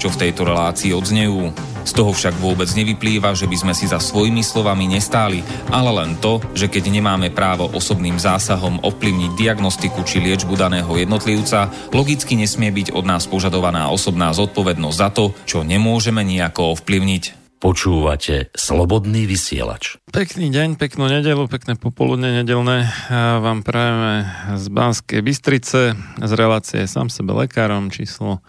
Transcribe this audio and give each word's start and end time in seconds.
čo 0.00 0.08
v 0.08 0.16
tejto 0.16 0.48
relácii 0.48 0.96
odznejú. 0.96 1.52
Z 1.84 1.92
toho 1.92 2.16
však 2.16 2.40
vôbec 2.40 2.72
nevyplýva, 2.72 3.36
že 3.36 3.44
by 3.44 3.56
sme 3.60 3.72
si 3.76 3.84
za 3.84 4.00
svojimi 4.00 4.40
slovami 4.40 4.88
nestáli, 4.88 5.44
ale 5.68 5.92
len 5.92 6.16
to, 6.16 6.40
že 6.56 6.72
keď 6.72 6.88
nemáme 6.88 7.28
právo 7.28 7.68
osobným 7.68 8.16
zásahom 8.16 8.80
ovplyvniť 8.80 9.36
diagnostiku 9.36 10.00
či 10.08 10.24
liečbu 10.24 10.56
daného 10.56 10.88
jednotlivca, 10.96 11.68
logicky 11.92 12.40
nesmie 12.40 12.72
byť 12.72 12.96
od 12.96 13.04
nás 13.04 13.28
požadovaná 13.28 13.92
osobná 13.92 14.32
zodpovednosť 14.32 14.96
za 14.96 15.08
to, 15.12 15.36
čo 15.44 15.60
nemôžeme 15.60 16.24
nejako 16.24 16.80
ovplyvniť. 16.80 17.36
Počúvate 17.60 18.48
Slobodný 18.56 19.28
vysielač. 19.28 20.00
Pekný 20.08 20.48
deň, 20.48 20.80
peknú 20.80 21.12
nedelu, 21.12 21.44
pekné 21.44 21.76
popoludne 21.76 22.40
nedelné 22.40 22.88
vám 23.12 23.60
prajeme 23.60 24.24
z 24.56 24.64
Banskej 24.72 25.20
Bystrice 25.20 25.92
z 26.16 26.32
relácie 26.32 26.88
Sám 26.88 27.12
sebe 27.12 27.36
lekárom 27.36 27.92
číslo 27.92 28.40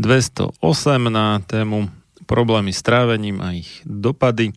208 0.00 0.56
na 1.12 1.40
tému 1.44 1.90
problémy 2.24 2.72
s 2.72 2.80
trávením 2.80 3.44
a 3.44 3.52
ich 3.52 3.82
dopady. 3.84 4.56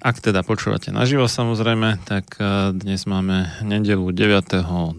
Ak 0.00 0.20
teda 0.20 0.40
počúvate 0.40 0.92
naživo 0.92 1.28
samozrejme, 1.28 2.00
tak 2.08 2.36
e, 2.40 2.72
dnes 2.72 3.04
máme 3.04 3.52
nedelu 3.60 4.08
9.2., 4.12 4.96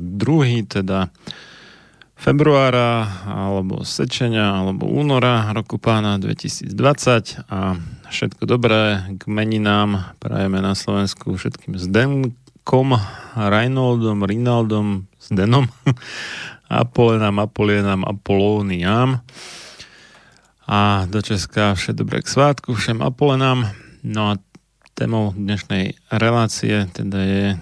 teda 0.69 1.09
februára 2.21 3.09
alebo 3.25 3.81
sečenia 3.81 4.61
alebo 4.61 4.85
února 4.85 5.49
roku 5.57 5.81
pána 5.81 6.21
2020 6.21 6.69
a 7.49 7.81
všetko 8.13 8.45
dobré 8.45 9.09
k 9.17 9.25
meninám 9.25 10.13
prajeme 10.21 10.61
na 10.61 10.77
Slovensku 10.77 11.33
všetkým 11.33 11.81
Zdenkom, 11.81 12.93
Reinaldom, 13.33 14.21
Rinaldom, 14.21 15.09
Zdenom, 15.17 15.65
Apolenám, 16.71 17.43
Apolienám, 17.43 18.07
Apolóniám 18.07 19.19
a 20.71 21.03
do 21.11 21.19
Česka 21.19 21.75
vše 21.75 21.91
dobré 21.91 22.23
k 22.23 22.31
svátku, 22.31 22.71
všem 22.71 23.03
Apolenám. 23.03 23.67
No 24.07 24.31
a 24.31 24.39
témou 24.95 25.35
dnešnej 25.35 25.99
relácie 26.07 26.87
teda 26.95 27.19
je 27.19 27.45
a, 27.51 27.59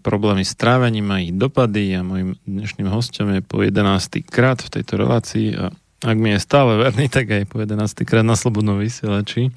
problémy 0.00 0.48
s 0.48 0.56
trávením 0.56 1.12
a 1.12 1.20
ich 1.20 1.36
dopady 1.36 1.92
a 1.92 2.00
môjim 2.00 2.40
dnešným 2.48 2.88
hostom 2.88 3.36
je 3.36 3.44
po 3.44 3.60
11. 3.60 4.24
krát 4.24 4.64
v 4.64 4.80
tejto 4.80 4.96
relácii 4.96 5.52
a 5.60 5.68
ak 6.02 6.16
mi 6.18 6.34
je 6.34 6.42
stále 6.42 6.80
verný, 6.80 7.06
tak 7.06 7.30
aj 7.30 7.46
po 7.46 7.62
11. 7.62 7.78
krát 8.02 8.26
na 8.26 8.34
Slobodnom 8.34 8.74
vysielači. 8.80 9.54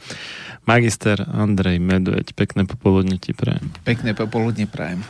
Magister 0.70 1.26
Andrej 1.26 1.82
Medveď, 1.82 2.38
pekné 2.38 2.70
popoludne 2.70 3.18
ti 3.18 3.34
prajem. 3.34 3.74
Pekné 3.82 4.14
popoludne 4.14 4.70
prajem. 4.70 5.02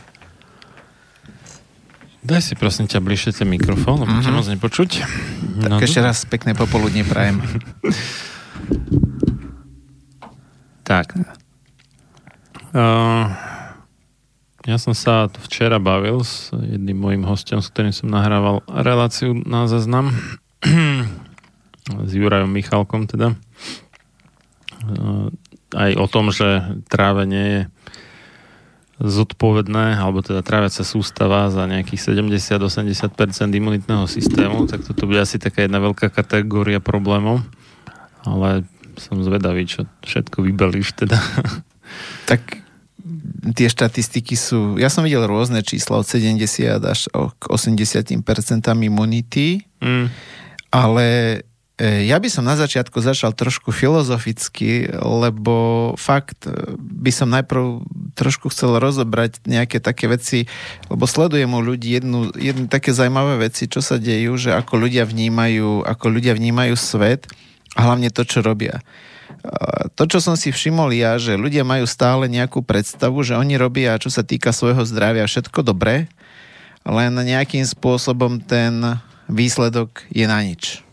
Daj 2.26 2.42
si 2.42 2.54
prosím 2.58 2.90
ťa 2.90 2.98
bližšie 2.98 3.38
ten 3.38 3.46
mikrofón, 3.46 4.02
lebo 4.02 4.10
mm-hmm. 4.10 4.26
ťa 4.26 4.34
moc 4.34 4.46
nepočuť. 4.50 4.90
Tak 5.62 5.70
no, 5.70 5.78
ešte 5.78 6.02
raz 6.02 6.26
pekné 6.26 6.58
popoludne 6.58 7.06
prajem. 7.06 7.38
tak. 10.90 11.14
Uh, 12.74 13.30
ja 14.66 14.74
som 14.82 14.90
sa 14.90 15.30
včera 15.46 15.78
bavil 15.78 16.26
s 16.26 16.50
jedným 16.50 16.98
mojim 16.98 17.22
hostom, 17.22 17.62
s 17.62 17.70
ktorým 17.70 17.94
som 17.94 18.10
nahrával 18.10 18.66
reláciu 18.66 19.38
na 19.46 19.70
zaznam. 19.70 20.10
s 21.86 22.10
Jurajom 22.10 22.50
Michalkom 22.50 23.06
teda. 23.06 23.38
Uh, 24.82 25.30
aj 25.78 25.94
o 25.94 26.10
tom, 26.10 26.34
že 26.34 26.74
trávenie 26.90 27.46
je 27.46 27.60
zodpovedné, 28.96 30.00
alebo 30.00 30.24
teda 30.24 30.40
tráviaca 30.40 30.80
sústava 30.80 31.52
za 31.52 31.68
nejakých 31.68 32.16
70-80% 32.16 33.52
imunitného 33.52 34.08
systému, 34.08 34.64
tak 34.64 34.88
toto 34.88 35.04
bude 35.04 35.20
asi 35.20 35.36
taká 35.36 35.68
jedna 35.68 35.84
veľká 35.84 36.08
kategória 36.08 36.80
problémov. 36.80 37.44
Ale 38.24 38.64
som 38.96 39.20
zvedavý, 39.20 39.68
čo 39.68 39.84
všetko 40.04 40.44
vybelíš 40.44 40.96
teda. 40.96 41.20
Tak 42.26 42.66
tie 43.54 43.70
štatistiky 43.70 44.34
sú, 44.34 44.74
ja 44.82 44.90
som 44.90 45.06
videl 45.06 45.22
rôzne 45.22 45.62
čísla 45.62 46.02
od 46.02 46.06
70 46.06 46.82
až 46.82 47.06
k 47.14 47.44
80% 47.46 48.18
imunity, 48.82 49.62
mm. 49.78 50.06
ale 50.74 51.06
ja 51.76 52.16
by 52.16 52.28
som 52.32 52.48
na 52.48 52.56
začiatku 52.56 53.04
začal 53.04 53.36
trošku 53.36 53.68
filozoficky, 53.68 54.88
lebo 54.96 55.92
fakt 56.00 56.48
e, 56.48 56.72
by 56.80 57.12
som 57.12 57.28
najprv 57.28 57.84
trošku 58.16 58.48
chcel 58.48 58.80
rozobrať 58.80 59.44
nejaké 59.44 59.76
také 59.84 60.08
veci, 60.08 60.48
lebo 60.88 61.04
sledujem 61.04 61.52
u 61.52 61.60
ľudí 61.60 62.00
jednu, 62.00 62.32
jednu 62.32 62.72
také 62.72 62.96
zaujímavé 62.96 63.52
veci, 63.52 63.68
čo 63.68 63.84
sa 63.84 64.00
dejú, 64.00 64.40
že 64.40 64.56
ako 64.56 64.88
ľudia 64.88 65.04
vnímajú, 65.04 65.84
ako 65.84 66.06
ľudia 66.16 66.32
vnímajú 66.32 66.72
svet 66.80 67.28
a 67.76 67.92
hlavne 67.92 68.08
to, 68.08 68.24
čo 68.24 68.40
robia. 68.40 68.80
E, 69.44 69.92
to, 69.92 70.08
čo 70.08 70.24
som 70.24 70.32
si 70.32 70.56
všimol 70.56 70.96
ja, 70.96 71.20
že 71.20 71.36
ľudia 71.36 71.60
majú 71.60 71.84
stále 71.84 72.24
nejakú 72.24 72.64
predstavu, 72.64 73.20
že 73.20 73.36
oni 73.36 73.60
robia, 73.60 74.00
čo 74.00 74.08
sa 74.08 74.24
týka 74.24 74.48
svojho 74.56 74.88
zdravia, 74.88 75.28
všetko 75.28 75.60
dobré, 75.60 76.08
len 76.88 77.12
nejakým 77.20 77.68
spôsobom 77.68 78.40
ten 78.40 78.96
výsledok 79.28 80.08
je 80.08 80.24
na 80.24 80.40
nič 80.40 80.85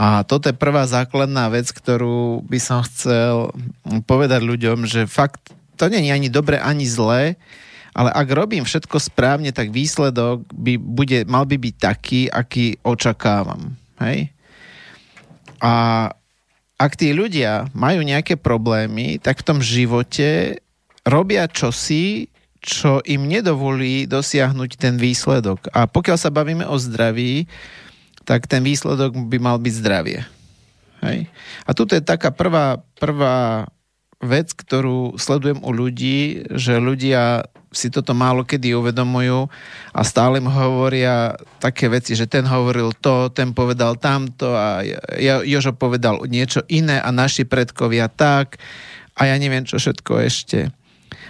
A 0.00 0.24
toto 0.24 0.48
je 0.48 0.56
prvá 0.56 0.88
základná 0.88 1.52
vec, 1.52 1.68
ktorú 1.68 2.40
by 2.48 2.56
som 2.56 2.80
chcel 2.88 3.52
povedať 4.08 4.40
ľuďom, 4.40 4.88
že 4.88 5.04
fakt 5.04 5.52
to 5.76 5.92
nie 5.92 6.08
je 6.08 6.16
ani 6.16 6.32
dobre, 6.32 6.56
ani 6.56 6.88
zlé, 6.88 7.36
ale 7.92 8.08
ak 8.08 8.28
robím 8.32 8.64
všetko 8.64 8.96
správne, 8.96 9.52
tak 9.52 9.68
výsledok 9.68 10.48
by 10.56 10.80
bude, 10.80 11.28
mal 11.28 11.44
by 11.44 11.60
byť 11.60 11.74
taký, 11.76 12.20
aký 12.32 12.80
očakávam. 12.80 13.76
Hej? 14.00 14.32
A 15.60 16.08
ak 16.80 16.92
tí 16.96 17.12
ľudia 17.12 17.68
majú 17.76 18.00
nejaké 18.00 18.40
problémy, 18.40 19.20
tak 19.20 19.44
v 19.44 19.46
tom 19.52 19.58
živote 19.60 20.64
robia 21.04 21.44
čosi, 21.44 22.32
čo 22.64 23.04
im 23.04 23.28
nedovolí 23.28 24.08
dosiahnuť 24.08 24.70
ten 24.80 24.96
výsledok. 24.96 25.68
A 25.76 25.84
pokiaľ 25.84 26.16
sa 26.16 26.32
bavíme 26.32 26.64
o 26.64 26.76
zdraví, 26.80 27.44
tak 28.30 28.46
ten 28.46 28.62
výsledok 28.62 29.26
by 29.26 29.42
mal 29.42 29.58
byť 29.58 29.74
zdravie. 29.74 30.22
Hej? 31.02 31.26
A 31.66 31.70
tuto 31.74 31.98
je 31.98 32.02
taká 32.04 32.30
prvá, 32.30 32.78
prvá 32.94 33.66
vec, 34.22 34.54
ktorú 34.54 35.18
sledujem 35.18 35.58
u 35.66 35.70
ľudí, 35.74 36.46
že 36.54 36.78
ľudia 36.78 37.42
si 37.74 37.90
toto 37.90 38.14
málo 38.14 38.46
kedy 38.46 38.74
uvedomujú 38.74 39.50
a 39.94 40.00
stále 40.06 40.38
mu 40.38 40.50
hovoria 40.50 41.34
také 41.58 41.90
veci, 41.90 42.14
že 42.14 42.30
ten 42.30 42.46
hovoril 42.46 42.94
to, 42.98 43.34
ten 43.34 43.50
povedal 43.50 43.98
tamto 43.98 44.54
a 44.54 44.82
Jožo 45.46 45.74
povedal 45.74 46.22
niečo 46.30 46.62
iné 46.70 47.02
a 47.02 47.10
naši 47.10 47.42
predkovia 47.46 48.06
tak 48.06 48.62
a 49.18 49.26
ja 49.26 49.34
neviem 49.38 49.66
čo 49.66 49.78
všetko 49.78 50.12
ešte. 50.22 50.70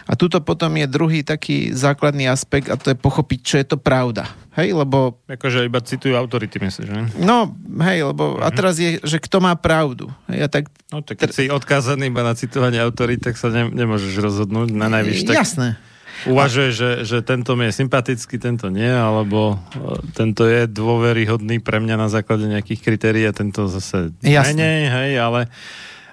A 0.04 0.12
tuto 0.16 0.40
potom 0.44 0.74
je 0.76 0.90
druhý 0.90 1.24
taký 1.24 1.72
základný 1.72 2.28
aspekt 2.28 2.68
a 2.68 2.76
to 2.76 2.92
je 2.92 2.98
pochopiť, 2.98 3.40
čo 3.40 3.54
je 3.60 3.66
to 3.68 3.78
pravda. 3.78 4.26
Hej, 4.58 4.74
lebo... 4.74 5.22
Akože 5.30 5.62
iba 5.62 5.78
citujú 5.78 6.18
autority, 6.18 6.58
myslíš, 6.58 6.86
že? 6.90 7.00
No, 7.22 7.54
hej, 7.86 8.02
lebo 8.02 8.34
mm-hmm. 8.34 8.46
a 8.46 8.48
mhm. 8.50 8.56
teraz 8.58 8.74
je, 8.82 8.98
že 8.98 9.22
kto 9.22 9.38
má 9.38 9.54
pravdu. 9.54 10.10
Hej, 10.26 10.40
a 10.42 10.48
tak... 10.50 10.64
No 10.90 11.06
tak 11.06 11.22
keď 11.22 11.30
tr... 11.30 11.36
si 11.36 11.44
odkázaný 11.46 12.10
iba 12.10 12.26
na 12.26 12.34
citovanie 12.34 12.82
autority, 12.82 13.30
tak 13.30 13.38
sa 13.38 13.48
ne, 13.54 13.70
nemôžeš 13.70 14.18
rozhodnúť 14.18 14.74
na 14.74 14.90
najvyššie. 14.90 15.28
Tak... 15.30 15.36
Jasné. 15.38 15.68
Uvažuje, 16.28 16.68
že, 16.76 16.90
že 17.08 17.24
tento 17.24 17.56
mi 17.56 17.70
je 17.70 17.80
sympatický, 17.80 18.36
tento 18.36 18.68
nie, 18.68 18.90
alebo 18.90 19.56
e, 19.72 20.04
tento 20.12 20.44
je 20.44 20.68
dôveryhodný 20.68 21.64
pre 21.64 21.80
mňa 21.80 21.96
na 21.96 22.08
základe 22.12 22.44
nejakých 22.44 22.84
kritérií 22.84 23.24
a 23.24 23.32
tento 23.32 23.64
zase 23.72 24.12
Jasné. 24.20 24.52
menej, 24.52 24.80
hej, 24.92 25.12
ale 25.16 25.40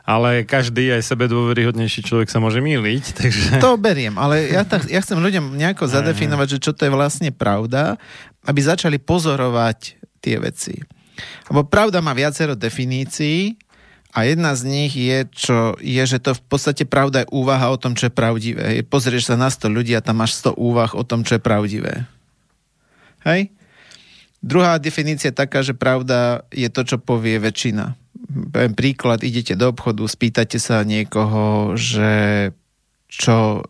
ale 0.08 0.48
každý 0.48 0.96
aj 0.96 1.04
sebe 1.04 1.28
dôveryhodnejší 1.28 2.08
človek 2.08 2.32
sa 2.32 2.40
môže 2.40 2.64
míliť. 2.64 3.04
Takže... 3.20 3.50
To 3.60 3.76
beriem, 3.76 4.16
ale 4.16 4.48
ja, 4.48 4.64
tak, 4.64 4.88
ja 4.88 5.04
chcem 5.04 5.20
ľuďom 5.20 5.60
nejako 5.60 5.84
zadefinovať, 5.92 6.48
že 6.56 6.64
čo 6.64 6.72
to 6.72 6.88
je 6.88 6.96
vlastne 6.96 7.30
pravda, 7.36 8.00
aby 8.48 8.60
začali 8.64 9.04
pozorovať 9.04 10.00
tie 10.24 10.40
veci. 10.40 10.80
Lebo 11.52 11.68
pravda 11.68 12.00
má 12.00 12.16
viacero 12.16 12.56
definícií 12.56 13.60
a 14.16 14.24
jedna 14.24 14.56
z 14.56 14.62
nich 14.64 14.96
je, 14.96 15.28
čo 15.28 15.76
je, 15.84 16.00
že 16.08 16.24
to 16.24 16.32
v 16.32 16.44
podstate 16.48 16.88
pravda 16.88 17.28
je 17.28 17.32
úvaha 17.36 17.68
o 17.68 17.76
tom, 17.76 17.92
čo 17.92 18.08
je 18.08 18.14
pravdivé. 18.16 18.80
Pozrieš 18.88 19.28
sa 19.28 19.36
na 19.36 19.52
100 19.52 19.68
ľudí 19.68 19.92
a 19.92 20.00
tam 20.00 20.24
máš 20.24 20.40
100 20.40 20.56
úvah 20.56 20.96
o 20.96 21.04
tom, 21.04 21.28
čo 21.28 21.36
je 21.36 21.44
pravdivé. 21.44 22.08
Hej? 23.28 23.52
Druhá 24.40 24.80
definícia 24.80 25.36
je 25.36 25.42
taká, 25.44 25.60
že 25.60 25.76
pravda 25.76 26.48
je 26.56 26.72
to, 26.72 26.88
čo 26.88 26.96
povie 26.96 27.36
väčšina 27.44 28.07
poviem 28.52 28.74
príklad, 28.74 29.24
idete 29.24 29.54
do 29.56 29.72
obchodu, 29.72 30.04
spýtate 30.06 30.58
sa 30.58 30.84
niekoho, 30.84 31.74
že 31.80 32.52
čo 33.08 33.64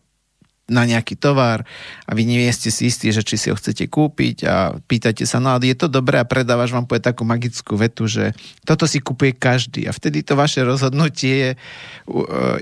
na 0.68 0.84
nejaký 0.84 1.16
tovar 1.16 1.64
a 2.04 2.12
vy 2.12 2.28
nie 2.28 2.44
ste 2.52 2.68
si 2.68 2.92
istí, 2.92 3.08
že 3.16 3.24
či 3.24 3.40
si 3.40 3.48
ho 3.48 3.56
chcete 3.56 3.88
kúpiť 3.88 4.38
a 4.44 4.76
pýtate 4.76 5.24
sa, 5.24 5.40
no 5.40 5.56
je 5.64 5.72
to 5.72 5.88
dobré 5.88 6.20
a 6.20 6.28
predávaš 6.28 6.76
vám 6.76 6.84
povie 6.84 7.00
takú 7.00 7.24
magickú 7.24 7.80
vetu, 7.80 8.04
že 8.12 8.36
toto 8.68 8.84
si 8.84 9.00
kúpuje 9.00 9.32
každý 9.32 9.88
a 9.88 9.96
vtedy 9.96 10.28
to 10.28 10.36
vaše 10.36 10.60
rozhodnutie 10.68 11.36
je 11.40 11.52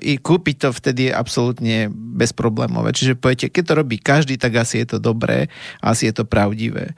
i 0.05 0.21
kúpiť 0.21 0.55
to 0.61 0.69
vtedy 0.69 1.09
je 1.09 1.17
absolútne 1.17 1.89
bezproblémové. 1.89 2.93
Čiže 2.93 3.17
poviete, 3.17 3.49
keď 3.49 3.63
to 3.65 3.73
robí 3.73 3.97
každý, 3.97 4.37
tak 4.37 4.53
asi 4.61 4.85
je 4.85 4.95
to 4.95 4.97
dobré 5.01 5.49
asi 5.81 6.05
je 6.05 6.21
to 6.21 6.29
pravdivé. 6.29 6.93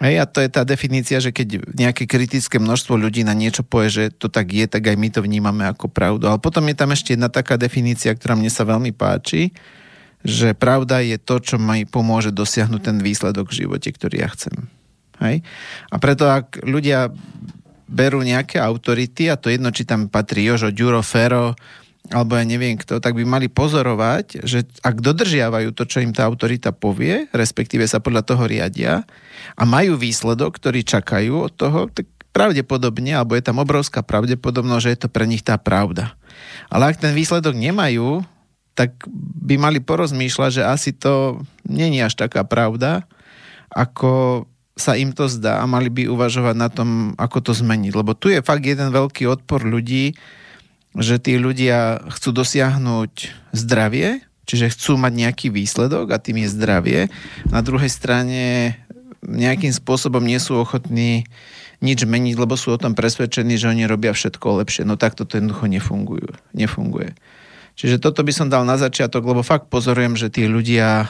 Hej, 0.00 0.16
a 0.16 0.24
to 0.24 0.40
je 0.40 0.48
tá 0.48 0.64
definícia, 0.64 1.20
že 1.20 1.28
keď 1.28 1.60
nejaké 1.76 2.08
kritické 2.08 2.56
množstvo 2.56 2.96
ľudí 2.96 3.20
na 3.20 3.36
niečo 3.36 3.60
povie, 3.60 3.92
že 3.92 4.04
to 4.08 4.32
tak 4.32 4.48
je, 4.48 4.64
tak 4.64 4.88
aj 4.88 4.96
my 4.96 5.08
to 5.12 5.20
vnímame 5.20 5.68
ako 5.68 5.92
pravdu. 5.92 6.24
Ale 6.24 6.40
potom 6.40 6.64
je 6.72 6.76
tam 6.76 6.96
ešte 6.96 7.12
jedna 7.12 7.28
taká 7.28 7.60
definícia, 7.60 8.16
ktorá 8.16 8.32
mne 8.32 8.48
sa 8.48 8.64
veľmi 8.64 8.96
páči, 8.96 9.52
že 10.24 10.56
pravda 10.56 11.04
je 11.04 11.20
to, 11.20 11.36
čo 11.44 11.60
mi 11.60 11.84
pomôže 11.84 12.32
dosiahnuť 12.32 12.80
ten 12.80 12.96
výsledok 13.04 13.52
v 13.52 13.64
živote, 13.64 13.92
ktorý 13.92 14.24
ja 14.24 14.28
chcem. 14.32 14.72
Hej? 15.20 15.44
A 15.92 15.96
preto 16.00 16.32
ak 16.32 16.64
ľudia 16.64 17.12
berú 17.84 18.24
nejaké 18.24 18.56
autority, 18.56 19.28
a 19.28 19.36
to 19.36 19.52
jedno, 19.52 19.68
či 19.68 19.84
tam 19.84 20.08
patrí 20.08 20.48
Jožo, 20.48 20.72
Ďuro, 20.72 21.04
Fero, 21.04 21.52
alebo 22.10 22.34
ja 22.34 22.42
neviem 22.42 22.74
kto, 22.74 22.98
tak 22.98 23.14
by 23.14 23.22
mali 23.22 23.46
pozorovať, 23.46 24.42
že 24.42 24.66
ak 24.82 24.98
dodržiavajú 24.98 25.70
to, 25.70 25.86
čo 25.86 26.02
im 26.02 26.10
tá 26.10 26.26
autorita 26.26 26.74
povie, 26.74 27.30
respektíve 27.30 27.86
sa 27.86 28.02
podľa 28.02 28.26
toho 28.26 28.50
riadia 28.50 29.06
a 29.54 29.62
majú 29.62 29.94
výsledok, 29.94 30.58
ktorý 30.58 30.82
čakajú 30.82 31.46
od 31.46 31.52
toho, 31.54 31.86
tak 31.86 32.10
pravdepodobne, 32.34 33.14
alebo 33.14 33.38
je 33.38 33.46
tam 33.46 33.62
obrovská 33.62 34.02
pravdepodobnosť, 34.02 34.82
že 34.82 34.92
je 34.94 35.00
to 35.06 35.08
pre 35.10 35.26
nich 35.26 35.42
tá 35.46 35.54
pravda. 35.54 36.14
Ale 36.66 36.90
ak 36.90 36.98
ten 36.98 37.14
výsledok 37.14 37.54
nemajú, 37.54 38.26
tak 38.74 38.94
by 39.46 39.58
mali 39.58 39.78
porozmýšľať, 39.82 40.50
že 40.50 40.64
asi 40.66 40.90
to 40.94 41.42
není 41.66 42.02
až 42.02 42.18
taká 42.18 42.46
pravda, 42.46 43.06
ako 43.70 44.46
sa 44.78 44.96
im 44.96 45.12
to 45.12 45.28
zdá 45.28 45.60
a 45.60 45.68
mali 45.68 45.92
by 45.92 46.08
uvažovať 46.08 46.56
na 46.56 46.72
tom, 46.72 47.12
ako 47.20 47.50
to 47.50 47.52
zmeniť. 47.52 47.92
Lebo 47.92 48.16
tu 48.16 48.32
je 48.32 48.40
fakt 48.40 48.64
jeden 48.64 48.88
veľký 48.88 49.28
odpor 49.28 49.62
ľudí, 49.66 50.16
že 50.98 51.22
tí 51.22 51.38
ľudia 51.38 52.02
chcú 52.10 52.34
dosiahnuť 52.34 53.12
zdravie, 53.54 54.26
čiže 54.46 54.74
chcú 54.74 54.98
mať 54.98 55.12
nejaký 55.14 55.46
výsledok 55.54 56.10
a 56.10 56.18
tým 56.18 56.42
je 56.42 56.48
zdravie. 56.50 57.00
Na 57.46 57.62
druhej 57.62 57.90
strane 57.90 58.74
nejakým 59.22 59.70
spôsobom 59.70 60.24
nie 60.24 60.40
sú 60.42 60.58
ochotní 60.58 61.28
nič 61.80 62.04
meniť, 62.04 62.36
lebo 62.36 62.58
sú 62.58 62.76
o 62.76 62.80
tom 62.80 62.92
presvedčení, 62.92 63.56
že 63.56 63.70
oni 63.70 63.88
robia 63.88 64.12
všetko 64.12 64.64
lepšie. 64.64 64.82
No 64.84 65.00
takto 65.00 65.24
to 65.24 65.38
jednoducho 65.38 65.70
nefungujú, 65.70 66.34
nefunguje. 66.52 67.16
Čiže 67.78 68.02
toto 68.02 68.20
by 68.20 68.32
som 68.34 68.52
dal 68.52 68.68
na 68.68 68.76
začiatok, 68.76 69.24
lebo 69.24 69.40
fakt 69.40 69.72
pozorujem, 69.72 70.18
že 70.18 70.28
tí 70.28 70.44
ľudia 70.44 71.08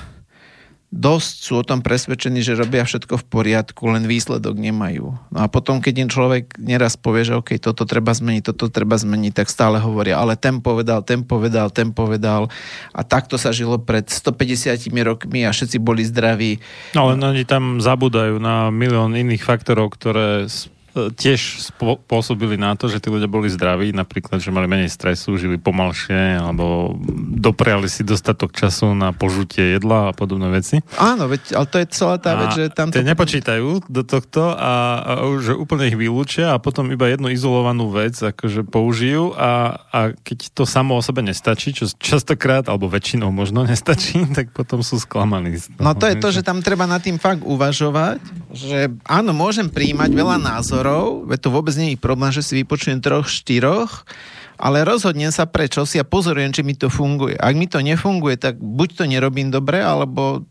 dosť 0.91 1.35
sú 1.47 1.53
o 1.63 1.67
tom 1.67 1.87
presvedčení, 1.87 2.43
že 2.43 2.59
robia 2.59 2.83
všetko 2.83 3.23
v 3.23 3.29
poriadku, 3.31 3.95
len 3.95 4.11
výsledok 4.11 4.59
nemajú. 4.59 5.15
No 5.31 5.39
a 5.39 5.47
potom, 5.47 5.79
keď 5.79 5.95
im 6.03 6.11
človek 6.11 6.59
neraz 6.59 6.99
povie, 6.99 7.31
že 7.31 7.39
OK, 7.39 7.63
toto 7.63 7.87
treba 7.87 8.11
zmeniť, 8.11 8.51
toto 8.51 8.67
treba 8.67 8.99
zmeniť, 8.99 9.31
tak 9.31 9.47
stále 9.47 9.79
hovoria, 9.79 10.19
ale 10.19 10.35
ten 10.35 10.59
povedal, 10.59 11.07
ten 11.07 11.23
povedal, 11.23 11.71
ten 11.71 11.95
povedal 11.95 12.51
a 12.91 13.01
takto 13.07 13.39
sa 13.39 13.55
žilo 13.55 13.79
pred 13.79 14.11
150 14.11 14.91
rokmi 15.07 15.47
a 15.47 15.55
všetci 15.55 15.79
boli 15.79 16.03
zdraví. 16.03 16.59
No 16.99 17.15
len 17.15 17.23
oni 17.23 17.47
tam 17.47 17.79
zabudajú 17.79 18.43
na 18.43 18.75
milión 18.75 19.15
iných 19.15 19.47
faktorov, 19.47 19.95
ktoré 19.95 20.51
tiež 20.95 21.71
spôsobili 21.71 22.59
na 22.59 22.75
to, 22.75 22.91
že 22.91 22.99
tí 22.99 23.09
ľudia 23.09 23.31
boli 23.31 23.47
zdraví, 23.47 23.95
napríklad, 23.95 24.43
že 24.43 24.51
mali 24.51 24.67
menej 24.67 24.91
stresu, 24.91 25.39
žili 25.39 25.57
pomalšie, 25.57 26.43
alebo 26.43 26.99
dopriali 27.39 27.87
si 27.87 28.03
dostatok 28.03 28.51
času 28.51 28.93
na 28.93 29.15
požutie 29.15 29.79
jedla 29.79 30.11
a 30.11 30.17
podobné 30.17 30.51
veci. 30.51 30.83
Áno, 30.99 31.31
veď, 31.31 31.55
ale 31.55 31.67
to 31.71 31.77
je 31.79 31.87
celá 31.95 32.17
tá 32.19 32.33
vec, 32.35 32.51
že 32.57 32.65
tam... 32.75 32.91
To... 32.91 32.99
nepočítajú 33.01 33.87
do 33.87 34.03
tohto 34.03 34.55
a, 34.55 34.73
a 34.99 35.13
že 35.39 35.55
úplne 35.55 35.87
ich 35.87 35.99
vylúčia 35.99 36.55
a 36.55 36.63
potom 36.63 36.91
iba 36.91 37.07
jednu 37.07 37.31
izolovanú 37.31 37.91
vec 37.95 38.19
akože 38.19 38.67
použijú 38.67 39.35
a, 39.39 39.79
a 39.91 39.99
keď 40.15 40.53
to 40.55 40.65
samo 40.67 40.99
o 40.99 41.03
sebe 41.03 41.23
nestačí, 41.23 41.71
čo 41.71 41.87
častokrát, 41.87 42.67
alebo 42.67 42.91
väčšinou 42.91 43.31
možno 43.31 43.63
nestačí, 43.63 44.27
tak 44.37 44.51
potom 44.51 44.83
sú 44.83 44.99
sklamaní. 44.99 45.63
No 45.79 45.95
to 45.95 46.11
je 46.11 46.17
to, 46.19 46.29
že 46.35 46.43
tam 46.43 46.65
treba 46.65 46.85
nad 46.91 46.99
tým 47.03 47.21
fakt 47.21 47.47
uvažovať, 47.47 48.19
že 48.51 48.91
áno, 49.07 49.31
môžem 49.31 49.71
príjmať 49.71 50.11
veľa 50.11 50.37
názorov, 50.41 50.80
názorov, 50.81 51.29
veď 51.29 51.39
to 51.45 51.51
vôbec 51.53 51.75
nie 51.77 51.95
je 51.95 52.01
problém, 52.01 52.33
že 52.33 52.43
si 52.43 52.57
vypočujem 52.57 53.05
troch, 53.05 53.29
štyroch, 53.29 54.09
ale 54.57 54.85
rozhodnem 54.85 55.33
sa 55.33 55.45
prečo 55.45 55.85
si 55.85 56.01
a 56.01 56.05
pozorujem, 56.05 56.53
či 56.53 56.65
mi 56.65 56.77
to 56.77 56.89
funguje. 56.89 57.37
Ak 57.37 57.57
mi 57.57 57.69
to 57.69 57.81
nefunguje, 57.81 58.37
tak 58.41 58.57
buď 58.61 58.89
to 58.97 59.05
nerobím 59.09 59.53
dobre, 59.53 59.81
alebo 59.81 60.45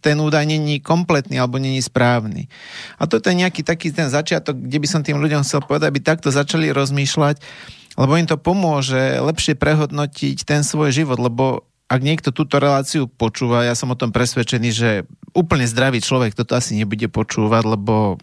ten 0.00 0.16
údaj 0.16 0.48
není 0.48 0.80
kompletný 0.80 1.36
alebo 1.36 1.60
není 1.60 1.84
správny. 1.84 2.48
A 2.96 3.04
toto 3.04 3.28
je 3.28 3.44
nejaký 3.44 3.60
taký 3.60 3.92
ten 3.92 4.08
začiatok, 4.08 4.56
kde 4.56 4.80
by 4.80 4.88
som 4.88 5.04
tým 5.04 5.20
ľuďom 5.20 5.44
chcel 5.44 5.60
povedať, 5.60 5.92
aby 5.92 6.00
takto 6.00 6.32
začali 6.32 6.72
rozmýšľať, 6.72 7.44
lebo 8.00 8.12
im 8.16 8.24
to 8.24 8.40
pomôže 8.40 9.20
lepšie 9.20 9.60
prehodnotiť 9.60 10.48
ten 10.48 10.64
svoj 10.64 10.96
život, 10.96 11.20
lebo 11.20 11.68
ak 11.92 12.00
niekto 12.00 12.32
túto 12.32 12.56
reláciu 12.56 13.04
počúva, 13.04 13.68
ja 13.68 13.76
som 13.76 13.92
o 13.92 13.98
tom 13.98 14.16
presvedčený, 14.16 14.70
že 14.72 14.90
úplne 15.36 15.68
zdravý 15.68 16.00
človek 16.00 16.32
toto 16.32 16.56
asi 16.56 16.78
nebude 16.78 17.10
počúvať, 17.12 17.66
lebo 17.68 18.16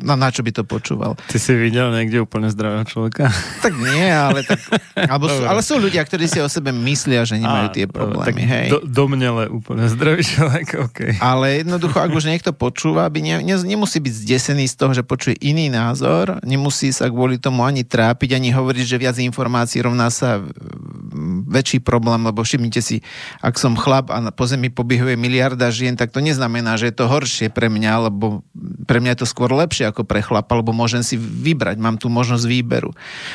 No 0.00 0.16
na 0.16 0.32
čo 0.32 0.40
by 0.40 0.56
to 0.56 0.64
počúval? 0.64 1.20
Ty 1.28 1.36
si 1.36 1.52
videl 1.52 1.92
niekde 1.92 2.24
úplne 2.24 2.48
zdravého 2.48 2.80
človeka? 2.88 3.28
Tak 3.60 3.76
nie, 3.76 4.08
ale, 4.08 4.40
tak, 4.40 4.56
alebo 5.12 5.28
sú, 5.28 5.42
ale 5.44 5.60
sú 5.60 5.76
ľudia, 5.76 6.00
ktorí 6.00 6.24
si 6.24 6.40
o 6.40 6.48
sebe 6.48 6.72
myslia, 6.72 7.28
že 7.28 7.36
nemajú 7.36 7.76
tie 7.76 7.84
problémy. 7.84 8.24
Tak 8.24 8.36
hej. 8.40 8.66
Do, 8.72 8.80
domnele 8.88 9.52
úplne 9.52 9.84
zdravý 9.92 10.24
človek, 10.24 10.80
okay. 10.80 11.12
Ale 11.20 11.60
jednoducho, 11.60 12.00
ak 12.00 12.08
už 12.08 12.24
niekto 12.24 12.56
počúva, 12.56 13.04
by 13.12 13.20
ne, 13.20 13.34
ne, 13.44 13.56
nemusí 13.60 14.00
byť 14.00 14.14
zdesený 14.24 14.64
z 14.64 14.74
toho, 14.80 14.96
že 14.96 15.04
počuje 15.04 15.36
iný 15.44 15.68
názor, 15.68 16.40
nemusí 16.40 16.88
sa 16.88 17.12
kvôli 17.12 17.36
tomu 17.36 17.60
ani 17.68 17.84
trápiť, 17.84 18.32
ani 18.32 18.48
hovoriť, 18.48 18.84
že 18.88 18.96
viac 18.96 19.20
informácií 19.20 19.84
rovná 19.84 20.08
sa 20.08 20.40
väčší 21.52 21.84
problém, 21.84 22.24
lebo 22.24 22.40
všimnite 22.40 22.80
si, 22.80 23.04
ak 23.44 23.60
som 23.60 23.76
chlap 23.76 24.08
a 24.08 24.24
po 24.32 24.48
zemi 24.48 24.72
pobihuje 24.72 25.20
miliarda 25.20 25.68
žien, 25.68 26.00
tak 26.00 26.08
to 26.08 26.24
neznamená, 26.24 26.80
že 26.80 26.88
je 26.88 26.96
to 26.96 27.04
horšie 27.04 27.52
pre 27.52 27.68
mňa, 27.68 28.08
lebo 28.08 28.40
pre 28.88 29.04
mňa 29.04 29.12
je 29.14 29.20
to 29.20 29.28
skôr 29.28 29.52
lepšie 29.52 29.91
ako 29.92 30.08
pre 30.08 30.24
chlapa, 30.24 30.56
lebo 30.56 30.72
môžem 30.72 31.04
si 31.04 31.20
vybrať, 31.20 31.76
mám 31.76 32.00
tu 32.00 32.08
možnosť 32.08 32.48
výberu. 32.48 32.90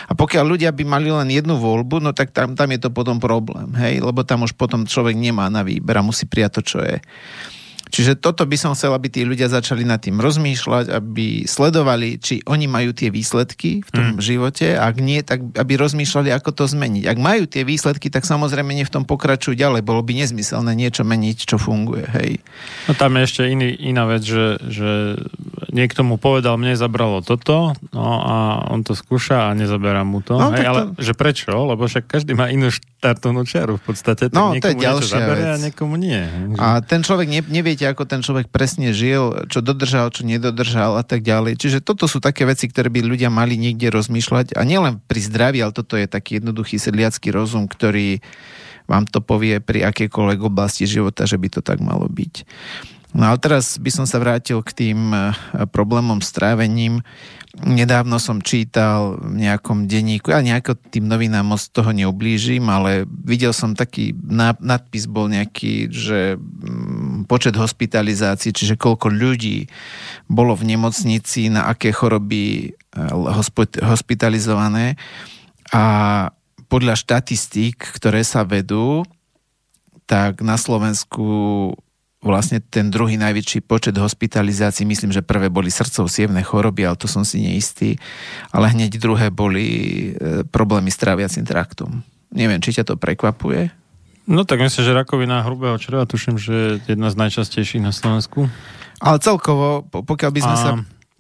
A 0.10 0.18
pokiaľ 0.18 0.58
ľudia 0.58 0.74
by 0.74 0.84
mali 0.84 1.14
len 1.14 1.30
jednu 1.30 1.56
voľbu, 1.62 2.02
no 2.02 2.12
tak 2.12 2.34
tam, 2.34 2.58
tam 2.58 2.74
je 2.74 2.82
to 2.82 2.90
potom 2.90 3.22
problém, 3.22 3.72
hej, 3.78 4.02
lebo 4.02 4.26
tam 4.26 4.44
už 4.44 4.58
potom 4.58 4.90
človek 4.90 5.14
nemá 5.14 5.48
na 5.48 5.62
výber 5.62 6.02
a 6.02 6.04
musí 6.04 6.26
prijať 6.26 6.60
to, 6.60 6.62
čo 6.66 6.80
je. 6.82 6.98
Čiže 7.88 8.20
toto 8.20 8.44
by 8.44 8.58
som 8.60 8.76
chcel, 8.76 8.92
aby 8.92 9.08
tí 9.08 9.24
ľudia 9.24 9.48
začali 9.48 9.88
nad 9.88 10.04
tým 10.04 10.20
rozmýšľať, 10.20 10.92
aby 10.92 11.48
sledovali, 11.48 12.20
či 12.20 12.44
oni 12.44 12.68
majú 12.68 12.92
tie 12.92 13.08
výsledky 13.08 13.84
v 13.84 13.90
tom 13.92 14.08
mm. 14.16 14.20
živote. 14.20 14.76
Ak 14.76 15.00
nie, 15.00 15.24
tak 15.24 15.56
aby 15.56 15.74
rozmýšľali, 15.80 16.30
ako 16.36 16.52
to 16.52 16.64
zmeniť. 16.68 17.08
Ak 17.08 17.18
majú 17.20 17.48
tie 17.48 17.64
výsledky, 17.64 18.12
tak 18.12 18.28
samozrejme 18.28 18.76
nie 18.76 18.84
v 18.84 18.94
tom 18.94 19.08
pokračujú 19.08 19.56
ďalej. 19.56 19.88
Bolo 19.88 20.04
by 20.04 20.20
nezmyselné 20.20 20.76
niečo 20.76 21.08
meniť, 21.08 21.38
čo 21.48 21.56
funguje. 21.56 22.06
Hej. 22.12 22.32
No 22.92 22.94
tam 23.00 23.16
je 23.16 23.22
ešte 23.24 23.42
iný, 23.48 23.72
iná 23.80 24.04
vec, 24.04 24.24
že, 24.28 24.60
že 24.68 25.24
niekto 25.78 26.02
mu 26.02 26.18
povedal, 26.18 26.58
mne 26.58 26.74
zabralo 26.74 27.22
toto, 27.22 27.78
no 27.94 28.08
a 28.26 28.66
on 28.74 28.82
to 28.82 28.98
skúša 28.98 29.54
a 29.54 29.56
nezaberá 29.56 30.02
mu 30.02 30.26
to. 30.26 30.34
No, 30.34 30.50
hej, 30.50 30.66
to... 30.66 30.70
ale 30.74 30.82
že 30.98 31.14
prečo? 31.14 31.54
Lebo 31.54 31.86
však 31.86 32.10
každý 32.10 32.34
má 32.34 32.50
inú 32.50 32.74
štartovnú 32.74 33.46
čaru 33.46 33.78
v 33.78 33.84
podstate. 33.94 34.34
No, 34.34 34.58
to 34.58 34.74
je 34.74 34.78
ďalšia 34.82 35.22
vec. 35.22 35.46
a 35.46 35.56
niekomu 35.62 35.94
nie. 36.02 36.18
A 36.58 36.82
ten 36.82 37.06
človek 37.06 37.30
nevie, 37.30 37.50
neviete, 37.54 37.86
ako 37.86 38.10
ten 38.10 38.26
človek 38.26 38.50
presne 38.50 38.90
žil, 38.90 39.46
čo 39.46 39.62
dodržal, 39.62 40.10
čo 40.10 40.26
nedodržal 40.26 40.98
a 40.98 41.06
tak 41.06 41.22
ďalej. 41.22 41.62
Čiže 41.62 41.86
toto 41.86 42.10
sú 42.10 42.18
také 42.18 42.50
veci, 42.50 42.66
ktoré 42.66 42.90
by 42.90 43.06
ľudia 43.06 43.30
mali 43.30 43.62
niekde 43.62 43.94
rozmýšľať 43.94 44.58
a 44.58 44.66
nielen 44.66 44.98
pri 45.06 45.22
zdraví, 45.22 45.62
ale 45.62 45.78
toto 45.78 45.94
je 45.94 46.10
taký 46.10 46.42
jednoduchý 46.42 46.82
sedliacký 46.82 47.30
rozum, 47.30 47.70
ktorý 47.70 48.26
vám 48.88 49.04
to 49.06 49.20
povie 49.20 49.60
pri 49.60 49.84
akékoľvek 49.92 50.40
oblasti 50.48 50.88
života, 50.88 51.28
že 51.28 51.36
by 51.36 51.48
to 51.52 51.62
tak 51.62 51.84
malo 51.84 52.08
byť. 52.08 52.48
No 53.16 53.32
ale 53.32 53.38
teraz 53.40 53.80
by 53.80 53.92
som 53.94 54.06
sa 54.10 54.20
vrátil 54.20 54.60
k 54.66 54.72
tým 54.76 55.00
eh, 55.16 55.32
problémom 55.72 56.20
s 56.20 56.36
trávením. 56.36 57.00
Nedávno 57.58 58.22
som 58.22 58.38
čítal 58.38 59.18
v 59.18 59.42
nejakom 59.48 59.90
denníku, 59.90 60.30
ja 60.30 60.46
nejako 60.46 60.78
tým 60.78 61.10
novinám 61.10 61.42
moc 61.42 61.64
toho 61.74 61.90
neublížim, 61.90 62.62
ale 62.70 63.10
videl 63.10 63.50
som 63.50 63.74
taký 63.74 64.14
nadpis 64.62 65.10
bol 65.10 65.26
nejaký, 65.26 65.90
že 65.90 66.38
mm, 66.38 67.26
počet 67.26 67.58
hospitalizácií, 67.58 68.54
čiže 68.54 68.78
koľko 68.78 69.10
ľudí 69.10 69.66
bolo 70.30 70.54
v 70.54 70.70
nemocnici, 70.70 71.50
na 71.50 71.66
aké 71.66 71.90
choroby 71.90 72.76
eh, 72.78 73.82
hospitalizované 73.82 75.00
a 75.74 75.84
podľa 76.68 77.00
štatistík, 77.00 77.80
ktoré 77.80 78.28
sa 78.28 78.44
vedú, 78.44 79.08
tak 80.08 80.44
na 80.44 80.60
Slovensku 80.60 81.26
vlastne 82.18 82.58
ten 82.58 82.90
druhý 82.90 83.16
najväčší 83.16 83.62
počet 83.66 83.94
hospitalizácií, 83.94 84.90
myslím, 84.90 85.14
že 85.14 85.22
prvé 85.22 85.54
boli 85.54 85.70
srdcov 85.70 86.10
sievne 86.10 86.42
choroby, 86.42 86.90
ale 86.90 86.98
to 86.98 87.06
som 87.06 87.22
si 87.22 87.46
neistý, 87.46 88.02
ale 88.50 88.74
hneď 88.74 88.98
druhé 88.98 89.30
boli 89.30 89.66
e, 89.66 90.42
problémy 90.50 90.90
s 90.90 90.98
tráviacim 90.98 91.46
traktom. 91.46 92.02
Neviem, 92.34 92.58
či 92.58 92.74
ťa 92.74 92.90
to 92.90 92.96
prekvapuje? 92.98 93.70
No 94.28 94.44
tak 94.44 94.60
myslím, 94.60 94.84
že 94.84 94.98
rakovina 94.98 95.46
hrubého 95.46 95.78
čreva, 95.80 96.04
tuším, 96.10 96.36
že 96.36 96.84
je 96.84 96.98
jedna 96.98 97.08
z 97.14 97.16
najčastejších 97.16 97.80
na 97.80 97.96
Slovensku. 97.96 98.52
Ale 98.98 99.22
celkovo, 99.22 99.86
pokiaľ 99.88 100.32
by 100.34 100.42
sme 100.42 100.56
a... 100.58 100.60
sa 100.60 100.72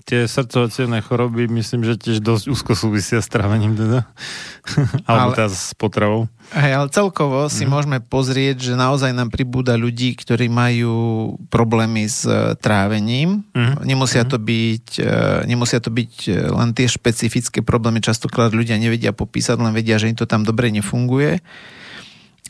tie 0.07 0.23
srdcové 0.23 1.03
choroby 1.03 1.51
myslím, 1.51 1.83
že 1.83 1.99
tiež 1.99 2.23
dosť 2.23 2.47
úzko 2.47 2.79
súvisia 2.79 3.19
s 3.19 3.27
trávením 3.27 3.75
teda. 3.75 4.07
Alebo 5.09 5.35
teda 5.35 5.51
s 5.51 5.75
potravou. 5.75 6.31
Hej, 6.55 6.79
ale 6.79 6.87
celkovo 6.87 7.51
si 7.51 7.67
mm. 7.67 7.69
môžeme 7.75 7.99
pozrieť, 7.99 8.71
že 8.71 8.79
naozaj 8.79 9.11
nám 9.11 9.27
pribúda 9.27 9.75
ľudí, 9.75 10.15
ktorí 10.15 10.47
majú 10.47 11.35
problémy 11.51 12.07
s 12.07 12.23
e, 12.23 12.55
trávením. 12.55 13.43
Mm. 13.51 13.83
Nemusia, 13.83 14.23
mm. 14.23 14.29
To 14.31 14.37
byť, 14.39 14.85
e, 14.95 15.13
nemusia 15.43 15.83
to 15.83 15.91
byť 15.91 16.13
e, 16.23 16.31
len 16.47 16.71
tie 16.71 16.87
špecifické 16.87 17.59
problémy. 17.59 17.99
Častokrát 17.99 18.55
ľudia 18.55 18.79
nevedia 18.79 19.11
popísať, 19.11 19.59
len 19.59 19.75
vedia, 19.75 19.99
že 19.99 20.07
im 20.07 20.15
to 20.15 20.23
tam 20.23 20.47
dobre 20.47 20.71
nefunguje. 20.71 21.43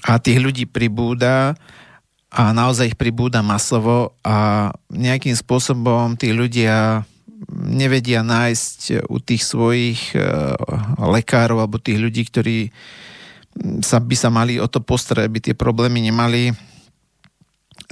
A 0.06 0.22
tých 0.22 0.46
ľudí 0.46 0.70
pribúda 0.70 1.58
a 2.30 2.54
naozaj 2.54 2.94
ich 2.94 2.98
pribúda 3.02 3.42
masovo 3.42 4.14
a 4.22 4.70
nejakým 4.94 5.34
spôsobom 5.34 6.14
tí 6.22 6.38
ľudia 6.38 7.02
nevedia 7.54 8.26
nájsť 8.26 9.10
u 9.10 9.18
tých 9.22 9.46
svojich 9.46 10.18
lekárov 10.98 11.62
alebo 11.62 11.78
tých 11.78 12.02
ľudí, 12.02 12.26
ktorí 12.26 12.58
sa, 13.82 14.02
by 14.02 14.16
sa 14.18 14.30
mali 14.30 14.58
o 14.58 14.66
to 14.70 14.82
postarať, 14.82 15.24
aby 15.26 15.40
tie 15.42 15.56
problémy 15.58 16.02
nemali 16.02 16.54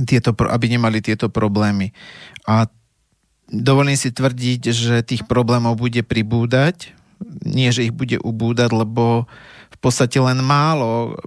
tieto, 0.05 0.33
aby 0.33 0.65
nemali 0.69 0.99
tieto 1.01 1.29
problémy. 1.29 1.93
A 2.45 2.69
dovolím 3.49 3.97
si 3.97 4.09
tvrdiť, 4.09 4.61
že 4.73 5.05
tých 5.05 5.25
problémov 5.29 5.77
bude 5.77 6.01
pribúdať, 6.01 6.93
nie, 7.45 7.71
že 7.71 7.87
ich 7.87 7.93
bude 7.95 8.19
ubúdať, 8.19 8.69
lebo 8.75 9.29
v 9.75 9.79
podstate 9.83 10.17
len 10.17 10.39
málo. 10.39 11.19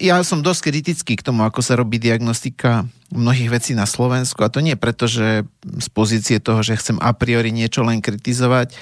Ja 0.00 0.22
som 0.22 0.40
dosť 0.40 0.70
kritický 0.70 1.18
k 1.18 1.26
tomu, 1.26 1.42
ako 1.42 1.60
sa 1.60 1.74
robí 1.76 1.98
diagnostika 1.98 2.86
mnohých 3.10 3.50
vecí 3.52 3.72
na 3.74 3.86
Slovensku 3.86 4.42
a 4.42 4.50
to 4.50 4.62
nie 4.62 4.78
preto, 4.78 5.06
že 5.10 5.46
z 5.62 5.88
pozície 5.90 6.38
toho, 6.38 6.62
že 6.62 6.78
chcem 6.78 6.98
a 7.02 7.14
priori 7.14 7.50
niečo 7.50 7.86
len 7.86 8.02
kritizovať, 8.02 8.74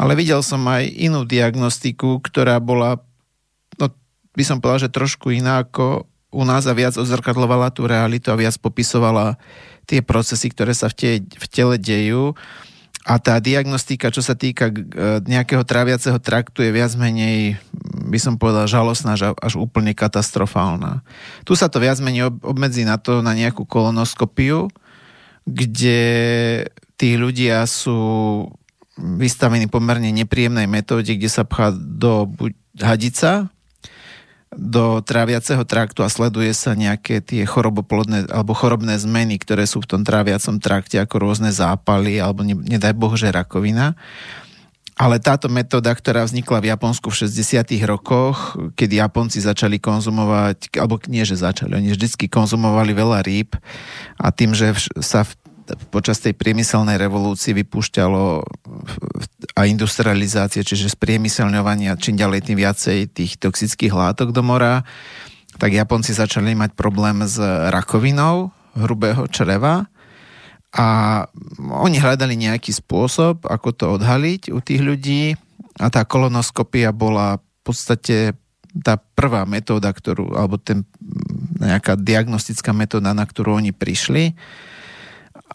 ale 0.00 0.16
videl 0.16 0.40
som 0.40 0.64
aj 0.64 0.88
inú 0.88 1.28
diagnostiku, 1.28 2.20
ktorá 2.22 2.60
bola 2.60 3.00
by 4.38 4.46
som 4.46 4.62
povedal, 4.62 4.86
že 4.86 4.94
trošku 4.94 5.34
iná 5.34 5.66
ako 5.66 6.06
u 6.30 6.42
nás 6.46 6.70
a 6.70 6.76
viac 6.78 6.94
odzrkadlovala 6.94 7.74
tú 7.74 7.90
realitu 7.90 8.30
a 8.30 8.38
viac 8.38 8.54
popisovala 8.62 9.34
tie 9.88 9.98
procesy, 9.98 10.54
ktoré 10.54 10.70
sa 10.76 10.86
v, 10.86 11.26
v 11.26 11.46
tele 11.50 11.74
dejú. 11.74 12.38
A 13.08 13.16
tá 13.16 13.40
diagnostika, 13.40 14.12
čo 14.12 14.20
sa 14.20 14.36
týka 14.36 14.68
e, 14.68 14.74
nejakého 15.24 15.64
tráviaceho 15.64 16.20
traktu, 16.20 16.60
je 16.60 16.76
viac 16.76 16.92
menej, 16.92 17.56
by 18.04 18.20
som 18.20 18.36
povedal, 18.36 18.68
žalostná, 18.68 19.16
až 19.16 19.56
úplne 19.56 19.96
katastrofálna. 19.96 21.00
Tu 21.48 21.56
sa 21.56 21.72
to 21.72 21.80
viac 21.80 21.96
menej 22.04 22.28
obmedzí 22.44 22.84
na 22.84 23.00
to, 23.00 23.24
na 23.24 23.32
nejakú 23.32 23.64
kolonoskopiu, 23.64 24.68
kde 25.48 26.00
tí 27.00 27.16
ľudia 27.16 27.64
sú 27.64 27.96
vystavení 29.00 29.72
pomerne 29.72 30.12
nepríjemnej 30.12 30.68
metóde, 30.68 31.16
kde 31.16 31.30
sa 31.32 31.48
pchá 31.48 31.72
do 31.72 32.28
hadica, 32.76 33.48
do 34.52 35.04
tráviaceho 35.04 35.60
traktu 35.68 36.00
a 36.00 36.08
sleduje 36.08 36.50
sa 36.56 36.72
nejaké 36.72 37.20
tie 37.20 37.44
choroboplodné 37.44 38.32
alebo 38.32 38.56
chorobné 38.56 38.96
zmeny, 38.96 39.36
ktoré 39.36 39.68
sú 39.68 39.84
v 39.84 39.90
tom 39.96 40.02
tráviacom 40.04 40.56
trakte, 40.56 40.96
ako 40.96 41.20
rôzne 41.20 41.52
zápaly 41.52 42.16
alebo 42.16 42.40
ne, 42.44 42.56
nedaj 42.56 42.96
Boh, 42.96 43.12
že 43.12 43.28
rakovina. 43.28 43.92
Ale 44.98 45.22
táto 45.22 45.46
metóda, 45.46 45.94
ktorá 45.94 46.26
vznikla 46.26 46.58
v 46.58 46.74
Japonsku 46.74 47.06
v 47.14 47.30
60. 47.30 47.70
rokoch, 47.86 48.58
keď 48.74 49.06
Japonci 49.06 49.38
začali 49.38 49.78
konzumovať, 49.78 50.74
alebo 50.74 50.98
nie, 51.06 51.22
že 51.22 51.38
začali, 51.38 51.78
oni 51.78 51.94
vždycky 51.94 52.26
konzumovali 52.26 52.90
veľa 52.98 53.22
rýb 53.22 53.54
a 54.18 54.34
tým, 54.34 54.58
že 54.58 54.74
sa 54.98 55.22
v 55.22 55.38
počas 55.92 56.18
tej 56.18 56.32
priemyselnej 56.32 56.96
revolúcie 56.96 57.52
vypúšťalo 57.52 58.42
a 59.58 59.66
industrializácie, 59.66 60.62
čiže 60.62 60.94
z 60.94 60.96
priemyselňovania 61.02 61.98
čím 61.98 62.14
ďalej 62.14 62.46
tým 62.46 62.62
viacej 62.62 62.98
tých 63.10 63.42
toxických 63.42 63.90
látok 63.90 64.30
do 64.30 64.46
mora, 64.46 64.86
tak 65.58 65.74
Japonci 65.74 66.14
začali 66.14 66.54
mať 66.54 66.78
problém 66.78 67.26
s 67.26 67.42
rakovinou 67.74 68.54
hrubého 68.78 69.26
čreva 69.26 69.90
a 70.70 70.86
oni 71.58 71.98
hľadali 71.98 72.38
nejaký 72.38 72.70
spôsob, 72.70 73.50
ako 73.50 73.68
to 73.74 73.84
odhaliť 73.98 74.54
u 74.54 74.62
tých 74.62 74.78
ľudí 74.78 75.34
a 75.82 75.90
tá 75.90 76.06
kolonoskopia 76.06 76.94
bola 76.94 77.42
v 77.42 77.60
podstate 77.66 78.38
tá 78.78 78.94
prvá 78.94 79.42
metóda, 79.42 79.90
ktorú, 79.90 80.38
alebo 80.38 80.54
ten, 80.60 80.86
nejaká 81.58 81.98
diagnostická 81.98 82.70
metóda, 82.70 83.10
na 83.10 83.26
ktorú 83.26 83.58
oni 83.58 83.74
prišli 83.74 84.38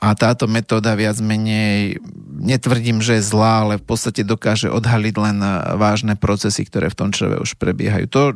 a 0.03 0.12
táto 0.19 0.51
metóda 0.51 1.00
viac 1.00 1.15
menej, 1.24 1.95
netvrdím, 2.27 3.00
že 3.00 3.24
je 3.24 3.29
zlá, 3.31 3.63
ale 3.63 3.79
v 3.79 3.88
podstate 3.88 4.27
dokáže 4.27 4.67
odhaliť 4.67 5.15
len 5.15 5.39
vážne 5.79 6.19
procesy, 6.19 6.67
ktoré 6.67 6.91
v 6.91 7.00
tom 7.00 7.10
čreve 7.15 7.39
už 7.39 7.55
prebiehajú. 7.55 8.12
To, 8.12 8.36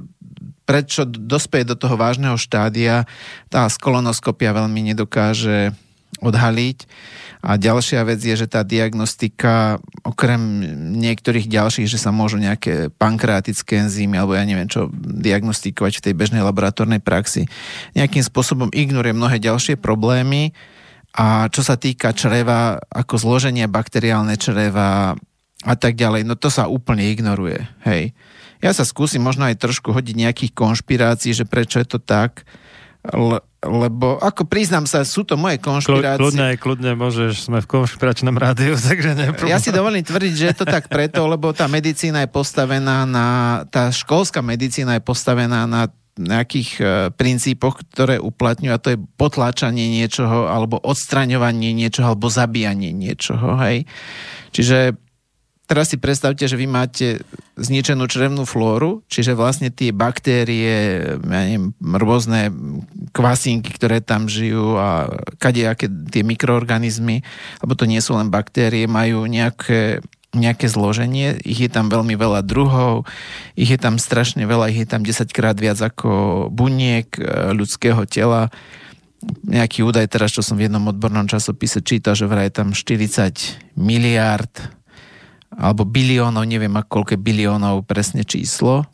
prečo 0.63 1.03
dospeje 1.03 1.67
do 1.67 1.75
toho 1.75 1.99
vážneho 1.99 2.39
štádia, 2.39 3.03
tá 3.51 3.67
skolonoskopia 3.67 4.55
veľmi 4.55 4.95
nedokáže 4.95 5.75
odhaliť. 6.23 6.87
A 7.43 7.59
ďalšia 7.59 8.01
vec 8.07 8.23
je, 8.23 8.33
že 8.33 8.47
tá 8.47 8.63
diagnostika, 8.63 9.83
okrem 10.07 10.39
niektorých 11.03 11.51
ďalších, 11.51 11.91
že 11.91 11.99
sa 11.99 12.15
môžu 12.15 12.39
nejaké 12.39 12.95
pankreatické 12.95 13.83
enzymy, 13.85 14.15
alebo 14.15 14.39
ja 14.39 14.47
neviem 14.47 14.71
čo, 14.71 14.87
diagnostikovať 14.95 15.99
v 15.99 16.03
tej 16.09 16.13
bežnej 16.15 16.41
laboratórnej 16.47 17.03
praxi, 17.03 17.45
nejakým 17.91 18.23
spôsobom 18.23 18.71
ignoruje 18.71 19.11
mnohé 19.11 19.37
ďalšie 19.43 19.75
problémy. 19.75 20.55
A 21.17 21.49
čo 21.49 21.65
sa 21.65 21.81
týka 21.81 22.13
čreva, 22.13 22.77
ako 22.93 23.17
zloženie 23.17 23.65
bakteriálne 23.65 24.37
čreva 24.37 25.17
a 25.65 25.73
tak 25.73 25.97
ďalej, 25.97 26.21
no 26.29 26.37
to 26.37 26.53
sa 26.53 26.69
úplne 26.69 27.09
ignoruje. 27.09 27.57
Hej. 27.89 28.13
Ja 28.61 28.69
sa 28.69 28.85
skúsim 28.85 29.25
možno 29.25 29.49
aj 29.49 29.57
trošku 29.57 29.89
hodiť 29.89 30.13
nejakých 30.13 30.53
konšpirácií, 30.53 31.33
že 31.33 31.49
prečo 31.49 31.81
je 31.81 31.87
to 31.89 31.97
tak, 31.97 32.45
le, 33.09 33.41
lebo 33.65 34.21
ako 34.21 34.45
priznám 34.45 34.85
sa, 34.85 35.01
sú 35.01 35.25
to 35.25 35.33
moje 35.33 35.57
konšpirácie. 35.57 36.21
Kľudne, 36.21 36.47
kľudne 36.61 36.91
môžeš, 36.93 37.49
sme 37.49 37.65
v 37.65 37.67
konšpiračnom 37.69 38.37
rádiu, 38.37 38.77
takže 38.87 39.17
neproblém. 39.17 39.49
Ja 39.49 39.57
si 39.57 39.73
dovolím 39.73 40.05
tvrdiť, 40.05 40.33
že 40.37 40.45
je 40.53 40.55
to 40.61 40.65
tak 40.69 40.85
preto, 40.85 41.25
lebo 41.25 41.49
tá 41.49 41.65
medicína 41.65 42.25
je 42.25 42.29
postavená 42.29 43.09
na, 43.09 43.27
tá 43.73 43.89
školská 43.89 44.45
medicína 44.45 45.01
je 45.01 45.03
postavená 45.03 45.65
na 45.65 45.89
nejakých 46.17 46.69
e, 46.77 46.83
princípoch, 47.13 47.81
ktoré 47.93 48.17
uplatňujú 48.17 48.73
a 48.73 48.81
to 48.81 48.93
je 48.93 49.03
potláčanie 49.17 49.87
niečoho 49.89 50.49
alebo 50.49 50.81
odstraňovanie 50.81 51.71
niečoho 51.71 52.13
alebo 52.13 52.27
zabíjanie 52.27 52.91
niečoho, 52.91 53.57
hej. 53.61 53.85
Čiže 54.51 54.97
teraz 55.67 55.91
si 55.91 55.99
predstavte, 55.99 56.47
že 56.47 56.55
vy 56.55 56.65
máte 56.65 57.21
zničenú 57.59 58.07
črevnú 58.07 58.47
flóru, 58.47 59.03
čiže 59.11 59.35
vlastne 59.35 59.67
tie 59.69 59.91
baktérie, 59.91 60.75
ja 61.19 61.41
neviem, 61.43 61.75
rôzne 61.81 62.49
kvasinky, 63.11 63.75
ktoré 63.75 63.99
tam 63.99 64.31
žijú 64.31 64.79
a 64.79 65.11
kadejaké 65.37 65.91
tie 66.09 66.23
mikroorganizmy, 66.23 67.21
lebo 67.61 67.73
to 67.75 67.83
nie 67.83 67.99
sú 67.99 68.15
len 68.15 68.31
baktérie, 68.31 68.87
majú 68.87 69.27
nejaké 69.27 69.99
nejaké 70.37 70.69
zloženie, 70.71 71.41
ich 71.41 71.59
je 71.59 71.69
tam 71.69 71.89
veľmi 71.89 72.13
veľa 72.13 72.45
druhov, 72.45 73.09
ich 73.57 73.69
je 73.69 73.79
tam 73.79 73.97
strašne 73.97 74.45
veľa, 74.45 74.71
ich 74.71 74.85
je 74.85 74.89
tam 74.89 75.01
10 75.01 75.29
krát 75.33 75.57
viac 75.57 75.81
ako 75.81 76.47
buniek 76.53 77.09
e, 77.17 77.53
ľudského 77.53 78.05
tela. 78.05 78.53
Nejaký 79.45 79.81
údaj 79.81 80.13
teraz, 80.13 80.31
čo 80.31 80.45
som 80.45 80.55
v 80.55 80.69
jednom 80.69 80.85
odbornom 80.87 81.25
časopise 81.25 81.81
čítal, 81.81 82.13
že 82.13 82.29
vraj 82.29 82.53
je 82.53 82.57
tam 82.61 82.69
40 82.71 83.75
miliárd 83.75 84.53
alebo 85.53 85.87
biliónov, 85.87 86.45
neviem 86.45 86.73
ako 86.75 87.01
koľko 87.01 87.15
biliónov 87.17 87.87
presne 87.87 88.21
číslo. 88.27 88.85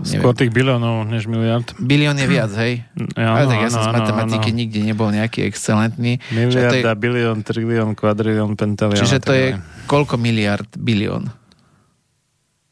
Skôr 0.00 0.32
tých 0.32 0.48
biliónov 0.48 1.04
než 1.04 1.28
miliard. 1.28 1.68
Bilión 1.76 2.16
je 2.16 2.24
viac, 2.24 2.48
hej? 2.56 2.80
Ja, 3.12 3.44
tak 3.44 3.60
ja 3.60 3.68
som 3.68 3.84
z 3.84 3.92
matematiky 3.92 4.48
áno. 4.48 4.58
nikde 4.64 4.80
nebol 4.80 5.12
nejaký 5.12 5.44
excelentný. 5.44 6.16
Miliarda, 6.32 6.96
je... 6.96 6.96
bilión, 6.96 7.44
trilión, 7.44 7.92
kvadrilión, 7.92 8.56
pentalión. 8.56 8.96
Čiže 8.96 9.18
to 9.20 9.32
je 9.36 9.46
koľko 9.84 10.16
miliard 10.16 10.68
bilión? 10.80 11.28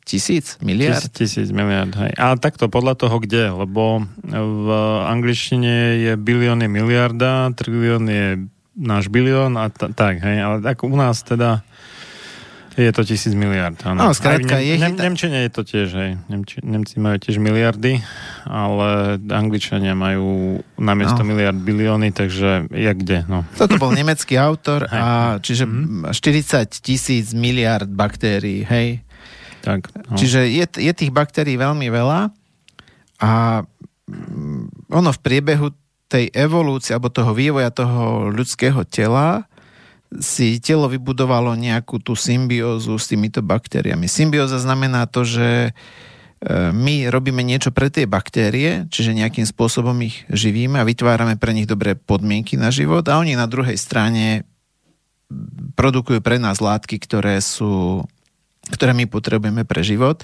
Tisíc? 0.08 0.56
Miliard? 0.64 0.98
Tisíc, 1.12 1.12
tisíc 1.12 1.48
miliard, 1.52 1.92
hej. 1.94 2.16
Ale 2.16 2.40
takto 2.40 2.72
podľa 2.72 2.96
toho 2.96 3.20
kde, 3.20 3.52
lebo 3.52 4.08
v 4.26 4.68
angličtine 5.06 6.02
je 6.02 6.12
bilión 6.16 6.64
je 6.64 6.72
miliarda, 6.72 7.52
trilión 7.54 8.08
je 8.08 8.48
náš 8.74 9.12
bilión 9.12 9.60
a 9.60 9.68
t- 9.68 9.92
tak, 9.92 10.24
hej. 10.24 10.40
Ale 10.40 10.56
tak 10.64 10.82
u 10.82 10.96
nás 10.96 11.20
teda 11.22 11.62
je 12.78 12.92
to 12.94 13.02
tisíc 13.02 13.34
miliard, 13.34 13.74
áno. 13.82 14.10
No, 14.10 14.14
skrátka, 14.14 14.62
je... 14.62 14.78
Nem, 14.78 14.94
Nemčine 14.94 15.46
je 15.46 15.50
to 15.50 15.62
tiež, 15.66 15.88
hej. 15.90 16.10
Nemči, 16.30 16.62
Nemci 16.62 17.02
majú 17.02 17.18
tiež 17.18 17.42
miliardy, 17.42 17.98
ale 18.46 19.18
Angličania 19.26 19.98
majú 19.98 20.60
namiesto 20.78 21.26
no. 21.26 21.28
miliard 21.34 21.58
bilióny, 21.58 22.14
takže 22.14 22.70
jak 22.70 22.96
kde, 23.02 23.26
no. 23.26 23.42
Toto 23.58 23.74
bol 23.74 23.90
nemecký 23.90 24.38
autor, 24.38 24.86
a 24.86 25.36
čiže 25.42 25.66
mm-hmm. 25.66 26.14
40 26.14 26.70
tisíc 26.78 27.34
miliard 27.34 27.90
baktérií, 27.90 28.62
hej. 28.62 29.02
Tak, 29.66 29.90
no. 30.06 30.16
Čiže 30.16 30.46
je, 30.46 30.64
je 30.64 30.92
tých 30.94 31.10
baktérií 31.10 31.58
veľmi 31.58 31.90
veľa 31.90 32.30
a 33.20 33.32
mm, 34.08 34.90
ono 34.94 35.10
v 35.12 35.20
priebehu 35.20 35.68
tej 36.10 36.26
evolúcie 36.34 36.90
alebo 36.90 37.12
toho 37.12 37.30
vývoja 37.30 37.70
toho 37.70 38.34
ľudského 38.34 38.82
tela 38.88 39.46
si 40.18 40.58
telo 40.58 40.90
vybudovalo 40.90 41.54
nejakú 41.54 42.02
tú 42.02 42.18
symbiózu 42.18 42.98
s 42.98 43.06
týmito 43.06 43.46
baktériami. 43.46 44.10
Symbióza 44.10 44.58
znamená 44.58 45.06
to, 45.06 45.22
že 45.22 45.70
e, 45.70 45.70
my 46.74 47.06
robíme 47.14 47.46
niečo 47.46 47.70
pre 47.70 47.94
tie 47.94 48.10
baktérie, 48.10 48.90
čiže 48.90 49.14
nejakým 49.14 49.46
spôsobom 49.46 49.94
ich 50.02 50.26
živíme 50.26 50.82
a 50.82 50.88
vytvárame 50.88 51.38
pre 51.38 51.54
nich 51.54 51.70
dobré 51.70 51.94
podmienky 51.94 52.58
na 52.58 52.74
život 52.74 53.06
a 53.06 53.22
oni 53.22 53.38
na 53.38 53.46
druhej 53.46 53.78
strane 53.78 54.42
produkujú 55.78 56.18
pre 56.18 56.42
nás 56.42 56.58
látky, 56.58 56.98
ktoré 56.98 57.38
sú 57.38 58.02
ktoré 58.70 58.94
my 58.94 59.06
potrebujeme 59.10 59.66
pre 59.66 59.82
život. 59.82 60.22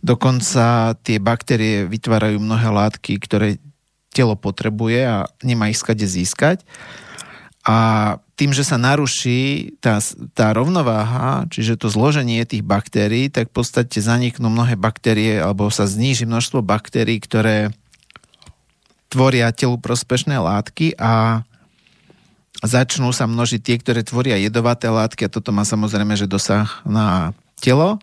Dokonca 0.00 0.96
tie 1.04 1.18
baktérie 1.20 1.84
vytvárajú 1.84 2.40
mnohé 2.40 2.68
látky, 2.72 3.20
ktoré 3.20 3.60
telo 4.10 4.34
potrebuje 4.34 5.06
a 5.06 5.18
nemá 5.42 5.70
ich 5.70 5.78
skade 5.78 6.06
získať. 6.06 6.64
A 7.62 8.18
tým, 8.40 8.56
že 8.56 8.64
sa 8.64 8.80
naruší 8.80 9.76
tá, 9.84 10.00
tá 10.32 10.56
rovnováha, 10.56 11.44
čiže 11.52 11.76
to 11.76 11.92
zloženie 11.92 12.40
tých 12.48 12.64
baktérií, 12.64 13.28
tak 13.28 13.52
v 13.52 13.60
podstate 13.60 14.00
zaniknú 14.00 14.48
mnohé 14.48 14.80
baktérie 14.80 15.36
alebo 15.36 15.68
sa 15.68 15.84
zníži 15.84 16.24
množstvo 16.24 16.64
baktérií, 16.64 17.20
ktoré 17.20 17.68
tvoria 19.12 19.52
telu 19.52 19.76
prospešné 19.76 20.40
látky 20.40 20.96
a 20.96 21.44
začnú 22.64 23.12
sa 23.12 23.28
množiť 23.28 23.60
tie, 23.60 23.76
ktoré 23.76 24.00
tvoria 24.00 24.40
jedovaté 24.40 24.88
látky 24.88 25.28
a 25.28 25.32
toto 25.32 25.52
má 25.52 25.68
samozrejme, 25.68 26.16
že 26.16 26.24
dosah 26.24 26.80
na 26.88 27.36
telo. 27.60 28.00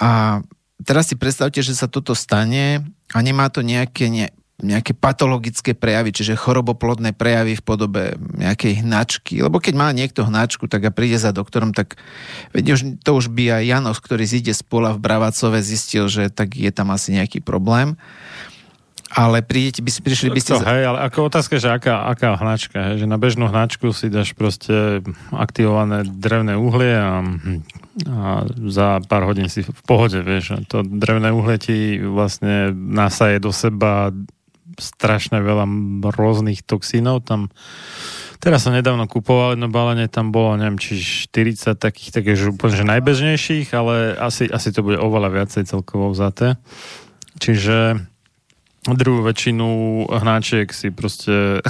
A 0.00 0.40
teraz 0.80 1.12
si 1.12 1.20
predstavte, 1.20 1.60
že 1.60 1.76
sa 1.76 1.92
toto 1.92 2.16
stane 2.16 2.88
a 3.12 3.18
nemá 3.20 3.52
to 3.52 3.60
nejaké, 3.60 4.08
ne, 4.08 4.32
nejaké 4.62 4.94
patologické 4.94 5.74
prejavy, 5.74 6.14
čiže 6.14 6.38
choroboplodné 6.38 7.12
prejavy 7.12 7.58
v 7.58 7.62
podobe 7.66 8.02
nejakej 8.38 8.86
hnačky. 8.86 9.42
Lebo 9.42 9.58
keď 9.58 9.74
má 9.74 9.90
niekto 9.90 10.22
hnačku, 10.22 10.70
tak 10.70 10.86
a 10.86 10.94
príde 10.94 11.18
za 11.18 11.34
doktorom, 11.34 11.74
tak 11.74 11.98
to 13.02 13.10
už 13.12 13.28
by 13.34 13.60
aj 13.60 13.62
Janos, 13.66 13.98
ktorý 13.98 14.22
zíde 14.22 14.54
z 14.54 14.62
pola 14.62 14.94
v 14.94 15.02
Bravacove, 15.02 15.58
zistil, 15.60 16.06
že 16.06 16.30
tak 16.30 16.54
je 16.54 16.70
tam 16.70 16.94
asi 16.94 17.12
nejaký 17.18 17.42
problém. 17.42 17.98
Ale 19.12 19.44
prídete, 19.44 19.84
by 19.84 19.90
si 19.92 20.00
prišli, 20.00 20.32
by 20.32 20.40
ste... 20.40 20.56
To, 20.56 20.64
hej, 20.64 20.88
ale 20.88 21.04
ako 21.04 21.28
otázka, 21.28 21.60
že 21.60 21.68
aká, 21.68 22.08
aká 22.08 22.32
hnačka, 22.40 22.80
hej, 22.80 23.04
že 23.04 23.06
na 23.10 23.20
bežnú 23.20 23.44
hnačku 23.44 23.92
si 23.92 24.08
dáš 24.08 24.32
proste 24.32 25.04
aktivované 25.28 26.08
drevné 26.08 26.56
uhlie 26.56 26.96
a, 26.96 27.20
a 28.08 28.48
za 28.72 29.04
pár 29.04 29.28
hodín 29.28 29.52
si 29.52 29.68
v 29.68 29.82
pohode, 29.84 30.16
vieš. 30.24 30.56
To 30.72 30.80
drevné 30.80 31.28
uhlie 31.28 31.60
ti 31.60 32.00
vlastne 32.00 32.72
nasaje 32.72 33.36
do 33.36 33.52
seba 33.52 34.16
strašne 34.78 35.42
veľa 35.42 35.66
rôznych 36.12 36.64
toxínov. 36.64 37.24
Tam 37.24 37.50
Teraz 38.42 38.66
som 38.66 38.74
nedávno 38.74 39.06
kupoval 39.06 39.54
jedno 39.54 39.70
balenie, 39.70 40.10
tam 40.10 40.34
bolo, 40.34 40.58
neviem, 40.58 40.74
či 40.74 40.98
40 41.30 41.78
takých, 41.78 42.10
takých 42.10 42.50
úplne 42.50 42.74
že 42.74 42.90
najbežnejších, 42.90 43.70
ale 43.70 44.18
asi, 44.18 44.50
asi 44.50 44.74
to 44.74 44.82
bude 44.82 44.98
oveľa 44.98 45.30
viacej 45.30 45.62
celkovo 45.70 46.10
vzaté. 46.10 46.58
Čiže 47.38 48.02
druhú 48.82 49.22
väčšinu 49.22 49.66
hnáčiek 50.10 50.66
si 50.74 50.90
proste 50.90 51.62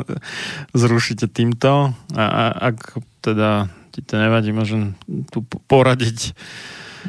zrušíte 0.72 1.28
týmto 1.28 1.92
a, 2.16 2.24
a 2.24 2.44
ak 2.72 2.96
teda 3.20 3.68
ti 3.92 4.00
to 4.00 4.16
nevadí, 4.16 4.56
môžem 4.56 4.96
tu 5.28 5.44
poradiť 5.68 6.32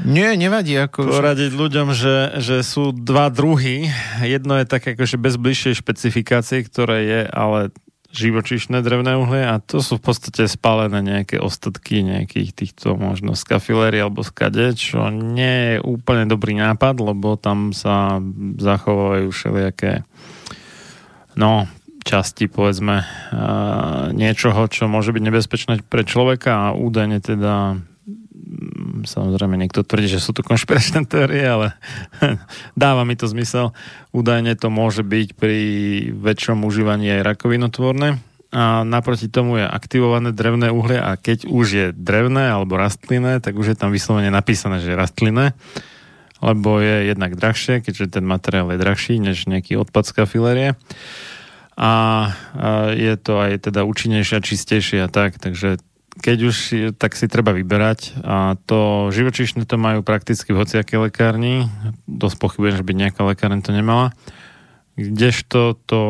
nie, 0.06 0.36
nevadí. 0.38 0.76
Ako... 0.78 1.08
Poradiť 1.08 1.52
ľuďom, 1.56 1.96
že, 1.96 2.44
že 2.44 2.62
sú 2.62 2.92
dva 2.92 3.32
druhy. 3.32 3.90
Jedno 4.22 4.60
je 4.60 4.66
také 4.68 4.94
akože 4.94 5.18
bez 5.18 5.40
bližšej 5.40 5.80
špecifikácie, 5.80 6.62
ktoré 6.68 6.98
je 7.08 7.22
ale 7.32 7.74
živočíšne 8.08 8.80
drevné 8.80 9.20
uhlie 9.20 9.44
a 9.44 9.60
to 9.60 9.84
sú 9.84 10.00
v 10.00 10.10
podstate 10.10 10.48
spálené 10.48 11.04
nejaké 11.04 11.44
ostatky 11.44 12.02
nejakých 12.02 12.56
týchto 12.56 12.96
možno 12.96 13.36
skafiléry 13.36 14.00
alebo 14.00 14.24
skade, 14.24 14.74
čo 14.80 15.12
nie 15.12 15.76
je 15.76 15.84
úplne 15.84 16.24
dobrý 16.24 16.56
nápad, 16.56 17.04
lebo 17.04 17.36
tam 17.36 17.76
sa 17.76 18.24
zachovajú 18.58 19.28
všelijaké 19.28 20.08
no, 21.36 21.68
časti, 22.08 22.48
povedzme, 22.48 23.04
niečoho, 24.16 24.66
čo 24.72 24.88
môže 24.88 25.12
byť 25.12 25.24
nebezpečné 25.28 25.74
pre 25.84 26.08
človeka 26.08 26.72
a 26.72 26.76
údajne 26.80 27.20
teda 27.20 27.84
samozrejme 29.06 29.56
niekto 29.56 29.86
tvrdí, 29.86 30.12
že 30.12 30.24
sú 30.24 30.34
to 30.34 30.42
konšpiračné 30.42 31.06
teórie, 31.06 31.44
ale 31.44 31.68
dáva 32.80 33.06
mi 33.08 33.14
to 33.16 33.30
zmysel. 33.30 33.72
Údajne 34.12 34.58
to 34.58 34.68
môže 34.68 35.02
byť 35.06 35.28
pri 35.38 35.60
väčšom 36.14 36.66
užívaní 36.66 37.10
aj 37.20 37.36
rakovinotvorné 37.36 38.20
a 38.48 38.88
naproti 38.88 39.28
tomu 39.28 39.60
je 39.60 39.66
aktivované 39.68 40.32
drevné 40.32 40.72
uhlie 40.72 40.98
a 41.04 41.20
keď 41.20 41.52
už 41.52 41.68
je 41.68 41.88
drevné 41.92 42.48
alebo 42.48 42.80
rastlinné, 42.80 43.44
tak 43.44 43.60
už 43.60 43.76
je 43.76 43.78
tam 43.78 43.92
vyslovene 43.92 44.32
napísané, 44.32 44.80
že 44.80 44.96
je 44.96 44.98
rastlinné 44.98 45.52
lebo 46.42 46.78
je 46.78 47.10
jednak 47.10 47.34
drahšie, 47.34 47.82
keďže 47.82 48.20
ten 48.20 48.26
materiál 48.26 48.70
je 48.74 48.82
drahší 48.82 49.18
než 49.18 49.50
nejaký 49.50 49.78
odpad 49.78 50.06
z 50.06 50.12
kafilérie. 50.14 50.70
a, 51.78 51.94
je 52.94 53.14
to 53.18 53.38
aj 53.42 53.70
teda 53.70 53.86
účinnejšie 53.86 54.38
a 54.38 54.46
čistejšie 54.46 54.98
a 55.06 55.10
tak, 55.10 55.38
takže 55.38 55.82
keď 56.18 56.38
už, 56.50 56.58
tak 56.98 57.14
si 57.14 57.30
treba 57.30 57.54
vyberať. 57.54 58.20
A 58.26 58.58
to 58.66 59.10
živočíšne 59.14 59.64
to 59.64 59.78
majú 59.78 60.02
prakticky 60.02 60.52
v 60.52 60.60
hociakej 60.66 61.10
lekárni, 61.10 61.70
dosť 62.10 62.36
pochybujem, 62.38 62.76
že 62.82 62.88
by 62.88 62.94
nejaká 62.94 63.22
lekárne 63.24 63.62
to 63.62 63.72
nemala, 63.72 64.14
kdežto 64.98 65.78
to 65.86 66.02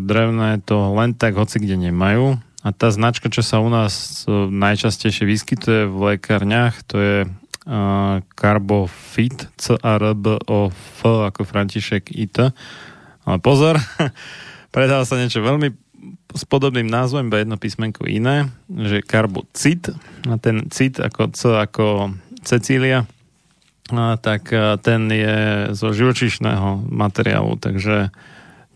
drevné 0.00 0.62
to 0.62 0.94
len 0.94 1.18
tak 1.18 1.34
hoci 1.34 1.58
kde 1.58 1.90
nemajú. 1.90 2.38
A 2.60 2.76
tá 2.76 2.92
značka, 2.92 3.32
čo 3.32 3.40
sa 3.40 3.58
u 3.58 3.72
nás 3.72 4.24
najčastejšie 4.28 5.24
vyskytuje 5.24 5.88
v 5.88 5.96
lekárniach, 6.14 6.84
to 6.84 6.96
je 7.00 7.18
uh, 7.24 8.20
Carbofit, 8.36 9.48
C-A-R-B-O-F 9.56 10.98
ako 11.02 11.40
František 11.48 12.12
IT. 12.12 12.52
Ale 13.24 13.38
pozor, 13.40 13.80
predáva 14.74 15.08
sa 15.08 15.16
niečo 15.16 15.40
veľmi 15.40 15.89
s 16.32 16.42
podobným 16.46 16.86
názvom, 16.86 17.28
iba 17.28 17.42
jedno 17.42 17.60
písmenko 17.60 18.06
iné, 18.06 18.48
že 18.70 19.04
karbocit, 19.04 19.92
a 20.26 20.34
ten 20.40 20.70
cit 20.72 20.96
ako 21.00 21.34
C 21.34 21.42
ako 21.52 21.86
Cecília, 22.40 23.04
a 23.90 24.14
tak 24.16 24.54
ten 24.86 25.10
je 25.10 25.36
zo 25.74 25.90
živočíšneho 25.90 26.86
materiálu, 26.88 27.58
takže 27.58 28.14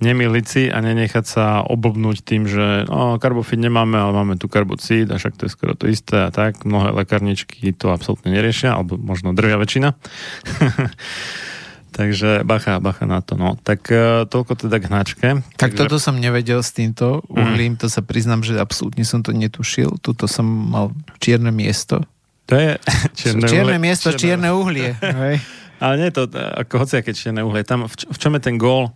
nemiliť 0.02 0.44
si 0.44 0.62
a 0.68 0.82
nenechať 0.82 1.24
sa 1.24 1.46
oblbnúť 1.62 2.26
tým, 2.26 2.50
že 2.50 2.84
o, 2.90 3.16
karbofit 3.16 3.62
nemáme, 3.62 3.94
ale 3.94 4.12
máme 4.12 4.34
tu 4.36 4.50
karbocid 4.50 5.08
a 5.08 5.16
však 5.16 5.38
to 5.38 5.46
je 5.46 5.54
skoro 5.54 5.72
to 5.78 5.86
isté 5.86 6.28
a 6.28 6.30
tak. 6.34 6.66
Mnohé 6.66 6.92
lekárničky 6.92 7.70
to 7.72 7.94
absolútne 7.94 8.34
neriešia, 8.34 8.74
alebo 8.74 8.98
možno 8.98 9.32
drvia 9.32 9.56
väčšina. 9.56 9.94
Takže 11.94 12.42
bacha, 12.42 12.82
bacha 12.82 13.06
na 13.06 13.22
to. 13.22 13.38
No. 13.38 13.54
Tak 13.54 13.86
uh, 13.94 14.26
toľko 14.26 14.66
teda 14.66 14.82
k 14.82 14.84
hnačke. 14.90 15.28
Tak 15.54 15.78
Takže... 15.78 15.80
toto 15.86 15.96
som 16.02 16.18
nevedel 16.18 16.58
s 16.58 16.74
týmto 16.74 17.22
uhlím, 17.30 17.78
mm. 17.78 17.80
to 17.80 17.86
sa 17.86 18.02
priznám, 18.02 18.42
že 18.42 18.58
absolútne 18.58 19.06
som 19.06 19.22
to 19.22 19.30
netušil. 19.30 20.02
Tuto 20.02 20.26
som 20.26 20.42
mal 20.44 20.90
čierne 21.22 21.54
miesto. 21.54 22.02
To 22.50 22.58
je 22.58 22.74
čierne, 23.18 23.46
čierne 23.46 23.78
uhlie. 23.78 23.86
miesto, 23.86 24.10
čierne, 24.10 24.50
čierne 24.50 24.50
uhlie. 24.50 24.90
Ale 25.84 25.94
nie 26.02 26.10
je 26.10 26.16
to 26.18 26.24
ako 26.34 26.74
hociaké 26.82 27.14
čierne 27.14 27.46
uhlie. 27.46 27.62
Tam, 27.62 27.86
v, 27.86 27.94
v 27.94 28.18
čom 28.18 28.34
je 28.34 28.42
ten 28.42 28.58
gól? 28.58 28.90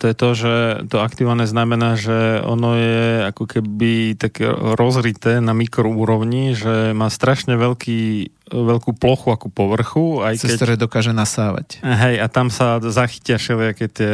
To 0.00 0.04
je 0.08 0.14
to, 0.16 0.28
že 0.32 0.54
to 0.88 1.04
aktivované 1.04 1.44
znamená, 1.44 2.00
že 2.00 2.40
ono 2.40 2.80
je 2.80 3.28
ako 3.28 3.44
keby 3.44 4.16
také 4.16 4.48
rozrité 4.48 5.44
na 5.44 5.52
mikroúrovni, 5.52 6.56
že 6.56 6.96
má 6.96 7.12
strašne 7.12 7.60
veľký, 7.60 8.32
veľkú 8.48 8.96
plochu 8.96 9.36
ako 9.36 9.52
povrchu. 9.52 10.24
Aj 10.24 10.40
Cez 10.40 10.56
keď... 10.56 10.56
ktoré 10.56 10.74
dokáže 10.80 11.12
nasávať. 11.12 11.84
Hej, 11.84 12.24
a 12.24 12.26
tam 12.32 12.48
sa 12.48 12.80
zachytia 12.80 13.36
všelijaké 13.36 13.92
tie 13.92 14.12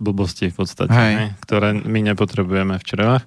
blbosti 0.00 0.48
v 0.48 0.56
podstate, 0.56 0.96
hej. 0.96 1.12
Hej, 1.12 1.28
ktoré 1.44 1.76
my 1.76 2.00
nepotrebujeme 2.12 2.80
v 2.80 2.86
črevách 2.86 3.24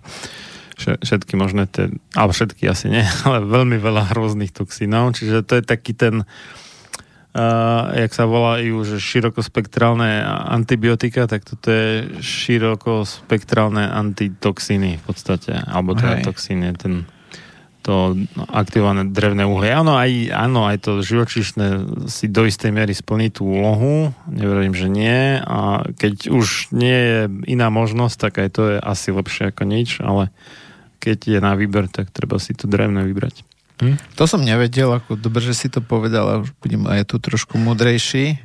všetky 0.83 1.37
možné, 1.37 1.69
tie, 1.69 1.93
ale 2.17 2.33
všetky 2.33 2.65
asi 2.65 2.89
nie, 2.89 3.05
ale 3.29 3.45
veľmi 3.45 3.77
veľa 3.77 4.09
rôznych 4.09 4.49
toxínov, 4.49 5.13
čiže 5.13 5.45
to 5.45 5.61
je 5.61 5.63
taký 5.63 5.93
ten 5.93 6.25
uh, 6.25 6.62
jak 7.97 8.11
sa 8.13 8.29
volajú, 8.29 8.85
že 8.85 9.01
širokospektrálne 9.01 10.21
antibiotika, 10.53 11.25
tak 11.25 11.41
toto 11.49 11.73
je 11.73 12.21
širokospektrálne 12.21 13.89
antitoxíny 13.89 15.01
v 15.01 15.03
podstate, 15.03 15.57
alebo 15.65 15.97
teda 15.97 16.21
Hej. 16.21 16.25
toxíny, 16.29 16.77
ten 16.77 17.09
to 17.83 18.15
aktivované 18.47 19.11
drevné 19.11 19.43
uhlie. 19.43 19.75
Áno, 19.75 19.99
aj, 19.99 20.31
áno, 20.31 20.63
aj 20.63 20.87
to 20.87 21.03
živočíšne 21.03 21.99
si 22.07 22.31
do 22.31 22.47
istej 22.47 22.71
miery 22.71 22.95
splní 22.95 23.27
tú 23.27 23.43
úlohu, 23.43 24.15
neverím, 24.31 24.71
že 24.71 24.87
nie. 24.87 25.35
A 25.43 25.83
keď 25.99 26.31
už 26.31 26.71
nie 26.71 26.95
je 26.95 27.19
iná 27.51 27.67
možnosť, 27.67 28.15
tak 28.15 28.33
aj 28.39 28.49
to 28.55 28.61
je 28.71 28.77
asi 28.79 29.11
lepšie 29.11 29.51
ako 29.51 29.67
nič, 29.67 29.99
ale 29.99 30.31
keď 31.03 31.35
je 31.35 31.39
na 31.43 31.59
výber, 31.59 31.91
tak 31.91 32.07
treba 32.15 32.39
si 32.39 32.55
to 32.55 32.71
drevné 32.71 33.03
vybrať. 33.03 33.43
Hm? 33.81 33.97
To 34.19 34.23
som 34.29 34.45
nevedel, 34.45 34.91
ako 34.93 35.17
dobre, 35.17 35.41
že 35.41 35.57
si 35.57 35.67
to 35.71 35.81
povedal 35.81 36.25
a 36.29 36.41
už 36.43 36.53
budem 36.61 36.85
aj 36.85 37.09
tu 37.09 37.17
trošku 37.17 37.57
mudrejší. 37.57 38.37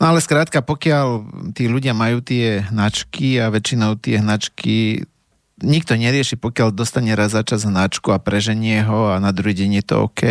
No 0.00 0.12
ale 0.12 0.22
skrátka, 0.22 0.64
pokiaľ 0.64 1.06
tí 1.52 1.68
ľudia 1.68 1.92
majú 1.92 2.24
tie 2.24 2.64
hnačky 2.72 3.36
a 3.42 3.52
väčšinou 3.52 4.00
tie 4.00 4.22
hnačky 4.22 5.04
nikto 5.62 5.94
nerieši, 5.94 6.40
pokiaľ 6.40 6.74
dostane 6.74 7.14
raz 7.14 7.36
za 7.36 7.46
čas 7.46 7.62
hnačku 7.68 8.10
a 8.10 8.18
preženie 8.18 8.82
ho 8.82 9.14
a 9.14 9.22
na 9.22 9.30
druhý 9.30 9.54
deň 9.54 9.70
je 9.80 9.84
to 9.84 9.94
OK. 10.10 10.22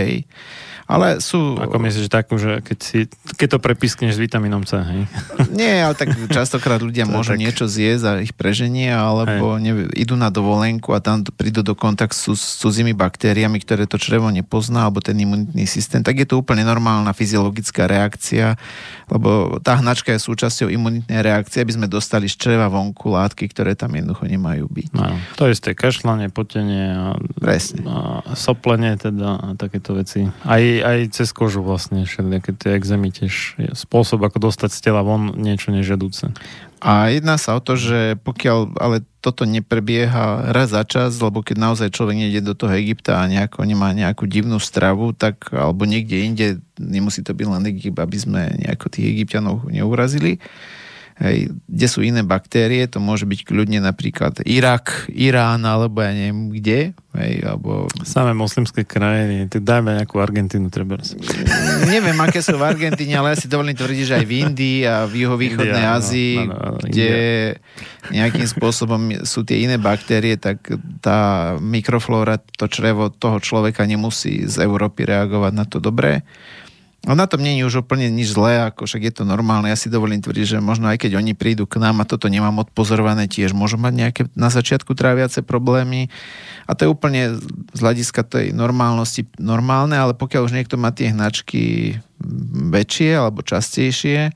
Ale 0.91 1.23
sú... 1.23 1.55
Ako 1.55 1.79
myslíš 1.79 2.11
takú, 2.11 2.35
že 2.35 2.59
keď, 2.59 2.77
si, 2.83 3.07
keď 3.39 3.55
to 3.55 3.59
prepiskneš 3.63 4.19
s 4.19 4.19
vitamínom 4.19 4.67
C, 4.67 4.75
hej? 4.75 5.01
Nie, 5.59 5.87
ale 5.87 5.95
tak 5.95 6.11
častokrát 6.27 6.83
ľudia 6.83 7.07
môžu 7.11 7.39
tak... 7.39 7.39
niečo 7.39 7.65
zjesť 7.71 8.03
a 8.03 8.11
ich 8.19 8.35
preženie, 8.35 8.91
alebo 8.91 9.55
nevie, 9.55 9.87
idú 9.95 10.19
na 10.19 10.27
dovolenku 10.27 10.91
a 10.91 10.99
tam 10.99 11.23
prídu 11.23 11.63
do 11.63 11.79
kontaktu 11.79 12.35
s 12.35 12.59
cudzími 12.59 12.91
baktériami, 12.91 13.63
ktoré 13.63 13.87
to 13.87 13.95
črevo 13.95 14.27
nepozná, 14.27 14.83
alebo 14.83 14.99
ten 14.99 15.15
imunitný 15.15 15.63
systém, 15.63 16.03
tak 16.03 16.19
je 16.19 16.27
to 16.27 16.43
úplne 16.43 16.67
normálna 16.67 17.15
fyziologická 17.15 17.87
reakcia, 17.87 18.59
lebo 19.07 19.63
tá 19.63 19.79
hnačka 19.79 20.11
je 20.11 20.19
súčasťou 20.19 20.67
imunitnej 20.67 21.23
reakcie, 21.23 21.63
aby 21.63 21.71
sme 21.71 21.87
dostali 21.87 22.27
z 22.27 22.35
čreva 22.35 22.67
vonku 22.67 23.15
látky, 23.15 23.47
ktoré 23.47 23.79
tam 23.79 23.95
jednoducho 23.95 24.27
nemajú 24.27 24.67
byť. 24.67 24.89
No, 24.91 25.15
to 25.39 25.47
je 25.47 25.55
isté 25.55 25.71
kašlanie, 25.71 26.27
potenie 26.27 26.91
a, 26.91 27.15
Presne. 27.39 27.87
a 27.87 27.97
soplenie 28.35 28.99
teda 28.99 29.39
a 29.39 29.47
takéto 29.55 29.95
veci. 29.95 30.27
Aj 30.43 30.59
aj 30.81 31.15
cez 31.15 31.29
kožu 31.31 31.63
vlastne 31.63 32.03
všelijaké 32.03 32.51
tie 32.57 32.75
exémy 32.75 33.13
tiež 33.13 33.33
je 33.57 33.71
spôsob, 33.77 34.25
ako 34.25 34.51
dostať 34.51 34.69
z 34.73 34.79
tela 34.81 35.01
von 35.05 35.33
niečo 35.37 35.71
nežiaduce. 35.71 36.33
A 36.81 37.13
jedná 37.13 37.37
sa 37.37 37.53
o 37.55 37.61
to, 37.61 37.77
že 37.77 38.17
pokiaľ 38.25 38.73
ale 38.81 39.05
toto 39.21 39.45
neprebieha 39.45 40.49
raz 40.49 40.73
za 40.73 40.81
čas, 40.81 41.21
lebo 41.21 41.45
keď 41.45 41.61
naozaj 41.61 41.93
človek 41.93 42.17
nejde 42.17 42.41
do 42.41 42.57
toho 42.57 42.73
Egypta 42.73 43.21
a 43.21 43.29
nejako 43.29 43.69
nemá 43.69 43.93
nejakú 43.93 44.25
divnú 44.25 44.57
stravu, 44.57 45.13
tak 45.13 45.53
alebo 45.53 45.85
niekde 45.85 46.25
inde, 46.25 46.47
nemusí 46.81 47.21
to 47.21 47.37
byť 47.37 47.47
len 47.47 47.69
Egypt, 47.69 48.01
aby 48.01 48.17
sme 48.17 48.41
nejako 48.57 48.89
tých 48.89 49.13
egyptianov 49.13 49.69
neurazili, 49.69 50.41
hej, 51.21 51.53
kde 51.69 51.87
sú 51.87 52.01
iné 52.01 52.25
baktérie, 52.25 52.89
to 52.89 52.97
môže 52.97 53.29
byť 53.29 53.45
kľudne 53.45 53.77
napríklad 53.77 54.41
Irak, 54.49 55.05
Irán, 55.13 55.61
alebo 55.69 56.01
ja 56.01 56.17
neviem 56.17 56.49
kde, 56.49 56.79
hej, 57.19 57.43
alebo... 57.43 57.91
Samé 58.07 58.31
moslimské 58.31 58.87
krajiny, 58.87 59.51
tak 59.51 59.67
dajme 59.67 59.99
nejakú 59.99 60.19
Argentínu 60.23 60.71
treba. 60.71 60.95
Neviem, 61.87 62.15
aké 62.23 62.39
sú 62.39 62.55
v 62.55 62.63
Argentíne, 62.63 63.19
ale 63.19 63.35
ja 63.35 63.37
si 63.39 63.51
dovolím 63.51 63.75
tvrdiť, 63.75 64.05
že 64.07 64.17
aj 64.23 64.25
v 64.25 64.33
Indii 64.47 64.79
a 64.87 65.03
v 65.03 65.27
juhovýchodnej 65.27 65.83
India, 65.83 65.95
Ázii, 65.95 66.35
no, 66.47 66.55
no, 66.55 66.67
no, 66.75 66.87
kde 66.87 67.11
India. 67.59 68.15
nejakým 68.15 68.47
spôsobom 68.47 69.01
sú 69.27 69.43
tie 69.43 69.67
iné 69.67 69.75
baktérie, 69.75 70.39
tak 70.39 70.63
tá 71.03 71.53
mikroflóra, 71.59 72.39
to 72.55 72.71
črevo 72.71 73.11
toho 73.11 73.43
človeka 73.43 73.83
nemusí 73.83 74.47
z 74.47 74.63
Európy 74.63 75.03
reagovať 75.03 75.51
na 75.51 75.65
to 75.67 75.83
dobré. 75.83 76.23
No 77.01 77.17
na 77.17 77.25
tom 77.25 77.41
je 77.41 77.65
už 77.65 77.81
úplne 77.81 78.13
nič 78.13 78.37
zlé, 78.37 78.69
ako 78.69 78.85
však 78.85 79.01
je 79.09 79.13
to 79.17 79.23
normálne. 79.25 79.65
Ja 79.65 79.73
si 79.73 79.89
dovolím 79.89 80.21
tvrdiť, 80.21 80.45
že 80.45 80.57
možno 80.61 80.85
aj 80.85 81.01
keď 81.01 81.17
oni 81.17 81.33
prídu 81.33 81.65
k 81.65 81.81
nám 81.81 81.97
a 81.97 82.05
toto 82.05 82.29
nemám 82.29 82.61
odpozorované, 82.61 83.25
tiež 83.25 83.57
môžu 83.57 83.81
mať 83.81 83.93
nejaké 83.97 84.21
na 84.37 84.53
začiatku 84.53 84.93
tráviace 84.93 85.41
problémy. 85.41 86.13
A 86.69 86.77
to 86.77 86.85
je 86.85 86.93
úplne 86.93 87.41
z 87.73 87.79
hľadiska 87.81 88.21
tej 88.21 88.53
normálnosti 88.53 89.25
normálne, 89.41 89.97
ale 89.97 90.13
pokiaľ 90.13 90.45
už 90.45 90.53
niekto 90.53 90.77
má 90.77 90.93
tie 90.93 91.09
hnačky 91.09 91.97
väčšie 92.69 93.17
alebo 93.17 93.41
častejšie, 93.41 94.29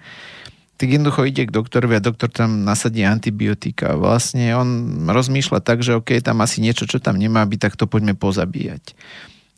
tak 0.75 0.87
jednoducho 0.89 1.21
ide 1.29 1.45
k 1.45 1.55
doktorovi 1.55 2.01
a 2.01 2.03
doktor 2.03 2.33
tam 2.33 2.65
nasadí 2.65 3.05
antibiotika. 3.05 3.93
Vlastne 3.93 4.57
on 4.57 5.05
rozmýšľa 5.05 5.61
tak, 5.61 5.85
že 5.85 6.01
OK, 6.01 6.17
tam 6.19 6.41
asi 6.41 6.65
niečo, 6.65 6.89
čo 6.89 6.97
tam 6.97 7.15
nemá 7.21 7.45
byť, 7.45 7.59
tak 7.61 7.73
to 7.77 7.85
poďme 7.85 8.17
pozabíjať. 8.17 8.97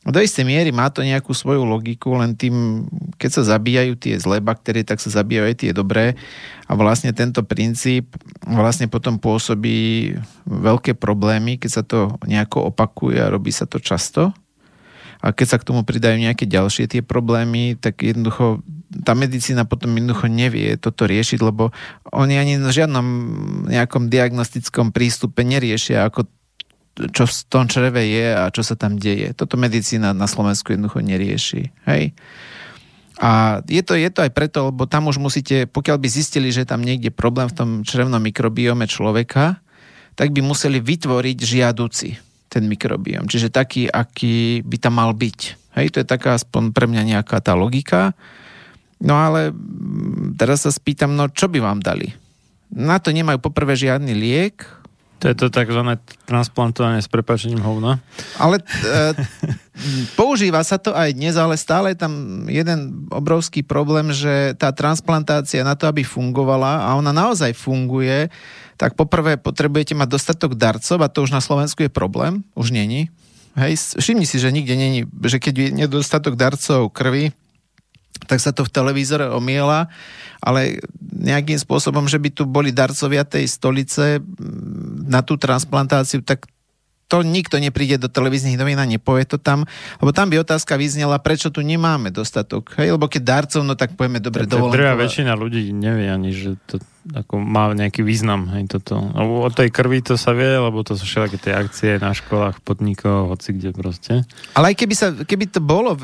Do 0.07 0.23
istej 0.23 0.47
miery 0.47 0.71
má 0.71 0.87
to 0.87 1.03
nejakú 1.03 1.35
svoju 1.35 1.67
logiku, 1.67 2.15
len 2.15 2.31
tým, 2.31 2.87
keď 3.19 3.29
sa 3.29 3.59
zabíjajú 3.59 3.99
tie 3.99 4.15
zlé 4.15 4.39
baktérie, 4.39 4.87
tak 4.87 5.03
sa 5.03 5.11
zabíjajú 5.11 5.45
aj 5.51 5.57
tie 5.59 5.71
dobré. 5.75 6.15
A 6.71 6.79
vlastne 6.79 7.11
tento 7.11 7.43
princíp 7.43 8.15
vlastne 8.47 8.87
potom 8.87 9.19
pôsobí 9.19 10.15
veľké 10.47 10.95
problémy, 10.95 11.59
keď 11.59 11.71
sa 11.71 11.83
to 11.83 12.15
nejako 12.23 12.71
opakuje 12.71 13.19
a 13.19 13.27
robí 13.27 13.51
sa 13.51 13.67
to 13.67 13.83
často. 13.83 14.31
A 15.19 15.35
keď 15.35 15.47
sa 15.51 15.59
k 15.59 15.67
tomu 15.67 15.83
pridajú 15.83 16.15
nejaké 16.15 16.47
ďalšie 16.47 16.87
tie 16.87 17.01
problémy, 17.03 17.75
tak 17.75 17.99
jednoducho 17.99 18.63
tá 19.03 19.11
medicína 19.11 19.67
potom 19.67 19.91
jednoducho 19.91 20.31
nevie 20.31 20.79
toto 20.79 21.03
riešiť, 21.03 21.39
lebo 21.43 21.75
oni 22.15 22.39
ani 22.39 22.53
v 22.55 22.71
žiadnom 22.71 23.07
nejakom 23.67 24.07
diagnostickom 24.07 24.95
prístupe 24.95 25.43
neriešia, 25.43 26.07
ako 26.07 26.29
čo 27.13 27.29
v 27.29 27.33
tom 27.47 27.69
čreve 27.69 28.01
je 28.09 28.27
a 28.33 28.49
čo 28.49 28.65
sa 28.65 28.73
tam 28.73 28.97
deje. 28.97 29.31
Toto 29.37 29.55
medicína 29.55 30.17
na 30.17 30.25
Slovensku 30.25 30.73
jednoducho 30.73 31.05
nerieši. 31.05 31.69
Hej? 31.85 32.17
A 33.17 33.61
je 33.65 33.81
to, 33.81 33.97
je 33.97 34.09
to 34.13 34.21
aj 34.21 34.31
preto, 34.33 34.69
lebo 34.69 34.85
tam 34.85 35.09
už 35.09 35.17
musíte, 35.17 35.65
pokiaľ 35.65 35.97
by 35.97 36.07
zistili, 36.09 36.53
že 36.53 36.69
tam 36.69 36.85
niekde 36.85 37.09
problém 37.09 37.49
v 37.49 37.57
tom 37.57 37.69
črevnom 37.81 38.21
mikrobiome 38.21 38.85
človeka, 38.85 39.57
tak 40.17 40.33
by 40.33 40.41
museli 40.41 40.81
vytvoriť 40.81 41.37
žiaduci 41.37 42.09
ten 42.49 42.63
mikrobiom. 42.69 43.25
Čiže 43.25 43.53
taký, 43.53 43.89
aký 43.89 44.61
by 44.65 44.77
tam 44.77 45.01
mal 45.01 45.13
byť. 45.13 45.39
Hej, 45.77 45.87
to 45.93 45.97
je 46.01 46.07
taká 46.09 46.37
aspoň 46.37 46.73
pre 46.73 46.89
mňa 46.89 47.17
nejaká 47.17 47.37
tá 47.41 47.53
logika. 47.53 48.17
No 48.97 49.13
ale 49.17 49.53
teraz 50.37 50.65
sa 50.65 50.73
spýtam, 50.73 51.13
no 51.13 51.29
čo 51.29 51.49
by 51.49 51.61
vám 51.61 51.81
dali? 51.81 52.13
Na 52.73 52.97
to 52.97 53.13
nemajú 53.13 53.37
poprvé 53.41 53.77
žiadny 53.77 54.13
liek, 54.13 54.65
To 55.17 55.25
je 55.25 55.35
to 55.35 55.47
takzvané 55.49 55.97
transplantovanie 56.29 57.01
s 57.01 57.09
prepačením 57.09 57.57
hovna. 57.65 57.97
Ale 58.37 58.61
e, 58.61 58.65
používa 60.13 60.61
sa 60.61 60.77
to 60.77 60.93
aj 60.93 61.17
dnes, 61.17 61.33
ale 61.33 61.57
stále 61.57 61.97
je 61.97 62.05
tam 62.05 62.45
jeden 62.45 63.09
obrovský 63.09 63.65
problém, 63.65 64.13
že 64.13 64.53
tá 64.61 64.69
transplantácia 64.69 65.65
na 65.65 65.73
to, 65.73 65.89
aby 65.89 66.05
fungovala, 66.05 66.85
a 66.85 66.93
ona 66.93 67.09
naozaj 67.09 67.57
funguje, 67.57 68.29
tak 68.77 68.93
poprvé 68.93 69.41
potrebujete 69.41 69.97
mať 69.97 70.05
dostatok 70.05 70.53
darcov 70.53 71.01
a 71.01 71.09
to 71.09 71.25
už 71.25 71.33
na 71.33 71.41
Slovensku 71.41 71.81
je 71.81 71.89
problém, 71.89 72.45
už 72.53 72.69
není. 72.69 73.09
Hej, 73.57 73.97
všimni 73.97 74.29
si, 74.29 74.37
že 74.37 74.53
nikde 74.53 74.77
není, 74.77 75.09
že 75.25 75.41
keď 75.41 75.53
je 75.57 75.67
nedostatok 75.73 76.37
darcov 76.37 76.93
krvi, 76.93 77.33
tak 78.25 78.41
sa 78.41 78.49
to 78.49 78.65
v 78.65 78.73
televízore 78.73 79.29
omiela, 79.29 79.91
ale 80.41 80.81
nejakým 81.01 81.57
spôsobom, 81.61 82.09
že 82.09 82.17
by 82.17 82.29
tu 82.33 82.43
boli 82.49 82.73
darcovia 82.73 83.21
tej 83.27 83.45
stolice 83.45 84.23
na 85.05 85.21
tú 85.21 85.37
transplantáciu, 85.37 86.25
tak 86.25 86.49
to 87.07 87.23
nikto 87.23 87.55
nepríde 87.55 88.03
do 88.03 88.11
televíznych 88.11 88.59
novín 88.59 88.79
a 88.79 88.85
nepovie 88.85 89.23
to 89.23 89.39
tam, 89.39 89.63
lebo 90.03 90.11
tam 90.11 90.27
by 90.27 90.43
otázka 90.43 90.75
vyznela, 90.75 91.15
prečo 91.23 91.47
tu 91.47 91.63
nemáme 91.63 92.11
dostatok. 92.11 92.75
Hej, 92.75 92.99
lebo 92.99 93.07
keď 93.07 93.21
darcov, 93.23 93.63
no 93.63 93.79
tak 93.79 93.95
povieme 93.95 94.19
dobre 94.19 94.43
dovolenko. 94.43 94.75
Drvá 94.75 94.93
väčšina 94.99 95.31
ľudí 95.39 95.71
nevie 95.71 96.11
ani, 96.11 96.35
že 96.35 96.59
to 96.67 96.83
ako 97.13 97.39
má 97.39 97.71
nejaký 97.71 98.03
význam. 98.03 98.51
Hej, 98.51 98.67
toto. 98.67 98.99
O 99.15 99.47
tej 99.47 99.71
krvi 99.71 100.03
to 100.03 100.19
sa 100.19 100.35
vie, 100.35 100.59
lebo 100.59 100.83
to 100.83 100.99
sú 100.99 101.07
všetky 101.07 101.37
tie 101.39 101.53
akcie 101.55 101.91
na 102.01 102.11
školách, 102.11 102.59
podnikoch, 102.63 103.31
hoci 103.31 103.55
kde 103.55 103.71
proste. 103.71 104.13
Ale 104.57 104.73
aj 104.73 104.75
keby, 104.75 104.95
sa, 104.97 105.07
keby 105.13 105.47
to 105.47 105.63
bolo, 105.63 105.95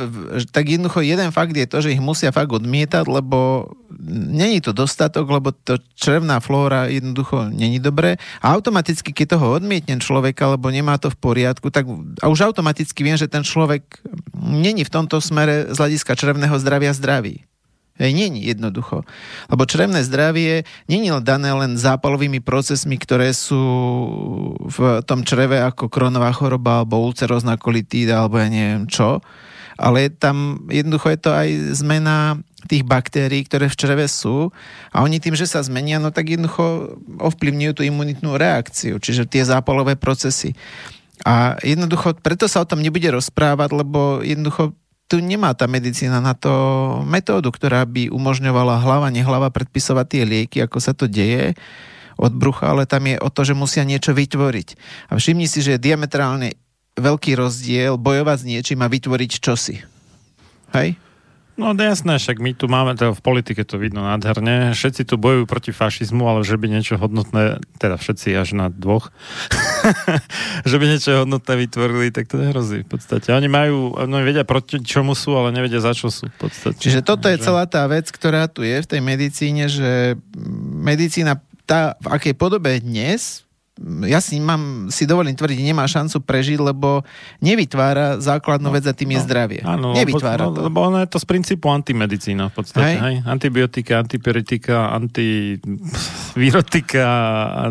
tak 0.52 0.70
jednoducho 0.72 1.04
jeden 1.04 1.30
fakt 1.36 1.52
je 1.52 1.68
to, 1.68 1.84
že 1.84 1.94
ich 1.96 2.04
musia 2.04 2.32
fakt 2.32 2.52
odmietať, 2.52 3.04
lebo 3.10 3.72
není 4.10 4.60
to 4.64 4.72
dostatok, 4.72 5.28
lebo 5.30 5.52
to 5.52 5.80
črevná 5.96 6.40
flóra 6.40 6.88
jednoducho 6.88 7.52
není 7.52 7.80
dobré. 7.80 8.18
A 8.40 8.56
automaticky, 8.56 9.12
keď 9.16 9.38
toho 9.38 9.60
odmietnem 9.60 10.00
človeka, 10.02 10.50
lebo 10.56 10.72
nemá 10.72 10.98
to 10.98 11.12
v 11.12 11.20
poriadku, 11.20 11.70
tak 11.70 11.88
a 12.20 12.26
už 12.28 12.48
automaticky 12.52 13.04
viem, 13.04 13.20
že 13.20 13.32
ten 13.32 13.44
človek 13.46 13.84
není 14.36 14.84
v 14.84 14.94
tomto 14.94 15.20
smere 15.22 15.72
z 15.72 15.78
hľadiska 15.78 16.16
črevného 16.16 16.56
zdravia 16.60 16.92
zdravý. 16.96 17.46
Nie 18.02 18.26
jednoducho. 18.26 19.06
Lebo 19.54 19.70
črevné 19.70 20.02
zdravie 20.02 20.66
je 20.90 21.22
dané 21.22 21.54
len 21.54 21.78
zápalovými 21.78 22.42
procesmi, 22.42 22.98
ktoré 22.98 23.30
sú 23.38 23.62
v 24.66 25.06
tom 25.06 25.22
čreve 25.22 25.62
ako 25.62 25.94
kronová 25.94 26.34
choroba 26.34 26.82
alebo 26.82 27.06
ulcerózna 27.06 27.54
kolitída 27.62 28.26
alebo 28.26 28.42
ja 28.42 28.50
neviem 28.50 28.90
čo, 28.90 29.22
ale 29.78 30.10
tam 30.10 30.66
jednoducho 30.74 31.14
je 31.14 31.20
to 31.22 31.32
aj 31.34 31.50
zmena 31.78 32.42
tých 32.66 32.82
baktérií, 32.88 33.44
ktoré 33.46 33.68
v 33.70 33.78
čreve 33.78 34.06
sú 34.10 34.50
a 34.90 35.04
oni 35.04 35.20
tým, 35.20 35.36
že 35.38 35.46
sa 35.46 35.62
zmenia, 35.62 36.02
no 36.02 36.10
tak 36.10 36.34
jednoducho 36.34 36.98
ovplyvňujú 37.20 37.72
tú 37.78 37.84
imunitnú 37.86 38.40
reakciu, 38.40 38.98
čiže 38.98 39.28
tie 39.30 39.44
zápalové 39.44 40.00
procesy. 40.00 40.56
A 41.24 41.56
jednoducho, 41.62 42.18
preto 42.20 42.50
sa 42.50 42.64
o 42.64 42.68
tom 42.68 42.82
nebude 42.84 43.08
rozprávať, 43.08 43.70
lebo 43.72 44.26
jednoducho 44.26 44.76
tu 45.14 45.22
nemá 45.22 45.54
tá 45.54 45.70
medicína 45.70 46.18
na 46.18 46.34
to 46.34 46.50
metódu, 47.06 47.54
ktorá 47.54 47.86
by 47.86 48.10
umožňovala 48.10 48.82
hlava, 48.82 49.14
nehlava 49.14 49.54
predpisovať 49.54 50.06
tie 50.10 50.24
lieky, 50.26 50.58
ako 50.66 50.82
sa 50.82 50.98
to 50.98 51.06
deje 51.06 51.54
od 52.18 52.34
brucha, 52.34 52.74
ale 52.74 52.90
tam 52.90 53.06
je 53.06 53.22
o 53.22 53.30
to, 53.30 53.46
že 53.46 53.54
musia 53.54 53.86
niečo 53.86 54.18
vytvoriť. 54.18 54.68
A 55.14 55.22
všimni 55.22 55.46
si, 55.46 55.62
že 55.62 55.78
je 55.78 55.86
diametrálne 55.86 56.58
veľký 56.98 57.38
rozdiel 57.38 58.02
bojovať 58.02 58.38
s 58.42 58.48
niečím 58.50 58.82
a 58.82 58.90
vytvoriť 58.90 59.32
čosi. 59.38 59.86
Hej? 60.74 60.98
No 61.54 61.78
jasné, 61.78 62.18
však 62.18 62.42
my 62.42 62.58
tu 62.58 62.66
máme, 62.66 62.98
to 62.98 63.14
v 63.14 63.22
politike 63.22 63.62
to 63.62 63.78
vidno 63.78 64.02
nádherne, 64.02 64.74
všetci 64.74 65.06
tu 65.06 65.22
bojujú 65.22 65.46
proti 65.46 65.70
fašizmu, 65.70 66.26
ale 66.26 66.42
že 66.42 66.58
by 66.58 66.66
niečo 66.66 66.98
hodnotné, 66.98 67.62
teda 67.78 68.02
všetci 68.02 68.34
až 68.34 68.58
na 68.58 68.74
dvoch, 68.74 69.14
že 70.70 70.76
by 70.80 70.86
niečo 70.88 71.24
hodnotné 71.24 71.54
vytvorili, 71.68 72.08
tak 72.10 72.32
to 72.32 72.40
nehrozí 72.40 72.84
v 72.84 72.90
podstate. 72.90 73.32
Oni 73.36 73.48
majú, 73.52 73.96
oni 73.96 74.24
vedia 74.24 74.48
proti 74.48 74.80
čomu 74.82 75.14
sú, 75.14 75.36
ale 75.36 75.52
nevedia 75.52 75.84
za 75.84 75.92
čo 75.92 76.10
sú 76.10 76.28
v 76.30 76.38
podstate. 76.48 76.80
Čiže 76.80 77.04
toto 77.04 77.28
je 77.28 77.38
celá 77.40 77.68
tá 77.68 77.84
vec, 77.88 78.10
ktorá 78.10 78.48
tu 78.48 78.64
je 78.64 78.80
v 78.80 78.90
tej 78.90 79.02
medicíne, 79.04 79.68
že 79.68 80.20
medicína 80.84 81.40
tá, 81.64 81.96
v 82.04 82.08
akej 82.12 82.34
podobe 82.36 82.80
dnes, 82.80 83.48
ja 83.82 84.22
si, 84.22 84.38
mám, 84.38 84.94
si 84.94 85.10
dovolím 85.10 85.34
tvrdiť, 85.34 85.66
nemá 85.66 85.90
šancu 85.90 86.22
prežiť, 86.22 86.62
lebo 86.62 87.02
nevytvára 87.42 88.22
základnú 88.22 88.70
no, 88.70 88.78
vec 88.78 88.86
a 88.86 88.94
tým 88.94 89.10
no, 89.10 89.18
je 89.18 89.26
zdravie. 89.26 89.66
Áno, 89.66 89.98
nevytvára 89.98 90.46
lebo, 90.46 90.54
to. 90.54 90.62
Lebo 90.70 90.94
ono 90.94 91.02
je 91.02 91.10
to 91.10 91.18
z 91.18 91.26
princípu 91.26 91.74
antimedicína 91.74 92.54
v 92.54 92.56
podstate. 92.62 92.86
Hej? 92.86 93.02
Hej? 93.02 93.26
Antibiotika, 93.26 94.06
antiperitika, 94.06 94.94
antivirotika, 94.94 97.08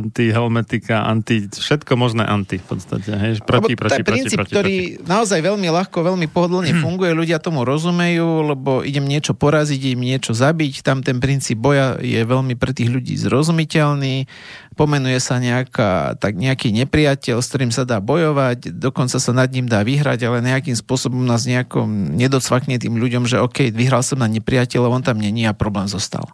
antihelmetika, 0.03 1.07
anti, 1.07 1.47
všetko 1.47 1.95
možné 1.95 2.27
anti 2.27 2.59
v 2.59 2.67
podstate. 2.67 3.15
Hej? 3.15 3.47
Proti, 3.47 3.79
lebo 3.79 3.87
proti, 3.87 4.03
princíp, 4.03 4.43
proti, 4.43 4.51
ktorý 4.51 4.99
proti. 4.99 5.07
naozaj 5.07 5.39
veľmi 5.39 5.71
ľahko, 5.71 6.03
veľmi 6.03 6.27
pohodlne 6.35 6.75
funguje, 6.83 7.15
ľudia 7.15 7.39
tomu 7.39 7.63
rozumejú, 7.63 8.51
lebo 8.51 8.83
idem 8.83 9.07
niečo 9.07 9.39
poraziť, 9.39 9.95
idem 9.95 10.03
niečo 10.03 10.35
zabiť, 10.35 10.83
tam 10.83 11.07
ten 11.07 11.23
princíp 11.23 11.63
boja 11.63 11.95
je 12.03 12.27
veľmi 12.27 12.59
pre 12.59 12.75
tých 12.75 12.91
ľudí 12.91 13.15
zrozumiteľný 13.23 14.27
pomenuje 14.75 15.19
sa 15.21 15.37
nejaká, 15.39 16.17
tak 16.17 16.37
nejaký 16.37 16.73
nepriateľ, 16.73 17.41
s 17.41 17.49
ktorým 17.53 17.73
sa 17.73 17.85
dá 17.85 18.01
bojovať, 18.01 18.73
dokonca 18.73 19.17
sa 19.21 19.33
nad 19.33 19.49
ním 19.53 19.69
dá 19.69 19.85
vyhrať, 19.85 20.25
ale 20.25 20.45
nejakým 20.45 20.77
spôsobom 20.77 21.23
nás 21.23 21.45
nejako 21.45 21.85
nedocvakne 21.89 22.81
tým 22.81 22.97
ľuďom, 22.97 23.29
že 23.29 23.41
OK, 23.41 23.73
vyhral 23.73 24.01
som 24.01 24.21
na 24.21 24.29
nepriateľa, 24.29 24.93
on 24.93 25.05
tam 25.05 25.21
není 25.21 25.45
a 25.45 25.57
problém 25.57 25.89
zostal. 25.89 26.25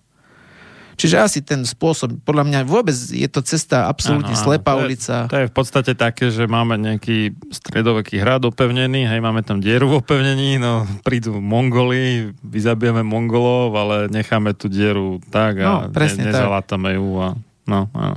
Čiže 0.99 1.17
asi 1.23 1.39
ten 1.47 1.63
spôsob, 1.63 2.27
podľa 2.27 2.43
mňa 2.43 2.61
vôbec 2.67 2.95
je 2.95 3.31
to 3.31 3.39
cesta 3.47 3.87
absolútne 3.87 4.35
ano, 4.35 4.43
slepá 4.43 4.75
to 4.75 4.83
ulica. 4.83 5.17
Je, 5.25 5.31
to 5.31 5.39
je 5.39 5.47
v 5.47 5.55
podstate 5.55 5.93
také, 5.95 6.35
že 6.35 6.51
máme 6.51 6.75
nejaký 6.75 7.39
stredoveký 7.55 8.19
hrad 8.19 8.43
opevnený, 8.43 9.07
hej, 9.07 9.23
máme 9.23 9.47
tam 9.47 9.63
dieru 9.63 9.95
v 9.95 10.03
opevnení, 10.03 10.59
no 10.59 10.91
prídu 11.07 11.39
Mongoli, 11.39 12.35
vyzabijeme 12.43 13.07
Mongolov, 13.07 13.79
ale 13.79 13.97
necháme 14.11 14.59
tú 14.59 14.67
dieru 14.67 15.23
tak 15.31 15.63
a 15.63 15.87
no, 15.87 15.95
ne, 15.95 16.09
nezalátame 16.19 16.99
ju 16.99 17.09
a 17.23 17.39
No, 17.69 17.93
áno. 17.93 18.17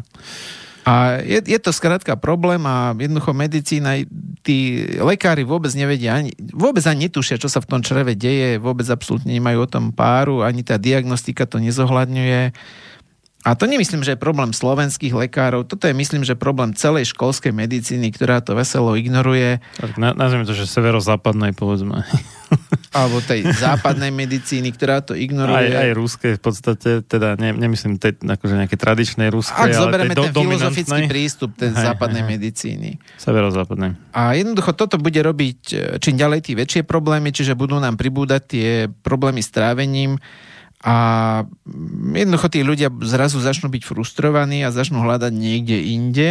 A 0.82 1.22
je, 1.22 1.38
je 1.46 1.60
to 1.62 1.70
skrátka 1.70 2.18
problém 2.18 2.58
a 2.66 2.98
jednoducho 2.98 3.38
medicína, 3.38 4.02
tí 4.42 4.82
lekári 4.98 5.46
vôbec 5.46 5.70
nevedia, 5.78 6.18
ani, 6.18 6.34
vôbec 6.58 6.82
ani 6.90 7.06
netušia, 7.06 7.38
čo 7.38 7.46
sa 7.46 7.62
v 7.62 7.70
tom 7.70 7.86
čreve 7.86 8.18
deje, 8.18 8.58
vôbec 8.58 8.90
absolútne 8.90 9.30
nemajú 9.30 9.62
o 9.62 9.70
tom 9.70 9.94
páru, 9.94 10.42
ani 10.42 10.66
tá 10.66 10.82
diagnostika 10.82 11.46
to 11.46 11.62
nezohľadňuje. 11.62 12.58
A 13.41 13.58
to 13.58 13.65
nemyslím, 13.65 14.06
že 14.06 14.13
je 14.13 14.21
problém 14.21 14.54
slovenských 14.54 15.17
lekárov, 15.17 15.65
toto 15.65 15.89
je 15.89 15.97
myslím, 15.97 16.21
že 16.21 16.38
problém 16.38 16.77
celej 16.77 17.10
školskej 17.10 17.49
medicíny, 17.49 18.13
ktorá 18.13 18.38
to 18.38 18.54
veselo 18.54 18.93
ignoruje. 18.93 19.58
Tak 19.82 19.97
nazvime 19.97 20.45
to, 20.45 20.54
že 20.54 20.69
severozápadnej, 20.69 21.58
povedzme. 21.58 22.06
Alebo 22.97 23.17
tej 23.23 23.49
západnej 23.49 24.13
medicíny, 24.13 24.69
ktorá 24.75 25.01
to 25.01 25.17
ignoruje. 25.17 25.73
Aj, 25.73 25.89
aj 25.89 25.91
ruské 25.97 26.27
v 26.38 26.41
podstate, 26.43 27.01
teda 27.01 27.34
ne, 27.39 27.56
nemyslím 27.56 27.97
tej, 27.97 28.21
akože 28.21 28.54
nejaké 28.62 28.77
tradičnej 28.77 29.34
ruskej, 29.34 29.58
Ak 29.58 29.73
ale 29.73 29.80
zoberieme 29.80 30.13
ten 30.13 30.30
do, 30.30 30.41
filozofický 30.45 31.01
prístup 31.10 31.58
tej 31.58 31.73
západnej 31.73 32.21
hej, 32.21 32.30
medicíny. 32.38 32.89
Severozápadnej. 33.17 33.97
A 34.13 34.38
jednoducho 34.38 34.75
toto 34.77 35.01
bude 35.01 35.17
robiť 35.17 35.60
e, 35.71 35.75
čím 35.97 36.19
ďalej 36.19 36.39
tí 36.45 36.51
väčšie 36.54 36.84
problémy, 36.86 37.34
čiže 37.34 37.58
budú 37.58 37.80
nám 37.80 37.97
pribúdať 37.97 38.41
tie 38.45 38.69
problémy 39.01 39.41
s 39.41 39.49
trávením, 39.49 40.19
a 40.82 40.96
jednoducho 42.17 42.50
tí 42.50 42.65
ľudia 42.65 42.89
zrazu 43.06 43.38
začnú 43.38 43.70
byť 43.70 43.84
frustrovaní 43.86 44.65
a 44.65 44.74
začnú 44.74 45.06
hľadať 45.06 45.30
niekde 45.30 45.78
inde, 45.78 46.30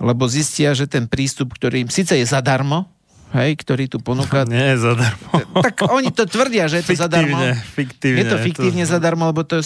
lebo 0.00 0.24
zistia, 0.24 0.72
že 0.72 0.88
ten 0.88 1.04
prístup, 1.04 1.52
ktorý 1.52 1.84
im 1.84 1.92
síce 1.92 2.16
je 2.16 2.24
zadarmo, 2.24 2.88
hej, 3.36 3.60
ktorý 3.60 3.90
tu 3.92 4.00
ponúka... 4.00 4.46
Nie 4.48 4.72
je 4.74 4.88
zadarmo. 4.88 5.30
Tak 5.60 5.84
oni 5.90 6.10
to 6.16 6.24
tvrdia, 6.24 6.64
že 6.70 6.80
je 6.80 6.84
to 6.88 6.94
zadarmo. 6.96 7.36
Fiktívne. 7.76 8.24
Je 8.24 8.24
to 8.24 8.38
fiktívne 8.40 8.84
to... 8.88 8.90
zadarmo, 8.96 9.28
lebo 9.28 9.44
to 9.44 9.60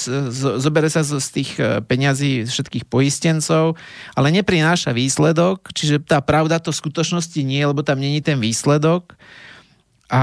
zobere 0.58 0.90
sa 0.90 1.06
z 1.06 1.28
tých 1.30 1.54
e, 1.60 1.78
peňazí 1.84 2.48
všetkých 2.48 2.90
poistencov, 2.90 3.78
ale 4.18 4.34
neprináša 4.34 4.90
výsledok, 4.90 5.70
čiže 5.76 6.02
tá 6.02 6.18
pravda 6.18 6.58
to 6.58 6.74
v 6.74 6.80
skutočnosti 6.80 7.40
nie, 7.46 7.62
lebo 7.62 7.86
tam 7.86 8.02
není 8.02 8.18
ten 8.18 8.42
výsledok 8.42 9.14
a 10.08 10.22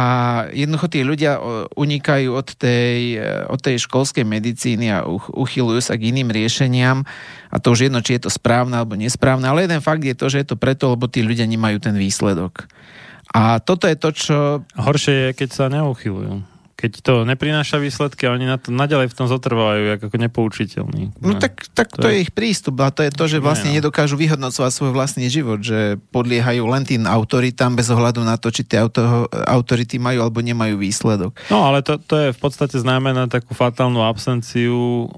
jednoducho 0.50 0.90
tí 0.90 1.06
ľudia 1.06 1.38
unikajú 1.78 2.34
od 2.34 2.58
tej, 2.58 3.22
e, 3.22 3.46
od 3.46 3.62
tej 3.62 3.86
školskej 3.86 4.26
medicíny 4.26 4.90
a 4.90 5.06
uchylujú 5.30 5.78
sa 5.78 5.94
k 5.94 6.10
iným 6.10 6.34
riešeniam 6.34 7.06
a 7.54 7.56
to 7.62 7.78
už 7.78 7.90
jedno, 7.90 8.02
či 8.02 8.18
je 8.18 8.26
to 8.26 8.32
správne 8.34 8.74
alebo 8.74 8.98
nesprávne, 8.98 9.46
ale 9.46 9.70
jeden 9.70 9.86
fakt 9.86 10.02
je 10.02 10.18
to, 10.18 10.26
že 10.26 10.42
je 10.42 10.48
to 10.50 10.58
preto, 10.58 10.98
lebo 10.98 11.06
tí 11.06 11.22
ľudia 11.22 11.46
nemajú 11.46 11.78
ten 11.78 11.94
výsledok. 11.94 12.66
A 13.30 13.62
toto 13.62 13.86
je 13.86 13.98
to, 13.98 14.10
čo... 14.10 14.38
Horšie 14.74 15.14
je, 15.14 15.30
keď 15.38 15.50
sa 15.54 15.66
neuchylujú 15.70 16.55
keď 16.86 17.02
to 17.02 17.14
neprináša 17.26 17.82
výsledky 17.82 18.30
a 18.30 18.38
oni 18.38 18.46
na 18.46 18.62
to 18.62 18.70
naďalej 18.70 19.10
v 19.10 19.18
tom 19.18 19.26
zotrvajú 19.26 19.98
ako 19.98 20.06
nepoučiteľní. 20.14 21.18
No 21.18 21.42
tak, 21.42 21.66
tak 21.74 21.90
to, 21.90 22.06
to 22.06 22.14
je 22.14 22.30
ich 22.30 22.30
prístup 22.30 22.78
a 22.86 22.94
to 22.94 23.02
je 23.02 23.10
to, 23.10 23.26
že 23.26 23.42
vlastne 23.42 23.74
no. 23.74 23.82
nedokážu 23.82 24.14
vyhodnocovať 24.14 24.70
svoj 24.70 24.94
vlastný 24.94 25.26
život, 25.34 25.66
že 25.66 25.98
podliehajú 26.14 26.62
len 26.70 26.86
tým 26.86 27.10
autoritám 27.10 27.74
bez 27.74 27.90
ohľadu 27.90 28.22
na 28.22 28.38
to, 28.38 28.54
či 28.54 28.62
tie 28.62 28.86
auto, 28.86 29.26
autority 29.50 29.98
majú 29.98 30.22
alebo 30.22 30.46
nemajú 30.46 30.78
výsledok. 30.78 31.34
No 31.50 31.66
ale 31.66 31.82
to, 31.82 31.98
to 31.98 32.30
je 32.30 32.30
v 32.30 32.40
podstate 32.40 32.78
znamená 32.78 33.26
takú 33.26 33.58
fatálnu 33.58 34.06
absenciu 34.06 35.10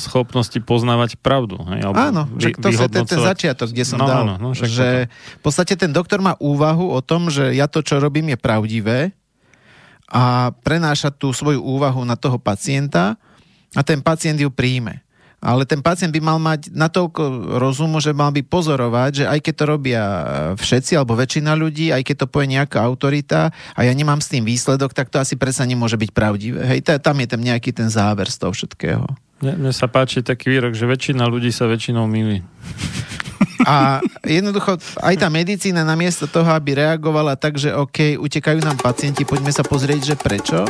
schopnosti 0.00 0.56
poznávať 0.64 1.20
pravdu. 1.20 1.60
Hej, 1.68 1.84
alebo 1.84 2.00
Áno, 2.00 2.22
vy, 2.32 2.56
to 2.56 2.72
je 2.72 2.80
ten, 2.88 3.04
ten 3.04 3.20
začiatok, 3.20 3.68
kde 3.68 3.84
som 3.84 4.00
no, 4.00 4.08
dal. 4.08 4.24
No, 4.24 4.34
no, 4.40 4.48
že 4.56 5.12
v 5.12 5.40
podstate 5.44 5.76
ten 5.76 5.92
doktor 5.92 6.24
má 6.24 6.32
úvahu 6.40 6.88
o 6.88 7.00
tom, 7.04 7.28
že 7.28 7.52
ja 7.52 7.68
to, 7.68 7.84
čo 7.84 8.00
robím, 8.00 8.32
je 8.32 8.38
pravdivé 8.40 9.12
a 10.10 10.50
prenáša 10.66 11.14
tú 11.14 11.30
svoju 11.30 11.62
úvahu 11.62 12.02
na 12.02 12.18
toho 12.18 12.36
pacienta 12.36 13.14
a 13.72 13.80
ten 13.86 14.02
pacient 14.02 14.42
ju 14.42 14.50
príjme. 14.50 15.06
Ale 15.40 15.64
ten 15.64 15.80
pacient 15.80 16.12
by 16.12 16.20
mal 16.20 16.36
mať 16.36 16.68
natoľko 16.68 17.56
rozumu, 17.56 17.96
že 17.96 18.12
mal 18.12 18.28
by 18.28 18.44
pozorovať, 18.44 19.10
že 19.14 19.24
aj 19.24 19.40
keď 19.40 19.54
to 19.56 19.64
robia 19.64 20.02
všetci 20.52 21.00
alebo 21.00 21.16
väčšina 21.16 21.56
ľudí, 21.56 21.96
aj 21.96 22.04
keď 22.04 22.16
to 22.20 22.26
povie 22.28 22.60
nejaká 22.60 22.84
autorita 22.84 23.48
a 23.72 23.80
ja 23.80 23.92
nemám 23.96 24.20
s 24.20 24.28
tým 24.28 24.44
výsledok, 24.44 24.92
tak 24.92 25.08
to 25.08 25.16
asi 25.16 25.40
predsa 25.40 25.64
nemôže 25.64 25.96
byť 25.96 26.10
pravdivé. 26.12 26.60
Hej, 26.76 26.84
tam 27.00 27.16
je 27.24 27.28
tam 27.30 27.40
nejaký 27.40 27.72
ten 27.72 27.88
záver 27.88 28.28
z 28.28 28.36
toho 28.36 28.52
všetkého. 28.52 29.08
Mne, 29.40 29.64
mne 29.64 29.72
sa 29.72 29.88
páči 29.88 30.20
taký 30.20 30.52
výrok, 30.52 30.76
že 30.76 30.84
väčšina 30.84 31.24
ľudí 31.24 31.48
sa 31.48 31.64
väčšinou 31.64 32.04
milí. 32.04 32.44
A 33.66 34.00
jednoducho 34.24 34.76
aj 35.00 35.14
tá 35.20 35.28
medicína 35.28 35.84
namiesto 35.84 36.28
toho, 36.30 36.48
aby 36.52 36.78
reagovala 36.80 37.36
tak, 37.36 37.60
že 37.60 37.74
OK, 37.74 38.16
utekajú 38.20 38.60
nám 38.62 38.78
pacienti, 38.80 39.26
poďme 39.26 39.52
sa 39.52 39.64
pozrieť, 39.64 40.12
že 40.12 40.14
prečo, 40.16 40.64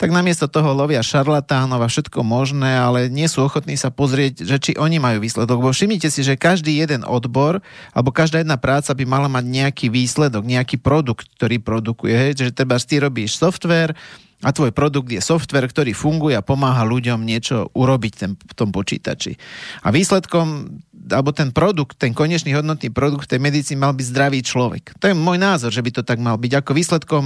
tak 0.00 0.16
namiesto 0.16 0.48
toho 0.48 0.72
lovia 0.72 1.04
šarlatánov 1.04 1.84
a 1.84 1.92
všetko 1.92 2.24
možné, 2.24 2.80
ale 2.80 3.12
nie 3.12 3.28
sú 3.28 3.44
ochotní 3.44 3.76
sa 3.76 3.92
pozrieť, 3.92 4.48
že 4.48 4.56
či 4.56 4.72
oni 4.80 4.96
majú 4.96 5.20
výsledok. 5.20 5.60
Bo 5.60 5.76
všimnite 5.76 6.08
si, 6.08 6.24
že 6.24 6.40
každý 6.40 6.80
jeden 6.80 7.04
odbor 7.04 7.60
alebo 7.92 8.08
každá 8.08 8.40
jedna 8.40 8.56
práca 8.56 8.96
by 8.96 9.04
mala 9.04 9.28
mať 9.28 9.44
nejaký 9.44 9.86
výsledok, 9.92 10.48
nejaký 10.48 10.80
produkt, 10.80 11.28
ktorý 11.36 11.60
produkuje. 11.60 12.16
Hej? 12.16 12.48
Že 12.48 12.64
teda 12.64 12.80
ty 12.80 12.96
robíš 12.96 13.36
software, 13.36 13.92
a 14.40 14.56
tvoj 14.56 14.72
produkt 14.72 15.12
je 15.12 15.20
software, 15.20 15.68
ktorý 15.68 15.92
funguje 15.92 16.32
a 16.32 16.40
pomáha 16.40 16.80
ľuďom 16.88 17.20
niečo 17.20 17.68
urobiť 17.76 18.12
ten, 18.16 18.32
v 18.40 18.52
tom 18.56 18.72
počítači. 18.72 19.36
A 19.84 19.92
výsledkom 19.92 20.80
alebo 21.10 21.34
ten 21.34 21.50
produkt, 21.50 21.98
ten 21.98 22.14
konečný 22.14 22.54
hodnotný 22.54 22.88
produkt 22.90 23.28
tej 23.30 23.42
medicíny 23.42 23.78
mal 23.78 23.92
byť 23.92 24.06
zdravý 24.06 24.40
človek. 24.40 24.96
To 24.98 25.10
je 25.10 25.14
môj 25.14 25.38
názor, 25.38 25.70
že 25.74 25.82
by 25.82 25.90
to 25.90 26.02
tak 26.06 26.22
mal 26.22 26.38
byť. 26.38 26.52
Ako 26.62 26.70
výsledkom 26.72 27.24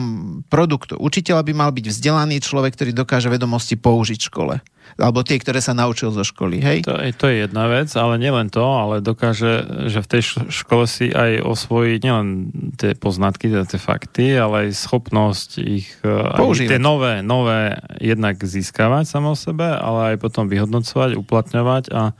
produktu 0.48 0.96
učiteľa 0.98 1.42
by 1.44 1.52
mal 1.52 1.70
byť 1.70 1.84
vzdelaný 1.88 2.40
človek, 2.42 2.74
ktorý 2.74 2.90
dokáže 2.96 3.28
vedomosti 3.28 3.76
použiť 3.78 4.20
v 4.20 4.28
škole. 4.28 4.54
Alebo 5.00 5.24
tie, 5.24 5.40
ktoré 5.40 5.64
sa 5.64 5.72
naučil 5.72 6.12
zo 6.12 6.20
školy, 6.20 6.60
hej? 6.60 6.78
To, 6.84 7.00
je, 7.00 7.16
to 7.16 7.24
je 7.32 7.48
jedna 7.48 7.72
vec, 7.72 7.88
ale 7.96 8.20
nielen 8.20 8.52
to, 8.52 8.60
ale 8.60 9.00
dokáže, 9.00 9.88
že 9.88 10.04
v 10.04 10.10
tej 10.12 10.22
škole 10.52 10.84
si 10.84 11.08
aj 11.08 11.40
osvojí 11.40 12.04
nielen 12.04 12.52
tie 12.76 12.92
poznatky, 12.92 13.48
teda 13.48 13.64
tie 13.64 13.80
fakty, 13.80 14.36
ale 14.36 14.68
aj 14.68 14.76
schopnosť 14.76 15.50
ich 15.64 15.88
Používať. 16.04 16.76
tie 16.76 16.80
nové, 16.80 17.24
nové 17.24 17.80
jednak 17.96 18.36
získavať 18.36 19.08
samo 19.08 19.32
sebe, 19.32 19.64
ale 19.64 20.14
aj 20.14 20.16
potom 20.20 20.52
vyhodnocovať, 20.52 21.16
uplatňovať 21.16 21.84
a 21.88 22.12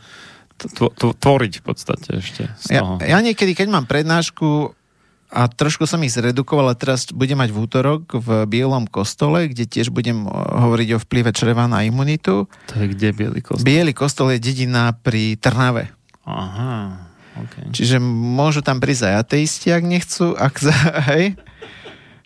tvoriť 1.21 1.53
v 1.61 1.63
podstate 1.63 2.09
ešte 2.23 2.49
z 2.61 2.65
toho. 2.79 3.03
Ja, 3.03 3.17
ja 3.17 3.19
niekedy, 3.21 3.53
keď 3.53 3.69
mám 3.69 3.87
prednášku 3.91 4.73
a 5.35 5.51
trošku 5.51 5.91
som 5.91 5.99
ich 6.07 6.15
zredukoval 6.15 6.71
a 6.71 6.79
teraz 6.79 7.11
budem 7.11 7.35
mať 7.35 7.51
v 7.51 7.59
útorok 7.59 8.03
v 8.23 8.47
Bielom 8.47 8.87
kostole, 8.87 9.51
kde 9.51 9.67
tiež 9.67 9.91
budem 9.91 10.31
hovoriť 10.31 10.89
o 10.95 11.03
vplyve 11.03 11.35
čreva 11.35 11.67
na 11.67 11.83
imunitu. 11.83 12.47
To 12.71 12.75
je 12.79 12.87
kde 12.95 13.11
Bielý 13.11 13.41
kostol? 13.43 13.67
Bielý 13.67 13.93
kostol 13.93 14.39
je 14.39 14.39
dedina 14.39 14.95
pri 14.95 15.35
Trnave. 15.35 15.91
Aha, 16.23 17.11
okay. 17.35 17.67
Čiže 17.75 17.99
môžu 18.01 18.63
tam 18.63 18.79
prísť 18.79 19.11
aj 19.11 19.15
ateisti, 19.27 19.75
ak 19.75 19.83
nechcú, 19.83 20.39
ak 20.39 20.55
za, 20.63 20.77
hej? 21.13 21.35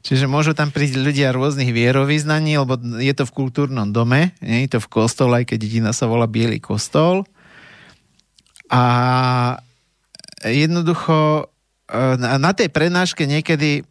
Čiže 0.04 0.30
môžu 0.30 0.52
tam 0.54 0.70
prísť 0.70 1.00
ľudia 1.00 1.34
rôznych 1.34 1.74
vierovýznaní, 1.74 2.60
lebo 2.60 2.78
je 3.00 3.12
to 3.16 3.24
v 3.26 3.34
kultúrnom 3.34 3.90
dome, 3.90 4.36
nie 4.44 4.68
je 4.68 4.78
to 4.78 4.80
v 4.84 4.88
kostole, 4.88 5.42
aj 5.42 5.48
keď 5.48 5.58
dedina 5.58 5.90
sa 5.96 6.06
volá 6.06 6.28
Bielý 6.28 6.60
kostol. 6.62 7.26
A 8.68 8.82
jednoducho 10.44 11.48
e, 11.88 12.16
na 12.20 12.52
tej 12.52 12.68
prednáške 12.68 13.24
niekedy 13.24 13.80
e, 13.80 13.82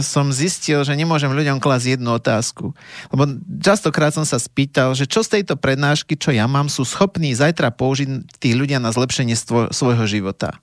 som 0.00 0.32
zistil, 0.32 0.82
že 0.82 0.96
nemôžem 0.96 1.28
ľuďom 1.28 1.60
klásť 1.60 2.00
jednu 2.00 2.16
otázku. 2.16 2.72
Lebo 3.12 3.22
častokrát 3.60 4.16
som 4.16 4.24
sa 4.24 4.40
spýtal, 4.40 4.96
že 4.96 5.04
čo 5.04 5.20
z 5.20 5.40
tejto 5.40 5.60
prednášky, 5.60 6.16
čo 6.16 6.32
ja 6.32 6.48
mám, 6.48 6.72
sú 6.72 6.88
schopní 6.88 7.36
zajtra 7.36 7.68
použiť 7.72 8.40
tí 8.40 8.56
ľudia 8.56 8.80
na 8.80 8.90
zlepšenie 8.90 9.36
svojho 9.72 10.04
života. 10.08 10.56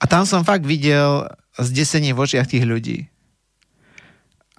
A 0.00 0.08
tam 0.08 0.24
som 0.24 0.44
fakt 0.44 0.64
videl 0.64 1.28
zdesenie 1.60 2.16
v 2.16 2.22
očiach 2.24 2.48
tých 2.48 2.64
ľudí. 2.64 3.12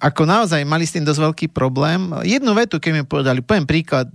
Ako 0.02 0.26
naozaj 0.26 0.66
mali 0.66 0.82
s 0.82 0.98
tým 0.98 1.06
dosť 1.06 1.20
veľký 1.30 1.46
problém. 1.54 2.10
Jednu 2.26 2.50
vetu, 2.58 2.82
keď 2.82 2.90
mi 2.90 3.02
povedali, 3.06 3.38
poviem 3.38 3.70
príklad, 3.70 4.10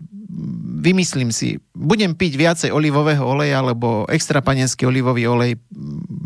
vymyslím 0.77 1.31
si, 1.31 1.63
budem 1.71 2.11
piť 2.11 2.33
viacej 2.35 2.69
olivového 2.75 3.23
oleja, 3.23 3.63
lebo 3.63 4.03
extra 4.11 4.43
panenský 4.43 4.83
olivový 4.83 5.25
olej 5.25 5.55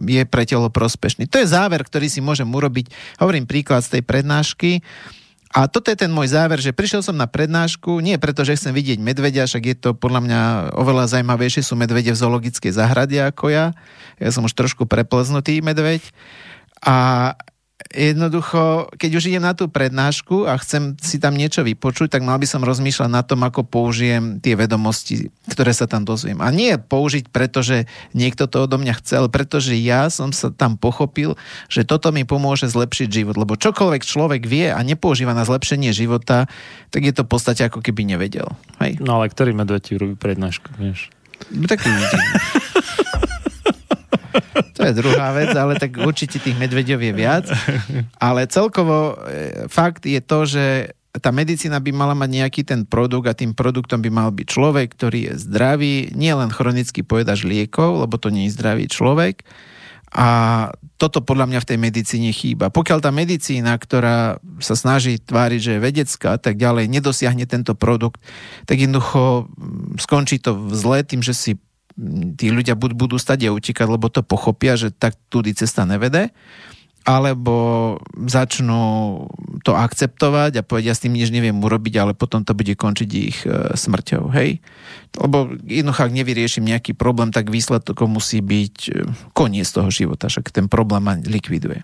je 0.02 0.24
pre 0.26 0.44
telo 0.50 0.74
prospešný. 0.74 1.30
To 1.30 1.38
je 1.38 1.48
záver, 1.48 1.86
ktorý 1.86 2.10
si 2.10 2.20
môžem 2.20 2.50
urobiť. 2.50 2.90
Hovorím 3.22 3.46
príklad 3.46 3.86
z 3.86 3.98
tej 3.98 4.04
prednášky. 4.04 4.82
A 5.52 5.68
toto 5.68 5.92
je 5.92 6.00
ten 6.00 6.08
môj 6.08 6.32
záver, 6.32 6.64
že 6.64 6.72
prišiel 6.72 7.04
som 7.04 7.20
na 7.20 7.28
prednášku, 7.28 8.00
nie 8.00 8.16
preto, 8.16 8.48
že 8.48 8.56
chcem 8.56 8.72
vidieť 8.72 9.04
medvedia, 9.04 9.44
však 9.44 9.64
je 9.68 9.76
to 9.76 9.90
podľa 9.92 10.24
mňa 10.24 10.42
oveľa 10.80 11.12
zaujímavejšie 11.12 11.60
sú 11.60 11.76
medvede 11.76 12.16
v 12.16 12.22
zoologickej 12.24 12.72
záhrade 12.72 13.20
ako 13.20 13.52
ja. 13.52 13.76
Ja 14.16 14.32
som 14.32 14.48
už 14.48 14.56
trošku 14.56 14.88
prepleznutý 14.88 15.60
medveď. 15.60 16.00
A 16.88 17.36
jednoducho, 17.90 18.92
keď 18.96 19.12
už 19.18 19.34
idem 19.34 19.44
na 19.44 19.58
tú 19.58 19.66
prednášku 19.66 20.46
a 20.46 20.56
chcem 20.62 20.94
si 21.02 21.18
tam 21.18 21.34
niečo 21.34 21.66
vypočuť, 21.66 22.14
tak 22.14 22.22
mal 22.22 22.38
by 22.38 22.46
som 22.46 22.62
rozmýšľať 22.62 23.10
na 23.10 23.26
tom, 23.26 23.42
ako 23.42 23.66
použijem 23.66 24.38
tie 24.38 24.54
vedomosti, 24.54 25.34
ktoré 25.50 25.74
sa 25.74 25.90
tam 25.90 26.06
dozviem. 26.06 26.38
A 26.40 26.54
nie 26.54 26.78
použiť, 26.78 27.34
pretože 27.34 27.90
niekto 28.14 28.46
to 28.46 28.70
odo 28.70 28.78
mňa 28.78 29.00
chcel, 29.02 29.28
pretože 29.28 29.74
ja 29.78 30.08
som 30.14 30.30
sa 30.32 30.54
tam 30.54 30.78
pochopil, 30.78 31.36
že 31.68 31.88
toto 31.88 32.14
mi 32.14 32.24
pomôže 32.24 32.70
zlepšiť 32.70 33.10
život. 33.10 33.36
Lebo 33.36 33.58
čokoľvek 33.58 34.04
človek 34.06 34.46
vie 34.46 34.70
a 34.70 34.80
nepoužíva 34.84 35.34
na 35.34 35.48
zlepšenie 35.48 35.92
života, 35.92 36.46
tak 36.94 37.02
je 37.08 37.14
to 37.16 37.26
v 37.26 37.32
podstate 37.32 37.66
ako 37.66 37.82
keby 37.82 38.06
nevedel. 38.06 38.52
Hej? 38.80 39.02
No 39.02 39.20
ale 39.20 39.34
ktorý 39.34 39.58
medveď 39.58 39.98
robí 39.98 40.16
prednášku, 40.16 40.78
vieš? 40.78 41.10
No, 41.50 41.66
tak 41.66 41.82
To 44.76 44.88
je 44.88 44.98
druhá 44.98 45.36
vec, 45.36 45.54
ale 45.54 45.78
tak 45.78 46.00
určite 46.00 46.42
tých 46.42 46.58
medveďov 46.58 47.00
je 47.06 47.14
viac. 47.14 47.46
Ale 48.18 48.48
celkovo 48.50 49.14
e, 49.14 49.68
fakt 49.70 50.08
je 50.08 50.18
to, 50.24 50.40
že 50.48 50.66
tá 51.20 51.30
medicína 51.36 51.84
by 51.84 51.92
mala 51.92 52.16
mať 52.16 52.30
nejaký 52.32 52.62
ten 52.64 52.88
produkt 52.88 53.28
a 53.28 53.36
tým 53.36 53.52
produktom 53.52 54.00
by 54.00 54.08
mal 54.08 54.30
byť 54.32 54.48
človek, 54.48 54.96
ktorý 54.96 55.20
je 55.28 55.34
zdravý, 55.44 56.16
nie 56.16 56.32
len 56.32 56.48
chronický 56.48 57.04
pojedaž 57.04 57.44
liekov, 57.44 58.08
lebo 58.08 58.16
to 58.16 58.32
nie 58.32 58.48
je 58.48 58.56
zdravý 58.56 58.88
človek. 58.88 59.44
A 60.12 60.28
toto 61.00 61.24
podľa 61.24 61.48
mňa 61.48 61.60
v 61.64 61.70
tej 61.72 61.80
medicíne 61.80 62.32
chýba. 62.36 62.68
Pokiaľ 62.68 63.00
tá 63.00 63.16
medicína, 63.16 63.80
ktorá 63.80 64.44
sa 64.60 64.76
snaží 64.76 65.20
tváriť, 65.24 65.60
že 65.60 65.72
je 65.80 65.86
vedecká 65.88 66.36
tak 66.36 66.60
ďalej, 66.60 66.92
nedosiahne 66.92 67.48
tento 67.48 67.76
produkt, 67.80 68.20
tak 68.68 68.84
jednoducho 68.84 69.48
skončí 70.04 70.44
to 70.44 70.68
zle 70.76 71.00
tým, 71.08 71.24
že 71.24 71.32
si 71.32 71.52
tí 72.36 72.50
ľudia 72.50 72.74
buď 72.74 72.92
budú 72.98 73.16
stať 73.22 73.48
a 73.48 73.56
utekať, 73.56 73.88
lebo 73.88 74.10
to 74.10 74.26
pochopia, 74.26 74.76
že 74.76 74.90
tak 74.90 75.16
tudy 75.30 75.54
cesta 75.54 75.86
nevede, 75.86 76.34
alebo 77.02 77.98
začnú 78.14 78.82
to 79.66 79.74
akceptovať 79.74 80.62
a 80.62 80.66
povedia 80.66 80.94
s 80.94 81.02
tým 81.02 81.18
nič 81.18 81.34
neviem 81.34 81.58
urobiť, 81.58 81.94
ale 81.98 82.14
potom 82.14 82.46
to 82.46 82.54
bude 82.54 82.78
končiť 82.78 83.10
ich 83.18 83.42
e, 83.42 83.74
smrťou, 83.74 84.30
hej? 84.38 84.62
Lebo 85.18 85.50
jednoducho, 85.66 86.06
ak 86.06 86.14
nevyriešim 86.14 86.62
nejaký 86.62 86.94
problém, 86.94 87.34
tak 87.34 87.50
výsledkom 87.50 88.06
musí 88.06 88.46
byť 88.46 88.78
e, 88.86 88.92
koniec 89.34 89.66
toho 89.66 89.90
života, 89.90 90.30
však 90.30 90.54
ten 90.54 90.70
problém 90.70 91.02
ma 91.02 91.18
likviduje. 91.18 91.82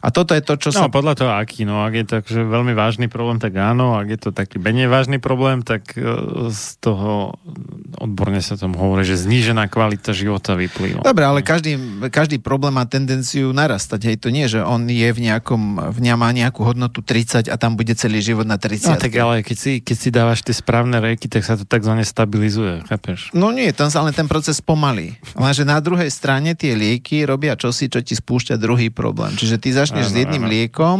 A 0.00 0.08
toto 0.08 0.32
je 0.32 0.40
to, 0.40 0.56
čo 0.56 0.72
no, 0.72 0.88
sa... 0.88 0.92
podľa 0.92 1.14
toho 1.16 1.32
aký, 1.36 1.68
no 1.68 1.84
ak 1.84 1.92
je 1.92 2.04
to 2.08 2.14
akože 2.24 2.40
veľmi 2.40 2.72
vážny 2.72 3.06
problém, 3.12 3.36
tak 3.36 3.52
áno, 3.60 4.00
ak 4.00 4.08
je 4.08 4.18
to 4.18 4.30
taký 4.32 4.56
menej 4.56 4.88
vážny 4.88 5.20
problém, 5.20 5.60
tak 5.60 5.92
e, 5.92 6.00
z 6.48 6.80
toho 6.80 7.36
odborne 8.00 8.40
sa 8.40 8.56
tomu 8.56 8.80
hovorí, 8.80 9.04
že 9.04 9.20
znížená 9.20 9.68
kvalita 9.68 10.16
života 10.16 10.56
vyplýva. 10.56 11.04
Dobre, 11.04 11.24
ale 11.28 11.44
každý, 11.44 11.76
každý 12.08 12.40
problém 12.40 12.72
má 12.72 12.88
tendenciu 12.88 13.52
narastať, 13.52 14.00
hej, 14.08 14.16
to 14.16 14.32
nie, 14.32 14.48
že 14.48 14.64
on 14.64 14.88
je 14.88 15.08
v 15.12 15.20
nejakom, 15.20 15.92
v 15.92 15.98
má 16.16 16.32
nejakú 16.32 16.64
hodnotu 16.64 17.04
30 17.04 17.52
a 17.52 17.56
tam 17.60 17.76
bude 17.76 17.92
celý 17.92 18.24
život 18.24 18.48
na 18.48 18.56
30. 18.56 18.92
No 18.92 18.96
tak 18.96 19.12
ale 19.20 19.44
keď 19.44 19.56
si, 19.56 19.72
keď 19.84 19.96
si 19.96 20.08
dávaš 20.08 20.40
tie 20.40 20.56
správne 20.56 20.96
rejky, 20.96 21.28
tak 21.28 21.44
sa 21.44 21.60
to 21.60 21.68
takzvané 21.68 22.08
stabilizuje, 22.08 22.88
chápeš? 22.88 23.30
No 23.36 23.52
nie, 23.52 23.68
tam 23.76 23.92
sa 23.92 24.00
len 24.00 24.16
ten 24.16 24.26
proces 24.26 24.64
pomalí. 24.64 25.20
Lenže 25.36 25.68
na 25.68 25.78
druhej 25.78 26.08
strane 26.08 26.56
tie 26.56 26.72
lieky 26.72 27.22
robia 27.28 27.54
čosi, 27.54 27.92
čo 27.92 28.00
ti 28.00 28.16
spúšťa 28.16 28.56
druhý 28.56 28.88
problém. 28.88 29.36
Čiže 29.36 29.56
ty 29.60 29.68
zaš 29.70 29.89
začneš 29.90 30.06
ano, 30.06 30.14
s 30.14 30.20
jedným 30.22 30.44
ano. 30.46 30.52
liekom 30.54 30.98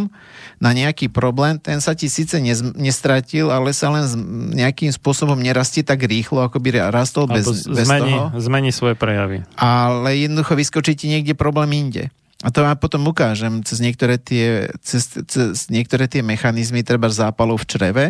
na 0.58 0.74
nejaký 0.74 1.08
problém, 1.08 1.56
ten 1.56 1.80
sa 1.80 1.96
ti 1.96 2.10
síce 2.10 2.36
nestratil, 2.76 3.48
ale 3.48 3.72
sa 3.72 3.88
len 3.88 4.04
nejakým 4.52 4.92
spôsobom 4.92 5.38
nerastie 5.38 5.80
tak 5.80 6.04
rýchlo, 6.04 6.44
ako 6.44 6.60
by 6.60 6.90
rastol 6.92 7.24
bez, 7.24 7.48
bez 7.64 7.88
zmení, 7.88 8.12
toho. 8.12 8.26
Zmení 8.36 8.70
svoje 8.74 8.92
prejavy. 8.98 9.40
Ale 9.56 10.20
jednoducho 10.20 10.58
vyskočí 10.58 10.92
ti 10.98 11.06
niekde 11.08 11.32
problém 11.32 11.72
inde. 11.72 12.12
A 12.44 12.52
to 12.52 12.60
vám 12.64 12.76
potom 12.76 13.04
ukážem 13.08 13.64
cez 13.64 13.80
niektoré 13.80 14.16
tie, 14.20 14.68
cez, 14.84 15.08
cez 15.28 15.68
niektoré 15.72 16.08
tie 16.08 16.20
mechanizmy, 16.20 16.84
treba 16.84 17.08
zápalov 17.08 17.64
v 17.64 17.68
čreve. 17.68 18.06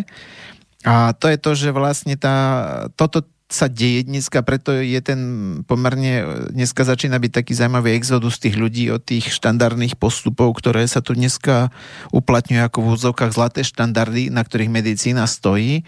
A 0.81 1.13
to 1.13 1.29
je 1.29 1.37
to, 1.37 1.51
že 1.53 1.69
vlastne 1.75 2.15
tá, 2.19 2.35
toto 2.97 3.23
sa 3.51 3.67
deje 3.67 4.07
dneska, 4.07 4.39
preto 4.41 4.71
je 4.71 4.97
ten 5.03 5.19
pomerne, 5.67 6.47
dneska 6.55 6.87
začína 6.87 7.19
byť 7.19 7.31
taký 7.43 7.51
zaujímavý 7.51 7.99
exodus 7.99 8.39
tých 8.39 8.55
ľudí 8.55 8.87
od 8.89 9.03
tých 9.03 9.29
štandardných 9.35 9.99
postupov, 9.99 10.55
ktoré 10.55 10.87
sa 10.87 11.03
tu 11.03 11.11
dneska 11.11 11.69
uplatňujú 12.15 12.61
ako 12.63 12.79
v 12.79 12.91
úzovkách 12.95 13.35
zlaté 13.35 13.61
štandardy, 13.67 14.31
na 14.31 14.41
ktorých 14.47 14.71
medicína 14.71 15.27
stojí 15.27 15.83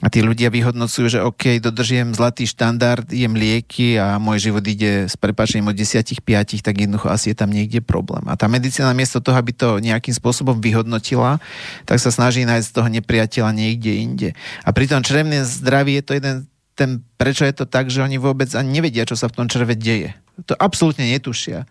a 0.00 0.08
tí 0.08 0.24
ľudia 0.24 0.48
vyhodnocujú, 0.48 1.06
že 1.12 1.20
OK, 1.20 1.60
dodržujem 1.60 2.16
zlatý 2.16 2.48
štandard, 2.48 3.04
jem 3.12 3.36
lieky 3.36 4.00
a 4.00 4.16
môj 4.16 4.48
život 4.48 4.64
ide 4.64 5.04
s 5.04 5.14
prepačením 5.20 5.72
od 5.72 5.76
10 5.76 6.24
5, 6.24 6.64
tak 6.64 6.74
jednoducho 6.80 7.12
asi 7.12 7.32
je 7.32 7.36
tam 7.36 7.52
niekde 7.52 7.84
problém. 7.84 8.24
A 8.24 8.34
tá 8.36 8.48
medicína 8.48 8.96
miesto 8.96 9.20
toho, 9.20 9.36
aby 9.36 9.52
to 9.52 9.76
nejakým 9.76 10.16
spôsobom 10.16 10.56
vyhodnotila, 10.56 11.36
tak 11.84 12.00
sa 12.00 12.08
snaží 12.08 12.48
nájsť 12.48 12.66
z 12.72 12.74
toho 12.80 12.88
nepriateľa 12.88 13.52
niekde 13.52 13.92
inde. 14.00 14.28
A 14.64 14.72
pri 14.72 14.88
tom 14.88 15.04
črevnom 15.04 15.44
zdraví 15.44 16.00
je 16.00 16.04
to 16.04 16.16
jeden 16.16 16.48
ten, 16.80 17.04
prečo 17.20 17.44
je 17.44 17.52
to 17.52 17.68
tak, 17.68 17.92
že 17.92 18.00
oni 18.00 18.16
vôbec 18.16 18.48
ani 18.56 18.80
nevedia, 18.80 19.04
čo 19.04 19.20
sa 19.20 19.28
v 19.28 19.36
tom 19.36 19.46
čreve 19.52 19.76
deje. 19.76 20.16
To 20.48 20.56
absolútne 20.56 21.04
netušia 21.04 21.68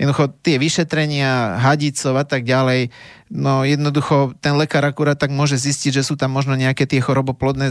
jednoducho 0.00 0.32
tie 0.40 0.56
vyšetrenia, 0.56 1.60
hadicov 1.60 2.16
a 2.16 2.24
tak 2.24 2.48
ďalej, 2.48 2.88
no 3.32 3.64
jednoducho 3.64 4.32
ten 4.40 4.56
lekár 4.56 4.84
akurát 4.84 5.16
tak 5.18 5.32
môže 5.32 5.56
zistiť, 5.60 6.00
že 6.00 6.06
sú 6.06 6.14
tam 6.16 6.32
možno 6.32 6.56
nejaké 6.56 6.88
tie 6.88 7.00
choroboplodné 7.00 7.70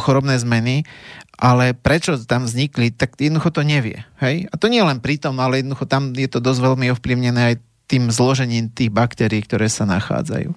chorobné 0.00 0.34
zmeny, 0.40 0.88
ale 1.36 1.76
prečo 1.76 2.16
tam 2.24 2.48
vznikli, 2.48 2.92
tak 2.92 3.16
jednoducho 3.16 3.52
to 3.52 3.62
nevie. 3.64 4.04
Hej? 4.20 4.48
A 4.52 4.54
to 4.56 4.68
nie 4.68 4.80
len 4.80 5.00
pri 5.00 5.20
tom, 5.20 5.40
ale 5.40 5.60
jednoducho 5.60 5.88
tam 5.88 6.12
je 6.16 6.28
to 6.28 6.40
dosť 6.40 6.60
veľmi 6.60 6.86
ovplyvnené 6.96 7.40
aj 7.54 7.56
tým 7.90 8.06
zložením 8.10 8.70
tých 8.70 8.92
baktérií, 8.92 9.42
ktoré 9.42 9.66
sa 9.66 9.82
nachádzajú. 9.82 10.54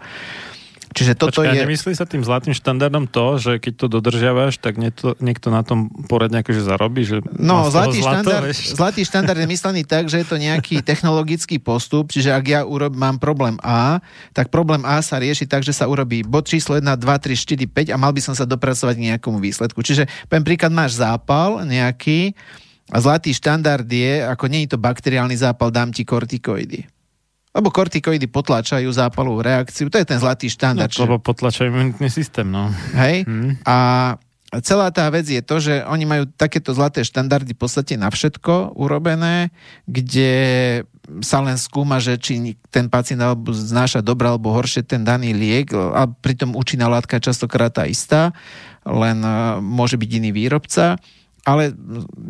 Čiže 0.93 1.17
toto 1.17 1.41
Počkaj, 1.41 1.57
je... 1.57 1.63
nemyslí 1.65 1.93
sa 1.97 2.05
tým 2.05 2.21
zlatým 2.21 2.53
štandardom 2.53 3.09
to, 3.09 3.41
že 3.41 3.51
keď 3.57 3.73
to 3.81 3.85
dodržiavaš, 3.89 4.61
tak 4.61 4.77
niekto, 4.77 5.17
niekto 5.17 5.49
na 5.49 5.65
tom 5.65 5.89
poradne 6.05 6.45
akože 6.45 6.61
zarobí? 6.61 7.01
Že 7.01 7.25
no, 7.41 7.67
zlatý, 7.73 8.05
zlato, 8.05 8.29
štandard, 8.29 8.45
zlatý 8.79 9.01
štandard 9.01 9.39
je 9.41 9.47
myslený 9.49 9.81
tak, 9.89 10.07
že 10.07 10.21
je 10.21 10.27
to 10.29 10.37
nejaký 10.37 10.85
technologický 10.85 11.57
postup, 11.57 12.13
čiže 12.13 12.29
ak 12.29 12.45
ja 12.45 12.61
urob, 12.61 12.93
mám 12.93 13.17
problém 13.17 13.57
A, 13.65 13.97
tak 14.37 14.53
problém 14.53 14.85
A 14.85 15.01
sa 15.01 15.17
rieši 15.17 15.49
tak, 15.49 15.65
že 15.65 15.73
sa 15.73 15.89
urobí 15.89 16.21
bod 16.21 16.45
číslo 16.45 16.77
1, 16.77 16.85
2, 16.85 17.01
3, 17.01 17.33
4, 17.33 17.89
5 17.89 17.93
a 17.93 17.97
mal 17.97 18.13
by 18.13 18.21
som 18.21 18.37
sa 18.37 18.45
dopracovať 18.45 18.93
k 18.93 19.05
nejakomu 19.09 19.41
výsledku. 19.41 19.81
Čiže, 19.81 20.05
poviem 20.29 20.45
príklad, 20.45 20.69
máš 20.69 21.01
zápal 21.01 21.65
nejaký, 21.65 22.37
a 22.91 22.99
zlatý 22.99 23.31
štandard 23.31 23.87
je, 23.87 24.21
ako 24.27 24.51
nie 24.51 24.67
je 24.67 24.75
to 24.75 24.79
bakteriálny 24.81 25.33
zápal, 25.39 25.71
dám 25.71 25.89
ti 25.89 26.03
kortikoidy. 26.03 26.85
Lebo 27.54 27.70
kortikoidy 27.70 28.26
potlačajú 28.34 28.89
zápalovú 28.89 29.45
reakciu. 29.45 29.86
To 29.93 30.01
je 30.01 30.10
ten 30.10 30.18
zlatý 30.18 30.49
štandard. 30.49 30.89
No, 30.89 31.06
lebo 31.06 31.22
potlačajú 31.22 31.70
imunitný 31.70 32.10
systém, 32.10 32.49
no. 32.49 32.74
Hej? 32.97 33.30
Hmm. 33.30 33.62
A 33.62 33.78
celá 34.62 34.89
tá 34.93 35.10
vec 35.10 35.26
je 35.26 35.41
to, 35.41 35.58
že 35.58 35.86
oni 35.86 36.06
majú 36.06 36.24
takéto 36.34 36.74
zlaté 36.74 37.01
štandardy 37.01 37.58
v 37.58 37.62
podstate 37.62 37.93
na 37.97 38.14
všetko 38.14 38.78
urobené, 38.78 39.49
kde 39.89 40.34
sa 41.26 41.41
len 41.41 41.58
skúma, 41.58 41.97
že 41.97 42.16
či 42.22 42.58
ten 42.70 42.88
pacient 42.88 43.20
alebo 43.20 43.51
znáša 43.51 44.06
dobre 44.06 44.30
alebo 44.30 44.54
horšie 44.54 44.86
ten 44.86 45.01
daný 45.01 45.34
liek 45.34 45.74
a 45.74 46.06
pritom 46.08 46.54
účinná 46.54 46.88
látka 46.88 47.18
je 47.18 47.28
častokrát 47.28 47.74
tá 47.74 47.84
istá, 47.89 48.32
len 48.88 49.20
e, 49.20 49.60
môže 49.60 49.99
byť 49.99 50.10
iný 50.22 50.32
výrobca 50.32 50.95
ale 51.43 51.75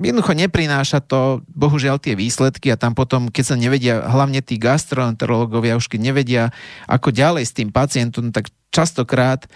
jednoducho 0.01 0.33
neprináša 0.33 1.05
to, 1.05 1.45
bohužiaľ, 1.53 2.01
tie 2.01 2.17
výsledky 2.17 2.73
a 2.73 2.79
tam 2.81 2.97
potom, 2.97 3.29
keď 3.29 3.43
sa 3.45 3.55
nevedia, 3.55 4.01
hlavne 4.01 4.41
tí 4.41 4.57
gastroenterológovia 4.57 5.77
už 5.77 5.85
keď 5.85 6.01
nevedia, 6.01 6.43
ako 6.89 7.13
ďalej 7.13 7.45
s 7.45 7.53
tým 7.53 7.69
pacientom, 7.69 8.33
tak 8.33 8.49
častokrát 8.73 9.45
e, 9.45 9.47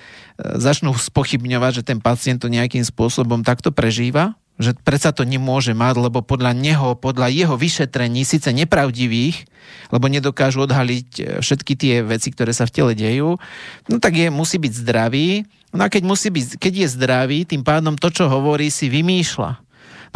začnú 0.61 0.93
spochybňovať, 0.93 1.81
že 1.81 1.87
ten 1.89 1.97
pacient 1.97 2.45
to 2.45 2.53
nejakým 2.53 2.85
spôsobom 2.85 3.41
takto 3.41 3.73
prežíva, 3.73 4.37
že 4.61 4.77
predsa 4.77 5.09
to 5.09 5.25
nemôže 5.25 5.73
mať, 5.73 6.05
lebo 6.05 6.21
podľa 6.21 6.53
neho, 6.53 6.93
podľa 6.93 7.29
jeho 7.33 7.57
vyšetrení, 7.57 8.25
síce 8.25 8.53
nepravdivých, 8.53 9.49
lebo 9.89 10.05
nedokážu 10.05 10.69
odhaliť 10.69 11.09
e, 11.17 11.21
všetky 11.41 11.73
tie 11.73 12.05
veci, 12.05 12.29
ktoré 12.29 12.53
sa 12.53 12.69
v 12.69 12.73
tele 12.77 12.93
dejú, 12.93 13.41
no 13.89 13.95
tak 13.97 14.21
je, 14.21 14.29
musí 14.29 14.61
byť 14.61 14.73
zdravý, 14.85 15.49
No 15.75 15.83
a 15.83 15.91
keď, 15.91 16.03
musí 16.07 16.31
byť, 16.31 16.59
keď 16.59 16.73
je 16.85 16.87
zdravý, 16.95 17.39
tým 17.43 17.63
pádom 17.63 17.99
to, 17.99 18.07
čo 18.07 18.31
hovorí, 18.31 18.71
si 18.71 18.87
vymýšľa. 18.87 19.51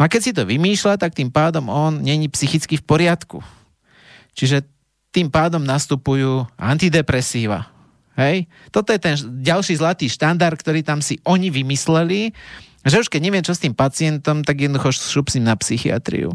a 0.00 0.08
keď 0.08 0.20
si 0.20 0.32
to 0.32 0.48
vymýšľa, 0.48 0.96
tak 0.96 1.12
tým 1.12 1.28
pádom 1.28 1.68
on 1.68 2.00
není 2.00 2.26
psychicky 2.32 2.80
v 2.80 2.84
poriadku. 2.84 3.44
Čiže 4.32 4.64
tým 5.12 5.28
pádom 5.28 5.60
nastupujú 5.60 6.48
antidepresíva. 6.56 7.68
Hej? 8.16 8.48
Toto 8.72 8.92
je 8.96 9.00
ten 9.00 9.14
ďalší 9.44 9.76
zlatý 9.76 10.08
štandard, 10.08 10.56
ktorý 10.56 10.80
tam 10.80 11.04
si 11.04 11.20
oni 11.28 11.52
vymysleli, 11.52 12.32
že 12.82 13.02
už 13.02 13.08
keď 13.08 13.20
neviem, 13.22 13.44
čo 13.46 13.54
s 13.54 13.62
tým 13.62 13.74
pacientom, 13.74 14.42
tak 14.42 14.58
jednoducho 14.58 14.90
šupsím 14.90 15.46
na 15.46 15.54
psychiatriu. 15.54 16.34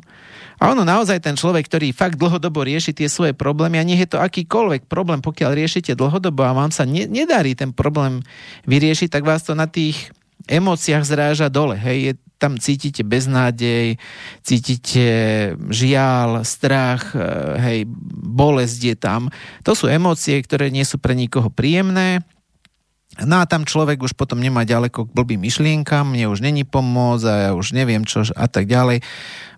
A 0.57 0.73
ono 0.73 0.81
naozaj 0.81 1.21
ten 1.21 1.37
človek, 1.37 1.69
ktorý 1.69 1.93
fakt 1.93 2.17
dlhodobo 2.17 2.65
rieši 2.65 2.95
tie 2.95 3.05
svoje 3.05 3.37
problémy 3.37 3.77
a 3.77 3.85
nech 3.85 4.01
je 4.01 4.09
to 4.09 4.23
akýkoľvek 4.23 4.89
problém, 4.89 5.21
pokiaľ 5.21 5.53
riešite 5.53 5.93
dlhodobo 5.93 6.41
a 6.41 6.57
vám 6.57 6.73
sa 6.73 6.87
ne, 6.87 7.05
nedarí 7.05 7.53
ten 7.53 7.69
problém 7.69 8.25
vyriešiť, 8.65 9.13
tak 9.13 9.23
vás 9.27 9.45
to 9.45 9.53
na 9.53 9.69
tých 9.69 10.09
emóciách 10.49 11.03
zráža 11.05 11.47
dole. 11.53 11.77
Hej, 11.77 11.97
je, 12.01 12.13
tam 12.37 12.57
cítite 12.57 13.01
beznádej, 13.01 13.97
cítite 14.41 15.05
žial, 15.69 16.41
strach, 16.41 17.13
e, 17.13 17.21
hej, 17.61 17.79
bolesť 18.25 18.79
je 18.81 18.95
tam. 18.97 19.21
To 19.61 19.77
sú 19.77 19.89
emócie, 19.89 20.41
ktoré 20.41 20.73
nie 20.73 20.85
sú 20.85 20.97
pre 20.97 21.13
nikoho 21.13 21.53
príjemné 21.53 22.25
No 23.25 23.41
a 23.41 23.49
tam 23.49 23.65
človek 23.65 24.05
už 24.05 24.13
potom 24.13 24.37
nemá 24.37 24.61
ďaleko 24.61 25.09
k 25.09 25.13
blbým 25.15 25.41
myšlienkam, 25.41 26.13
mne 26.13 26.29
už 26.29 26.45
není 26.45 26.61
pomoc 26.61 27.25
a 27.25 27.49
ja 27.49 27.51
už 27.57 27.73
neviem 27.73 28.05
čo 28.05 28.21
a 28.37 28.45
tak 28.45 28.69
ďalej. 28.69 29.01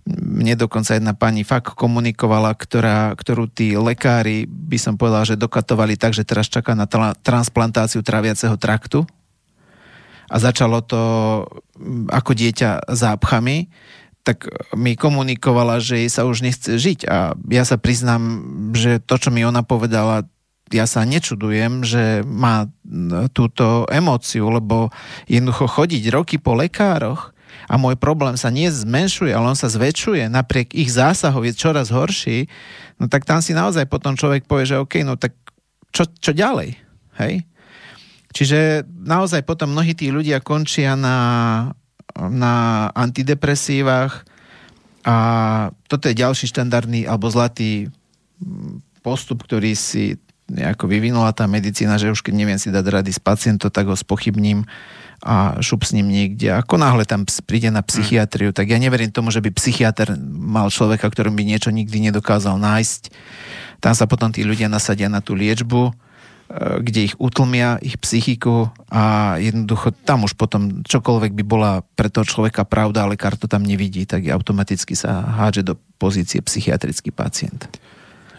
Mne 0.08 0.56
dokonca 0.56 0.96
jedna 0.96 1.12
pani 1.12 1.44
fakt 1.44 1.76
komunikovala, 1.76 2.56
ktorá, 2.56 3.12
ktorú 3.20 3.52
tí 3.52 3.76
lekári, 3.76 4.48
by 4.48 4.80
som 4.80 4.96
povedal, 4.96 5.28
že 5.28 5.36
dokatovali 5.36 6.00
tak, 6.00 6.16
že 6.16 6.24
teraz 6.24 6.48
čaká 6.48 6.72
na 6.72 6.88
tra- 6.88 7.20
transplantáciu 7.20 8.00
traviaceho 8.00 8.56
traktu. 8.56 9.04
A 10.30 10.36
začalo 10.40 10.80
to 10.80 11.02
ako 12.08 12.32
dieťa 12.32 12.88
zápchami 12.88 13.68
tak 14.30 14.46
mi 14.78 14.94
komunikovala, 14.94 15.82
že 15.82 16.06
jej 16.06 16.12
sa 16.12 16.28
už 16.28 16.46
nechce 16.46 16.78
žiť 16.78 17.10
a 17.10 17.34
ja 17.50 17.64
sa 17.66 17.82
priznám, 17.82 18.46
že 18.78 19.02
to, 19.02 19.18
čo 19.18 19.34
mi 19.34 19.42
ona 19.42 19.66
povedala, 19.66 20.28
ja 20.72 20.86
sa 20.86 21.06
nečudujem, 21.06 21.86
že 21.86 22.22
má 22.26 22.70
túto 23.34 23.86
emóciu, 23.90 24.50
lebo 24.50 24.90
jednoducho 25.26 25.66
chodiť 25.68 26.04
roky 26.14 26.36
po 26.38 26.58
lekároch 26.58 27.34
a 27.70 27.78
môj 27.78 27.98
problém 27.98 28.34
sa 28.38 28.50
nie 28.50 28.70
zmenšuje, 28.70 29.30
ale 29.34 29.54
on 29.54 29.58
sa 29.58 29.70
zväčšuje, 29.70 30.30
napriek 30.30 30.74
ich 30.74 30.90
zásahov 30.90 31.46
je 31.46 31.54
čoraz 31.54 31.94
horší, 31.94 32.50
no 32.98 33.06
tak 33.10 33.26
tam 33.26 33.42
si 33.42 33.54
naozaj 33.54 33.86
potom 33.86 34.18
človek 34.18 34.50
povie, 34.50 34.70
že 34.70 34.82
OK, 34.82 35.06
no 35.06 35.18
tak 35.18 35.38
čo, 35.94 36.06
čo 36.06 36.32
ďalej? 36.34 36.78
Hej? 37.22 37.46
Čiže 38.30 38.86
naozaj 38.86 39.42
potom 39.46 39.74
mnohí 39.74 39.98
tí 39.98 40.14
ľudia 40.14 40.42
končia 40.42 40.94
na, 40.94 41.18
na 42.14 42.88
antidepresívach 42.94 44.26
a 45.02 45.16
toto 45.90 46.06
je 46.10 46.22
ďalší 46.22 46.46
štandardný 46.54 47.10
alebo 47.10 47.32
zlatý 47.34 47.90
postup, 49.02 49.48
ktorý 49.48 49.74
si 49.74 50.20
nejako 50.50 50.90
vyvinula 50.90 51.32
tá 51.32 51.46
medicína, 51.46 52.02
že 52.02 52.12
už 52.12 52.26
keď 52.26 52.34
neviem 52.34 52.60
si 52.60 52.74
dať 52.74 52.86
rady 52.86 53.12
s 53.14 53.22
pacientom, 53.22 53.70
tak 53.70 53.88
ho 53.88 53.96
spochybním 53.96 54.66
a 55.20 55.60
šup 55.60 55.84
s 55.84 55.92
ním 55.92 56.08
niekde. 56.08 56.56
Ako 56.56 56.80
náhle 56.80 57.04
tam 57.04 57.28
príde 57.44 57.68
na 57.68 57.84
psychiatriu, 57.84 58.56
tak 58.56 58.72
ja 58.72 58.80
neverím 58.80 59.12
tomu, 59.12 59.36
že 59.36 59.44
by 59.44 59.52
psychiatr 59.52 60.16
mal 60.32 60.72
človeka, 60.72 61.12
ktorým 61.12 61.36
by 61.36 61.44
niečo 61.44 61.76
nikdy 61.76 62.12
nedokázal 62.12 62.56
nájsť. 62.56 63.12
Tam 63.84 63.94
sa 63.96 64.08
potom 64.08 64.32
tí 64.32 64.48
ľudia 64.48 64.72
nasadia 64.72 65.12
na 65.12 65.20
tú 65.20 65.36
liečbu, 65.36 65.92
e, 65.92 65.94
kde 66.84 67.12
ich 67.12 67.16
utlmia, 67.20 67.80
ich 67.84 68.00
psychiku 68.00 68.72
a 68.88 69.36
jednoducho 69.44 69.92
tam 70.08 70.24
už 70.24 70.40
potom 70.40 70.88
čokoľvek 70.88 71.32
by 71.36 71.44
bola 71.44 71.72
pre 72.00 72.08
toho 72.08 72.24
človeka 72.24 72.64
pravda, 72.64 73.04
ale 73.04 73.20
lekár 73.20 73.36
to 73.36 73.52
tam 73.52 73.64
nevidí, 73.64 74.08
tak 74.08 74.24
automaticky 74.24 74.96
sa 74.96 75.20
hádže 75.24 75.68
do 75.68 75.74
pozície 76.00 76.40
psychiatrický 76.40 77.12
pacient. 77.12 77.68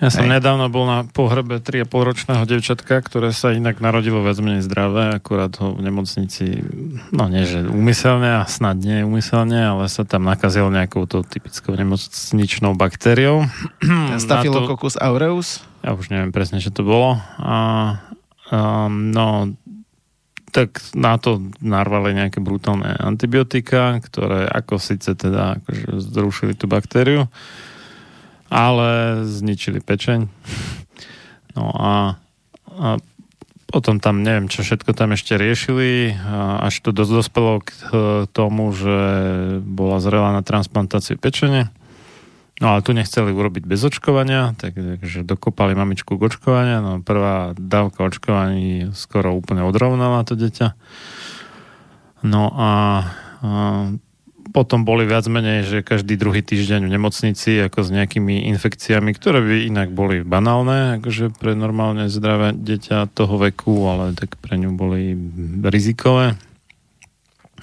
Ja 0.01 0.09
som 0.09 0.24
Hej. 0.24 0.40
nedávno 0.40 0.72
bol 0.72 0.88
na 0.88 1.05
pohrebe 1.05 1.61
3,5 1.61 1.92
ročného 1.92 2.44
devčatka, 2.48 3.05
ktoré 3.05 3.36
sa 3.36 3.53
inak 3.53 3.84
narodilo 3.84 4.24
viac 4.24 4.40
menej 4.40 4.64
zdravé, 4.64 5.20
akurát 5.20 5.53
ho 5.61 5.76
v 5.76 5.84
nemocnici, 5.84 6.64
no 7.12 7.28
nie, 7.28 7.44
že 7.44 7.68
umyselne 7.68 8.40
a 8.40 8.48
snad 8.48 8.80
nie 8.80 9.05
umyselne, 9.05 9.61
ale 9.61 9.92
sa 9.92 10.09
tam 10.09 10.24
nakazil 10.24 10.72
nejakou 10.72 11.05
to 11.05 11.20
typickou 11.20 11.76
nemocničnou 11.76 12.72
baktériou. 12.80 13.44
Staphylococcus 14.24 14.96
aureus? 14.96 15.61
Ja 15.84 15.92
už 15.92 16.09
neviem 16.09 16.32
presne, 16.32 16.64
čo 16.64 16.72
to 16.72 16.80
bolo. 16.80 17.20
A, 17.36 18.01
um, 18.48 19.12
no, 19.12 19.53
tak 20.48 20.80
na 20.96 21.20
to 21.20 21.44
narvali 21.62 22.16
nejaké 22.16 22.42
brutálne 22.42 22.96
antibiotika, 22.98 24.01
ktoré 24.01 24.48
ako 24.48 24.80
síce 24.80 25.12
teda 25.12 25.61
akože 25.61 25.88
zrušili 26.09 26.53
tú 26.59 26.66
baktériu, 26.66 27.30
ale 28.51 29.22
zničili 29.24 29.78
pečeň. 29.78 30.26
No 31.55 31.64
a, 31.70 32.18
a 32.74 32.88
potom 33.70 34.03
tam 34.03 34.26
neviem, 34.26 34.51
čo 34.51 34.66
všetko 34.66 34.90
tam 34.98 35.14
ešte 35.14 35.38
riešili, 35.38 36.18
až 36.59 36.74
to 36.82 36.90
dosť 36.90 37.12
dospelo 37.14 37.62
k 37.62 37.70
tomu, 38.34 38.74
že 38.74 38.98
bola 39.62 40.03
zrela 40.03 40.34
na 40.34 40.42
transplantáciu 40.42 41.14
pečene. 41.16 41.70
No 42.61 42.76
ale 42.76 42.84
tu 42.84 42.92
nechceli 42.92 43.32
urobiť 43.32 43.64
bez 43.64 43.80
očkovania, 43.80 44.53
takže 44.59 45.24
dokopali 45.24 45.72
mamičku 45.72 46.18
k 46.18 46.26
očkovania. 46.28 46.84
No 46.84 47.01
prvá 47.01 47.57
dávka 47.57 48.05
očkovaní 48.05 48.92
skoro 48.92 49.32
úplne 49.32 49.64
odrovnala 49.64 50.26
to 50.28 50.36
dieťa. 50.36 50.76
No 52.20 52.53
a, 52.53 52.70
a 53.40 53.51
potom 54.51 54.82
boli 54.82 55.07
viac 55.07 55.26
menej, 55.30 55.66
že 55.66 55.78
každý 55.86 56.18
druhý 56.18 56.42
týždeň 56.42 56.90
v 56.90 56.94
nemocnici 56.94 57.62
ako 57.62 57.86
s 57.86 57.90
nejakými 57.94 58.51
infekciami, 58.55 59.11
ktoré 59.14 59.38
by 59.40 59.57
inak 59.70 59.88
boli 59.94 60.26
banálne, 60.26 60.98
akože 60.98 61.34
pre 61.38 61.55
normálne 61.55 62.11
zdravé 62.11 62.55
dieťa 62.55 63.11
toho 63.14 63.38
veku, 63.38 63.86
ale 63.86 64.12
tak 64.18 64.36
pre 64.42 64.59
ňu 64.59 64.74
boli 64.74 65.14
rizikové. 65.66 66.34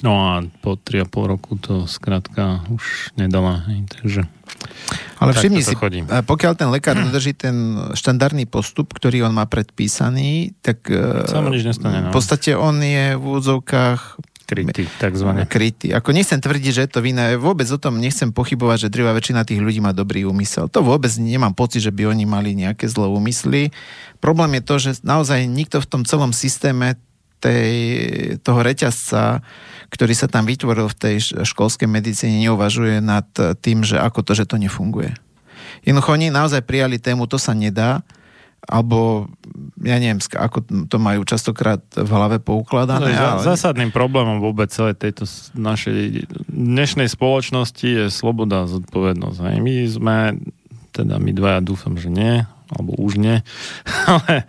No 0.05 0.13
a 0.29 0.45
po 0.61 0.77
3,5 0.77 1.31
roku 1.31 1.57
to 1.57 1.89
skrátka 1.89 2.61
už 2.69 3.17
nedala. 3.17 3.65
Takže 3.89 4.29
ale 5.17 5.33
všimni 5.33 5.65
si, 5.65 5.73
chodí. 5.73 6.05
pokiaľ 6.05 6.53
ten 6.53 6.69
lekár 6.69 6.95
dodrží 6.95 7.33
ten 7.33 7.89
štandardný 7.97 8.45
postup, 8.45 8.93
ktorý 8.93 9.25
on 9.25 9.33
má 9.33 9.49
predpísaný, 9.49 10.53
tak 10.61 10.85
Sa 11.25 11.41
nič 11.41 11.65
nestane, 11.65 12.07
no. 12.07 12.09
v 12.09 12.15
podstate 12.15 12.53
on 12.53 12.77
je 12.79 13.17
v 13.17 13.23
úvodzovkách 13.25 14.21
Krytý, 14.47 14.87
takzvané. 14.95 15.43
Krytý. 15.43 15.91
Ako 15.91 16.15
nechcem 16.15 16.39
tvrdiť, 16.39 16.71
že 16.71 16.81
je 16.87 16.91
to 16.95 17.03
vina. 17.03 17.35
Vôbec 17.35 17.67
o 17.67 17.75
tom 17.75 17.99
nechcem 17.99 18.31
pochybovať, 18.31 18.87
že 18.87 18.93
drvá 18.95 19.11
väčšina 19.11 19.43
tých 19.43 19.59
ľudí 19.59 19.83
má 19.83 19.91
dobrý 19.91 20.23
úmysel. 20.23 20.71
To 20.71 20.79
vôbec 20.87 21.11
nemám 21.19 21.51
pocit, 21.51 21.83
že 21.83 21.91
by 21.91 22.15
oni 22.15 22.23
mali 22.23 22.55
nejaké 22.55 22.87
zlé 22.87 23.11
úmysly. 23.11 23.75
Problém 24.23 24.55
je 24.55 24.63
to, 24.63 24.75
že 24.79 24.91
naozaj 25.03 25.43
nikto 25.51 25.83
v 25.83 25.89
tom 25.91 26.07
celom 26.07 26.31
systéme 26.31 26.95
tej, 27.43 27.75
toho 28.39 28.63
reťazca, 28.63 29.43
ktorý 29.91 30.15
sa 30.15 30.31
tam 30.31 30.47
vytvoril 30.47 30.87
v 30.89 30.95
tej 30.95 31.15
školskej 31.43 31.91
medicíne, 31.91 32.39
neuvažuje 32.47 33.03
nad 33.03 33.27
tým, 33.59 33.83
že 33.83 33.99
ako 33.99 34.23
to, 34.23 34.31
že 34.31 34.47
to 34.47 34.55
nefunguje. 34.55 35.11
Jednoducho 35.83 36.15
oni 36.15 36.31
naozaj 36.31 36.63
prijali 36.63 36.97
tému, 36.97 37.27
to 37.27 37.35
sa 37.35 37.51
nedá 37.51 37.99
alebo 38.68 39.32
ja 39.80 39.95
neviem, 39.95 40.20
ako 40.20 40.68
to 40.91 40.97
majú 40.99 41.24
častokrát 41.24 41.80
v 41.95 42.09
hlave 42.11 42.43
poukladané. 42.43 43.15
No, 43.15 43.39
ale... 43.39 43.47
Zásadným 43.47 43.95
problémom 43.95 44.43
vôbec 44.43 44.68
celej 44.68 44.99
tejto 44.99 45.24
našej 45.55 46.28
dnešnej 46.51 47.07
spoločnosti 47.07 47.88
je 47.88 48.05
sloboda 48.11 48.68
a 48.68 48.70
zodpovednosť. 48.70 49.39
Aj 49.39 49.57
my 49.63 49.74
sme, 49.88 50.18
teda 50.91 51.15
my 51.15 51.32
dvaja 51.32 51.63
dúfam, 51.63 51.95
že 51.95 52.11
nie, 52.11 52.43
alebo 52.68 52.99
už 52.99 53.15
nie, 53.15 53.39
ale 54.11 54.43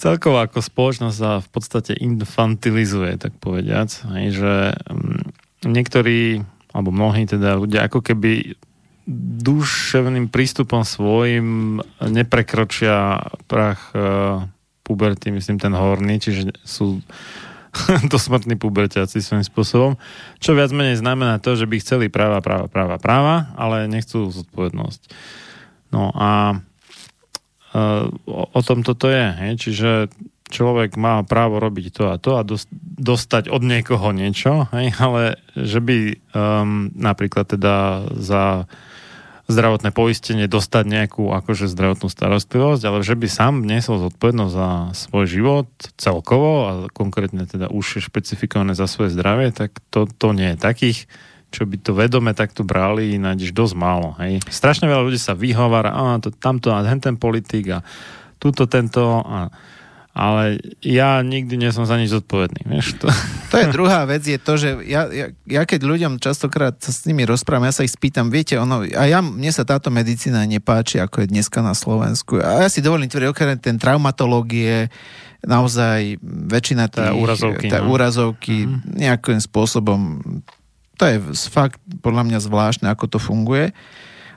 celkovo 0.00 0.40
ako 0.40 0.64
spoločnosť 0.64 1.16
sa 1.16 1.44
v 1.44 1.48
podstate 1.52 1.92
infantilizuje, 1.92 3.20
tak 3.20 3.36
povediac. 3.36 3.92
Aj, 4.08 4.26
že 4.32 4.54
um, 4.88 5.20
niektorí, 5.66 6.40
alebo 6.72 6.88
mnohí 6.88 7.28
teda 7.28 7.60
ľudia 7.60 7.84
ako 7.90 8.00
keby 8.00 8.56
duševným 9.40 10.28
prístupom 10.28 10.84
svojim 10.84 11.80
neprekročia 12.04 13.24
prach 13.48 13.88
uh, 13.96 14.44
puberty, 14.84 15.32
myslím 15.32 15.56
ten 15.56 15.72
horný, 15.72 16.20
čiže 16.20 16.52
sú 16.60 17.00
dosmrtní 18.12 18.60
puberťaci 18.60 19.24
svojím 19.24 19.44
spôsobom, 19.48 19.92
čo 20.40 20.52
viac 20.52 20.68
menej 20.76 21.00
znamená 21.00 21.40
to, 21.40 21.56
že 21.56 21.64
by 21.64 21.80
chceli 21.80 22.12
práva, 22.12 22.44
práva, 22.44 22.68
práva, 22.68 22.96
práva, 23.00 23.36
ale 23.56 23.88
nechcú 23.88 24.28
zodpovednosť. 24.28 25.00
No 25.88 26.12
a 26.12 26.60
uh, 27.72 28.04
o, 28.28 28.42
o 28.44 28.60
tom 28.60 28.84
toto 28.84 29.08
je, 29.08 29.24
hej? 29.24 29.52
čiže 29.56 29.90
človek 30.48 30.96
má 30.98 31.22
právo 31.24 31.60
robiť 31.60 31.86
to 31.94 32.04
a 32.10 32.16
to 32.16 32.30
a 32.40 32.42
dostať 32.98 33.52
od 33.52 33.62
niekoho 33.62 34.10
niečo, 34.10 34.66
hej? 34.74 34.92
ale 34.98 35.38
že 35.54 35.78
by 35.78 35.98
um, 36.34 36.90
napríklad 36.96 37.46
teda 37.48 38.08
za 38.16 38.66
zdravotné 39.48 39.96
poistenie 39.96 40.44
dostať 40.44 40.84
nejakú 40.84 41.32
akože 41.32 41.72
zdravotnú 41.72 42.12
starostlivosť, 42.12 42.82
ale 42.84 43.00
že 43.00 43.16
by 43.16 43.26
sám 43.32 43.64
nesol 43.64 43.96
zodpovednosť 43.96 44.52
za 44.52 44.68
svoj 44.92 45.24
život 45.24 45.68
celkovo 45.96 46.52
a 46.68 46.70
konkrétne 46.92 47.48
teda 47.48 47.72
už 47.72 47.96
je 47.96 48.00
špecifikované 48.04 48.76
za 48.76 48.84
svoje 48.84 49.16
zdravie, 49.16 49.48
tak 49.56 49.80
to, 49.88 50.04
to 50.04 50.36
nie 50.36 50.52
je 50.52 50.60
takých 50.60 51.00
čo 51.48 51.64
by 51.64 51.80
to 51.80 51.96
vedome 51.96 52.36
takto 52.36 52.60
brali, 52.60 53.16
nájdeš 53.16 53.56
dosť 53.56 53.74
málo. 53.80 54.12
Hej. 54.20 54.44
Strašne 54.52 54.84
veľa 54.84 55.08
ľudí 55.08 55.16
sa 55.16 55.32
vyhovára, 55.32 55.96
a 55.96 56.20
to, 56.20 56.28
tamto 56.28 56.68
a 56.68 56.84
ten 56.84 57.16
politik 57.16 57.72
a 57.72 57.80
túto 58.36 58.68
tento 58.68 59.00
a 59.24 59.48
ale 60.18 60.58
ja 60.82 61.22
nikdy 61.22 61.54
nie 61.54 61.70
som 61.70 61.86
za 61.86 61.94
nič 61.94 62.10
zodpovedný. 62.10 62.66
Vieš, 62.66 62.98
to... 62.98 63.06
to 63.54 63.56
je 63.62 63.66
druhá 63.70 64.02
vec, 64.02 64.26
je 64.26 64.34
to, 64.34 64.58
že 64.58 64.82
ja, 64.90 65.06
ja, 65.06 65.30
ja 65.46 65.62
keď 65.62 65.86
ľuďom 65.86 66.18
častokrát 66.18 66.74
sa 66.82 66.90
s 66.90 67.06
nimi 67.06 67.22
rozprávam, 67.22 67.70
ja 67.70 67.74
sa 67.78 67.86
ich 67.86 67.94
spýtam, 67.94 68.34
viete, 68.34 68.58
ono, 68.58 68.82
a 68.82 69.02
ja, 69.06 69.22
mne 69.22 69.54
sa 69.54 69.62
táto 69.62 69.94
medicína 69.94 70.42
nepáči, 70.42 70.98
ako 70.98 71.22
je 71.22 71.30
dneska 71.30 71.62
na 71.62 71.78
Slovensku. 71.78 72.42
A 72.42 72.66
ja 72.66 72.68
si 72.68 72.82
dovolím 72.82 73.06
tvrdiť, 73.06 73.30
okrem 73.30 73.62
ten 73.62 73.78
traumatológie, 73.78 74.90
naozaj 75.46 76.18
väčšina 76.50 76.90
tých... 76.90 77.14
Tá 77.14 77.14
úrazovky. 77.14 77.66
Tá 77.70 77.78
no. 77.78 77.94
úrazovky 77.94 78.66
mm-hmm. 78.66 78.98
nejakým 78.98 79.38
spôsobom 79.38 80.18
to 80.98 81.06
je 81.06 81.16
fakt 81.46 81.78
podľa 82.02 82.26
mňa 82.26 82.38
zvláštne, 82.42 82.86
ako 82.90 83.06
to 83.06 83.18
funguje. 83.22 83.70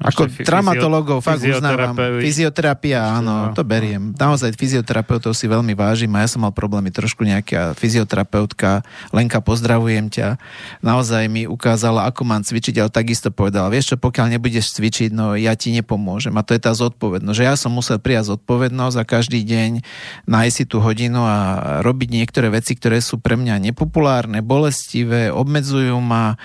Ako 0.02 0.26
fyzio- 0.26 0.50
traumatologov 0.50 1.22
fakt 1.22 1.46
uznávam. 1.46 1.94
Fyzioterapia, 2.18 3.22
áno, 3.22 3.54
to 3.54 3.62
beriem. 3.62 4.18
Naozaj 4.18 4.58
fyzioterapeutov 4.58 5.38
si 5.38 5.46
veľmi 5.46 5.78
vážim 5.78 6.10
a 6.18 6.26
ja 6.26 6.30
som 6.30 6.42
mal 6.42 6.50
problémy 6.50 6.90
trošku 6.90 7.22
nejaká 7.22 7.78
fyzioterapeutka. 7.78 8.82
Lenka, 9.14 9.38
pozdravujem 9.40 10.10
ťa. 10.10 10.42
Naozaj 10.82 11.30
mi 11.30 11.46
ukázala, 11.46 12.10
ako 12.10 12.26
mám 12.26 12.42
cvičiť, 12.42 12.82
ale 12.82 12.90
takisto 12.90 13.30
povedala, 13.30 13.70
vieš 13.70 13.94
čo, 13.94 13.96
pokiaľ 14.02 14.38
nebudeš 14.38 14.74
cvičiť, 14.74 15.14
no 15.14 15.38
ja 15.38 15.54
ti 15.54 15.70
nepomôžem. 15.72 16.34
A 16.34 16.42
to 16.42 16.58
je 16.58 16.62
tá 16.62 16.74
zodpovednosť. 16.74 17.38
Že 17.38 17.46
ja 17.46 17.56
som 17.56 17.72
musel 17.72 18.02
prijať 18.02 18.34
zodpovednosť 18.34 18.98
a 18.98 19.04
každý 19.06 19.46
deň 19.46 19.86
nájsť 20.26 20.56
si 20.58 20.64
tú 20.66 20.82
hodinu 20.82 21.22
a 21.22 21.38
robiť 21.86 22.10
niektoré 22.10 22.50
veci, 22.50 22.74
ktoré 22.74 23.00
sú 23.00 23.22
pre 23.22 23.38
mňa 23.38 23.62
nepopulárne, 23.72 24.42
bolestivé, 24.42 25.30
obmedzujú 25.30 25.96
ma 26.02 26.42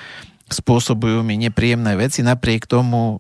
spôsobujú 0.47 1.27
mi 1.27 1.35
nepríjemné 1.43 1.99
veci, 1.99 2.23
napriek 2.23 2.71
tomu 2.71 3.19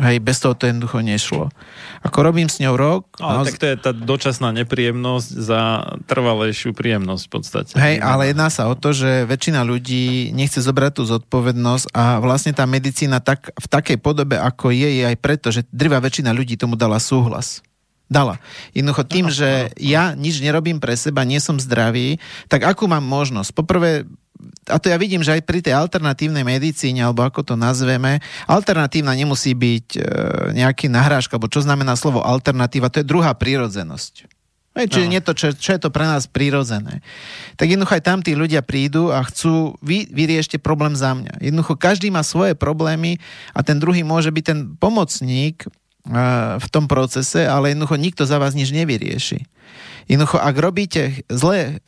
Hej, 0.00 0.22
bez 0.24 0.40
toho 0.40 0.56
to 0.56 0.68
jednoducho 0.68 1.04
nešlo. 1.04 1.52
Ako 2.00 2.24
robím 2.24 2.48
s 2.48 2.58
ňou 2.62 2.74
rok... 2.74 3.02
Ale 3.20 3.42
no, 3.42 3.46
tak 3.46 3.60
to 3.60 3.66
je 3.68 3.76
tá 3.76 3.92
dočasná 3.92 4.50
nepríjemnosť 4.56 5.28
za 5.28 5.60
trvalejšiu 6.08 6.72
príjemnosť 6.72 7.22
v 7.26 7.30
podstate. 7.30 7.72
Hej, 7.76 8.00
ale 8.00 8.32
jedná 8.32 8.48
sa 8.48 8.70
o 8.70 8.74
to, 8.74 8.96
že 8.96 9.28
väčšina 9.28 9.60
ľudí 9.62 10.32
nechce 10.32 10.64
zobrať 10.64 10.92
tú 11.00 11.02
zodpovednosť 11.06 11.92
a 11.92 12.18
vlastne 12.18 12.56
tá 12.56 12.64
medicína 12.64 13.20
tak, 13.20 13.52
v 13.52 13.66
takej 13.68 13.98
podobe, 14.00 14.40
ako 14.40 14.72
je, 14.72 15.00
je 15.00 15.04
aj 15.04 15.16
preto, 15.20 15.52
že 15.52 15.66
drvá 15.70 16.00
väčšina 16.00 16.32
ľudí 16.32 16.56
tomu 16.56 16.74
dala 16.78 16.98
súhlas 16.98 17.60
dala. 18.10 18.42
Jednoducho 18.74 19.06
tým, 19.06 19.30
že 19.30 19.70
ja 19.78 20.18
nič 20.18 20.42
nerobím 20.42 20.82
pre 20.82 20.98
seba, 20.98 21.22
nie 21.22 21.38
som 21.38 21.62
zdravý, 21.62 22.18
tak 22.50 22.66
akú 22.66 22.90
mám 22.90 23.06
možnosť? 23.06 23.54
Poprvé, 23.54 24.02
a 24.68 24.76
to 24.80 24.88
ja 24.88 24.96
vidím, 24.96 25.20
že 25.20 25.36
aj 25.36 25.42
pri 25.44 25.60
tej 25.60 25.74
alternatívnej 25.76 26.44
medicíne, 26.46 27.04
alebo 27.04 27.26
ako 27.26 27.42
to 27.42 27.54
nazveme, 27.56 28.22
alternatívna 28.48 29.12
nemusí 29.12 29.52
byť 29.52 29.86
e, 29.96 30.00
nejaký 30.56 30.88
nahrážka, 30.88 31.36
alebo 31.36 31.52
čo 31.52 31.64
znamená 31.64 31.94
slovo 31.94 32.24
alternatíva, 32.24 32.92
to 32.92 33.02
je 33.02 33.10
druhá 33.10 33.34
prírodzenosť. 33.36 34.40
Hej, 34.70 34.86
čiže 34.86 35.06
no. 35.10 35.12
nie 35.18 35.22
to, 35.22 35.32
čo, 35.34 35.50
čo 35.50 35.74
je 35.74 35.80
to 35.82 35.90
pre 35.90 36.06
nás 36.06 36.30
prírodzené. 36.30 37.02
Tak 37.58 37.66
jednoducho 37.66 37.98
aj 37.98 38.06
tam 38.06 38.22
tí 38.22 38.38
ľudia 38.38 38.62
prídu 38.62 39.10
a 39.10 39.18
chcú, 39.26 39.74
vy 39.82 40.06
vyriešte 40.06 40.62
problém 40.62 40.94
za 40.94 41.10
mňa. 41.10 41.42
Jednoducho 41.42 41.74
každý 41.74 42.14
má 42.14 42.22
svoje 42.22 42.54
problémy 42.54 43.18
a 43.50 43.66
ten 43.66 43.82
druhý 43.82 44.06
môže 44.06 44.30
byť 44.30 44.44
ten 44.46 44.58
pomocník 44.78 45.66
v 46.60 46.66
tom 46.72 46.88
procese, 46.88 47.44
ale 47.44 47.72
jednoducho 47.72 47.96
nikto 48.00 48.22
za 48.24 48.40
vás 48.40 48.56
nič 48.56 48.72
nevyrieši. 48.72 49.44
Jednoducho, 50.10 50.42
ak 50.42 50.56
robíte 50.58 51.22
zlé 51.30 51.78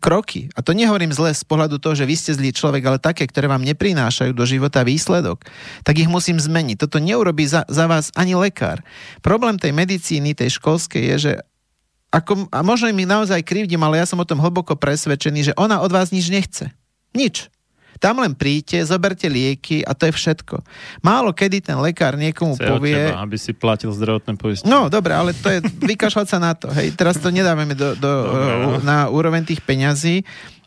kroky, 0.00 0.48
a 0.56 0.64
to 0.64 0.72
nehovorím 0.72 1.12
zlé 1.12 1.36
z 1.36 1.44
pohľadu 1.44 1.76
toho, 1.76 1.92
že 1.92 2.08
vy 2.08 2.16
ste 2.16 2.32
zlý 2.32 2.56
človek, 2.56 2.80
ale 2.88 2.98
také, 3.02 3.28
ktoré 3.28 3.50
vám 3.50 3.66
neprinášajú 3.68 4.32
do 4.32 4.48
života 4.48 4.80
výsledok, 4.80 5.44
tak 5.84 6.00
ich 6.00 6.08
musím 6.08 6.40
zmeniť. 6.40 6.80
Toto 6.80 7.02
neurobí 7.02 7.44
za, 7.44 7.68
za 7.68 7.84
vás 7.84 8.08
ani 8.16 8.32
lekár. 8.32 8.80
Problém 9.20 9.60
tej 9.60 9.76
medicíny, 9.76 10.32
tej 10.32 10.56
školskej 10.56 11.02
je, 11.14 11.16
že 11.20 11.32
ako, 12.14 12.48
a 12.54 12.62
možno 12.62 12.88
mi 12.94 13.04
naozaj 13.04 13.42
krivdím, 13.42 13.82
ale 13.82 13.98
ja 13.98 14.06
som 14.06 14.22
o 14.22 14.28
tom 14.28 14.38
hlboko 14.38 14.78
presvedčený, 14.78 15.52
že 15.52 15.56
ona 15.58 15.82
od 15.82 15.90
vás 15.90 16.14
nič 16.14 16.30
nechce. 16.30 16.70
Nič. 17.12 17.50
Tam 18.04 18.20
len 18.20 18.36
príďte, 18.36 18.84
zoberte 18.84 19.24
lieky 19.32 19.80
a 19.80 19.96
to 19.96 20.04
je 20.04 20.12
všetko. 20.12 20.60
Málo 21.00 21.32
kedy 21.32 21.64
ten 21.64 21.80
lekár 21.80 22.20
niekomu 22.20 22.52
Chce 22.60 22.68
povie... 22.68 22.92
Teba, 22.92 23.24
aby 23.24 23.36
si 23.40 23.56
platil 23.56 23.88
zdravotné 23.96 24.36
poistenie. 24.36 24.68
No, 24.68 24.92
dobre, 24.92 25.16
ale 25.16 25.32
to 25.32 25.48
je 25.48 25.64
vykašľať 25.64 26.26
sa 26.28 26.36
na 26.36 26.52
to. 26.52 26.68
Hej, 26.68 27.00
teraz 27.00 27.16
to 27.16 27.32
nedávame 27.32 27.72
do, 27.72 27.96
do, 27.96 28.12
dobre, 28.28 28.52
no. 28.60 28.84
na 28.84 29.08
úroveň 29.08 29.48
tých 29.48 29.64
peňazí. 29.64 30.20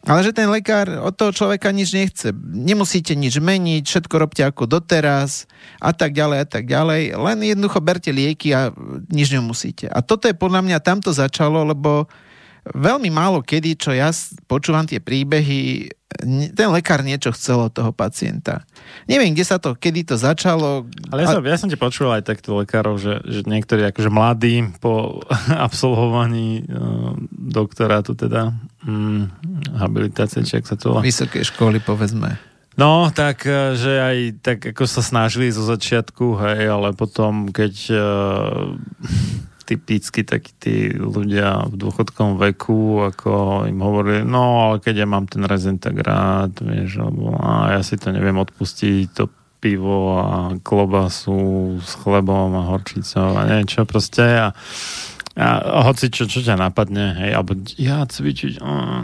Ale 0.08 0.24
že 0.24 0.32
ten 0.34 0.50
lekár 0.50 0.88
od 1.04 1.14
toho 1.14 1.30
človeka 1.30 1.70
nič 1.70 1.94
nechce. 1.94 2.34
Nemusíte 2.42 3.14
nič 3.14 3.38
meniť, 3.38 3.84
všetko 3.86 4.16
robte 4.18 4.42
ako 4.42 4.66
doteraz 4.66 5.46
a 5.84 5.92
tak 5.92 6.16
ďalej 6.18 6.38
a 6.42 6.48
tak 6.48 6.64
ďalej. 6.66 7.14
Len 7.14 7.38
jednoducho 7.44 7.84
berte 7.84 8.10
lieky 8.16 8.56
a 8.56 8.72
nič 9.14 9.30
nemusíte. 9.30 9.92
A 9.92 10.00
toto 10.02 10.26
je 10.26 10.34
podľa 10.34 10.64
mňa, 10.64 10.82
tamto 10.82 11.14
začalo, 11.14 11.62
lebo 11.68 12.08
veľmi 12.74 13.08
málo 13.14 13.44
kedy, 13.44 13.78
čo 13.80 13.92
ja 13.96 14.12
počúvam 14.50 14.84
tie 14.84 15.00
príbehy, 15.04 15.92
ten 16.56 16.70
lekár 16.72 17.04
niečo 17.04 17.36
chcel 17.36 17.68
od 17.68 17.72
toho 17.76 17.92
pacienta. 17.92 18.64
Neviem, 19.06 19.36
kde 19.36 19.46
sa 19.46 19.60
to, 19.60 19.76
kedy 19.76 20.08
to 20.08 20.16
začalo. 20.16 20.88
Ale 21.12 21.28
ja 21.28 21.28
som, 21.36 21.44
ja 21.44 21.58
som 21.60 21.70
ti 21.70 21.78
počul 21.78 22.10
aj 22.10 22.26
takto 22.26 22.58
lekárov, 22.58 22.98
že, 22.98 23.20
že 23.28 23.44
niektorí 23.44 23.84
akože 23.92 24.10
mladí 24.10 24.72
po 24.80 25.22
absolvovaní 25.68 26.64
uh, 26.66 27.14
doktorátu 27.32 28.16
teda 28.16 28.56
mm, 28.88 29.22
habilitácie, 29.78 30.48
či 30.48 30.64
ak 30.64 30.66
sa 30.66 30.76
to... 30.80 30.96
Vysokej 30.98 31.44
školy, 31.44 31.84
povedzme. 31.84 32.40
No, 32.78 33.10
tak, 33.10 33.42
e, 33.50 33.74
že 33.74 33.98
aj 33.98 34.18
tak 34.46 34.60
ako 34.70 34.86
sa 34.86 35.02
snažili 35.02 35.50
zo 35.50 35.66
začiatku, 35.66 36.38
hej, 36.38 36.70
ale 36.70 36.94
potom, 36.94 37.50
keď 37.50 37.74
uh, 37.90 38.70
typicky 39.68 40.24
takí 40.24 40.52
tí 40.56 40.76
ľudia 40.96 41.68
v 41.68 41.76
dôchodkom 41.76 42.40
veku, 42.40 43.12
ako 43.12 43.68
im 43.68 43.80
hovorili, 43.84 44.24
no 44.24 44.72
ale 44.72 44.76
keď 44.80 45.04
ja 45.04 45.08
mám 45.08 45.28
ten 45.28 45.44
rezintegrát, 45.44 46.56
vieš, 46.64 47.04
alebo 47.04 47.36
a 47.36 47.76
ja 47.76 47.82
si 47.84 48.00
to 48.00 48.16
neviem 48.16 48.40
odpustiť, 48.40 49.12
to 49.12 49.28
pivo 49.60 50.16
a 50.16 50.56
klobasu 50.64 51.76
s 51.84 52.00
chlebom 52.00 52.56
a 52.56 52.64
horčicou 52.72 53.36
a 53.36 53.44
niečo 53.44 53.84
proste 53.84 54.24
a, 54.24 54.56
a 55.36 55.78
hoci 55.84 56.08
čo, 56.08 56.30
čo 56.30 56.40
ťa 56.40 56.56
napadne, 56.56 57.20
hej, 57.20 57.32
alebo 57.36 57.60
ja 57.76 58.08
cvičiť, 58.08 58.64
uh, 58.64 59.04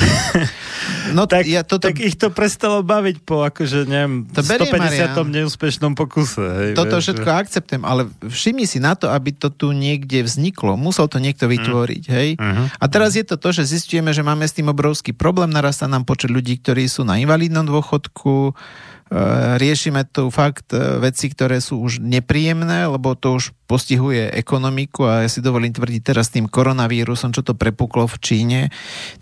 No 1.10 1.26
tak, 1.26 1.46
ja 1.46 1.66
toto... 1.66 1.90
tak 1.90 1.98
ich 1.98 2.14
to 2.14 2.30
prestalo 2.30 2.82
baviť 2.86 3.16
po 3.26 3.42
akože, 3.42 3.86
neviem, 3.86 4.26
to 4.30 4.42
150. 4.42 4.78
Marian. 4.78 5.10
neúspešnom 5.26 5.92
pokuse. 5.98 6.40
Hej, 6.40 6.70
toto 6.78 6.98
vieš, 6.98 7.10
všetko 7.10 7.28
akceptujem, 7.30 7.82
ale 7.82 8.06
všimni 8.22 8.66
si 8.66 8.78
na 8.78 8.94
to, 8.94 9.10
aby 9.10 9.34
to 9.34 9.50
tu 9.50 9.74
niekde 9.74 10.22
vzniklo. 10.22 10.78
Musel 10.78 11.10
to 11.10 11.18
niekto 11.18 11.50
vytvoriť, 11.50 12.04
mm. 12.06 12.12
hej? 12.14 12.28
Uh-huh. 12.38 12.66
A 12.70 12.84
teraz 12.86 13.18
je 13.18 13.24
to 13.26 13.36
to, 13.36 13.50
že 13.50 13.66
zistujeme, 13.66 14.14
že 14.14 14.22
máme 14.22 14.46
s 14.46 14.54
tým 14.54 14.70
obrovský 14.70 15.10
problém, 15.10 15.50
narastá 15.50 15.90
nám 15.90 16.06
počet 16.06 16.30
ľudí, 16.30 16.58
ktorí 16.62 16.86
sú 16.86 17.02
na 17.02 17.18
invalidnom 17.18 17.66
dôchodku, 17.66 18.54
riešime 19.58 20.06
tu 20.06 20.30
fakt 20.30 20.70
eh, 20.70 21.02
veci, 21.02 21.26
ktoré 21.26 21.58
sú 21.58 21.82
už 21.82 21.98
nepríjemné, 21.98 22.86
lebo 22.86 23.18
to 23.18 23.42
už 23.42 23.50
postihuje 23.66 24.30
ekonomiku 24.34 25.06
a 25.06 25.26
ja 25.26 25.28
si 25.30 25.42
dovolím 25.42 25.74
tvrdiť 25.74 26.02
teraz 26.02 26.30
tým 26.30 26.46
koronavírusom, 26.46 27.34
čo 27.34 27.42
to 27.42 27.58
prepuklo 27.58 28.06
v 28.06 28.16
Číne, 28.22 28.60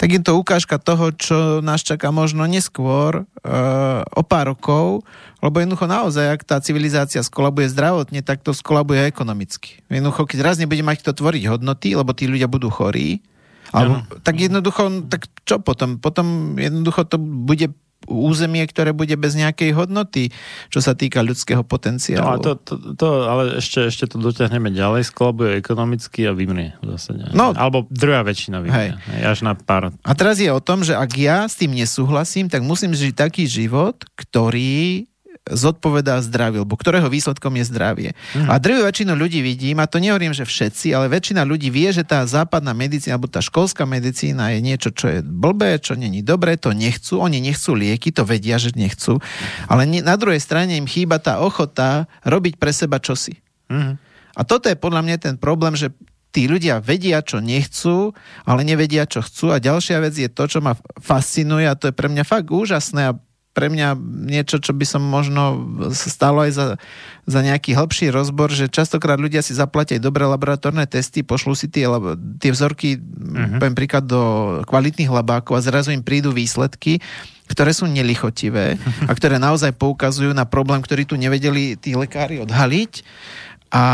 tak 0.00 0.12
je 0.12 0.20
to 0.20 0.36
ukážka 0.40 0.80
toho, 0.80 1.12
čo 1.12 1.60
nás 1.60 1.84
čaká 1.84 2.08
možno 2.08 2.48
neskôr, 2.48 3.28
uh, 3.28 4.00
o 4.16 4.24
pár 4.24 4.56
rokov, 4.56 5.04
lebo 5.44 5.60
jednoducho 5.60 5.84
naozaj, 5.84 6.32
ak 6.32 6.48
tá 6.48 6.56
civilizácia 6.64 7.20
skolabuje 7.20 7.68
zdravotne, 7.68 8.24
tak 8.24 8.40
to 8.40 8.56
skolabuje 8.56 9.04
ekonomicky. 9.04 9.84
Jednoducho, 9.92 10.24
keď 10.24 10.40
raz 10.40 10.56
nebude 10.56 10.80
mať 10.80 11.04
kto 11.04 11.12
tvoriť 11.12 11.44
hodnoty, 11.52 11.92
lebo 11.92 12.16
tí 12.16 12.24
ľudia 12.24 12.48
budú 12.48 12.72
chorí, 12.72 13.20
alebo, 13.68 14.00
tak 14.24 14.40
jednoducho, 14.40 15.12
tak 15.12 15.28
čo 15.44 15.60
potom? 15.60 16.00
Potom 16.00 16.56
jednoducho 16.56 17.04
to 17.04 17.20
bude 17.20 17.68
územie, 18.06 18.62
ktoré 18.64 18.94
bude 18.94 19.18
bez 19.18 19.34
nejakej 19.34 19.74
hodnoty, 19.74 20.30
čo 20.70 20.78
sa 20.78 20.94
týka 20.94 21.20
ľudského 21.26 21.66
potenciálu. 21.66 22.22
No 22.22 22.32
a 22.34 22.38
to, 22.38 22.50
to, 22.54 22.74
to 22.94 23.08
ale 23.26 23.58
ešte, 23.58 23.90
ešte 23.90 24.04
to 24.06 24.22
dotiahneme 24.22 24.70
ďalej, 24.70 25.10
sklabuje 25.10 25.58
ekonomicky 25.58 26.30
a 26.30 26.32
vymrie 26.32 26.78
zase. 26.94 27.18
No, 27.34 27.50
Alebo 27.52 27.90
druhá 27.90 28.22
väčšina 28.22 28.62
vymrie. 28.62 28.94
Hej. 28.94 29.22
Až 29.26 29.38
na 29.42 29.58
pár. 29.58 29.90
A 30.06 30.12
teraz 30.14 30.38
je 30.38 30.48
o 30.48 30.62
tom, 30.62 30.86
že 30.86 30.94
ak 30.94 31.10
ja 31.18 31.44
s 31.50 31.58
tým 31.58 31.74
nesúhlasím, 31.74 32.46
tak 32.46 32.62
musím 32.62 32.94
žiť 32.94 33.12
taký 33.18 33.44
život, 33.50 33.98
ktorý 34.14 35.10
zodpovedá 35.52 36.20
zdraviu, 36.24 36.62
lebo 36.62 36.76
ktorého 36.76 37.08
výsledkom 37.08 37.56
je 37.60 37.64
zdravie. 37.68 38.10
Mm. 38.36 38.48
A 38.48 38.60
drvú 38.60 38.84
väčšinu 38.84 39.12
ľudí 39.16 39.40
vidím, 39.40 39.80
a 39.80 39.90
to 39.90 40.02
nehovorím, 40.02 40.36
že 40.36 40.44
všetci, 40.44 40.92
ale 40.92 41.12
väčšina 41.12 41.44
ľudí 41.44 41.68
vie, 41.72 41.88
že 41.92 42.04
tá 42.04 42.24
západná 42.24 42.72
medicína, 42.76 43.16
alebo 43.16 43.30
tá 43.30 43.40
školská 43.40 43.88
medicína 43.88 44.52
je 44.56 44.60
niečo, 44.60 44.90
čo 44.92 45.06
je 45.08 45.18
blbé, 45.24 45.80
čo 45.80 45.96
není 45.96 46.20
dobré, 46.20 46.60
to 46.60 46.72
nechcú, 46.72 47.20
oni 47.20 47.40
nechcú 47.40 47.76
lieky, 47.76 48.12
to 48.12 48.22
vedia, 48.28 48.60
že 48.60 48.76
nechcú, 48.76 49.20
ale 49.66 49.88
na 49.88 50.14
druhej 50.16 50.40
strane 50.40 50.76
im 50.76 50.88
chýba 50.88 51.20
tá 51.22 51.40
ochota 51.40 52.10
robiť 52.26 52.60
pre 52.60 52.72
seba 52.72 53.00
čosi. 53.00 53.40
Mm. 53.68 54.00
A 54.38 54.40
toto 54.46 54.70
je 54.70 54.78
podľa 54.78 55.02
mňa 55.02 55.16
ten 55.18 55.34
problém, 55.34 55.74
že 55.74 55.90
tí 56.30 56.46
ľudia 56.46 56.78
vedia, 56.78 57.24
čo 57.24 57.40
nechcú, 57.42 58.12
ale 58.44 58.62
nevedia, 58.62 59.08
čo 59.08 59.24
chcú. 59.24 59.50
A 59.50 59.58
ďalšia 59.58 59.98
vec 60.04 60.14
je 60.14 60.30
to, 60.30 60.44
čo 60.46 60.62
ma 60.62 60.76
fascinuje 61.00 61.66
a 61.66 61.74
to 61.74 61.90
je 61.90 61.96
pre 61.96 62.06
mňa 62.06 62.22
fakt 62.22 62.52
úžasné 62.52 63.10
a 63.10 63.16
pre 63.58 63.66
mňa 63.66 63.98
niečo, 64.30 64.62
čo 64.62 64.70
by 64.70 64.86
som 64.86 65.02
možno 65.02 65.58
stalo 65.90 66.46
aj 66.46 66.54
za, 66.54 66.66
za 67.26 67.40
nejaký 67.42 67.74
hĺbší 67.74 68.14
rozbor, 68.14 68.54
že 68.54 68.70
častokrát 68.70 69.18
ľudia 69.18 69.42
si 69.42 69.50
zaplatia 69.50 69.98
dobré 69.98 70.22
laboratórne 70.30 70.86
testy, 70.86 71.26
pošlú 71.26 71.58
si 71.58 71.66
tie, 71.66 71.90
tie 72.38 72.54
vzorky, 72.54 73.02
uh-huh. 73.02 73.58
poviem 73.58 73.74
príklad, 73.74 74.06
do 74.06 74.22
kvalitných 74.62 75.10
labákov 75.10 75.58
a 75.58 75.66
zrazu 75.66 75.90
im 75.90 76.06
prídu 76.06 76.30
výsledky, 76.30 77.02
ktoré 77.50 77.74
sú 77.74 77.90
nelichotivé 77.90 78.78
a 79.10 79.12
ktoré 79.18 79.42
naozaj 79.42 79.74
poukazujú 79.74 80.30
na 80.30 80.46
problém, 80.46 80.78
ktorý 80.78 81.02
tu 81.02 81.18
nevedeli 81.18 81.74
tí 81.74 81.98
lekári 81.98 82.38
odhaliť 82.38 83.02
a 83.74 83.84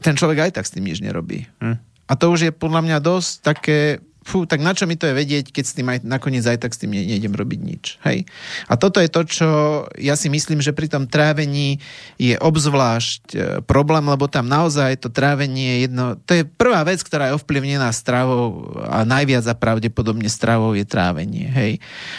ten 0.00 0.16
človek 0.16 0.48
aj 0.48 0.50
tak 0.56 0.64
s 0.64 0.72
tým 0.72 0.88
nič 0.88 1.04
nerobí. 1.04 1.44
Uh-huh. 1.60 1.76
A 2.08 2.12
to 2.16 2.32
už 2.32 2.48
je 2.48 2.52
podľa 2.56 2.80
mňa 2.80 2.98
dosť 3.04 3.30
také 3.44 4.00
fú, 4.26 4.42
tak 4.42 4.58
na 4.58 4.74
čo 4.74 4.90
mi 4.90 4.98
to 4.98 5.06
je 5.06 5.14
vedieť, 5.14 5.54
keď 5.54 5.64
s 5.64 5.76
tým 5.78 5.86
aj 5.86 5.98
nakoniec 6.02 6.42
aj 6.42 6.58
tak 6.66 6.74
s 6.74 6.82
tým 6.82 6.90
nejdem 6.90 7.30
robiť 7.30 7.60
nič. 7.62 7.84
Hej? 8.02 8.26
A 8.66 8.74
toto 8.74 8.98
je 8.98 9.06
to, 9.06 9.22
čo 9.22 9.48
ja 9.94 10.18
si 10.18 10.26
myslím, 10.26 10.58
že 10.58 10.74
pri 10.74 10.90
tom 10.90 11.06
trávení 11.06 11.78
je 12.18 12.34
obzvlášť 12.34 13.22
e, 13.30 13.38
problém, 13.62 14.02
lebo 14.02 14.26
tam 14.26 14.50
naozaj 14.50 14.98
to 14.98 15.14
trávenie 15.14 15.78
je 15.78 15.78
jedno, 15.86 16.04
to 16.26 16.42
je 16.42 16.42
prvá 16.42 16.82
vec, 16.82 16.98
ktorá 17.06 17.30
je 17.30 17.38
ovplyvnená 17.38 17.86
stravou 17.94 18.74
a 18.82 19.06
najviac 19.06 19.46
a 19.46 19.54
pravdepodobne 19.54 20.26
stravou 20.26 20.74
je 20.74 20.82
trávenie. 20.82 21.46
Hej? 21.46 21.72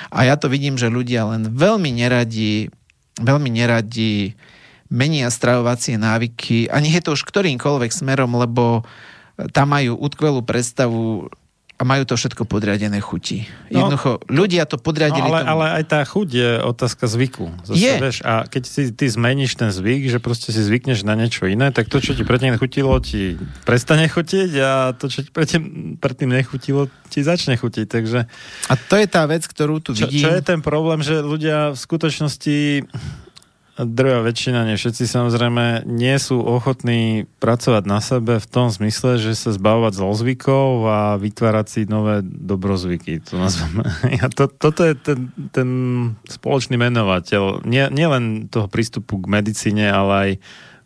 A 0.08 0.24
ja 0.24 0.40
to 0.40 0.48
vidím, 0.48 0.80
že 0.80 0.88
ľudia 0.88 1.28
len 1.28 1.52
veľmi 1.52 1.92
neradi, 1.92 2.72
veľmi 3.20 3.52
neradi 3.52 4.32
menia 4.88 5.28
stravovacie 5.28 6.00
návyky 6.00 6.72
a 6.72 6.80
nech 6.80 6.96
je 6.96 7.04
to 7.04 7.20
už 7.20 7.28
ktorýmkoľvek 7.28 7.92
smerom, 7.92 8.32
lebo 8.40 8.88
tam 9.52 9.76
majú 9.76 10.00
utkvelú 10.00 10.42
predstavu, 10.42 11.28
a 11.78 11.86
majú 11.86 12.10
to 12.10 12.18
všetko 12.18 12.50
podriadené 12.50 12.98
chuti. 12.98 13.46
No, 13.70 13.86
Jednoducho, 13.86 14.18
ľudia 14.26 14.66
to 14.66 14.82
podriadili 14.82 15.30
no, 15.30 15.30
ale, 15.30 15.40
tomu. 15.46 15.52
ale 15.54 15.66
aj 15.78 15.84
tá 15.86 16.02
chuť 16.02 16.28
je 16.34 16.50
otázka 16.66 17.06
zvyku. 17.06 17.54
Zase, 17.70 17.78
je. 17.78 17.94
Vieš, 18.02 18.18
a 18.26 18.50
keď 18.50 18.64
si 18.66 18.82
ty 18.90 19.06
zmeníš 19.06 19.54
ten 19.54 19.70
zvyk, 19.70 20.10
že 20.10 20.18
proste 20.18 20.50
si 20.50 20.58
zvykneš 20.58 21.06
na 21.06 21.14
niečo 21.14 21.46
iné, 21.46 21.70
tak 21.70 21.86
to, 21.86 22.02
čo 22.02 22.18
ti 22.18 22.26
predtým 22.26 22.58
chutilo, 22.58 22.98
ti 22.98 23.38
prestane 23.62 24.10
chutiť 24.10 24.52
a 24.58 24.98
to, 24.98 25.06
čo 25.06 25.22
ti 25.22 25.30
predtým, 25.30 25.62
predtým 26.02 26.34
nechutilo, 26.34 26.90
ti 27.14 27.22
začne 27.22 27.54
chutiť. 27.54 27.86
Takže... 27.86 28.20
A 28.68 28.74
to 28.74 28.98
je 28.98 29.06
tá 29.06 29.30
vec, 29.30 29.46
ktorú 29.46 29.78
tu 29.78 29.94
čo, 29.94 30.10
vidím. 30.10 30.26
Čo 30.26 30.34
je 30.34 30.42
ten 30.42 30.66
problém, 30.66 31.06
že 31.06 31.22
ľudia 31.22 31.72
v 31.72 31.78
skutočnosti 31.78 32.90
drvá 33.78 34.26
väčšina, 34.26 34.66
nie 34.66 34.74
všetci 34.74 35.06
samozrejme, 35.06 35.86
nie 35.86 36.18
sú 36.18 36.42
ochotní 36.42 37.30
pracovať 37.38 37.84
na 37.86 38.02
sebe 38.02 38.42
v 38.42 38.48
tom 38.50 38.74
zmysle, 38.74 39.22
že 39.22 39.38
sa 39.38 39.54
zbavovať 39.54 39.94
zlozvykov 40.02 40.70
a 40.90 41.00
vytvárať 41.22 41.66
si 41.70 41.82
nové 41.86 42.26
dobrozvyky. 42.26 43.22
To 43.30 43.38
nazveme. 43.38 43.86
A 44.26 44.28
to, 44.34 44.50
toto 44.50 44.82
je 44.82 44.98
ten, 44.98 45.30
ten 45.54 45.70
spoločný 46.26 46.80
menovateľ. 46.82 47.62
Nie, 47.70 47.94
nie 47.94 48.08
len 48.10 48.50
toho 48.50 48.66
prístupu 48.66 49.22
k 49.22 49.30
medicíne, 49.30 49.86
ale 49.94 50.14
aj 50.14 50.32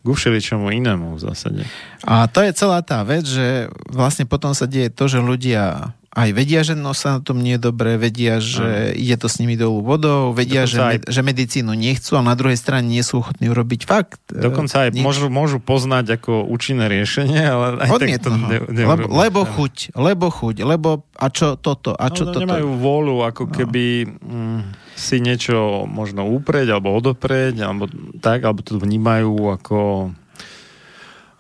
ku 0.02 0.18
všeličomu 0.18 0.74
inému 0.74 1.16
v 1.16 1.22
zásade. 1.22 1.64
A 2.04 2.26
to 2.26 2.42
je 2.42 2.52
celá 2.58 2.82
tá 2.82 3.06
vec, 3.06 3.24
že 3.24 3.70
vlastne 3.88 4.26
potom 4.26 4.52
sa 4.52 4.66
deje 4.66 4.89
to, 4.89 5.06
že 5.06 5.22
ľudia 5.22 5.94
aj 6.12 6.30
vedia, 6.36 6.59
že 6.68 6.76
no 6.76 6.91
sa 6.91 7.18
na 7.18 7.22
tom 7.24 7.39
nie 7.39 7.55
je 7.55 7.72
dobré, 7.72 7.95
vedia, 7.95 8.43
že 8.43 8.91
Aha. 8.91 8.99
ide 8.99 9.16
to 9.16 9.32
s 9.32 9.39
nimi 9.39 9.55
dolu 9.55 9.80
vodou, 9.80 10.36
vedia, 10.36 10.68
že, 10.68 10.84
aj... 10.84 10.97
že 11.07 11.22
medicínu 11.24 11.72
nechcú, 11.72 12.20
ale 12.20 12.36
na 12.36 12.36
druhej 12.36 12.59
strane 12.59 12.91
nie 12.91 12.99
sú 12.99 13.24
ochotní 13.24 13.47
urobiť 13.47 13.82
fakt. 13.88 14.20
E, 14.28 14.43
Dokonca 14.43 14.91
aj 14.91 14.99
môžu, 14.99 15.32
môžu 15.32 15.64
poznať 15.64 16.20
ako 16.20 16.51
účinné 16.51 16.91
riešenie, 16.91 17.39
ale 17.39 17.88
aj 17.88 17.89
Odmietnú 17.95 18.28
tak 18.28 18.43
to 18.43 18.51
ne, 18.51 18.59
ne, 18.76 18.84
lebo, 18.91 19.05
lebo 19.07 19.39
chuť, 19.47 19.95
lebo 19.95 20.26
chuť, 20.28 20.55
lebo 20.68 20.89
a 21.16 21.28
čo 21.32 21.55
toto, 21.55 21.95
a 21.95 22.12
čo 22.12 22.28
no, 22.28 22.36
toto. 22.36 22.43
Nemajú 22.43 22.70
vôľu, 22.76 23.16
ako 23.32 23.43
no. 23.47 23.51
keby 23.55 23.84
mm, 24.12 24.62
si 24.99 25.24
niečo 25.24 25.88
možno 25.88 26.28
úpreť, 26.28 26.76
alebo 26.76 26.91
odoprieť, 26.91 27.64
alebo 27.64 27.88
tak, 28.20 28.43
alebo 28.43 28.59
to 28.59 28.76
vnímajú 28.76 29.55
ako 29.55 30.12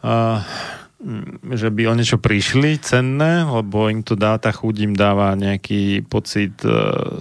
uh, 0.07 0.39
Mm, 0.39 0.80
že 1.57 1.73
by 1.73 1.89
o 1.89 1.93
niečo 1.97 2.21
prišli 2.21 2.77
cenné, 2.77 3.41
lebo 3.41 3.89
im 3.89 4.05
to 4.05 4.13
dá, 4.13 4.37
tá 4.37 4.53
chuť 4.53 4.75
im 4.85 4.93
dáva 4.93 5.33
nejaký 5.33 6.05
pocit 6.05 6.61
e, 6.61 6.69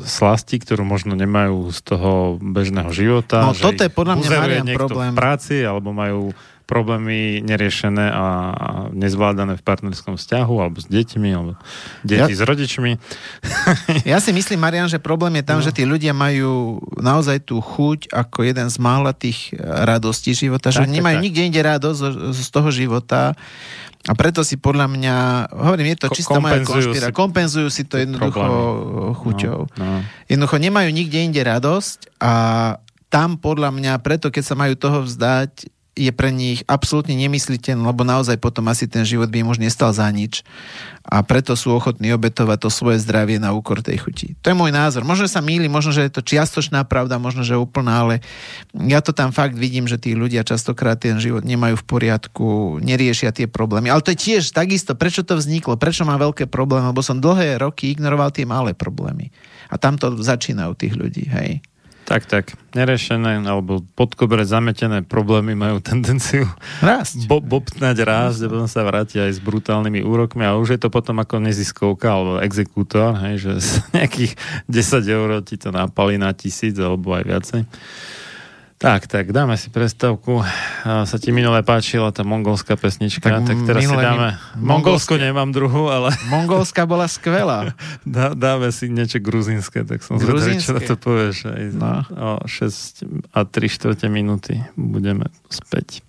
slasti, 0.04 0.60
ktorú 0.60 0.84
možno 0.84 1.16
nemajú 1.16 1.72
z 1.72 1.80
toho 1.80 2.36
bežného 2.36 2.92
života. 2.92 3.40
No 3.40 3.56
toto 3.56 3.80
je 3.80 3.88
podľa 3.88 4.20
mňa 4.20 4.28
Marian 4.36 4.68
problém. 4.76 5.12
v 5.12 5.16
práci, 5.16 5.56
alebo 5.64 5.96
majú 5.96 6.36
problémy 6.70 7.42
neriešené 7.42 8.06
a 8.14 8.26
nezvládané 8.94 9.58
v 9.58 9.62
partnerskom 9.66 10.14
vzťahu 10.14 10.54
alebo 10.62 10.78
s 10.78 10.86
deťmi, 10.86 11.28
alebo 11.34 11.58
deti 12.06 12.30
ja, 12.30 12.38
s 12.38 12.42
rodičmi. 12.46 12.94
ja 14.14 14.22
si 14.22 14.30
myslím, 14.30 14.62
Marian, 14.62 14.86
že 14.86 15.02
problém 15.02 15.42
je 15.42 15.44
tam, 15.50 15.58
no. 15.58 15.66
že 15.66 15.74
tí 15.74 15.82
ľudia 15.82 16.14
majú 16.14 16.78
naozaj 16.94 17.42
tú 17.42 17.58
chuť 17.58 18.14
ako 18.14 18.46
jeden 18.46 18.70
z 18.70 18.78
mála 18.78 19.10
tých 19.10 19.50
radostí 19.58 20.30
života, 20.30 20.70
tak, 20.70 20.86
že 20.86 20.94
nemajú 20.94 21.18
tak. 21.18 21.24
nikde 21.26 21.42
inde 21.50 21.60
radosť 21.60 21.98
z, 22.30 22.48
toho 22.54 22.70
života 22.70 23.34
A 24.06 24.14
preto 24.14 24.46
si 24.46 24.54
podľa 24.56 24.86
mňa, 24.86 25.16
hovorím, 25.50 25.92
je 25.92 25.98
to 26.06 26.08
čisto 26.14 26.38
moja 26.38 26.62
konšpira, 26.62 27.10
si 27.10 27.18
kompenzujú 27.18 27.68
si 27.68 27.82
to 27.84 27.98
jednoducho 27.98 28.38
problémy. 28.38 29.18
chuťou. 29.18 29.60
No, 29.74 29.82
no. 29.82 29.98
Jednoducho 30.30 30.56
nemajú 30.56 30.88
nikde 30.94 31.18
inde 31.18 31.42
radosť 31.42 32.16
a 32.22 32.32
tam 33.10 33.36
podľa 33.36 33.74
mňa, 33.74 33.92
preto 34.00 34.30
keď 34.30 34.44
sa 34.46 34.54
majú 34.54 34.78
toho 34.78 35.02
vzdať, 35.02 35.66
je 36.00 36.12
pre 36.16 36.32
nich 36.32 36.64
absolútne 36.64 37.12
nemysliteľné, 37.12 37.84
lebo 37.84 38.08
naozaj 38.08 38.40
potom 38.40 38.64
asi 38.72 38.88
ten 38.88 39.04
život 39.04 39.28
by 39.28 39.44
im 39.44 39.52
už 39.52 39.60
nestal 39.60 39.92
za 39.92 40.08
nič. 40.08 40.40
A 41.04 41.20
preto 41.20 41.52
sú 41.52 41.76
ochotní 41.76 42.12
obetovať 42.16 42.64
to 42.64 42.70
svoje 42.72 43.00
zdravie 43.04 43.36
na 43.36 43.52
úkor 43.52 43.84
tej 43.84 44.00
chuti. 44.00 44.32
To 44.40 44.52
je 44.52 44.56
môj 44.56 44.72
názor. 44.72 45.04
Možno 45.04 45.28
sa 45.28 45.44
mýli, 45.44 45.68
možno, 45.68 45.92
že 45.92 46.08
je 46.08 46.12
to 46.12 46.24
čiastočná 46.24 46.84
pravda, 46.88 47.20
možno, 47.20 47.44
že 47.44 47.56
úplná, 47.56 48.04
ale 48.04 48.14
ja 48.72 49.04
to 49.04 49.12
tam 49.12 49.32
fakt 49.32 49.56
vidím, 49.56 49.84
že 49.84 50.00
tí 50.00 50.16
ľudia 50.16 50.40
častokrát 50.40 50.96
ten 50.96 51.20
život 51.20 51.44
nemajú 51.44 51.76
v 51.80 51.88
poriadku, 51.88 52.80
neriešia 52.80 53.32
tie 53.36 53.44
problémy. 53.44 53.92
Ale 53.92 54.00
to 54.00 54.16
je 54.16 54.22
tiež 54.32 54.56
takisto, 54.56 54.96
prečo 54.96 55.20
to 55.20 55.36
vzniklo, 55.36 55.76
prečo 55.76 56.08
mám 56.08 56.20
veľké 56.20 56.48
problémy, 56.48 56.92
lebo 56.92 57.04
som 57.04 57.20
dlhé 57.20 57.60
roky 57.60 57.92
ignoroval 57.92 58.32
tie 58.32 58.48
malé 58.48 58.72
problémy. 58.72 59.28
A 59.68 59.76
tam 59.76 60.00
to 60.00 60.16
začína 60.16 60.68
u 60.70 60.74
tých 60.74 60.96
ľudí, 60.96 61.28
hej. 61.28 61.60
Tak, 62.04 62.26
tak. 62.26 62.58
Nerešené 62.74 63.38
alebo 63.46 63.86
pod 63.94 64.18
zametené 64.42 65.06
problémy 65.06 65.54
majú 65.54 65.78
tendenciu 65.78 66.46
Rásť. 66.82 67.24
bo- 67.30 67.42
bobtnať 67.42 67.96
rásť 68.02 68.46
a 68.46 68.50
potom 68.50 68.68
sa 68.70 68.82
vrátia 68.82 69.30
aj 69.30 69.38
s 69.38 69.40
brutálnymi 69.42 70.02
úrokmi 70.02 70.42
a 70.42 70.58
už 70.58 70.74
je 70.74 70.80
to 70.82 70.88
potom 70.90 71.22
ako 71.22 71.38
neziskovka 71.38 72.10
alebo 72.10 72.42
exekútor, 72.42 73.14
hej, 73.26 73.46
že 73.46 73.52
z 73.66 73.70
nejakých 73.94 74.32
10 74.66 75.06
eur 75.06 75.28
ti 75.46 75.54
to 75.54 75.70
napali 75.70 76.18
na 76.18 76.34
tisíc 76.34 76.74
alebo 76.78 77.14
aj 77.14 77.24
viacej. 77.26 77.60
Tak, 78.80 79.12
tak, 79.12 79.28
dáme 79.28 79.60
si 79.60 79.68
prestávku. 79.68 80.40
A 80.88 81.04
sa 81.04 81.20
ti 81.20 81.36
minule 81.36 81.60
páčila 81.60 82.08
tá 82.16 82.24
mongolská 82.24 82.80
pesnička, 82.80 83.28
tak, 83.28 83.44
Tak 83.44 83.58
teraz 83.68 83.84
si 83.84 83.92
dáme... 83.92 84.40
Mongolsku 84.56 85.20
nemám 85.20 85.52
druhú, 85.52 85.92
ale 85.92 86.16
Mongolská 86.32 86.88
bola 86.88 87.04
skvelá. 87.04 87.76
dá, 88.08 88.32
dáme 88.32 88.72
si 88.72 88.88
niečo 88.88 89.20
gruzinské, 89.20 89.84
tak 89.84 90.00
som 90.00 90.16
zvedavý, 90.16 90.56
čo 90.56 90.72
na 90.72 90.80
to 90.80 90.96
povieš. 90.96 91.36
Aj 91.52 91.64
No. 91.76 91.92
o 92.40 92.48
6 92.48 93.36
a 93.36 93.44
3 93.44 93.52
štvrte 93.68 94.08
minúty 94.08 94.64
budeme 94.80 95.28
späť. 95.52 96.00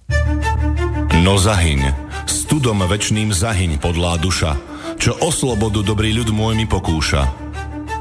No 1.27 1.35
zahyň, 1.35 1.91
studom 2.23 2.87
večným 2.87 3.35
zahyň, 3.35 3.83
podlá 3.83 4.15
duša, 4.15 4.55
čo 4.95 5.19
o 5.19 5.27
slobodu 5.27 5.83
dobrý 5.83 6.15
ľud 6.15 6.31
môj 6.31 6.55
mi 6.55 6.63
pokúša. 6.71 7.27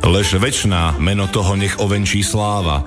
Lež 0.07 0.39
večná 0.39 0.95
meno 1.03 1.27
toho 1.27 1.59
nech 1.59 1.75
ovenčí 1.83 2.23
sláva, 2.23 2.87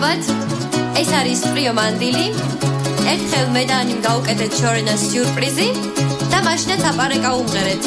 გამარჯობათ. 0.00 0.96
ეს 0.96 1.10
არის 1.12 1.40
პრიო 1.52 1.72
მანდილი. 1.76 2.26
ერთხელ 3.12 3.46
მე 3.52 3.62
და 3.68 3.74
ანიმ 3.84 4.00
გავუკეთეთ 4.00 4.52
შორენას 4.60 5.00
სიურპრიზი 5.12 5.68
და 6.32 6.38
მაშინაც 6.46 6.82
აპარეკა 6.90 7.30
უმღერეთ. 7.40 7.82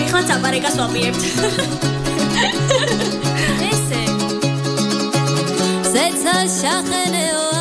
ეხლა 0.00 0.22
წაპარეკას 0.28 0.76
ვაპირებთ. 0.80 1.22
ესე. 3.68 4.02
ზეცა 5.92 6.36
შახენეო 6.56 7.57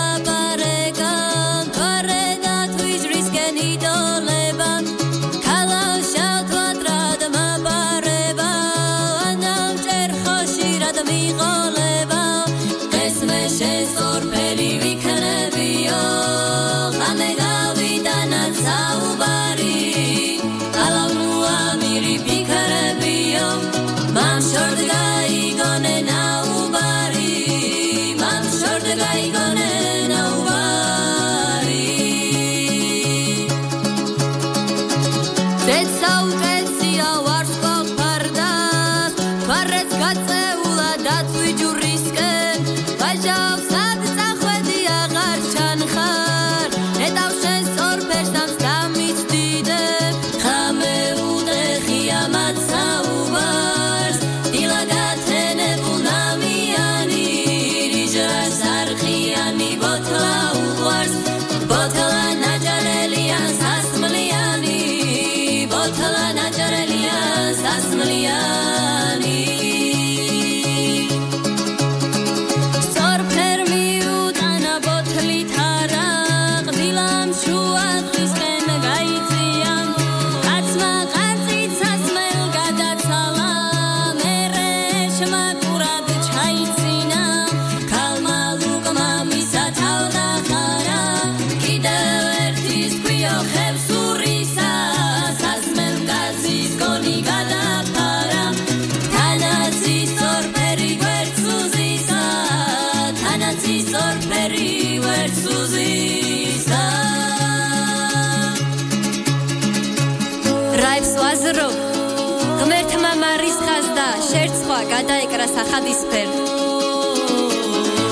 გადაეკრა 115.57 115.57
სახადისფერ 115.57 116.29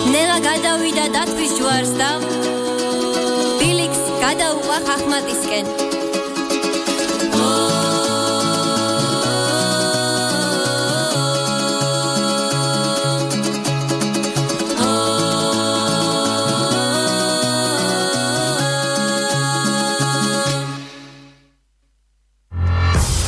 ნელა 0.08 0.38
გადავიდა 0.40 1.04
დათვის 1.16 1.52
ჯვარს 1.58 1.92
და 2.00 2.10
ბილიქს 3.60 4.02
გადაუყვა 4.24 4.78
ხახმატისკენ 4.88 5.66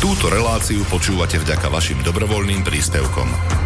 Túto 0.00 0.32
reláciu 0.32 0.80
počúvate 0.88 1.36
vďaka 1.42 1.68
vašim 1.68 2.00
dobrovoľným 2.06 2.62
príspevkom. 2.62 3.65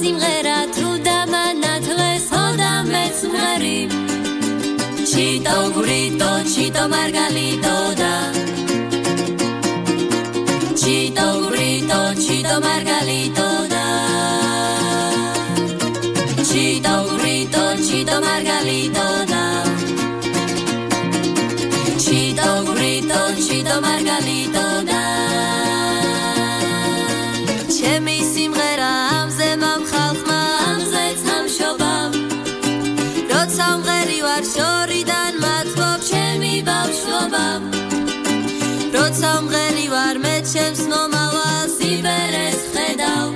სიმღერა 0.00 0.58
თუ 0.74 0.90
დამანათლეს 1.06 2.26
ჰოდა 2.34 2.68
მეცმღერი 2.90 3.78
ჩიტო 5.10 5.56
გურიტო 5.74 6.30
ჩიტო 6.52 6.84
მარგალიტო 6.92 7.74
და 8.00 8.12
ჩიტო 10.80 11.26
გურიტო 11.42 12.00
ჩიტო 12.22 12.56
მარგალიტო 12.66 13.50
და 13.74 13.84
ჩიტო 16.48 16.96
გურიტო 17.10 17.66
ჩიტო 17.86 18.16
მარგალიტო 18.28 19.06
და 19.34 19.44
ჩიტო 22.06 22.50
გურიტო 22.70 23.22
ჩიტო 23.44 23.76
მარგალიტო 23.88 24.69
როცა 33.50 33.68
მღერი 33.82 34.18
ვარ 34.22 34.44
შორიდან 34.46 35.38
მათბობ 35.42 36.02
ჩემი 36.08 36.50
ბავშვობამ 36.66 37.64
როცა 38.94 39.30
მღერი 39.46 39.86
ვარ 39.90 40.20
მე 40.22 40.34
ჩემს 40.50 40.82
მომავალს 40.92 41.74
იბერეს 41.88 42.60
ხედავ. 42.74 43.26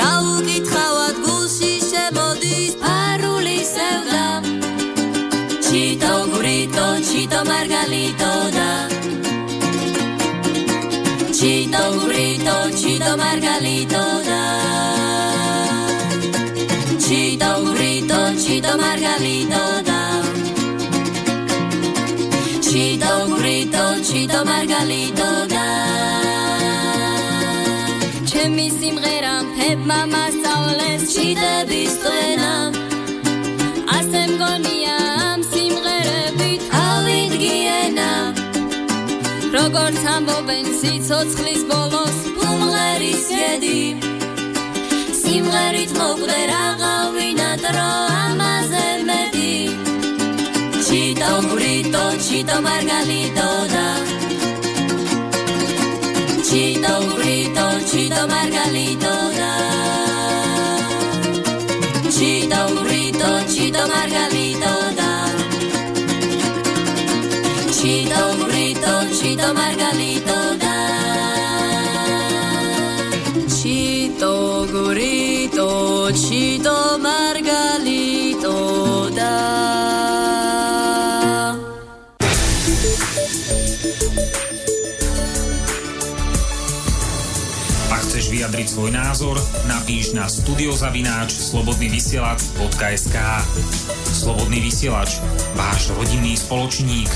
გაუკითხავად 0.00 1.20
გულში 1.26 1.72
შემოდის 1.90 2.80
ფარული 2.84 3.58
სევდა. 3.74 4.24
ჩიტო 5.68 6.14
გრიტო 6.32 6.88
ჩიტო 7.10 7.40
მარგალიტო 7.50 8.32
და 8.56 8.70
ჩიტო 11.36 11.84
გრიტო 12.08 12.58
ჩიტო 12.80 13.12
მარგალიტო 13.24 14.06
და 14.30 14.37
ჩიტო 18.42 18.74
მარგალიტო 18.82 19.64
და 19.88 19.98
Chito 22.68 23.14
grito, 23.38 23.84
chito 24.06 24.40
margalito 24.44 25.28
da 25.52 25.66
ჩემი 28.28 28.66
სიმღერა 28.78 29.34
ფებმა 29.54 30.00
მასწავლეს 30.12 31.02
ჩიდების 31.12 31.94
წვენა 32.02 32.52
ასე 33.96 34.22
მგონია 34.32 34.98
ამ 35.30 35.40
სიმღერებით 35.52 36.62
ავიდგიენა 36.82 38.10
როგორც 39.56 40.00
ამბობენ 40.14 40.70
სიცოცხლის 40.82 41.62
ბოლოს 41.72 42.18
უმღერის 42.50 43.26
ედი 43.48 43.80
სიმღერით 45.38 45.90
მოკვდე 45.94 46.38
რაღავი 46.50 47.26
ნატრო 47.38 47.90
ამაზე 48.20 48.86
მეტი. 49.08 49.50
ჩიტო 50.86 51.32
ბრიტო 51.50 52.02
ჩიტო 52.26 52.56
მარგალიტო 52.66 53.50
და 53.72 53.84
ჩიტო 56.48 56.94
ბრიტო 57.12 57.66
ჩიტო 57.90 58.22
მარგალიტო 58.32 59.14
და 59.38 59.52
ჩიტო 62.16 62.62
ბრიტო 62.82 63.32
ჩიტო 63.54 63.84
მარგალიტო 63.94 64.74
და 64.98 65.12
ჩიტო 67.78 68.24
ბრიტო 68.42 68.94
ჩიტო 69.18 69.48
მარგალიტო 69.60 70.17
vyjadriť 88.58 88.74
svoj 88.74 88.90
názor, 88.90 89.36
napíš 89.70 90.18
na 90.18 90.26
studiozavináč 90.26 91.30
slobodnyvysielac.sk 91.30 93.16
Slobodný 94.10 94.58
vysielač, 94.58 95.22
váš 95.54 95.94
rodinný 95.94 96.34
spoločník. 96.34 97.06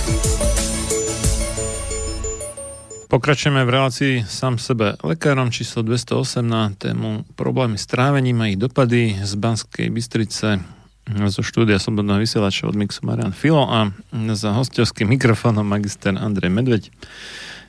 Pokračujeme 3.11 3.66
v 3.66 3.74
relácii 3.74 4.14
sám 4.22 4.62
sebe 4.62 4.95
lekárom 5.03 5.51
číslo 5.51 5.82
208 5.82 6.47
na 6.47 6.70
tému 6.78 7.26
problémy 7.34 7.74
s 7.74 7.90
trávením 7.90 8.38
a 8.38 8.55
ich 8.55 8.59
dopady 8.62 9.18
z 9.26 9.34
Banskej 9.34 9.90
Bystrice 9.90 10.62
zo 11.11 11.43
štúdia 11.43 11.82
Slobodného 11.82 12.22
vysielača 12.22 12.70
od 12.70 12.78
Mixu 12.78 13.03
Marian 13.03 13.34
Filo 13.34 13.66
a 13.66 13.90
za 14.38 14.55
hostovským 14.55 15.11
mikrofónom 15.18 15.66
magister 15.66 16.14
Andrej 16.14 16.55
Medveď. 16.55 16.95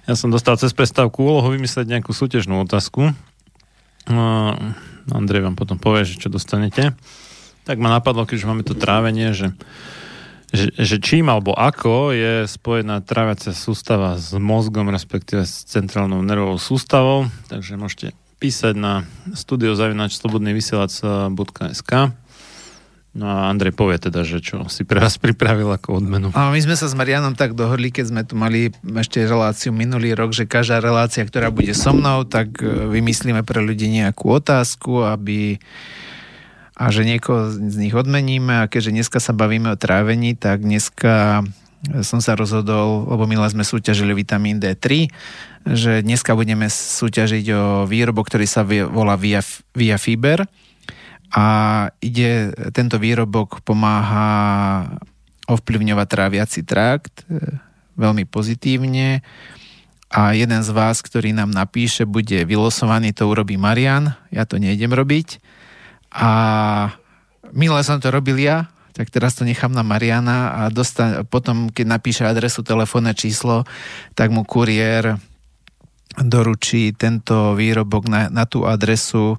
Ja 0.06 0.14
som 0.14 0.30
dostal 0.30 0.62
cez 0.62 0.78
prestávku 0.78 1.26
úlohu 1.26 1.58
vymyslieť 1.58 1.90
nejakú 1.90 2.14
súťažnú 2.14 2.62
otázku. 2.62 3.18
No, 4.08 4.56
Andrej 5.12 5.44
vám 5.44 5.56
potom 5.56 5.80
povie, 5.80 6.08
že 6.08 6.20
čo 6.20 6.30
dostanete. 6.32 6.96
Tak 7.64 7.80
ma 7.80 7.90
napadlo, 7.92 8.28
keďže 8.28 8.50
máme 8.50 8.64
to 8.68 8.76
trávenie, 8.76 9.32
že 9.32 9.56
že, 10.54 10.70
že 10.78 11.02
čím 11.02 11.34
alebo 11.34 11.58
ako 11.58 12.14
je 12.14 12.46
spojená 12.46 13.02
tráviacia 13.02 13.58
sústava 13.58 14.22
s 14.22 14.38
mozgom, 14.38 14.86
respektíve 14.94 15.50
s 15.50 15.66
centrálnou 15.66 16.22
nervovou 16.22 16.62
sústavou. 16.62 17.26
Takže 17.50 17.74
môžete 17.74 18.14
písať 18.38 18.78
na 18.78 19.02
studiozavinač.slobodnyvysielac.sk 19.34 21.92
No 23.14 23.30
a 23.30 23.54
Andrej 23.54 23.78
povie 23.78 24.02
teda, 24.02 24.26
že 24.26 24.42
čo 24.42 24.66
si 24.74 24.82
pre 24.90 24.98
vás 24.98 25.22
pripravil 25.22 25.70
ako 25.70 26.02
odmenu. 26.02 26.34
A 26.34 26.50
my 26.50 26.58
sme 26.58 26.74
sa 26.74 26.90
s 26.90 26.98
Marianom 26.98 27.38
tak 27.38 27.54
dohodli, 27.54 27.94
keď 27.94 28.06
sme 28.10 28.22
tu 28.26 28.34
mali 28.34 28.74
ešte 28.82 29.22
reláciu 29.22 29.70
minulý 29.70 30.18
rok, 30.18 30.34
že 30.34 30.50
každá 30.50 30.82
relácia, 30.82 31.22
ktorá 31.22 31.54
bude 31.54 31.78
so 31.78 31.94
mnou, 31.94 32.26
tak 32.26 32.58
e, 32.58 32.66
vymyslíme 32.66 33.46
pre 33.46 33.62
ľudí 33.62 33.86
nejakú 33.86 34.34
otázku, 34.34 35.06
aby 35.06 35.62
a 36.74 36.90
že 36.90 37.06
niekoho 37.06 37.54
z 37.54 37.76
nich 37.78 37.94
odmeníme 37.94 38.66
a 38.66 38.70
keďže 38.70 38.98
dneska 38.98 39.22
sa 39.22 39.30
bavíme 39.30 39.70
o 39.70 39.78
trávení, 39.78 40.34
tak 40.34 40.66
dneska 40.66 41.46
som 42.02 42.18
sa 42.18 42.34
rozhodol, 42.34 43.06
lebo 43.14 43.30
milé 43.30 43.46
sme 43.52 43.62
súťažili 43.62 44.16
vitamín 44.16 44.58
D3, 44.58 45.12
že 45.70 46.02
dneska 46.02 46.34
budeme 46.34 46.72
súťažiť 46.72 47.46
o 47.54 47.64
výrobok, 47.86 48.26
ktorý 48.26 48.48
sa 48.50 48.66
volá 48.66 49.20
Via, 49.20 49.46
Via 49.78 50.02
Fiber 50.02 50.50
a 51.34 51.46
ide, 51.98 52.54
tento 52.78 53.02
výrobok 53.02 53.66
pomáha 53.66 54.86
ovplyvňovať 55.50 56.08
tráviaci 56.08 56.62
trakt 56.62 57.26
e, 57.26 57.58
veľmi 57.98 58.30
pozitívne. 58.30 59.26
A 60.14 60.38
jeden 60.38 60.62
z 60.62 60.70
vás, 60.70 61.02
ktorý 61.02 61.34
nám 61.34 61.50
napíše, 61.50 62.06
bude 62.06 62.46
vylosovaný, 62.46 63.18
to 63.18 63.26
urobí 63.26 63.58
Marian, 63.58 64.14
ja 64.30 64.46
to 64.46 64.62
nejdem 64.62 64.94
robiť. 64.94 65.42
A 66.14 66.30
milé 67.50 67.82
som 67.82 67.98
to 67.98 68.14
robil 68.14 68.38
ja, 68.38 68.70
tak 68.94 69.10
teraz 69.10 69.34
to 69.34 69.42
nechám 69.42 69.74
na 69.74 69.82
Mariana 69.82 70.54
a 70.54 70.62
dostan- 70.70 71.26
potom, 71.26 71.74
keď 71.74 71.86
napíše 71.90 72.24
adresu, 72.30 72.62
telefónne 72.62 73.18
číslo, 73.18 73.66
tak 74.14 74.30
mu 74.30 74.46
kuriér 74.46 75.18
doručí 76.14 76.94
tento 76.94 77.58
výrobok 77.58 78.06
na, 78.06 78.30
na 78.30 78.46
tú 78.46 78.70
adresu 78.70 79.34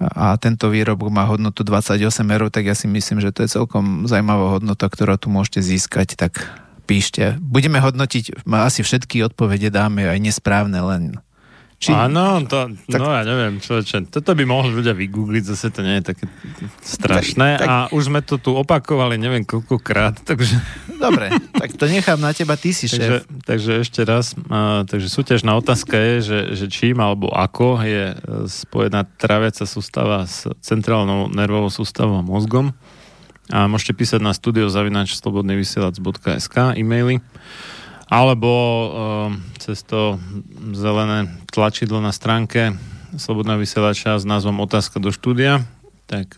a 0.00 0.32
tento 0.40 0.72
výrobok 0.72 1.12
má 1.12 1.28
hodnotu 1.28 1.60
28 1.60 2.00
eur, 2.24 2.48
tak 2.48 2.64
ja 2.64 2.74
si 2.74 2.88
myslím, 2.88 3.20
že 3.20 3.36
to 3.36 3.44
je 3.44 3.52
celkom 3.52 4.08
zaujímavá 4.08 4.56
hodnota, 4.56 4.88
ktorú 4.88 5.20
tu 5.20 5.28
môžete 5.28 5.60
získať, 5.60 6.16
tak 6.16 6.40
píšte. 6.88 7.36
Budeme 7.38 7.78
hodnotiť, 7.84 8.48
asi 8.48 8.80
všetky 8.80 9.28
odpovede 9.28 9.68
dáme, 9.68 10.08
aj 10.08 10.18
nesprávne, 10.18 10.80
len 10.80 11.02
Či... 11.80 11.96
Áno, 11.96 12.44
to, 12.44 12.76
tak... 12.92 13.00
no 13.00 13.08
ja 13.08 13.24
neviem, 13.24 13.56
čo. 13.56 13.80
toto 14.04 14.36
by 14.36 14.44
mohli 14.44 14.76
ľudia 14.76 14.92
vygoogliť, 14.92 15.48
zase 15.48 15.72
to 15.72 15.80
nie 15.80 16.04
je 16.04 16.12
také 16.12 16.28
strašné 16.84 17.56
tak, 17.56 17.64
tak... 17.64 17.72
a 17.72 17.88
už 17.96 18.12
sme 18.12 18.20
to 18.20 18.36
tu 18.36 18.52
opakovali 18.52 19.16
neviem 19.16 19.48
koľkokrát, 19.48 20.20
takže... 20.28 20.60
Dobre, 21.00 21.32
tak 21.56 21.80
to 21.80 21.88
nechám 21.88 22.20
na 22.20 22.36
teba, 22.36 22.60
ty 22.60 22.76
si 22.76 22.84
šéf. 22.84 23.24
Takže, 23.24 23.48
takže 23.48 23.80
ešte 23.80 24.04
raz, 24.04 24.36
uh, 24.36 24.84
takže 24.84 25.08
súťažná 25.08 25.56
otázka 25.56 25.96
je, 25.96 26.20
že, 26.20 26.52
že 26.52 26.68
čím 26.68 27.00
alebo 27.00 27.32
ako 27.32 27.80
je 27.80 28.12
e, 28.12 28.44
spojená 28.44 29.08
traviaca 29.16 29.64
sústava 29.64 30.28
s 30.28 30.44
centrálnou 30.60 31.32
nervovou 31.32 31.72
sústavou 31.72 32.20
a 32.20 32.22
mozgom. 32.22 32.76
A 33.48 33.64
môžete 33.72 33.96
písať 33.96 34.20
na 34.20 34.36
studiozavinačslobodnyvysielac.sk 34.36 36.76
e-maily 36.76 37.24
alebo 38.10 38.50
uh, 38.50 38.88
cez 39.62 39.86
to 39.86 40.18
zelené 40.74 41.30
tlačidlo 41.54 42.02
na 42.02 42.10
stránke 42.10 42.74
Slobodná 43.18 43.58
vysielača 43.58 44.14
s 44.14 44.22
názvom 44.22 44.62
Otázka 44.62 45.02
do 45.02 45.10
štúdia, 45.10 45.66
tak 46.06 46.30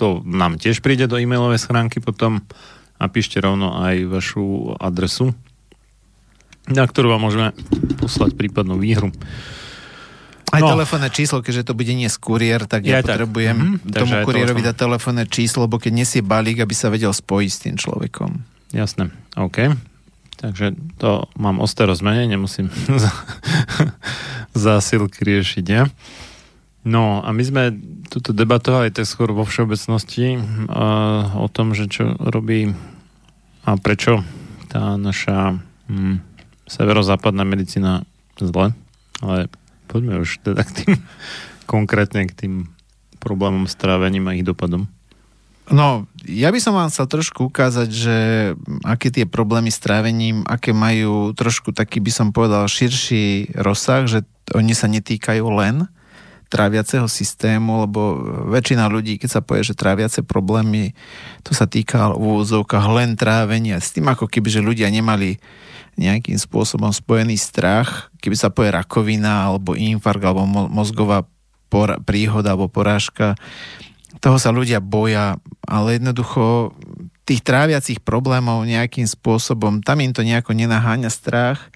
to 0.00 0.24
nám 0.24 0.56
tiež 0.56 0.80
príde 0.80 1.04
do 1.04 1.20
e-mailovej 1.20 1.60
schránky 1.60 2.00
potom 2.00 2.40
a 2.96 3.04
píšte 3.08 3.36
rovno 3.40 3.76
aj 3.80 4.08
vašu 4.08 4.76
adresu, 4.80 5.36
na 6.68 6.84
ktorú 6.88 7.16
vám 7.16 7.24
môžeme 7.24 7.48
poslať 8.00 8.32
prípadnú 8.36 8.80
výhru. 8.80 9.12
Aj 10.50 10.60
no. 10.64 10.72
telefónne 10.72 11.12
číslo, 11.12 11.44
keďže 11.44 11.70
to 11.70 11.78
bude 11.78 11.92
z 11.94 12.16
kuriér, 12.18 12.66
tak 12.66 12.82
ja, 12.82 12.98
ja 12.98 13.06
potrebujem 13.06 13.56
tak. 13.56 13.64
Mm-hmm. 13.70 13.92
tomu 13.94 14.14
kuriérovi 14.26 14.60
dať 14.66 14.76
telefónne 14.76 15.24
číslo, 15.28 15.68
lebo 15.68 15.78
keď 15.78 15.92
nesie 15.94 16.20
balík, 16.24 16.64
aby 16.64 16.74
sa 16.74 16.90
vedel 16.90 17.12
spojiť 17.12 17.50
s 17.52 17.60
tým 17.60 17.76
človekom. 17.78 18.30
Jasné, 18.74 19.14
OK. 19.38 19.76
Takže 20.40 20.72
to 20.96 21.28
mám 21.36 21.60
ostero 21.60 21.92
zmene, 21.92 22.24
nemusím 22.24 22.72
zásilky 24.56 25.20
riešiť, 25.20 25.64
ja? 25.68 25.84
No 26.80 27.20
a 27.20 27.28
my 27.36 27.42
sme 27.44 27.62
tuto 28.08 28.32
debatovali 28.32 28.88
tak 28.88 29.04
skôr 29.04 29.36
vo 29.36 29.44
všeobecnosti 29.44 30.40
uh, 30.40 31.36
o 31.36 31.46
tom, 31.52 31.76
že 31.76 31.92
čo 31.92 32.16
robí 32.16 32.72
a 33.68 33.76
prečo 33.76 34.24
tá 34.72 34.96
naša 34.96 35.60
hm, 35.92 36.24
severozápadná 36.64 37.44
medicína 37.44 38.08
zle. 38.40 38.72
Ale 39.20 39.52
poďme 39.92 40.24
už 40.24 40.40
teda 40.40 40.64
k 40.64 40.70
tým 40.72 40.92
konkrétne 41.72 42.24
k 42.24 42.32
tým 42.32 42.54
problémom 43.20 43.68
s 43.68 43.76
trávením 43.76 44.24
a 44.32 44.36
ich 44.40 44.48
dopadom. 44.48 44.88
No, 45.70 46.10
ja 46.26 46.50
by 46.50 46.58
som 46.58 46.74
vám 46.74 46.90
chcel 46.90 47.06
trošku 47.06 47.46
ukázať, 47.46 47.88
že 47.94 48.16
aké 48.82 49.14
tie 49.14 49.22
problémy 49.22 49.70
s 49.70 49.78
trávením, 49.78 50.42
aké 50.42 50.74
majú 50.74 51.30
trošku 51.30 51.70
taký, 51.70 52.02
by 52.02 52.10
som 52.10 52.28
povedal, 52.34 52.66
širší 52.66 53.54
rozsah, 53.54 54.10
že 54.10 54.26
oni 54.50 54.74
sa 54.74 54.90
netýkajú 54.90 55.46
len 55.46 55.86
tráviaceho 56.50 57.06
systému, 57.06 57.86
lebo 57.86 58.18
väčšina 58.50 58.90
ľudí, 58.90 59.22
keď 59.22 59.30
sa 59.30 59.40
povie, 59.46 59.62
že 59.62 59.78
tráviace 59.78 60.26
problémy, 60.26 60.98
to 61.46 61.54
sa 61.54 61.70
týka 61.70 62.10
v 62.10 62.18
úvodzovkách 62.18 62.86
len 62.90 63.14
trávenia. 63.14 63.78
S 63.78 63.94
tým 63.94 64.10
ako 64.10 64.26
keby, 64.26 64.50
že 64.50 64.66
ľudia 64.66 64.90
nemali 64.90 65.38
nejakým 65.94 66.34
spôsobom 66.34 66.90
spojený 66.90 67.38
strach, 67.38 68.10
keby 68.18 68.34
sa 68.34 68.50
povie 68.50 68.74
rakovina, 68.74 69.46
alebo 69.46 69.78
infarkt, 69.78 70.26
alebo 70.26 70.42
mozgová 70.50 71.22
príhoda, 72.02 72.58
alebo 72.58 72.66
porážka, 72.66 73.38
toho 74.20 74.36
sa 74.36 74.52
ľudia 74.52 74.84
boja, 74.84 75.40
ale 75.64 75.96
jednoducho 75.96 76.76
tých 77.24 77.40
tráviacich 77.40 78.04
problémov 78.04 78.68
nejakým 78.68 79.08
spôsobom, 79.08 79.80
tam 79.80 80.04
im 80.04 80.12
to 80.12 80.20
nejako 80.20 80.52
nenaháňa 80.52 81.08
strach 81.08 81.72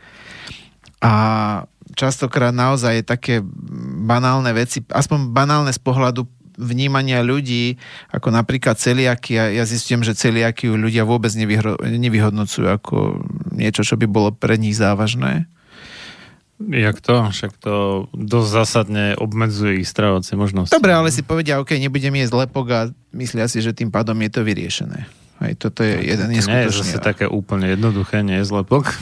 a 1.01 1.13
častokrát 1.95 2.51
naozaj 2.51 3.07
také 3.07 3.41
banálne 4.05 4.51
veci, 4.51 4.83
aspoň 4.91 5.31
banálne 5.31 5.71
z 5.71 5.81
pohľadu 5.81 6.27
vnímania 6.55 7.23
ľudí, 7.23 7.79
ako 8.15 8.31
napríklad 8.31 8.79
celiaky. 8.79 9.35
Ja, 9.35 9.65
zistím, 9.67 10.07
že 10.07 10.15
celiaky 10.15 10.71
ľudia 10.71 11.03
vôbec 11.03 11.35
nevyhodnocujú 11.35 12.67
ako 12.71 13.27
niečo, 13.51 13.83
čo 13.83 13.99
by 13.99 14.07
bolo 14.07 14.31
pre 14.31 14.55
nich 14.55 14.79
závažné. 14.79 15.51
Jak 16.63 17.03
to? 17.03 17.35
Však 17.35 17.53
to 17.59 18.07
dosť 18.15 18.49
zásadne 18.51 19.05
obmedzuje 19.19 19.83
ich 19.83 19.91
stravovacie 19.91 20.39
možnosti. 20.39 20.71
Dobre, 20.71 20.95
ale 20.95 21.11
si 21.11 21.27
povedia, 21.27 21.59
OK, 21.59 21.75
nebudem 21.75 22.15
jesť 22.15 22.47
lepok 22.47 22.67
a 22.71 22.81
myslia 23.11 23.51
si, 23.51 23.59
že 23.59 23.75
tým 23.75 23.91
pádom 23.91 24.15
je 24.23 24.31
to 24.31 24.41
vyriešené. 24.47 25.11
Aj 25.43 25.53
toto 25.59 25.83
je 25.83 25.99
no, 25.99 26.03
jeden 26.07 26.29
neskutočný. 26.31 26.55
Nie 26.55 26.71
je 26.71 26.79
zase 26.95 26.99
také 27.03 27.27
úplne 27.27 27.75
jednoduché, 27.75 28.23
nie 28.23 28.39
je 28.39 28.47
zlepok. 28.47 28.95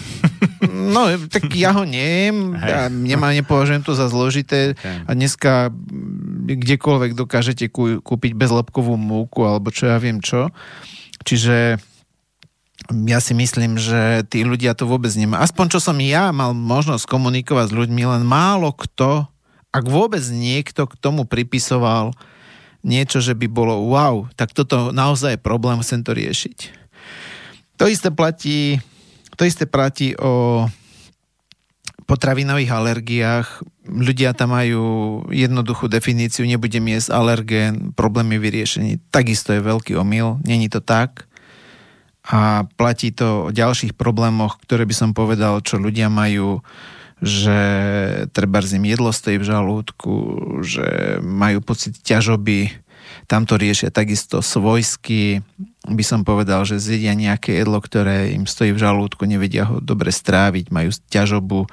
No, 0.64 1.12
tak 1.28 1.53
ja 1.53 1.76
ho 1.76 1.84
nejem, 1.84 2.57
ja 2.57 2.88
nemá, 2.88 3.34
nepovažujem 3.36 3.84
to 3.84 3.92
za 3.92 4.09
zložité 4.09 4.72
okay. 4.72 5.05
a 5.05 5.11
dneska 5.12 5.74
kdekoľvek 6.48 7.18
dokážete 7.18 7.68
kúpiť 8.00 8.32
bezlepkovú 8.32 8.96
múku 8.96 9.44
alebo 9.44 9.68
čo 9.68 9.92
ja 9.92 9.98
viem 10.00 10.24
čo. 10.24 10.48
Čiže 11.22 11.82
ja 12.90 13.18
si 13.22 13.32
myslím, 13.36 13.78
že 13.78 14.26
tí 14.26 14.42
ľudia 14.42 14.74
to 14.74 14.90
vôbec 14.90 15.12
nemá. 15.14 15.38
Aspoň 15.38 15.78
čo 15.78 15.78
som 15.78 15.96
ja 16.02 16.34
mal 16.34 16.50
možnosť 16.56 17.06
komunikovať 17.06 17.70
s 17.70 17.76
ľuďmi, 17.76 18.02
len 18.02 18.22
málo 18.26 18.74
kto, 18.74 19.30
ak 19.72 19.84
vôbec 19.86 20.22
niekto 20.28 20.84
k 20.90 20.94
tomu 20.98 21.24
pripisoval 21.24 22.12
niečo, 22.82 23.22
že 23.22 23.38
by 23.38 23.46
bolo 23.46 23.88
wow, 23.94 24.26
tak 24.34 24.50
toto 24.50 24.90
naozaj 24.90 25.38
je 25.38 25.40
problém, 25.40 25.78
chcem 25.80 26.02
to 26.02 26.12
riešiť. 26.12 26.58
To 27.78 27.86
isté 27.86 28.10
platí, 28.10 28.82
to 29.38 29.46
isté 29.46 29.64
platí 29.64 30.18
o 30.18 30.66
potravinových 32.04 32.74
alergiách. 32.74 33.48
Ľudia 33.86 34.34
tam 34.34 34.52
majú 34.58 34.84
jednoduchú 35.30 35.86
definíciu, 35.86 36.44
nebudem 36.44 36.82
jesť 36.92 37.14
alergén, 37.14 37.94
problém 37.94 38.36
je 38.36 38.38
vyriešený. 38.42 38.90
Takisto 39.08 39.54
je 39.54 39.62
veľký 39.62 39.96
omyl, 39.96 40.42
není 40.42 40.66
to 40.68 40.82
tak 40.82 41.31
a 42.22 42.70
platí 42.78 43.10
to 43.10 43.50
o 43.50 43.54
ďalších 43.54 43.98
problémoch, 43.98 44.62
ktoré 44.62 44.86
by 44.86 44.94
som 44.94 45.10
povedal, 45.10 45.58
čo 45.58 45.82
ľudia 45.82 46.06
majú, 46.06 46.62
že 47.18 47.58
treba 48.30 48.62
im 48.62 48.84
jedlo 48.86 49.10
stojí 49.10 49.42
v 49.42 49.48
žalúdku, 49.48 50.14
že 50.62 51.18
majú 51.22 51.62
pocit 51.62 51.98
ťažoby, 52.02 52.70
tam 53.26 53.46
to 53.46 53.58
riešia 53.58 53.90
takisto 53.90 54.42
svojsky, 54.42 55.42
by 55.86 56.04
som 56.06 56.22
povedal, 56.22 56.62
že 56.62 56.82
zjedia 56.82 57.14
nejaké 57.14 57.58
jedlo, 57.58 57.82
ktoré 57.82 58.34
im 58.34 58.46
stojí 58.46 58.70
v 58.74 58.82
žalúdku, 58.82 59.26
nevedia 59.26 59.66
ho 59.66 59.82
dobre 59.82 60.14
stráviť, 60.14 60.70
majú 60.70 60.90
ťažobu, 61.10 61.66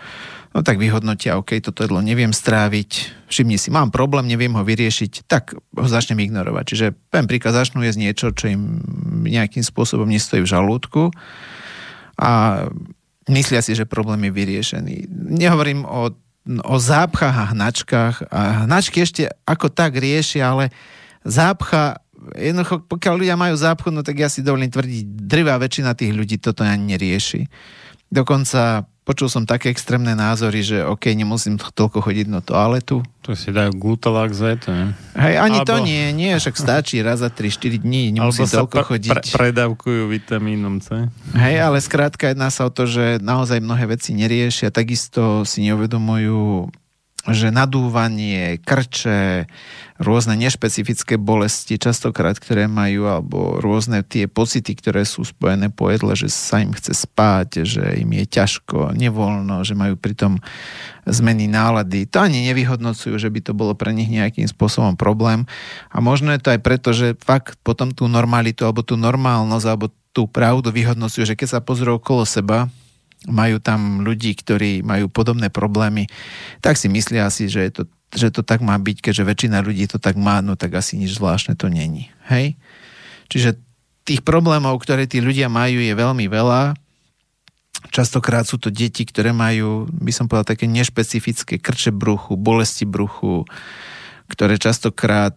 no 0.60 0.68
tak 0.68 0.76
vyhodnotia, 0.76 1.40
OK, 1.40 1.56
toto 1.64 1.88
jedlo 1.88 2.04
neviem 2.04 2.36
stráviť, 2.36 3.16
všimni 3.32 3.56
si, 3.56 3.72
mám 3.72 3.96
problém, 3.96 4.28
neviem 4.28 4.52
ho 4.52 4.60
vyriešiť, 4.60 5.24
tak 5.24 5.56
ho 5.56 5.88
začnem 5.88 6.20
ignorovať. 6.20 6.64
Čiže 6.68 6.86
poviem 7.08 7.32
príklad, 7.32 7.56
začnú 7.56 7.80
jesť 7.80 8.00
niečo, 8.04 8.28
čo 8.36 8.52
im 8.52 8.84
nejakým 9.24 9.64
spôsobom 9.64 10.04
nestojí 10.12 10.44
v 10.44 10.52
žalúdku 10.52 11.16
a 12.20 12.32
myslia 13.32 13.64
si, 13.64 13.72
že 13.72 13.88
problém 13.88 14.28
je 14.28 14.36
vyriešený. 14.36 14.96
Nehovorím 15.40 15.88
o, 15.88 16.12
o 16.68 16.76
zápchách 16.76 17.36
a 17.40 17.50
hnačkách 17.56 18.16
a 18.28 18.68
hnačky 18.68 19.00
ešte 19.00 19.32
ako 19.48 19.72
tak 19.72 19.96
riešia, 19.96 20.52
ale 20.52 20.76
zápcha 21.24 22.04
jednoducho, 22.36 22.84
pokiaľ 22.84 23.14
ľudia 23.16 23.40
majú 23.40 23.56
zápchu, 23.56 23.96
no 23.96 24.04
tak 24.04 24.20
ja 24.20 24.28
si 24.28 24.44
dovolím 24.44 24.68
tvrdiť, 24.68 25.08
drvá 25.08 25.56
väčšina 25.56 25.96
tých 25.96 26.12
ľudí 26.12 26.36
toto 26.36 26.68
ani 26.68 27.00
nerieši. 27.00 27.48
Dokonca 28.12 28.84
počul 29.10 29.26
som 29.26 29.42
také 29.42 29.74
extrémne 29.74 30.14
názory, 30.14 30.62
že 30.62 30.86
OK, 30.86 31.10
nemusím 31.18 31.58
toľko 31.58 32.06
chodiť 32.06 32.30
na 32.30 32.46
toaletu. 32.46 33.02
To 33.26 33.34
si 33.34 33.50
dajú 33.50 33.74
glutalák 33.74 34.30
z 34.30 34.62
ne? 34.70 34.94
Hej, 35.18 35.36
ani 35.42 35.66
Albo... 35.66 35.70
to 35.70 35.76
nie, 35.82 36.14
nie, 36.14 36.38
však 36.38 36.54
stačí 36.54 37.02
raz 37.02 37.26
za 37.26 37.34
3-4 37.34 37.82
dní, 37.82 38.14
nemusím 38.14 38.46
Albo 38.46 38.70
toľko 38.70 38.78
pre, 38.78 38.86
chodiť. 38.86 39.10
Pre, 39.10 39.22
predávkujú 39.50 40.14
vitamínom 40.14 40.78
C. 40.78 41.10
Hej, 41.34 41.58
ale 41.58 41.82
skrátka 41.82 42.30
jedná 42.30 42.54
sa 42.54 42.70
o 42.70 42.72
to, 42.72 42.86
že 42.86 43.18
naozaj 43.18 43.58
mnohé 43.66 43.98
veci 43.98 44.14
neriešia, 44.14 44.70
takisto 44.70 45.42
si 45.42 45.66
neuvedomujú 45.66 46.70
že 47.28 47.52
nadúvanie, 47.52 48.64
krče, 48.64 49.52
rôzne 50.00 50.40
nešpecifické 50.40 51.20
bolesti, 51.20 51.76
častokrát, 51.76 52.40
ktoré 52.40 52.72
majú, 52.72 53.12
alebo 53.12 53.60
rôzne 53.60 54.00
tie 54.08 54.32
pocity, 54.32 54.72
ktoré 54.72 55.04
sú 55.04 55.28
spojené 55.28 55.68
po 55.68 55.92
jedle, 55.92 56.16
že 56.16 56.32
sa 56.32 56.64
im 56.64 56.72
chce 56.72 56.96
spať, 56.96 57.68
že 57.68 57.84
im 58.00 58.16
je 58.16 58.26
ťažko, 58.26 58.96
nevoľno, 58.96 59.68
že 59.68 59.76
majú 59.76 60.00
pritom 60.00 60.40
zmeny 61.04 61.52
nálady. 61.52 62.08
To 62.16 62.24
ani 62.24 62.48
nevyhodnocujú, 62.48 63.20
že 63.20 63.28
by 63.28 63.40
to 63.44 63.52
bolo 63.52 63.76
pre 63.76 63.92
nich 63.92 64.08
nejakým 64.08 64.48
spôsobom 64.48 64.96
problém. 64.96 65.44
A 65.92 66.00
možno 66.00 66.32
je 66.32 66.40
to 66.40 66.56
aj 66.56 66.64
preto, 66.64 66.96
že 66.96 67.20
fakt 67.20 67.60
potom 67.68 67.92
tú 67.92 68.08
normalitu, 68.08 68.64
alebo 68.64 68.88
tú 68.88 68.96
normálnosť, 68.96 69.66
alebo 69.68 69.92
tú 70.16 70.26
pravdu 70.26 70.72
vyhodnocujú, 70.72 71.28
že 71.28 71.38
keď 71.38 71.60
sa 71.60 71.60
pozrú 71.60 72.00
okolo 72.00 72.24
seba, 72.24 72.72
majú 73.28 73.60
tam 73.60 74.06
ľudí, 74.06 74.32
ktorí 74.38 74.86
majú 74.86 75.12
podobné 75.12 75.52
problémy, 75.52 76.08
tak 76.64 76.80
si 76.80 76.88
myslia 76.88 77.28
asi, 77.28 77.52
že, 77.52 77.68
je 77.68 77.72
to, 77.72 77.84
že 78.16 78.32
to 78.32 78.42
tak 78.48 78.64
má 78.64 78.80
byť, 78.80 79.04
keďže 79.04 79.28
väčšina 79.28 79.60
ľudí 79.60 79.92
to 79.92 80.00
tak 80.00 80.16
má, 80.16 80.40
no 80.40 80.56
tak 80.56 80.78
asi 80.80 80.96
nič 80.96 81.20
zvláštne 81.20 81.60
to 81.60 81.68
není. 81.68 82.08
Hej? 82.32 82.56
Čiže 83.28 83.60
tých 84.08 84.24
problémov, 84.24 84.80
ktoré 84.80 85.04
tí 85.04 85.20
ľudia 85.20 85.52
majú, 85.52 85.84
je 85.84 85.92
veľmi 85.92 86.32
veľa 86.32 86.80
Častokrát 87.88 88.44
sú 88.44 88.60
to 88.60 88.68
deti, 88.68 89.08
ktoré 89.08 89.32
majú, 89.32 89.88
by 89.88 90.12
som 90.12 90.28
povedal, 90.28 90.52
také 90.52 90.68
nešpecifické 90.68 91.64
krče 91.64 91.96
bruchu, 91.96 92.36
bolesti 92.36 92.84
bruchu, 92.84 93.48
ktoré 94.28 94.60
častokrát 94.60 95.34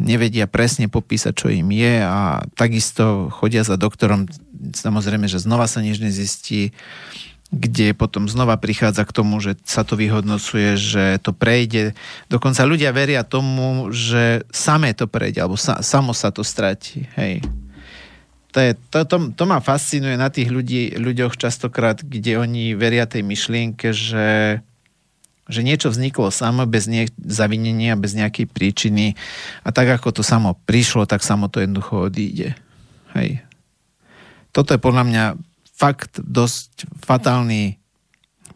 nevedia 0.00 0.48
presne 0.48 0.88
popísať, 0.88 1.32
čo 1.36 1.46
im 1.52 1.68
je 1.68 2.00
a 2.00 2.42
takisto 2.56 3.28
chodia 3.28 3.62
za 3.62 3.76
doktorom, 3.76 4.24
samozrejme, 4.70 5.26
že 5.26 5.42
znova 5.42 5.66
sa 5.66 5.82
nič 5.82 5.98
nezistí, 5.98 6.70
kde 7.52 7.92
potom 7.92 8.30
znova 8.30 8.56
prichádza 8.56 9.04
k 9.04 9.12
tomu, 9.12 9.36
že 9.42 9.60
sa 9.66 9.84
to 9.84 9.98
vyhodnocuje, 9.98 10.78
že 10.78 11.04
to 11.20 11.36
prejde. 11.36 11.92
Dokonca 12.32 12.64
ľudia 12.64 12.94
veria 12.96 13.26
tomu, 13.28 13.92
že 13.92 14.46
samé 14.48 14.96
to 14.96 15.04
prejde, 15.04 15.44
alebo 15.44 15.60
sa, 15.60 15.84
samo 15.84 16.16
sa 16.16 16.32
to 16.32 16.40
stratí. 16.40 17.04
Hej 17.12 17.44
to, 18.52 18.58
je, 18.60 18.72
to, 18.92 18.98
to, 19.08 19.16
to 19.32 19.44
ma 19.48 19.64
fascinuje 19.64 20.20
na 20.20 20.28
tých 20.28 20.52
ľudí, 20.52 20.92
ľuďoch 21.00 21.40
častokrát, 21.40 22.04
kde 22.04 22.36
oni 22.36 22.76
veria 22.76 23.08
tej 23.08 23.24
myšlienke, 23.24 23.96
že, 23.96 24.60
že 25.48 25.60
niečo 25.64 25.88
vzniklo 25.88 26.28
samo 26.28 26.68
bez 26.68 26.84
nie, 26.84 27.08
zavinenia, 27.16 27.96
bez 27.96 28.12
nejakej 28.12 28.52
príčiny 28.52 29.16
a 29.64 29.72
tak 29.72 29.96
ako 29.96 30.20
to 30.20 30.22
samo 30.22 30.52
prišlo, 30.68 31.08
tak 31.08 31.24
samo 31.24 31.48
to 31.48 31.64
jednoducho 31.64 32.12
odíde. 32.12 32.52
Hej. 33.16 33.40
Toto 34.52 34.76
je 34.76 34.80
podľa 34.80 35.04
mňa 35.08 35.24
fakt 35.72 36.20
dosť 36.20 36.86
fatálny 37.02 37.82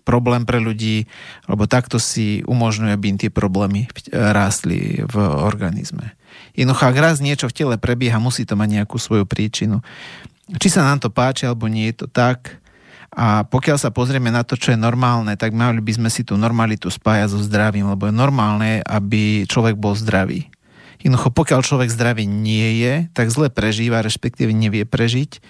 problém 0.07 0.47
pre 0.47 0.63
ľudí, 0.63 1.11
lebo 1.51 1.67
takto 1.67 1.99
si 1.99 2.47
umožňuje, 2.47 2.95
aby 2.95 3.07
im 3.11 3.19
tie 3.19 3.33
problémy 3.35 3.91
rástli 4.15 5.03
v 5.03 5.17
organizme. 5.19 6.15
Jednoducho, 6.55 6.87
ak 6.87 6.97
raz 7.03 7.19
niečo 7.19 7.51
v 7.51 7.57
tele 7.59 7.77
prebieha, 7.77 8.23
musí 8.23 8.47
to 8.47 8.55
mať 8.55 8.81
nejakú 8.81 9.03
svoju 9.03 9.27
príčinu. 9.27 9.83
Či 10.47 10.79
sa 10.79 10.87
nám 10.87 11.03
to 11.03 11.11
páči, 11.11 11.51
alebo 11.51 11.67
nie 11.67 11.91
je 11.91 12.07
to 12.07 12.07
tak. 12.07 12.63
A 13.11 13.43
pokiaľ 13.43 13.83
sa 13.83 13.91
pozrieme 13.91 14.31
na 14.31 14.47
to, 14.47 14.55
čo 14.55 14.71
je 14.71 14.79
normálne, 14.79 15.35
tak 15.35 15.51
mali 15.51 15.83
by 15.83 15.93
sme 15.99 16.09
si 16.13 16.23
tú 16.23 16.39
normalitu 16.39 16.87
spájať 16.87 17.35
so 17.35 17.41
zdravím, 17.43 17.91
lebo 17.91 18.07
je 18.07 18.15
normálne, 18.15 18.87
aby 18.87 19.43
človek 19.49 19.75
bol 19.75 19.99
zdravý. 19.99 20.47
Jednoducho, 21.03 21.35
pokiaľ 21.35 21.61
človek 21.67 21.91
zdravý 21.91 22.31
nie 22.31 22.79
je, 22.79 22.95
tak 23.11 23.33
zle 23.33 23.51
prežíva, 23.51 24.07
respektíve 24.07 24.55
nevie 24.55 24.87
prežiť 24.87 25.43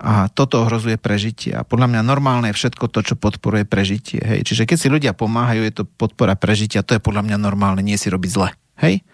a 0.00 0.32
toto 0.32 0.64
ohrozuje 0.64 0.96
prežitie. 0.96 1.52
A 1.52 1.60
podľa 1.60 1.92
mňa 1.92 2.00
normálne 2.00 2.48
je 2.48 2.56
všetko 2.56 2.88
to, 2.88 3.04
čo 3.04 3.20
podporuje 3.20 3.68
prežitie. 3.68 4.16
Hej. 4.24 4.48
Čiže 4.48 4.64
keď 4.64 4.78
si 4.80 4.88
ľudia 4.88 5.12
pomáhajú, 5.12 5.60
je 5.60 5.74
to 5.76 5.84
podpora 5.84 6.40
prežitia, 6.40 6.80
to 6.80 6.96
je 6.96 7.04
podľa 7.04 7.28
mňa 7.28 7.36
normálne, 7.36 7.84
nie 7.84 8.00
si 8.00 8.08
robiť 8.08 8.30
zle. 8.32 8.48
Hej? 8.80 9.04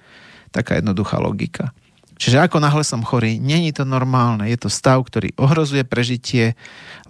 Taká 0.54 0.78
jednoduchá 0.78 1.18
logika. 1.18 1.74
Čiže 2.16 2.38
ako 2.38 2.62
náhle 2.62 2.86
som 2.86 3.02
chorý, 3.02 3.42
není 3.42 3.74
to 3.74 3.82
normálne. 3.82 4.46
Je 4.46 4.56
to 4.56 4.70
stav, 4.70 5.02
ktorý 5.02 5.34
ohrozuje 5.36 5.82
prežitie, 5.82 6.54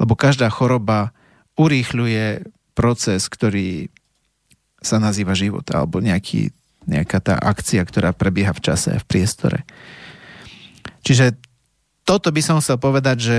lebo 0.00 0.16
každá 0.16 0.48
choroba 0.48 1.12
urýchľuje 1.60 2.48
proces, 2.72 3.28
ktorý 3.28 3.92
sa 4.80 4.96
nazýva 4.96 5.36
život, 5.36 5.68
alebo 5.68 6.00
nejaký, 6.00 6.48
nejaká 6.88 7.20
tá 7.20 7.34
akcia, 7.36 7.84
ktorá 7.84 8.16
prebieha 8.16 8.56
v 8.56 8.64
čase 8.72 8.96
a 8.96 9.02
v 9.02 9.08
priestore. 9.08 9.68
Čiže 11.04 11.38
toto 12.06 12.30
by 12.30 12.38
som 12.38 12.62
chcel 12.62 12.78
povedať, 12.78 13.16
že 13.18 13.38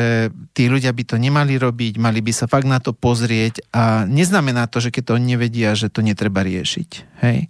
tí 0.51 0.67
ľudia 0.67 0.91
by 0.91 1.03
to 1.07 1.15
nemali 1.15 1.55
robiť, 1.55 2.03
mali 2.03 2.19
by 2.19 2.35
sa 2.35 2.51
fakt 2.51 2.67
na 2.67 2.83
to 2.83 2.91
pozrieť 2.91 3.63
a 3.71 4.03
neznamená 4.03 4.67
to, 4.67 4.83
že 4.83 4.91
keď 4.91 5.03
to 5.07 5.15
oni 5.15 5.39
nevedia, 5.39 5.71
že 5.71 5.87
to 5.87 6.03
netreba 6.03 6.43
riešiť. 6.43 6.89
Hej? 7.23 7.47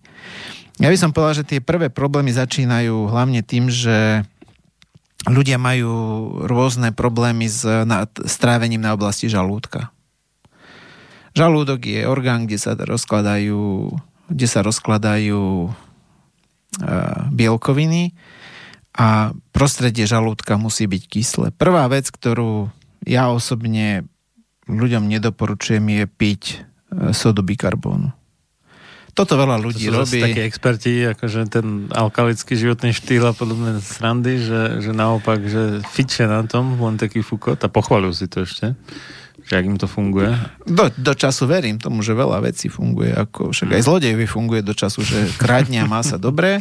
Ja 0.78 0.94
by 0.94 0.98
som 1.02 1.10
povedal, 1.10 1.42
že 1.42 1.50
tie 1.50 1.60
prvé 1.60 1.90
problémy 1.90 2.30
začínajú 2.30 3.10
hlavne 3.10 3.42
tým, 3.42 3.66
že 3.66 4.30
ľudia 5.26 5.58
majú 5.58 5.90
rôzne 6.46 6.94
problémy 6.94 7.50
s 7.50 7.66
strávením 8.30 8.86
na 8.86 8.94
oblasti 8.94 9.26
žalúdka. 9.26 9.90
Žalúdok 11.34 11.82
je 11.82 12.06
orgán, 12.06 12.46
kde 12.46 12.62
sa 12.62 12.78
rozkladajú, 12.78 13.90
kde 14.30 14.48
sa 14.48 14.62
rozkladajú 14.62 15.74
bielkoviny 17.34 18.14
a 18.98 19.32
prostredie 19.54 20.10
žalúdka 20.10 20.58
musí 20.58 20.90
byť 20.90 21.04
kyslé. 21.06 21.48
Prvá 21.54 21.86
vec, 21.86 22.10
ktorú 22.10 22.74
ja 23.06 23.30
osobne 23.30 24.10
ľuďom 24.66 25.06
nedoporučujem 25.06 25.86
je 25.86 26.06
piť 26.10 26.44
e, 26.52 26.56
sodu 27.14 27.46
bikarbónu. 27.46 28.12
Toto 29.14 29.34
veľa 29.34 29.58
ľudí 29.58 29.90
to 29.90 29.94
sú 29.94 30.02
robí. 30.06 30.20
takí 30.22 30.42
experti, 30.46 31.02
akože 31.14 31.50
ten 31.50 31.90
alkalický 31.90 32.54
životný 32.54 32.94
štýl 32.94 33.26
a 33.26 33.34
podobné 33.34 33.82
srandy, 33.82 34.38
že, 34.38 34.82
že 34.82 34.92
naopak, 34.94 35.42
že 35.42 35.82
fiče 35.90 36.30
na 36.30 36.46
tom, 36.46 36.78
len 36.78 37.02
taký 37.02 37.26
fukot 37.26 37.58
a 37.58 37.70
pochvalujú 37.70 38.14
si 38.14 38.26
to 38.30 38.46
ešte 38.46 38.74
že 39.48 39.64
ak 39.64 39.64
im 39.64 39.80
to 39.80 39.88
funguje? 39.88 40.28
Do, 40.68 40.92
do 40.92 41.14
času 41.16 41.48
verím 41.48 41.80
tomu, 41.80 42.04
že 42.04 42.12
veľa 42.12 42.44
vecí 42.44 42.68
funguje, 42.68 43.16
ako 43.16 43.56
však 43.56 43.80
aj 43.80 43.84
zlodejovi 43.88 44.28
funguje 44.28 44.60
do 44.60 44.76
času, 44.76 45.08
že 45.08 45.24
kradne 45.40 45.80
a 45.80 45.88
má 45.88 46.04
sa 46.04 46.20
dobre 46.20 46.60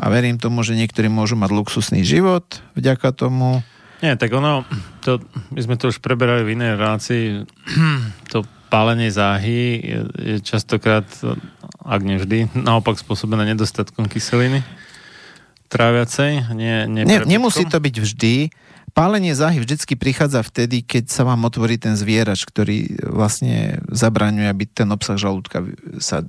a 0.00 0.04
verím 0.08 0.40
tomu, 0.40 0.64
že 0.64 0.72
niektorí 0.72 1.12
môžu 1.12 1.36
mať 1.36 1.52
luxusný 1.52 2.00
život 2.00 2.64
vďaka 2.72 3.12
tomu. 3.12 3.60
Nie, 4.00 4.16
tak 4.16 4.32
ono, 4.32 4.64
to, 5.04 5.20
my 5.52 5.60
sme 5.60 5.76
to 5.76 5.92
už 5.92 6.00
preberali 6.00 6.40
v 6.40 6.56
inej 6.56 6.80
relácii, 6.80 7.44
to 8.32 8.48
pálenie 8.72 9.12
záhy 9.12 9.76
je, 9.76 10.00
je 10.16 10.36
častokrát, 10.40 11.04
ak 11.84 12.00
nevždy, 12.00 12.48
naopak 12.56 12.96
spôsobené 12.96 13.52
nedostatkom 13.52 14.08
kyseliny 14.08 14.64
tráviacej. 15.68 16.56
Nie, 16.56 16.88
nie, 16.88 17.04
nie 17.04 17.18
nemusí 17.28 17.68
to 17.68 17.76
byť 17.76 17.96
vždy. 18.00 18.34
Pálenie 18.90 19.36
záhy 19.38 19.62
vždycky 19.62 19.94
prichádza 19.94 20.42
vtedy, 20.42 20.82
keď 20.82 21.12
sa 21.12 21.22
vám 21.22 21.46
otvorí 21.46 21.78
ten 21.78 21.94
zvierač, 21.94 22.42
ktorý 22.42 23.06
vlastne 23.06 23.78
zabraňuje, 23.86 24.50
aby 24.50 24.64
ten 24.66 24.90
obsah 24.90 25.14
žalúdka 25.14 25.62
sa 26.02 26.26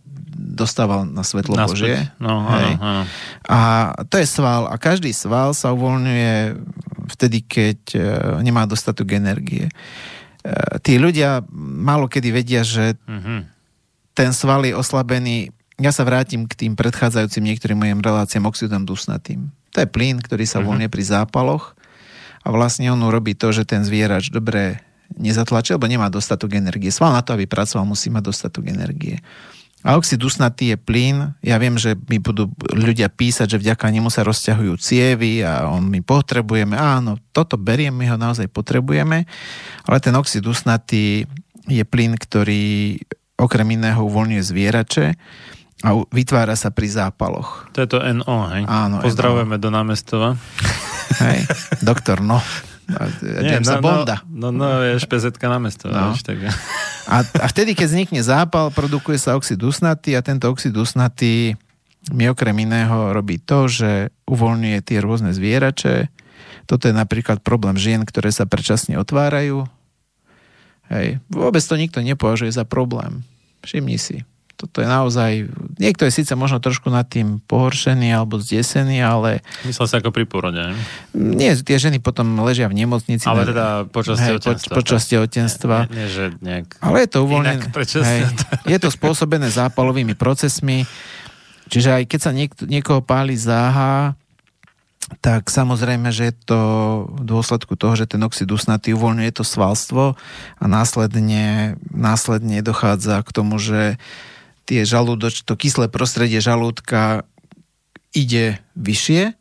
dostával 0.51 1.07
na 1.07 1.23
svetlo 1.23 1.55
Naspäť. 1.55 1.71
Božie. 1.71 1.95
No, 2.19 2.43
áno, 2.43 2.69
áno. 2.77 3.03
A 3.47 3.59
to 4.11 4.19
je 4.19 4.27
sval. 4.27 4.67
A 4.67 4.75
každý 4.75 5.15
sval 5.15 5.55
sa 5.55 5.71
uvoľňuje 5.71 6.59
vtedy, 7.15 7.39
keď 7.41 7.79
e, 7.95 7.99
nemá 8.43 8.67
dostatok 8.67 9.15
energie. 9.15 9.67
E, 9.67 9.73
tí 10.83 10.99
ľudia 10.99 11.41
málo 11.55 12.11
kedy 12.11 12.29
vedia, 12.35 12.61
že 12.61 12.99
mm-hmm. 13.07 13.39
ten 14.13 14.35
sval 14.35 14.67
je 14.67 14.75
oslabený. 14.75 15.55
Ja 15.79 15.95
sa 15.95 16.03
vrátim 16.03 16.45
k 16.45 16.67
tým 16.67 16.73
predchádzajúcim 16.75 17.41
niektorým 17.41 17.79
mojim 17.79 17.99
reláciám 18.03 18.45
oxidom 18.45 18.83
dusnatým. 18.85 19.49
To 19.71 19.81
je 19.81 19.87
plyn, 19.87 20.19
ktorý 20.19 20.43
sa 20.43 20.59
mm-hmm. 20.59 20.67
voľne 20.67 20.87
pri 20.91 21.03
zápaloch 21.07 21.73
a 22.41 22.47
vlastne 22.49 22.89
on 22.89 23.01
urobí 23.01 23.37
to, 23.37 23.53
že 23.53 23.69
ten 23.69 23.85
zvierač 23.85 24.33
dobre 24.33 24.81
nezatlačí, 25.17 25.75
lebo 25.75 25.85
nemá 25.91 26.07
dostatok 26.07 26.55
energie. 26.55 26.89
Sval 26.89 27.13
na 27.13 27.21
to, 27.21 27.35
aby 27.35 27.45
pracoval, 27.45 27.83
musí 27.83 28.07
mať 28.07 28.23
dostatok 28.31 28.71
energie. 28.71 29.19
A 29.81 29.97
oxid 29.97 30.21
dusnatý 30.21 30.73
je 30.73 30.77
plyn. 30.77 31.33
Ja 31.41 31.57
viem, 31.57 31.73
že 31.73 31.97
mi 32.05 32.21
budú 32.21 32.53
ľudia 32.69 33.09
písať, 33.09 33.57
že 33.57 33.61
vďaka 33.61 33.89
nemu 33.89 34.13
sa 34.13 34.21
rozťahujú 34.21 34.77
cievy 34.77 35.41
a 35.41 35.65
on 35.65 35.89
my 35.89 36.05
potrebujeme. 36.05 36.77
Áno, 36.77 37.17
toto 37.33 37.57
beriem, 37.57 37.93
my 37.93 38.05
ho 38.13 38.17
naozaj 38.17 38.45
potrebujeme. 38.53 39.25
Ale 39.89 39.97
ten 39.97 40.13
oxid 40.13 40.45
dusnatý 40.45 41.25
je 41.65 41.83
plyn, 41.85 42.13
ktorý 42.13 42.97
okrem 43.41 43.73
iného 43.73 44.05
uvoľňuje 44.05 44.43
zvierače 44.45 45.05
a 45.81 45.97
vytvára 46.13 46.53
sa 46.53 46.69
pri 46.69 46.85
zápaloch. 46.85 47.65
To 47.73 47.81
je 47.81 47.89
to 47.89 47.97
NO, 47.97 48.37
hej? 48.53 48.63
Áno. 48.69 49.01
Pozdravujeme 49.01 49.57
NO. 49.57 49.63
do 49.65 49.69
námestova. 49.73 50.37
Hej, 51.17 51.49
doktor, 51.81 52.21
no. 52.21 52.37
Jamesa 53.21 53.77
no, 53.77 53.83
Bonda. 53.83 54.15
No, 54.27 54.49
no, 54.49 54.65
no 54.65 54.83
je 54.83 54.99
špezetka 55.01 55.47
na 55.47 55.59
mesto. 55.61 55.87
No. 55.87 56.11
Vieš, 56.11 56.25
tak. 56.25 56.37
A, 57.09 57.25
a 57.25 57.45
vtedy, 57.49 57.73
keď 57.73 57.87
vznikne 57.91 58.21
zápal, 58.21 58.69
produkuje 58.69 59.17
sa 59.17 59.35
oxid 59.35 59.59
usnatý 59.59 60.13
a 60.15 60.21
tento 60.21 60.47
oxid 60.47 60.71
usnatý 60.75 61.57
mi 62.09 62.25
okrem 62.25 62.57
iného 62.65 63.13
robí 63.13 63.37
to, 63.37 63.69
že 63.69 64.09
uvoľňuje 64.25 64.79
tie 64.81 64.97
rôzne 65.05 65.29
zvierače. 65.37 66.09
Toto 66.65 66.89
je 66.89 66.93
napríklad 66.97 67.45
problém 67.45 67.77
žien, 67.77 68.01
ktoré 68.01 68.33
sa 68.33 68.49
predčasne 68.49 68.97
otvárajú. 68.97 69.69
Hej. 70.89 71.21
Vôbec 71.29 71.61
to 71.61 71.77
nikto 71.77 72.01
nepovažuje 72.01 72.49
za 72.49 72.65
problém. 72.65 73.21
Všimni 73.61 74.01
si 74.01 74.25
toto 74.61 74.77
je 74.77 74.85
naozaj, 74.85 75.49
niekto 75.81 76.05
je 76.05 76.13
síce 76.13 76.29
možno 76.37 76.61
trošku 76.61 76.93
nad 76.93 77.09
tým 77.09 77.41
pohoršený 77.49 78.13
alebo 78.13 78.37
zdesený, 78.37 79.01
ale... 79.01 79.41
Myslel 79.65 79.89
sa 79.89 79.97
ako 79.97 80.13
pri 80.13 80.29
porode, 80.29 80.61
ne? 80.61 80.77
Nie, 81.17 81.57
tie 81.57 81.81
ženy 81.81 81.97
potom 81.97 82.29
ležia 82.45 82.69
v 82.69 82.77
nemocnici. 82.77 83.25
Ale 83.25 83.49
teda 83.49 83.89
počas 83.89 84.21
tehotenstva. 84.21 84.69
Po, 84.69 84.77
počas 84.77 85.01
tehotenstva. 85.09 85.75
Nie, 85.89 85.97
nie, 85.97 86.07
že 86.13 86.25
nejak... 86.45 86.77
Ale 86.77 86.97
je 87.01 87.09
to 87.09 87.19
uvoľnené. 87.25 87.65
Hej, 88.13 88.21
je 88.69 88.77
to 88.77 88.93
spôsobené 88.93 89.49
zápalovými 89.49 90.13
procesmi, 90.13 90.85
čiže 91.65 91.89
aj 91.97 92.03
keď 92.05 92.19
sa 92.21 92.29
niek- 92.29 92.61
niekoho 92.69 93.01
páli 93.01 93.33
záha, 93.33 94.13
tak 95.19 95.51
samozrejme, 95.51 96.13
že 96.13 96.31
je 96.31 96.35
to 96.47 96.59
v 97.11 97.23
dôsledku 97.27 97.75
toho, 97.75 97.99
že 97.99 98.07
ten 98.07 98.21
oxid 98.23 98.47
usnatý 98.47 98.95
uvoľňuje 98.95 99.31
to 99.35 99.43
svalstvo 99.43 100.15
a 100.55 100.63
následne, 100.69 101.75
následne 101.91 102.63
dochádza 102.63 103.19
k 103.25 103.29
tomu, 103.35 103.59
že 103.59 103.99
tie 104.65 104.85
žalúdoč, 104.85 105.43
to 105.43 105.57
kyslé 105.57 105.91
prostredie 105.91 106.39
žalúdka 106.39 107.25
ide 108.11 108.59
vyššie, 108.75 109.35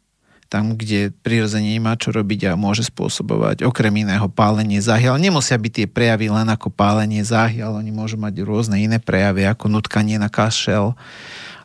tam, 0.51 0.75
kde 0.75 1.15
prirodzene 1.23 1.79
nemá 1.79 1.95
čo 1.95 2.11
robiť 2.11 2.51
a 2.51 2.59
môže 2.59 2.83
spôsobovať 2.91 3.63
okrem 3.63 4.03
iného 4.03 4.27
pálenie 4.27 4.83
záhy. 4.83 5.07
Ale 5.07 5.23
nemusia 5.23 5.55
byť 5.55 5.73
tie 5.73 5.87
prejavy 5.87 6.27
len 6.27 6.51
ako 6.51 6.75
pálenie 6.75 7.23
záhy, 7.23 7.63
ale 7.63 7.79
oni 7.79 7.95
môžu 7.95 8.19
mať 8.19 8.43
rôzne 8.43 8.83
iné 8.83 8.99
prejavy, 8.99 9.47
ako 9.47 9.71
nutkanie 9.71 10.19
na 10.19 10.27
kašel, 10.27 10.99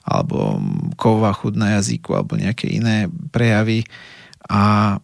alebo 0.06 0.62
ková 1.02 1.34
chud 1.34 1.58
na 1.58 1.82
jazyku, 1.82 2.14
alebo 2.14 2.38
nejaké 2.38 2.70
iné 2.70 3.10
prejavy. 3.34 3.90
A 4.46 5.02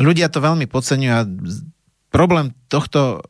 ľudia 0.00 0.32
to 0.32 0.40
veľmi 0.40 0.64
podceňujú 0.64 1.12
a 1.12 1.28
problém 2.08 2.56
tohto 2.72 3.20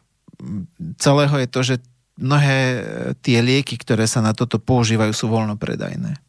celého 1.02 1.34
je 1.43 1.48
to, 1.51 1.60
že 1.66 1.74
mnohé 2.20 2.59
tie 3.24 3.40
lieky, 3.40 3.80
ktoré 3.80 4.05
sa 4.05 4.20
na 4.20 4.36
toto 4.36 4.60
používajú, 4.60 5.12
sú 5.16 5.28
voľnopredajné. 5.32 6.20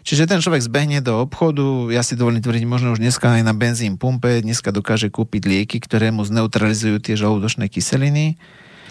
Čiže 0.00 0.24
ten 0.24 0.40
človek 0.40 0.64
zbehne 0.64 1.04
do 1.04 1.20
obchodu, 1.20 1.92
ja 1.92 2.00
si 2.00 2.16
dovolím 2.16 2.40
tvrdiť, 2.40 2.64
možno 2.64 2.96
už 2.96 3.04
dneska 3.04 3.36
aj 3.36 3.44
na 3.44 3.52
benzín 3.52 4.00
pumpe, 4.00 4.40
dneska 4.40 4.72
dokáže 4.72 5.12
kúpiť 5.12 5.42
lieky, 5.44 5.76
ktoré 5.76 6.08
mu 6.08 6.24
zneutralizujú 6.24 7.04
tie 7.04 7.20
žalúdočné 7.20 7.68
kyseliny. 7.68 8.40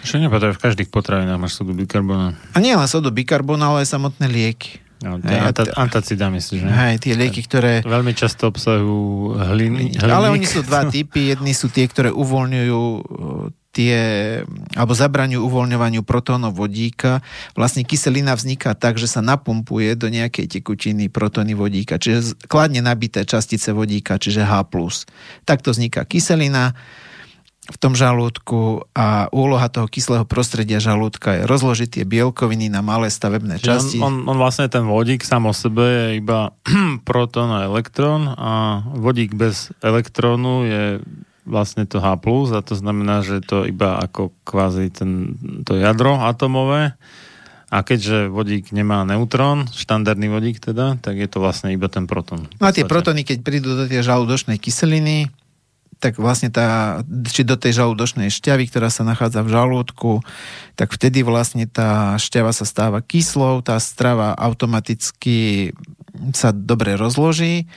Čo 0.06 0.22
nepadajú 0.22 0.54
v 0.54 0.62
každých 0.62 0.88
potravinách 0.88 1.36
máš 1.36 1.58
sodu 1.58 1.74
bikarbona. 1.74 2.38
A 2.54 2.58
nie 2.62 2.72
len 2.72 2.86
sodu 2.86 3.10
bikarbona, 3.10 3.74
ale 3.74 3.82
aj 3.82 3.90
samotné 3.90 4.30
lieky. 4.30 4.78
No, 5.00 5.16
anta, 5.16 5.64
antacida 5.80 6.28
myslíš, 6.28 6.60
že? 6.60 6.68
Hej, 6.68 6.94
tie 7.00 7.16
lieky, 7.16 7.40
ktoré... 7.48 7.80
Veľmi 7.80 8.12
často 8.12 8.52
obsahujú 8.52 9.32
hliny, 9.32 9.96
hliník. 9.96 10.04
Ale 10.04 10.28
oni 10.28 10.44
sú 10.44 10.60
dva 10.60 10.92
typy. 10.92 11.32
Jedni 11.32 11.56
sú 11.56 11.72
tie, 11.72 11.88
ktoré 11.88 12.12
uvoľňujú 12.12 12.80
tie, 13.70 13.98
alebo 14.74 14.92
zabraňujú 14.92 15.46
uvoľňovaniu 15.46 16.02
protónov 16.02 16.58
vodíka. 16.58 17.22
Vlastne 17.54 17.86
kyselina 17.86 18.34
vzniká 18.34 18.74
tak, 18.74 18.98
že 18.98 19.06
sa 19.06 19.22
napumpuje 19.22 19.94
do 19.94 20.10
nejakej 20.10 20.60
tekutiny 20.60 21.06
protóny 21.06 21.54
vodíka, 21.54 22.02
čiže 22.02 22.34
kladne 22.50 22.82
nabité 22.82 23.22
častice 23.22 23.70
vodíka, 23.70 24.18
čiže 24.18 24.42
H+. 24.42 24.66
Takto 25.46 25.70
vzniká 25.70 26.02
kyselina 26.02 26.74
v 27.70 27.76
tom 27.78 27.94
žalúdku 27.94 28.90
a 28.98 29.30
úloha 29.30 29.70
toho 29.70 29.86
kyslého 29.86 30.26
prostredia 30.26 30.82
žalúdka 30.82 31.38
je 31.38 31.42
rozložiť 31.46 31.88
tie 32.00 32.04
bielkoviny 32.08 32.66
na 32.66 32.82
malé 32.82 33.06
stavebné 33.06 33.62
časti. 33.62 34.02
On, 34.02 34.26
on, 34.26 34.34
on 34.34 34.36
vlastne 34.42 34.66
ten 34.66 34.82
vodík 34.82 35.22
sám 35.22 35.46
o 35.46 35.54
sebe 35.54 35.86
je 35.86 36.06
iba 36.18 36.50
protón 37.08 37.54
a 37.54 37.70
elektrón 37.70 38.26
a 38.34 38.82
vodík 38.98 39.38
bez 39.38 39.70
elektrónu 39.86 40.66
je 40.66 40.82
vlastne 41.50 41.84
to 41.84 41.98
H+, 41.98 42.14
a 42.54 42.60
to 42.62 42.74
znamená, 42.78 43.26
že 43.26 43.42
to 43.42 43.66
iba 43.66 43.98
ako 43.98 44.30
kvázi 44.46 44.94
ten, 44.94 45.34
to 45.66 45.74
jadro 45.74 46.16
atomové. 46.22 46.94
A 47.70 47.86
keďže 47.86 48.26
vodík 48.34 48.74
nemá 48.74 49.06
neutrón, 49.06 49.70
štandardný 49.70 50.26
vodík 50.26 50.58
teda, 50.58 50.98
tak 50.98 51.22
je 51.22 51.28
to 51.30 51.38
vlastne 51.38 51.70
iba 51.70 51.86
ten 51.86 52.10
proton. 52.10 52.50
No 52.58 52.66
a 52.66 52.74
tie 52.74 52.82
protony, 52.82 53.22
keď 53.22 53.46
prídu 53.46 53.78
do 53.78 53.86
tej 53.86 54.02
žalúdočnej 54.02 54.58
kyseliny, 54.58 55.30
tak 56.00 56.16
vlastne 56.16 56.48
tá, 56.48 56.98
či 57.28 57.44
do 57.44 57.60
tej 57.60 57.76
žalúdočnej 57.84 58.32
šťavy, 58.32 58.72
ktorá 58.72 58.88
sa 58.88 59.04
nachádza 59.04 59.44
v 59.44 59.52
žalúdku, 59.52 60.24
tak 60.72 60.96
vtedy 60.96 61.20
vlastne 61.20 61.68
tá 61.68 62.16
šťava 62.16 62.56
sa 62.56 62.64
stáva 62.64 63.04
kyslou, 63.04 63.60
tá 63.60 63.76
strava 63.76 64.32
automaticky 64.32 65.70
sa 66.32 66.54
dobre 66.54 66.94
rozloží 66.94 67.70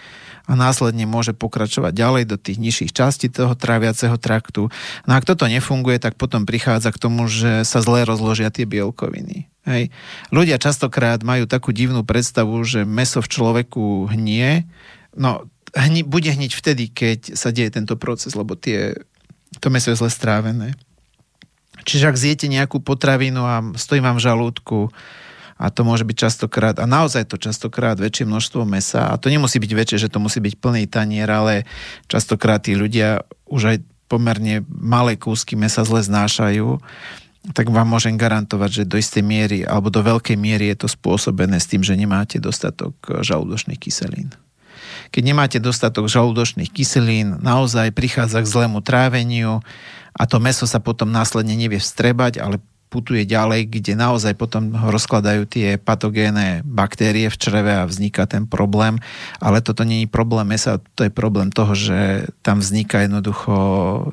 a 0.44 0.60
následne 0.60 1.08
môže 1.08 1.32
pokračovať 1.32 1.96
ďalej 1.96 2.24
do 2.28 2.36
tých 2.36 2.60
nižších 2.60 2.92
častí 2.92 3.32
toho 3.32 3.56
tráviaceho 3.56 4.20
traktu. 4.20 4.68
No 5.08 5.12
ak 5.16 5.24
toto 5.24 5.48
nefunguje, 5.48 6.04
tak 6.04 6.20
potom 6.20 6.44
prichádza 6.44 6.92
k 6.92 7.00
tomu, 7.00 7.32
že 7.32 7.64
sa 7.64 7.80
zle 7.80 8.04
rozložia 8.04 8.52
tie 8.52 8.68
bielkoviny. 8.68 9.48
Hej. 9.64 9.96
Ľudia 10.36 10.60
častokrát 10.60 11.24
majú 11.24 11.48
takú 11.48 11.72
divnú 11.72 12.04
predstavu, 12.04 12.60
že 12.68 12.84
meso 12.84 13.24
v 13.24 13.32
človeku 13.32 14.12
hnie. 14.12 14.68
No, 15.16 15.48
hni, 15.72 16.04
bude 16.04 16.28
hniť 16.28 16.52
vtedy, 16.52 16.92
keď 16.92 17.40
sa 17.40 17.56
deje 17.56 17.72
tento 17.72 17.96
proces, 17.96 18.36
lebo 18.36 18.60
tie, 18.60 19.00
to 19.64 19.72
meso 19.72 19.96
je 19.96 20.00
zle 20.00 20.12
strávené. 20.12 20.76
Čiže 21.88 22.12
ak 22.12 22.20
zjete 22.20 22.48
nejakú 22.52 22.84
potravinu 22.84 23.48
a 23.48 23.64
stojí 23.80 24.04
vám 24.04 24.20
v 24.20 24.26
žalúdku, 24.28 24.92
a 25.64 25.72
to 25.72 25.88
môže 25.88 26.04
byť 26.04 26.18
častokrát, 26.28 26.76
a 26.76 26.84
naozaj 26.84 27.32
to 27.32 27.40
častokrát 27.40 27.96
väčšie 27.96 28.28
množstvo 28.28 28.68
mesa, 28.68 29.08
a 29.08 29.16
to 29.16 29.32
nemusí 29.32 29.64
byť 29.64 29.72
väčšie, 29.72 29.98
že 30.04 30.12
to 30.12 30.20
musí 30.20 30.44
byť 30.44 30.60
plný 30.60 30.92
tanier, 30.92 31.32
ale 31.32 31.64
častokrát 32.12 32.60
tí 32.60 32.76
ľudia 32.76 33.24
už 33.48 33.62
aj 33.72 33.78
pomerne 34.12 34.68
malé 34.68 35.16
kúsky 35.16 35.56
mesa 35.56 35.88
zle 35.88 36.04
znášajú, 36.04 36.84
tak 37.56 37.72
vám 37.72 37.88
môžem 37.88 38.16
garantovať, 38.16 38.84
že 38.84 38.84
do 38.88 38.96
istej 38.96 39.24
miery 39.24 39.60
alebo 39.64 39.92
do 39.92 40.00
veľkej 40.00 40.36
miery 40.40 40.72
je 40.76 40.84
to 40.84 40.88
spôsobené 40.92 41.60
s 41.60 41.68
tým, 41.68 41.84
že 41.84 42.00
nemáte 42.00 42.40
dostatok 42.40 42.96
žalúdočných 43.04 43.80
kyselín. 43.80 44.32
Keď 45.12 45.24
nemáte 45.24 45.58
dostatok 45.60 46.08
žalúdočných 46.08 46.72
kyselín, 46.72 47.40
naozaj 47.44 47.92
prichádza 47.92 48.40
k 48.40 48.52
zlému 48.52 48.80
tráveniu 48.80 49.60
a 50.16 50.24
to 50.24 50.40
meso 50.40 50.64
sa 50.64 50.80
potom 50.80 51.12
následne 51.12 51.56
nevie 51.58 51.84
vstrebať, 51.84 52.40
ale 52.40 52.64
putuje 52.94 53.26
ďalej, 53.26 53.74
kde 53.74 53.98
naozaj 53.98 54.38
potom 54.38 54.70
rozkladajú 54.70 55.50
tie 55.50 55.82
patogénne 55.82 56.62
baktérie 56.62 57.34
v 57.34 57.40
čreve 57.42 57.74
a 57.74 57.90
vzniká 57.90 58.30
ten 58.30 58.46
problém. 58.46 59.02
Ale 59.42 59.66
toto 59.66 59.82
je 59.82 60.06
problém 60.06 60.54
mesa, 60.54 60.78
to 60.94 61.10
je 61.10 61.12
problém 61.12 61.50
toho, 61.50 61.74
že 61.74 62.30
tam 62.46 62.62
vzniká 62.62 63.10
jednoducho 63.10 63.54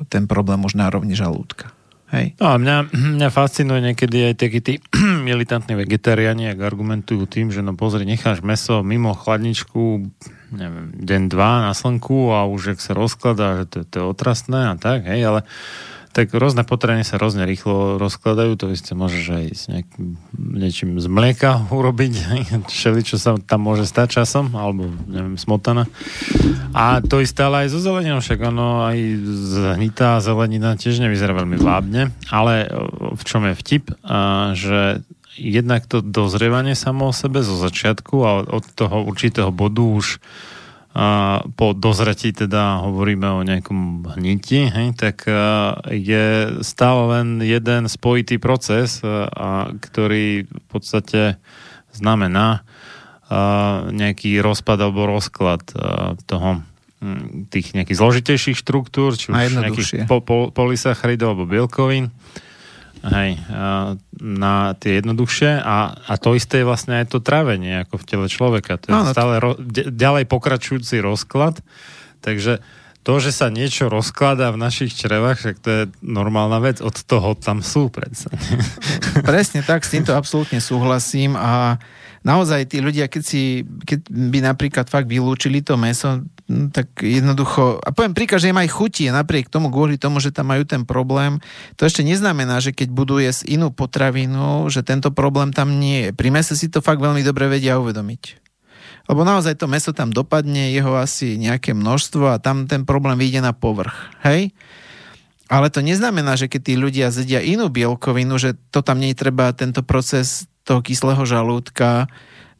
ten 0.09 0.25
problém 0.25 0.65
už 0.65 0.73
na 0.73 0.89
rovni 0.89 1.13
žalúdka. 1.13 1.69
Hej. 2.11 2.35
No 2.43 2.51
a 2.51 2.59
mňa, 2.59 2.91
mňa 2.91 3.29
fascinuje 3.31 3.79
niekedy 3.79 4.33
aj 4.33 4.35
takí 4.35 4.59
tí 4.59 4.73
militantní 5.29 5.79
vegetariáni, 5.79 6.51
ak 6.51 6.59
argumentujú 6.59 7.23
tým, 7.23 7.55
že 7.55 7.63
no 7.63 7.77
pozri, 7.77 8.03
necháš 8.03 8.43
meso 8.43 8.83
mimo 8.83 9.15
chladničku 9.15 10.11
neviem, 10.51 10.91
deň, 10.91 11.21
dva 11.31 11.71
na 11.71 11.73
slnku 11.73 12.35
a 12.35 12.43
už 12.43 12.75
ak 12.75 12.79
sa 12.83 12.91
rozkladá, 12.91 13.63
že 13.63 13.65
to, 13.71 13.77
to 13.87 13.95
je 14.03 14.05
otrasné 14.05 14.59
a 14.71 14.75
tak, 14.75 15.07
hej, 15.07 15.23
ale 15.23 15.39
tak 16.11 16.35
rôzne 16.35 16.67
potraviny 16.67 17.07
sa 17.07 17.15
rôzne 17.15 17.47
rýchlo 17.47 17.95
rozkladajú, 17.95 18.59
to 18.59 18.67
isté 18.71 18.91
môžeš 18.91 19.25
aj 19.31 19.45
s 19.51 19.63
nejakým, 19.71 20.05
niečím 20.35 20.89
z 20.99 21.07
mlieka 21.07 21.65
urobiť, 21.79 22.13
všeli, 22.67 23.01
čo 23.07 23.15
sa 23.15 23.39
tam 23.39 23.67
môže 23.67 23.87
stať 23.87 24.21
časom, 24.21 24.51
alebo 24.53 24.91
neviem, 25.07 25.39
smotana. 25.39 25.87
A 26.75 26.99
to 26.99 27.23
isté 27.23 27.47
ale 27.47 27.67
aj 27.67 27.75
so 27.75 27.79
zeleninou, 27.79 28.19
však 28.19 28.39
ono 28.43 28.83
aj 28.87 28.97
zhnitá 29.55 30.19
zelenina 30.19 30.75
tiež 30.75 30.99
nevyzerá 30.99 31.31
veľmi 31.31 31.57
vábne, 31.59 32.11
ale 32.27 32.67
v 33.15 33.23
čom 33.23 33.47
je 33.47 33.53
vtip, 33.55 33.95
a, 34.03 34.51
že 34.55 35.03
jednak 35.39 35.87
to 35.87 36.03
dozrievanie 36.03 36.75
samo 36.75 37.09
o 37.09 37.15
sebe 37.15 37.39
zo 37.39 37.55
začiatku 37.55 38.15
a 38.23 38.31
od 38.51 38.65
toho 38.75 39.07
určitého 39.07 39.49
bodu 39.49 39.83
už 39.83 40.19
a 40.91 41.39
po 41.55 41.71
dozretí 41.71 42.35
teda 42.35 42.83
hovoríme 42.83 43.23
o 43.23 43.47
nejakom 43.47 44.11
hniti, 44.19 44.67
hej, 44.67 44.91
tak 44.99 45.23
je 45.87 46.25
stále 46.59 47.01
len 47.15 47.39
jeden 47.39 47.87
spojitý 47.87 48.35
proces, 48.43 48.99
a, 48.99 49.71
ktorý 49.71 50.51
v 50.51 50.65
podstate 50.67 51.39
znamená 51.95 52.67
a, 53.31 53.87
nejaký 53.87 54.43
rozpad 54.43 54.77
alebo 54.83 55.07
rozklad 55.07 55.63
toho 56.27 56.59
tých 57.49 57.73
nejakých 57.73 57.97
zložitejších 57.97 58.57
štruktúr, 58.61 59.17
či 59.17 59.33
už 59.33 59.57
nejakých 59.57 60.05
po, 60.05 60.21
po, 60.21 60.53
polysacharidov 60.53 61.33
alebo 61.33 61.49
bielkovín 61.49 62.13
hej, 63.01 63.41
na 64.21 64.77
tie 64.77 65.01
jednoduchšie 65.01 65.57
a, 65.57 65.97
a 65.97 66.13
to 66.21 66.37
isté 66.37 66.61
je 66.61 66.69
vlastne 66.69 67.01
aj 67.01 67.13
to 67.13 67.17
trávenie 67.17 67.81
ako 67.85 67.97
v 67.97 68.07
tele 68.07 68.27
človeka. 68.29 68.77
To 68.77 68.85
je 68.89 68.93
no, 68.93 69.09
stále 69.09 69.41
ro, 69.41 69.57
ďalej 69.89 70.29
pokračujúci 70.29 71.01
rozklad, 71.01 71.59
takže 72.21 72.61
to, 73.01 73.17
že 73.17 73.33
sa 73.33 73.49
niečo 73.49 73.89
rozkladá 73.89 74.53
v 74.53 74.61
našich 74.61 74.93
črevách, 74.93 75.41
však 75.41 75.55
to 75.57 75.69
je 75.73 75.81
normálna 76.05 76.61
vec, 76.61 76.77
od 76.85 76.93
toho 76.93 77.33
tam 77.33 77.65
sú 77.65 77.89
predsa. 77.89 78.29
Presne 79.25 79.65
tak, 79.65 79.81
s 79.81 79.97
týmto 79.97 80.13
absolútne 80.13 80.61
súhlasím 80.61 81.33
a 81.33 81.81
naozaj 82.21 82.69
tí 82.69 82.77
ľudia, 82.81 83.09
keď, 83.09 83.23
si, 83.25 83.65
keď 83.65 84.09
by 84.09 84.39
napríklad 84.45 84.85
fakt 84.89 85.09
vylúčili 85.09 85.65
to 85.65 85.77
meso, 85.77 86.21
no, 86.45 86.69
tak 86.69 87.01
jednoducho, 87.01 87.81
a 87.81 87.89
poviem 87.89 88.13
príklad, 88.13 88.41
že 88.41 88.53
im 88.53 88.61
aj 88.61 88.69
chutí, 88.69 89.09
napriek 89.09 89.49
tomu, 89.49 89.73
kvôli 89.73 89.97
tomu, 89.97 90.21
že 90.21 90.29
tam 90.29 90.53
majú 90.53 90.63
ten 90.65 90.85
problém, 90.85 91.41
to 91.77 91.85
ešte 91.85 92.05
neznamená, 92.05 92.61
že 92.61 92.73
keď 92.73 92.93
budú 92.93 93.17
jesť 93.17 93.49
inú 93.49 93.73
potravinu, 93.73 94.69
že 94.69 94.85
tento 94.85 95.09
problém 95.09 95.49
tam 95.49 95.81
nie 95.81 96.09
je. 96.09 96.09
Pri 96.13 96.29
mese 96.29 96.53
si 96.53 96.69
to 96.69 96.79
fakt 96.79 97.01
veľmi 97.01 97.25
dobre 97.25 97.49
vedia 97.49 97.81
uvedomiť. 97.81 98.41
Lebo 99.09 99.25
naozaj 99.25 99.57
to 99.57 99.65
meso 99.65 99.91
tam 99.91 100.13
dopadne, 100.13 100.71
jeho 100.71 100.93
asi 100.95 101.35
nejaké 101.35 101.73
množstvo 101.73 102.37
a 102.37 102.41
tam 102.41 102.69
ten 102.69 102.85
problém 102.85 103.17
vyjde 103.17 103.41
na 103.41 103.51
povrch. 103.51 104.13
Hej? 104.21 104.53
Ale 105.51 105.67
to 105.67 105.83
neznamená, 105.83 106.39
že 106.39 106.47
keď 106.47 106.61
tí 106.63 106.73
ľudia 106.79 107.11
zedia 107.11 107.43
inú 107.43 107.67
bielkovinu, 107.67 108.39
že 108.39 108.55
to 108.71 108.79
tam 108.79 109.03
nie 109.03 109.11
treba 109.11 109.51
tento 109.51 109.83
proces 109.83 110.47
toho 110.63 110.79
kyslého 110.83 111.23
žalúdka 111.25 112.11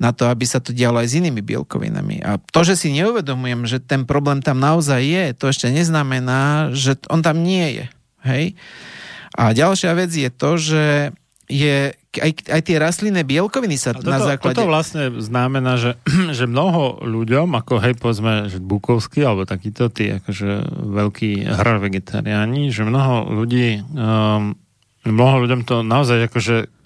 na 0.02 0.10
to, 0.10 0.26
aby 0.26 0.50
sa 0.50 0.58
to 0.58 0.74
dialo 0.74 0.98
aj 0.98 1.14
s 1.14 1.18
inými 1.22 1.46
bielkovinami. 1.46 2.26
A 2.26 2.42
to, 2.42 2.66
že 2.66 2.74
si 2.74 2.90
neuvedomujem, 2.90 3.70
že 3.70 3.78
ten 3.78 4.10
problém 4.10 4.42
tam 4.42 4.58
naozaj 4.58 4.98
je, 4.98 5.26
to 5.38 5.46
ešte 5.54 5.70
neznamená, 5.70 6.74
že 6.74 6.98
on 7.06 7.22
tam 7.22 7.46
nie 7.46 7.78
je. 7.78 7.86
Hej? 8.26 8.44
A 9.38 9.54
ďalšia 9.54 9.94
vec 9.94 10.10
je 10.10 10.30
to, 10.34 10.58
že 10.58 10.84
je, 11.52 11.94
aj, 12.18 12.32
aj 12.48 12.62
tie 12.64 12.78
rastlinné 12.82 13.22
bielkoviny 13.28 13.78
sa 13.78 13.94
toto, 13.94 14.10
na 14.10 14.24
základe... 14.24 14.58
Toto 14.58 14.72
vlastne 14.72 15.14
znamená, 15.22 15.78
že, 15.78 16.00
že 16.38 16.50
mnoho 16.50 17.06
ľuďom, 17.06 17.54
ako 17.54 17.74
hej, 17.86 17.94
povedzme, 18.02 18.50
že 18.50 18.58
Bukovský, 18.58 19.22
alebo 19.22 19.46
takíto 19.46 19.94
tí 19.94 20.10
akože 20.18 20.66
veľkí 20.82 21.46
hr 21.46 21.78
vegetariáni, 21.78 22.74
že 22.74 22.88
mnoho 22.88 23.30
ľudí, 23.38 23.86
um, 23.94 24.58
mnoho 25.06 25.36
ľuďom 25.46 25.62
to 25.68 25.86
naozaj 25.86 26.26
akože 26.26 26.81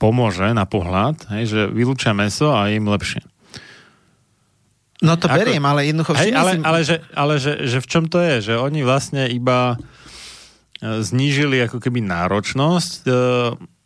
pomôže 0.00 0.50
na 0.56 0.64
pohľad, 0.64 1.28
hej, 1.36 1.44
že 1.50 1.60
vylúčia 1.70 2.16
meso 2.16 2.50
a 2.52 2.72
im 2.72 2.88
lepšie. 2.88 3.22
No 5.04 5.20
to 5.20 5.28
Ako, 5.28 5.36
beriem, 5.36 5.64
ale 5.64 5.92
jednoducho... 5.92 6.16
Hej, 6.16 6.32
ale, 6.32 6.56
ale, 6.64 6.80
že, 6.80 7.04
ale 7.12 7.36
že, 7.36 7.68
že 7.68 7.78
v 7.84 7.86
čom 7.86 8.04
to 8.08 8.16
je? 8.16 8.52
Že 8.52 8.54
oni 8.64 8.80
vlastne 8.80 9.28
iba 9.28 9.76
e, 9.76 11.04
znížili 11.04 11.60
ako 11.68 11.84
keby 11.84 12.00
náročnosť 12.00 13.04
e, 13.04 13.12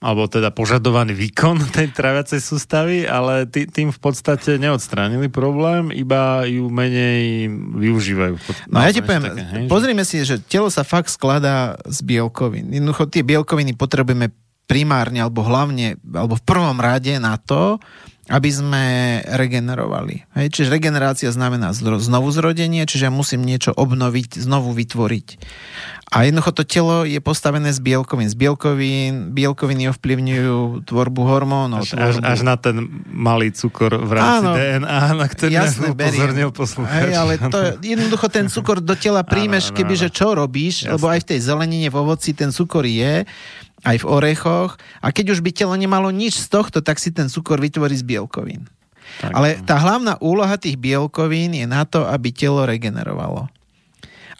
alebo 0.00 0.24
teda 0.30 0.48
požadovaný 0.48 1.12
výkon 1.12 1.60
tej 1.76 1.92
traviacej 1.92 2.40
sústavy, 2.40 2.98
ale 3.04 3.44
tý, 3.50 3.66
tým 3.68 3.92
v 3.92 4.00
podstate 4.00 4.56
neodstránili 4.56 5.26
problém, 5.28 5.92
iba 5.92 6.46
ju 6.48 6.70
menej 6.72 7.50
využívajú. 7.74 8.34
No, 8.72 8.80
no 8.80 8.86
ja 8.86 8.94
ti 8.94 9.02
poviem, 9.04 9.34
také, 9.34 9.44
hej, 9.44 9.64
pozrime 9.68 10.06
si, 10.06 10.22
že 10.22 10.38
telo 10.40 10.72
sa 10.72 10.86
fakt 10.86 11.12
skladá 11.12 11.76
z 11.84 12.00
bielkovín. 12.06 12.72
Jednoducho 12.72 13.10
tie 13.10 13.26
bielkoviny 13.26 13.76
potrebujeme 13.76 14.32
primárne 14.70 15.26
alebo 15.26 15.42
hlavne, 15.42 15.98
alebo 16.14 16.38
v 16.38 16.46
prvom 16.46 16.78
rade 16.78 17.18
na 17.18 17.34
to, 17.34 17.82
aby 18.30 18.50
sme 18.54 18.84
regenerovali. 19.26 20.22
Hej? 20.38 20.46
Čiže 20.54 20.70
regenerácia 20.70 21.34
znamená 21.34 21.74
znovu 21.74 22.30
zrodenie, 22.30 22.86
čiže 22.86 23.10
ja 23.10 23.12
musím 23.12 23.42
niečo 23.42 23.74
obnoviť, 23.74 24.38
znovu 24.38 24.70
vytvoriť. 24.70 25.28
A 26.10 26.26
jednoducho 26.26 26.50
to 26.50 26.66
telo 26.66 27.06
je 27.06 27.22
postavené 27.22 27.70
z 27.70 27.78
bielkovín. 27.78 28.26
Z 28.26 28.34
bielkovín, 28.34 29.30
bielkoviny 29.30 29.94
ovplyvňujú 29.94 30.82
tvorbu 30.82 31.22
hormónov. 31.22 31.86
Až, 31.86 31.94
tvorbu... 31.94 32.26
až, 32.26 32.34
až 32.34 32.40
na 32.42 32.58
ten 32.58 32.82
malý 33.06 33.54
cukor 33.54 33.94
v 33.94 34.18
rámci 34.18 34.42
Áno, 34.42 34.50
DNA, 34.58 35.02
na 35.14 35.26
ktorý 35.30 35.52
jasne, 35.54 35.94
upozornil 35.94 36.50
poslucháč. 36.50 37.02
Hej, 37.06 37.14
ale 37.14 37.32
to, 37.38 37.58
jednoducho 37.94 38.26
ten 38.26 38.50
cukor 38.50 38.82
do 38.82 38.98
tela 38.98 39.22
príjmeš, 39.22 39.70
kebyže 39.70 40.10
čo 40.10 40.34
robíš, 40.34 40.86
jasne. 40.86 40.98
lebo 40.98 41.06
aj 41.14 41.20
v 41.22 41.26
tej 41.30 41.40
zelenine, 41.46 41.86
v 41.86 41.96
ovoci 42.02 42.34
ten 42.34 42.50
cukor 42.50 42.82
je, 42.90 43.22
aj 43.84 43.96
v 44.04 44.08
orechoch. 44.08 44.76
A 45.00 45.12
keď 45.12 45.36
už 45.36 45.40
by 45.40 45.50
telo 45.54 45.74
nemalo 45.76 46.12
nič 46.12 46.40
z 46.40 46.46
tohto, 46.52 46.84
tak 46.84 47.00
si 47.00 47.12
ten 47.12 47.28
cukor 47.28 47.60
vytvorí 47.60 47.96
z 47.96 48.04
bielkovín. 48.04 48.68
Tak. 49.20 49.32
Ale 49.34 49.48
tá 49.66 49.80
hlavná 49.80 50.16
úloha 50.22 50.54
tých 50.54 50.78
bielkovín 50.78 51.56
je 51.56 51.66
na 51.66 51.82
to, 51.82 52.06
aby 52.06 52.30
telo 52.30 52.62
regenerovalo. 52.62 53.50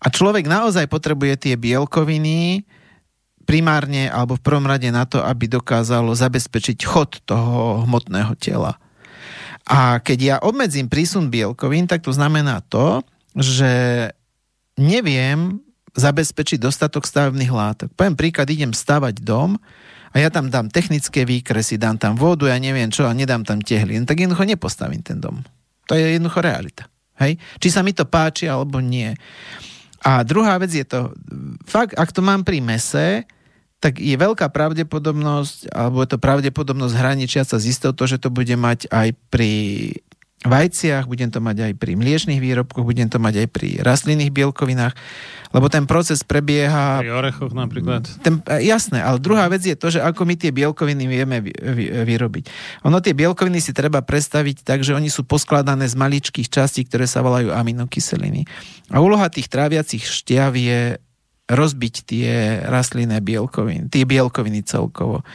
A 0.01 0.07
človek 0.09 0.49
naozaj 0.49 0.89
potrebuje 0.89 1.51
tie 1.51 1.55
bielkoviny 1.61 2.65
primárne 3.45 4.07
alebo 4.09 4.39
v 4.39 4.45
prvom 4.47 4.65
rade 4.65 4.89
na 4.95 5.05
to, 5.05 5.21
aby 5.21 5.51
dokázalo 5.51 6.15
zabezpečiť 6.15 6.79
chod 6.87 7.19
toho 7.27 7.85
hmotného 7.85 8.33
tela. 8.39 8.79
A 9.67 10.01
keď 10.01 10.19
ja 10.19 10.37
obmedzím 10.41 10.89
prísun 10.89 11.29
bielkovín, 11.29 11.85
tak 11.91 12.07
to 12.07 12.15
znamená 12.15 12.65
to, 12.71 13.05
že 13.37 13.71
neviem 14.81 15.61
zabezpečiť 15.95 16.59
dostatok 16.63 17.07
stavebných 17.07 17.53
látok. 17.53 17.89
Poviem 17.95 18.19
príklad, 18.19 18.51
idem 18.51 18.71
stavať 18.71 19.23
dom 19.23 19.59
a 20.11 20.17
ja 20.19 20.31
tam 20.31 20.51
dám 20.51 20.71
technické 20.71 21.23
výkresy, 21.27 21.79
dám 21.79 21.99
tam 21.99 22.15
vodu, 22.19 22.51
ja 22.51 22.59
neviem 22.59 22.91
čo 22.91 23.07
a 23.07 23.15
nedám 23.15 23.47
tam 23.47 23.63
tehly. 23.63 23.99
Tak 24.07 24.19
jednoducho 24.19 24.47
nepostavím 24.47 25.03
ten 25.03 25.19
dom. 25.19 25.43
To 25.91 25.99
je 25.99 26.19
jednoducho 26.19 26.41
realita. 26.43 26.85
Hej? 27.19 27.39
Či 27.59 27.69
sa 27.71 27.83
mi 27.83 27.91
to 27.91 28.07
páči 28.07 28.47
alebo 28.47 28.79
nie. 28.79 29.15
A 30.01 30.25
druhá 30.25 30.57
vec 30.57 30.73
je 30.73 30.87
to, 30.87 31.13
fakt, 31.69 31.93
ak 31.99 32.11
to 32.15 32.25
mám 32.25 32.41
pri 32.47 32.65
mese, 32.65 33.29
tak 33.81 33.97
je 33.97 34.13
veľká 34.13 34.53
pravdepodobnosť, 34.53 35.73
alebo 35.73 36.05
je 36.05 36.09
to 36.13 36.19
pravdepodobnosť 36.21 36.95
hraničiaca 36.97 37.57
z 37.57 37.65
istotou, 37.65 38.05
že 38.05 38.21
to 38.21 38.29
bude 38.29 38.53
mať 38.53 38.89
aj 38.93 39.17
pri 39.33 39.53
vajciach, 40.41 41.05
budem 41.05 41.29
to 41.29 41.45
mať 41.45 41.69
aj 41.69 41.73
pri 41.77 42.01
mliečných 42.01 42.41
výrobkoch, 42.41 42.81
budem 42.81 43.13
to 43.13 43.21
mať 43.21 43.45
aj 43.45 43.49
pri 43.53 43.69
rastlinných 43.85 44.33
bielkovinách, 44.33 44.97
lebo 45.53 45.69
ten 45.69 45.85
proces 45.85 46.25
prebieha... 46.25 47.05
Pri 47.05 47.13
orechoch 47.13 47.53
napríklad. 47.53 48.09
Ten, 48.25 48.41
jasné, 48.65 49.05
ale 49.05 49.21
druhá 49.21 49.45
vec 49.53 49.61
je 49.61 49.77
to, 49.77 49.93
že 49.93 50.01
ako 50.01 50.25
my 50.25 50.41
tie 50.41 50.49
bielkoviny 50.49 51.05
vieme 51.05 51.45
vy, 51.45 51.53
vy, 51.53 51.85
vyrobiť. 52.09 52.45
Ono 52.89 53.05
tie 53.05 53.13
bielkoviny 53.13 53.61
si 53.61 53.77
treba 53.77 54.01
predstaviť 54.01 54.65
tak, 54.65 54.81
že 54.81 54.97
oni 54.97 55.13
sú 55.13 55.29
poskladané 55.29 55.85
z 55.85 55.99
maličkých 56.01 56.49
častí, 56.49 56.89
ktoré 56.89 57.05
sa 57.05 57.21
volajú 57.21 57.53
aminokyseliny. 57.53 58.49
A 58.89 59.05
úloha 59.05 59.29
tých 59.29 59.53
tráviacich 59.53 60.09
šťav 60.09 60.57
je 60.57 60.97
rozbiť 61.51 61.95
tie 62.07 62.63
rastlinné 62.63 63.19
bielkoviny, 63.19 63.91
tie 63.91 64.07
bielkoviny 64.07 64.63
celkovo. 64.63 65.27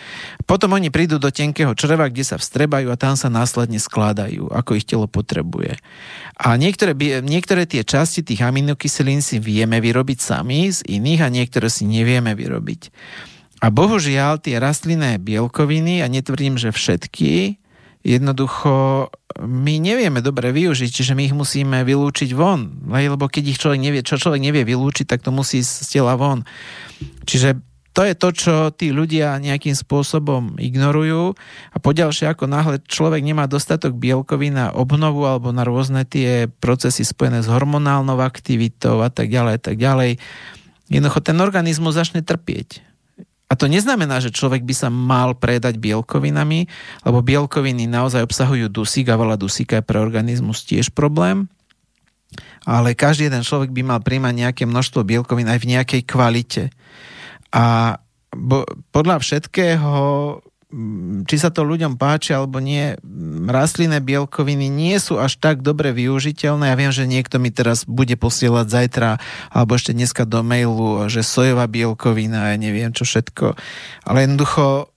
Potom 0.48 0.72
oni 0.72 0.88
prídu 0.88 1.20
do 1.20 1.28
tenkého 1.28 1.76
čreva, 1.76 2.08
kde 2.08 2.24
sa 2.24 2.40
vstrebajú 2.40 2.88
a 2.88 2.96
tam 2.96 3.20
sa 3.20 3.28
následne 3.28 3.78
skladajú, 3.78 4.48
ako 4.48 4.80
ich 4.80 4.88
telo 4.88 5.12
potrebuje. 5.12 5.76
A 6.40 6.56
niektoré, 6.56 6.96
niektoré 7.20 7.68
tie 7.68 7.84
časti 7.84 8.24
tých 8.24 8.40
aminokyselín 8.48 9.20
si 9.20 9.44
vieme 9.44 9.84
vyrobiť 9.84 10.20
sami 10.24 10.72
z 10.72 10.88
iných 10.88 11.22
a 11.22 11.28
niektoré 11.28 11.68
si 11.68 11.84
nevieme 11.84 12.32
vyrobiť. 12.32 12.82
A 13.60 13.72
bohužiaľ 13.72 14.40
tie 14.40 14.60
rastlinné 14.60 15.20
bielkoviny, 15.20 16.00
a 16.04 16.08
netvrdím, 16.08 16.56
že 16.60 16.76
všetky, 16.76 17.60
jednoducho 18.06 19.10
my 19.41 19.73
nevieme 19.82 20.22
dobre 20.22 20.53
využiť, 20.53 20.90
čiže 20.94 21.18
my 21.18 21.26
ich 21.26 21.36
musíme 21.36 21.82
vylúčiť 21.82 22.32
von. 22.38 22.86
Lebo 22.86 23.26
keď 23.26 23.44
ich 23.49 23.60
človek 23.60 23.82
nevie, 23.82 24.06
čo 24.06 24.22
človek 24.22 24.40
nevie 24.40 24.61
vylúčiť, 24.61 25.10
tak 25.10 25.26
to 25.26 25.34
musí 25.34 25.65
z 25.65 25.84
tela 25.90 26.14
von. 26.14 26.45
Čiže 27.26 27.60
to 27.95 28.03
je 28.03 28.14
to, 28.14 28.30
čo 28.36 28.56
tí 28.76 28.91
ľudia 28.91 29.40
nejakým 29.40 29.72
spôsobom 29.72 30.60
ignorujú 30.60 31.32
a 31.72 31.77
poďalšie, 31.80 32.27
ako 32.27 32.44
náhle 32.52 32.84
človek 32.84 33.23
nemá 33.23 33.48
dostatok 33.48 33.95
bielkovín 33.95 34.60
na 34.60 34.68
obnovu 34.76 35.23
alebo 35.23 35.56
na 35.56 35.64
rôzne 35.64 36.03
tie 36.03 36.52
procesy 36.60 37.07
spojené 37.07 37.40
s 37.40 37.48
hormonálnou 37.48 38.19
aktivitou 38.19 38.99
a 38.99 39.07
tak 39.07 39.32
ďalej, 39.32 39.53
a 39.56 39.61
tak 39.64 39.76
ďalej, 39.80 40.19
jednoducho 40.91 41.23
ten 41.23 41.40
organizmus 41.40 41.95
začne 41.95 42.19
trpieť. 42.19 42.84
A 43.46 43.54
to 43.54 43.70
neznamená, 43.70 44.18
že 44.18 44.34
človek 44.34 44.66
by 44.66 44.74
sa 44.74 44.90
mal 44.90 45.38
predať 45.38 45.78
bielkovinami, 45.78 46.66
lebo 47.06 47.22
bielkoviny 47.22 47.86
naozaj 47.86 48.26
obsahujú 48.26 48.74
dusík 48.74 49.14
a 49.14 49.20
veľa 49.22 49.38
dusíka 49.38 49.78
je 49.80 49.86
pre 49.86 50.02
organizmus 50.02 50.66
tiež 50.66 50.90
problém. 50.90 51.46
Ale 52.66 52.98
každý 52.98 53.30
jeden 53.30 53.46
človek 53.46 53.70
by 53.70 53.82
mal 53.86 54.00
príjmať 54.02 54.34
nejaké 54.34 54.64
množstvo 54.66 55.06
bielkovín 55.06 55.46
aj 55.46 55.62
v 55.62 55.70
nejakej 55.78 56.02
kvalite. 56.10 56.64
A 57.54 57.96
bo, 58.34 58.66
podľa 58.90 59.22
všetkého 59.22 59.94
či 61.30 61.36
sa 61.38 61.54
to 61.54 61.62
ľuďom 61.62 61.96
páči 61.96 62.34
alebo 62.34 62.58
nie, 62.58 62.98
rastlinné 63.46 64.02
bielkoviny 64.02 64.66
nie 64.68 64.98
sú 64.98 65.22
až 65.22 65.38
tak 65.38 65.62
dobre 65.62 65.94
využiteľné. 65.94 66.74
Ja 66.74 66.76
viem, 66.76 66.92
že 66.92 67.06
niekto 67.06 67.38
mi 67.38 67.54
teraz 67.54 67.86
bude 67.86 68.18
posielať 68.18 68.66
zajtra 68.68 69.10
alebo 69.54 69.78
ešte 69.78 69.94
dneska 69.94 70.26
do 70.26 70.42
mailu, 70.42 71.06
že 71.06 71.22
sojová 71.22 71.70
bielkovina, 71.70 72.52
ja 72.52 72.58
neviem 72.58 72.90
čo 72.92 73.06
všetko. 73.06 73.54
Ale 74.10 74.26
jednoducho 74.26 74.95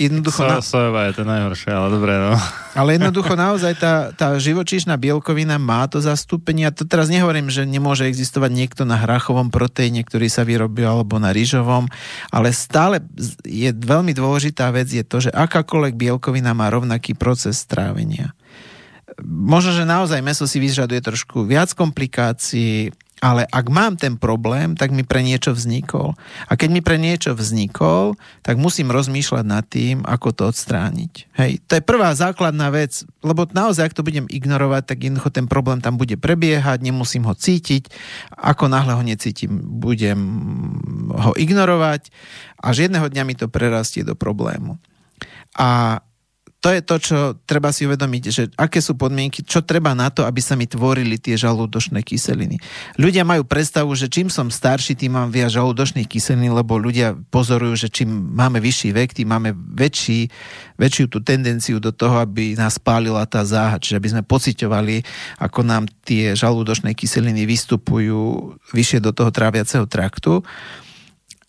jednoducho... 0.00 0.40
So, 0.40 0.48
na... 0.48 0.64
Sojová 0.64 1.12
je 1.12 1.20
to 1.20 1.24
najhoršie, 1.28 1.70
ale 1.70 1.88
dobre, 1.92 2.16
no. 2.16 2.32
Ale 2.72 2.96
jednoducho 2.96 3.36
naozaj 3.36 3.76
tá, 3.76 3.94
tá 4.16 4.32
živočíšna 4.40 4.96
bielkovina 4.96 5.60
má 5.60 5.84
to 5.84 6.00
zastúpenie. 6.00 6.64
A 6.64 6.72
to 6.72 6.88
teraz 6.88 7.12
nehovorím, 7.12 7.52
že 7.52 7.68
nemôže 7.68 8.08
existovať 8.08 8.50
niekto 8.50 8.82
na 8.88 8.96
hrachovom 8.96 9.52
proteíne, 9.52 10.00
ktorý 10.00 10.32
sa 10.32 10.48
vyrobí, 10.48 10.80
alebo 10.80 11.20
na 11.20 11.30
rýžovom, 11.36 11.92
ale 12.32 12.56
stále 12.56 13.04
je 13.44 13.68
veľmi 13.76 14.16
dôležitá 14.16 14.72
vec 14.72 14.88
je 14.88 15.04
to, 15.04 15.28
že 15.28 15.30
akákoľvek 15.36 15.94
bielkovina 16.00 16.56
má 16.56 16.72
rovnaký 16.72 17.12
proces 17.12 17.60
strávenia 17.60 18.32
možno, 19.26 19.76
že 19.76 19.84
naozaj 19.84 20.24
meso 20.24 20.48
si 20.48 20.56
vyžaduje 20.56 21.00
trošku 21.04 21.44
viac 21.44 21.72
komplikácií, 21.76 22.88
ale 23.20 23.44
ak 23.44 23.66
mám 23.68 24.00
ten 24.00 24.16
problém, 24.16 24.72
tak 24.72 24.96
mi 24.96 25.04
pre 25.04 25.20
niečo 25.20 25.52
vznikol. 25.52 26.16
A 26.48 26.56
keď 26.56 26.68
mi 26.72 26.80
pre 26.80 26.96
niečo 26.96 27.36
vznikol, 27.36 28.16
tak 28.40 28.56
musím 28.56 28.88
rozmýšľať 28.88 29.44
nad 29.44 29.64
tým, 29.68 30.00
ako 30.08 30.32
to 30.32 30.42
odstrániť. 30.48 31.28
Hej, 31.36 31.60
to 31.68 31.76
je 31.76 31.84
prvá 31.84 32.16
základná 32.16 32.72
vec, 32.72 33.04
lebo 33.20 33.44
naozaj, 33.44 33.92
ak 33.92 33.96
to 33.96 34.06
budem 34.08 34.24
ignorovať, 34.24 34.82
tak 34.88 35.04
jednoducho 35.04 35.30
ten 35.36 35.44
problém 35.44 35.84
tam 35.84 36.00
bude 36.00 36.16
prebiehať, 36.16 36.80
nemusím 36.80 37.28
ho 37.28 37.36
cítiť. 37.36 37.92
Ako 38.40 38.72
náhle 38.72 38.96
ho 38.96 39.04
necítim, 39.04 39.60
budem 39.68 40.18
ho 41.12 41.36
ignorovať, 41.36 42.08
až 42.56 42.88
jedného 42.88 43.04
dňa 43.04 43.22
mi 43.28 43.36
to 43.36 43.52
prerastie 43.52 44.00
do 44.00 44.16
problému. 44.16 44.80
A 45.60 46.00
to 46.60 46.68
je 46.76 46.80
to, 46.84 46.96
čo 47.00 47.18
treba 47.48 47.72
si 47.72 47.88
uvedomiť, 47.88 48.22
že 48.28 48.42
aké 48.52 48.84
sú 48.84 48.92
podmienky, 48.92 49.40
čo 49.40 49.64
treba 49.64 49.96
na 49.96 50.12
to, 50.12 50.28
aby 50.28 50.44
sa 50.44 50.60
mi 50.60 50.68
tvorili 50.68 51.16
tie 51.16 51.32
žalúdočné 51.32 52.04
kyseliny. 52.04 52.60
Ľudia 53.00 53.24
majú 53.24 53.48
predstavu, 53.48 53.88
že 53.96 54.12
čím 54.12 54.28
som 54.28 54.52
starší, 54.52 54.92
tým 54.92 55.16
mám 55.16 55.32
viac 55.32 55.48
žalúdočných 55.56 56.04
kyselín, 56.04 56.52
lebo 56.52 56.76
ľudia 56.76 57.16
pozorujú, 57.32 57.88
že 57.88 57.88
čím 57.88 58.12
máme 58.36 58.60
vyšší 58.60 58.92
vek, 58.92 59.16
tým 59.16 59.32
máme 59.32 59.56
väčší, 59.56 60.28
väčšiu 60.76 61.08
tú 61.08 61.24
tendenciu 61.24 61.80
do 61.80 61.96
toho, 61.96 62.20
aby 62.20 62.52
nás 62.52 62.76
pálila 62.76 63.24
tá 63.24 63.40
záha, 63.40 63.80
čiže 63.80 63.96
aby 63.96 64.08
sme 64.12 64.22
pociťovali, 64.28 64.96
ako 65.40 65.64
nám 65.64 65.88
tie 66.04 66.36
žalúdočné 66.36 66.92
kyseliny 66.92 67.48
vystupujú 67.48 68.52
vyššie 68.76 69.00
do 69.00 69.16
toho 69.16 69.32
tráviaceho 69.32 69.88
traktu. 69.88 70.44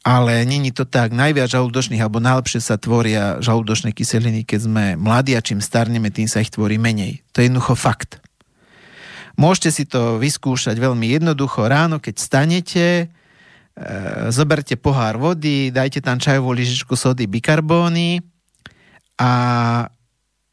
Ale 0.01 0.41
není 0.49 0.73
to 0.73 0.81
tak. 0.85 1.13
Najviac 1.13 1.53
žalúdočných, 1.53 2.01
alebo 2.01 2.17
najlepšie 2.17 2.57
sa 2.57 2.81
tvoria 2.81 3.37
žalúdočné 3.37 3.93
kyseliny, 3.93 4.41
keď 4.41 4.59
sme 4.65 4.85
mladí 4.97 5.37
a 5.37 5.45
čím 5.45 5.61
starneme, 5.61 6.09
tým 6.09 6.25
sa 6.25 6.41
ich 6.41 6.49
tvorí 6.49 6.81
menej. 6.81 7.21
To 7.33 7.41
je 7.41 7.49
jednoducho 7.49 7.77
fakt. 7.77 8.17
Môžete 9.37 9.69
si 9.69 9.83
to 9.85 10.17
vyskúšať 10.17 10.75
veľmi 10.75 11.17
jednoducho. 11.21 11.69
Ráno, 11.69 12.01
keď 12.01 12.15
stanete, 12.17 12.85
e, 12.97 13.05
zoberte 14.33 14.73
pohár 14.75 15.21
vody, 15.21 15.69
dajte 15.69 16.01
tam 16.01 16.17
čajovú 16.17 16.51
lyžičku 16.51 16.97
sody 16.97 17.29
bikarbóny 17.29 18.25
a 19.21 19.31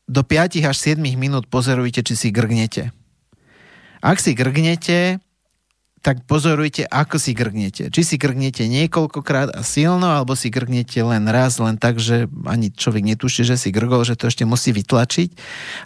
do 0.09 0.23
5 0.25 0.65
až 0.65 0.77
7 0.77 1.01
minút 1.17 1.49
pozorujte, 1.49 2.05
či 2.05 2.15
si 2.17 2.29
grgnete. 2.29 2.93
Ak 4.01 4.21
si 4.23 4.33
grgnete, 4.33 5.21
tak 5.99 6.23
pozorujte, 6.25 6.87
ako 6.87 7.19
si 7.19 7.35
grgnete. 7.35 7.91
Či 7.91 8.03
si 8.15 8.17
grgnete 8.17 8.71
niekoľkokrát 8.71 9.51
a 9.55 9.67
silno, 9.67 10.07
alebo 10.07 10.39
si 10.39 10.47
grgnete 10.49 11.03
len 11.03 11.27
raz, 11.27 11.59
len 11.59 11.75
tak, 11.75 11.99
že 11.99 12.31
ani 12.47 12.71
človek 12.71 13.03
netuší, 13.03 13.43
že 13.43 13.59
si 13.59 13.75
grgol, 13.75 14.07
že 14.07 14.15
to 14.15 14.31
ešte 14.31 14.47
musí 14.47 14.71
vytlačiť. 14.71 15.29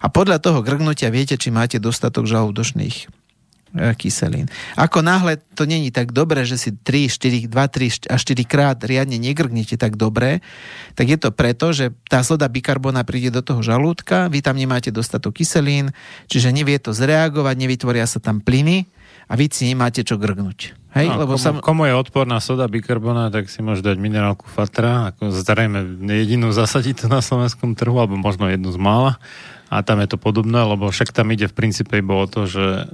A 0.05 0.07
podľa 0.13 0.39
toho 0.45 0.61
grgnutia 0.61 1.09
viete, 1.09 1.41
či 1.41 1.49
máte 1.49 1.81
dostatok 1.81 2.29
žalúdočných 2.29 2.97
e, 3.03 3.09
kyselín. 3.97 4.53
Ako 4.77 5.01
náhle 5.01 5.41
to 5.57 5.65
není 5.65 5.89
tak 5.89 6.13
dobré, 6.13 6.45
že 6.45 6.61
si 6.61 6.71
3, 6.77 7.09
4, 7.09 7.49
2, 7.49 8.09
3 8.09 8.13
a 8.13 8.17
4 8.21 8.45
krát 8.45 8.77
riadne 8.85 9.17
negrgnete 9.17 9.81
tak 9.81 9.97
dobre, 9.97 10.45
tak 10.93 11.09
je 11.09 11.17
to 11.17 11.33
preto, 11.33 11.73
že 11.73 11.97
tá 12.13 12.21
soda 12.21 12.53
bikarbona 12.53 13.01
príde 13.09 13.33
do 13.33 13.41
toho 13.41 13.65
žalúdka, 13.65 14.29
vy 14.29 14.45
tam 14.45 14.61
nemáte 14.61 14.93
dostatok 14.93 15.41
kyselín, 15.41 15.97
čiže 16.29 16.53
nevie 16.53 16.77
to 16.77 16.93
zreagovať, 16.93 17.55
nevytvoria 17.57 18.05
sa 18.05 18.21
tam 18.21 18.45
plyny, 18.45 18.85
a 19.33 19.37
vy 19.41 19.49
si 19.49 19.73
nemáte 19.73 20.05
čo 20.05 20.21
grgnúť. 20.21 20.77
Hej? 20.93 21.09
No, 21.09 21.25
Lebo 21.25 21.41
komu, 21.41 21.41
sam... 21.41 21.55
komu 21.65 21.83
je 21.89 21.97
odporná 21.97 22.37
soda 22.37 22.69
bikarbona, 22.69 23.33
tak 23.33 23.49
si 23.49 23.65
môže 23.65 23.81
dať 23.81 23.97
minerálku 23.97 24.45
Fatra, 24.45 25.09
ako 25.17 25.33
zrejme 25.33 26.05
jedinú 26.05 26.53
zasadiť 26.53 27.05
to 27.05 27.07
na 27.09 27.25
slovenskom 27.25 27.73
trhu, 27.73 27.97
alebo 27.97 28.21
možno 28.21 28.53
jednu 28.53 28.69
z 28.69 28.77
mála. 28.77 29.17
A 29.73 29.81
tam 29.81 30.05
je 30.05 30.13
to 30.13 30.21
podobné, 30.21 30.61
lebo 30.69 30.93
však 30.93 31.17
tam 31.17 31.33
ide 31.33 31.49
v 31.49 31.57
princípe 31.57 31.97
iba 31.97 32.13
o 32.13 32.29
to, 32.29 32.45
že 32.45 32.93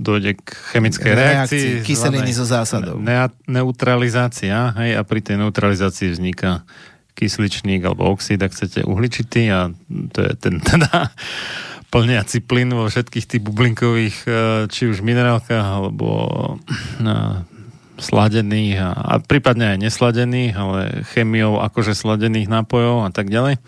dojde 0.00 0.40
k 0.40 0.48
chemickej 0.72 1.12
reakcii. 1.12 1.36
reakcii 1.36 1.84
kyseliny 1.84 2.32
zo 2.32 2.48
zásadou. 2.48 2.96
Ne- 2.96 3.28
neutralizácia, 3.44 4.72
hej, 4.80 4.96
a 4.96 5.04
pri 5.04 5.20
tej 5.20 5.44
neutralizácii 5.44 6.16
vzniká 6.16 6.64
kysličník 7.12 7.84
alebo 7.84 8.08
oxid, 8.08 8.40
ak 8.40 8.56
chcete 8.56 8.88
uhličitý 8.88 9.52
a 9.52 9.68
to 10.16 10.18
je 10.24 10.32
ten 10.40 10.58
teda 10.72 11.12
plniaci 11.94 12.42
plyn 12.42 12.74
vo 12.74 12.90
všetkých 12.90 13.26
tých 13.30 13.42
bublinkových, 13.46 14.16
e, 14.26 14.30
či 14.66 14.90
už 14.90 15.06
minerálkach, 15.06 15.62
alebo 15.62 16.10
e, 16.98 17.14
sladených 18.02 18.74
a, 18.82 18.90
a 18.90 19.14
prípadne 19.22 19.78
aj 19.78 19.78
nesladených, 19.86 20.52
ale 20.58 20.80
chemiou 21.14 21.62
akože 21.62 21.94
sladených 21.94 22.50
nápojov 22.50 23.06
a 23.06 23.10
tak 23.14 23.30
ďalej. 23.30 23.62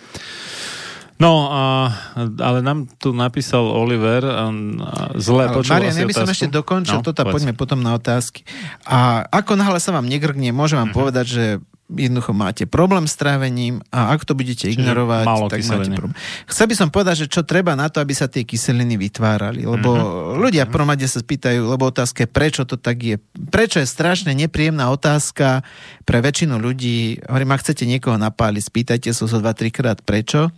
No, 1.16 1.48
a, 1.48 1.96
ale 2.18 2.60
nám 2.60 2.92
tu 3.00 3.16
napísal 3.16 3.64
Oliver 3.64 4.20
a, 4.26 4.52
a 4.52 5.16
zle 5.16 5.48
počul 5.48 5.80
Marian, 5.80 5.96
ja 5.96 6.04
by 6.04 6.12
som 6.12 6.28
ešte 6.28 6.52
dokončil, 6.52 7.00
no, 7.00 7.06
toto 7.06 7.24
povedz. 7.24 7.40
poďme 7.40 7.52
potom 7.56 7.80
na 7.80 7.96
otázky. 7.96 8.44
A 8.84 9.24
ako 9.32 9.56
náhle 9.56 9.80
sa 9.80 9.96
vám 9.96 10.04
negrgne, 10.04 10.52
môžem 10.52 10.76
vám 10.82 10.92
uh-huh. 10.92 11.00
povedať, 11.00 11.26
že 11.30 11.44
jednoducho 11.86 12.34
máte 12.34 12.66
problém 12.66 13.06
s 13.06 13.14
trávením 13.14 13.78
a 13.94 14.10
ak 14.10 14.26
to 14.26 14.34
budete 14.34 14.66
Čiže 14.66 14.82
ignorovať, 14.82 15.24
tak 15.46 15.60
kyseliny. 15.62 15.94
máte 15.94 16.00
problém. 16.02 16.16
Chcel 16.50 16.66
by 16.66 16.74
som 16.74 16.88
povedať, 16.90 17.14
že 17.24 17.26
čo 17.30 17.42
treba 17.46 17.78
na 17.78 17.86
to, 17.86 18.02
aby 18.02 18.10
sa 18.10 18.26
tie 18.26 18.42
kyseliny 18.42 18.98
vytvárali. 18.98 19.62
Lebo 19.62 19.90
uh-huh. 19.94 20.42
ľudia 20.42 20.66
v 20.66 20.72
prvom 20.74 20.90
sa 20.98 21.20
spýtajú, 21.22 21.62
lebo 21.70 21.86
otázka 21.86 22.26
je, 22.26 22.28
prečo 22.30 22.62
to 22.66 22.74
tak 22.74 22.98
je. 22.98 23.16
Prečo 23.50 23.78
je 23.78 23.86
strašne 23.86 24.34
nepríjemná 24.34 24.90
otázka 24.90 25.62
pre 26.02 26.18
väčšinu 26.18 26.58
ľudí. 26.58 27.22
Hovorím, 27.30 27.54
ak 27.54 27.62
chcete 27.62 27.86
niekoho 27.86 28.18
napáliť, 28.18 28.62
spýtajte 28.66 29.08
sa 29.14 29.30
so 29.30 29.38
2-3 29.38 29.70
krát 29.70 29.98
prečo, 30.02 30.50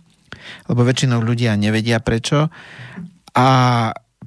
lebo 0.65 0.81
väčšinou 0.81 1.21
ľudia 1.21 1.53
nevedia 1.53 2.01
prečo. 2.01 2.49
A 3.37 3.47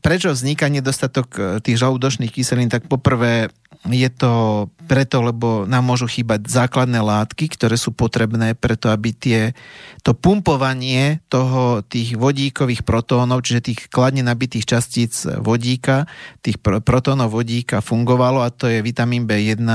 prečo 0.03 0.35
vzniká 0.35 0.66
nedostatok 0.66 1.62
tých 1.62 1.79
žalúdočných 1.79 2.35
kyselín, 2.35 2.69
tak 2.69 2.91
poprvé 2.91 3.49
je 3.91 4.11
to 4.15 4.66
preto, 4.87 5.27
lebo 5.27 5.66
nám 5.66 5.83
môžu 5.83 6.07
chýbať 6.07 6.47
základné 6.47 7.03
látky, 7.03 7.51
ktoré 7.51 7.74
sú 7.74 7.91
potrebné 7.91 8.55
preto, 8.55 8.95
aby 8.95 9.11
tie, 9.11 9.41
to 10.07 10.15
pumpovanie 10.15 11.19
toho, 11.27 11.83
tých 11.83 12.15
vodíkových 12.15 12.87
protónov, 12.87 13.43
čiže 13.43 13.74
tých 13.74 13.81
kladne 13.91 14.23
nabitých 14.23 14.70
častíc 14.70 15.27
vodíka, 15.43 16.07
tých 16.47 16.62
pr- 16.62 16.79
protónov 16.79 17.35
vodíka 17.35 17.83
fungovalo 17.83 18.47
a 18.47 18.55
to 18.55 18.70
je 18.70 18.87
vitamín 18.87 19.27
B1 19.27 19.66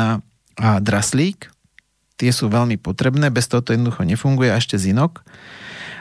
a 0.58 0.70
draslík. 0.80 1.56
Tie 2.18 2.34
sú 2.34 2.49
veľmi 2.49 2.81
potrebné, 2.81 3.30
bez 3.30 3.45
toho 3.45 3.61
to 3.61 3.77
jednoducho 3.77 4.02
nefunguje 4.02 4.49
a 4.49 4.57
ešte 4.57 4.76
zinok. 4.76 5.22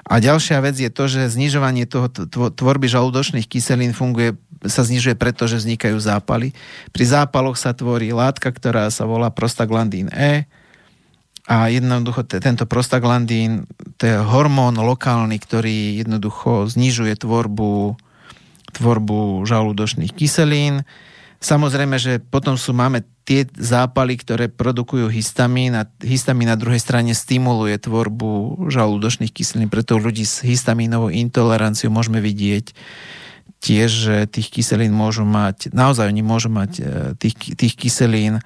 A 0.06 0.22
ďalšia 0.22 0.62
vec 0.62 0.78
je 0.78 0.88
to, 0.88 1.10
že 1.10 1.34
znižovanie 1.34 1.84
toho 1.84 2.08
tvorby 2.54 2.86
žalúdočných 2.86 3.44
kyselín 3.50 3.92
funguje 3.92 4.38
sa 4.64 4.82
znižuje 4.82 5.20
preto, 5.20 5.44
že 5.44 5.60
vznikajú 5.60 6.00
zápaly. 6.00 6.56
Pri 6.90 7.04
zápaloch 7.04 7.60
sa 7.60 7.76
tvorí 7.76 8.10
látka, 8.16 8.48
ktorá 8.48 8.88
sa 8.88 9.04
volá 9.04 9.28
prostaglandín 9.28 10.08
E 10.08 10.48
a 11.46 11.68
jednoducho 11.70 12.26
t- 12.26 12.40
tento 12.42 12.64
prostaglandín 12.64 13.68
to 14.00 14.08
je 14.08 14.16
hormón 14.16 14.80
lokálny, 14.80 15.36
ktorý 15.38 16.00
jednoducho 16.02 16.66
znižuje 16.66 17.14
tvorbu, 17.20 17.94
tvorbu 18.74 19.44
žalúdočných 19.46 20.16
kyselín. 20.16 20.82
Samozrejme, 21.36 21.96
že 22.00 22.18
potom 22.18 22.56
sú, 22.56 22.72
máme 22.72 23.04
tie 23.26 23.44
zápaly, 23.58 24.16
ktoré 24.16 24.46
produkujú 24.46 25.10
histamín 25.10 25.74
a 25.76 25.84
histamín 26.00 26.48
na 26.48 26.56
druhej 26.56 26.80
strane 26.80 27.12
stimuluje 27.12 27.76
tvorbu 27.76 28.64
žalúdočných 28.70 29.34
kyselín, 29.34 29.68
preto 29.68 29.98
ľudí 29.98 30.22
s 30.22 30.40
histamínovou 30.46 31.10
intoleranciou 31.10 31.90
môžeme 31.90 32.22
vidieť 32.22 32.72
tiež, 33.58 33.90
že 33.90 34.16
tých 34.30 34.48
kyselín 34.54 34.94
môžu 34.94 35.26
mať, 35.26 35.74
naozaj 35.74 36.06
oni 36.06 36.22
môžu 36.22 36.48
mať 36.52 36.72
e, 36.78 36.82
tých, 37.18 37.34
tých 37.58 37.74
kyselín 37.74 38.38
e, 38.38 38.42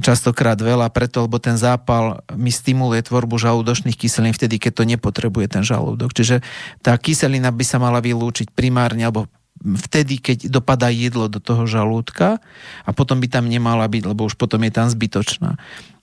častokrát 0.00 0.56
veľa, 0.56 0.88
preto, 0.88 1.28
lebo 1.28 1.36
ten 1.36 1.60
zápal 1.60 2.24
mi 2.32 2.48
stimuluje 2.48 3.04
tvorbu 3.04 3.36
žalúdočných 3.36 3.98
kyselín 3.98 4.32
vtedy, 4.32 4.56
keď 4.56 4.72
to 4.72 4.84
nepotrebuje 4.88 5.46
ten 5.52 5.62
žalúdok. 5.66 6.16
Čiže 6.16 6.40
tá 6.80 6.96
kyselina 6.96 7.52
by 7.52 7.64
sa 7.66 7.76
mala 7.76 8.00
vylúčiť 8.00 8.54
primárne 8.56 9.04
alebo 9.04 9.28
vtedy, 9.62 10.22
keď 10.22 10.38
dopadá 10.48 10.88
jedlo 10.90 11.26
do 11.26 11.42
toho 11.42 11.66
žalúdka 11.66 12.38
a 12.86 12.90
potom 12.94 13.18
by 13.18 13.26
tam 13.26 13.50
nemala 13.50 13.84
byť, 13.90 14.02
lebo 14.06 14.26
už 14.26 14.38
potom 14.38 14.62
je 14.62 14.72
tam 14.72 14.86
zbytočná. 14.86 15.58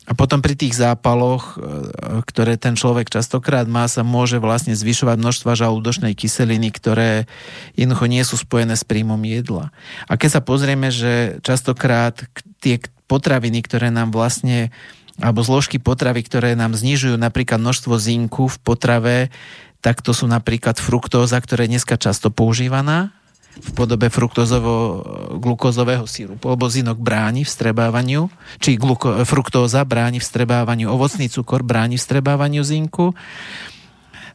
A 0.05 0.13
potom 0.13 0.37
pri 0.37 0.53
tých 0.53 0.77
zápaloch, 0.77 1.57
e, 1.57 2.21
ktoré 2.29 2.61
ten 2.61 2.77
človek 2.77 3.09
častokrát 3.09 3.65
má, 3.65 3.89
sa 3.89 4.05
môže 4.05 4.37
vlastne 4.37 4.77
zvyšovať 4.77 5.17
množstva 5.17 5.57
žalúdočnej 5.57 6.13
kyseliny, 6.13 6.69
ktoré 6.69 7.25
jednoducho 7.73 8.05
nie 8.05 8.21
sú 8.21 8.37
spojené 8.37 8.77
s 8.77 8.85
príjmom 8.85 9.17
jedla. 9.25 9.73
A 10.05 10.13
keď 10.13 10.39
sa 10.39 10.41
pozrieme, 10.45 10.93
že 10.93 11.41
častokrát 11.41 12.21
tie 12.61 12.77
potraviny, 13.09 13.65
ktoré 13.65 13.89
nám 13.89 14.13
vlastne 14.13 14.69
alebo 15.15 15.47
zložky 15.47 15.79
potravy, 15.79 16.27
ktoré 16.27 16.59
nám 16.59 16.75
znižujú 16.75 17.15
napríklad 17.15 17.55
množstvo 17.63 17.95
zinku 17.95 18.51
v 18.51 18.57
potrave, 18.59 19.17
tak 19.79 20.03
to 20.03 20.11
sú 20.11 20.27
napríklad 20.27 20.75
fruktóza, 20.75 21.39
ktorá 21.39 21.63
je 21.65 21.71
dneska 21.71 21.95
často 21.95 22.29
používaná 22.35 23.15
v 23.55 23.69
podobe 23.71 24.11
fruktózovo-glukózového 24.11 26.03
sírupu, 26.03 26.51
lebo 26.51 26.67
zinok 26.67 26.99
bráni 26.99 27.47
v 27.47 27.51
strebávaniu, 27.51 28.27
či 28.59 28.75
gluko, 28.75 29.23
fruktóza 29.23 29.87
bráni 29.87 30.19
v 30.19 30.27
strebávaniu, 30.27 30.91
ovocný 30.91 31.31
cukor 31.31 31.63
bráni 31.63 31.95
strebávaniu 31.95 32.63
zinku. 32.67 33.15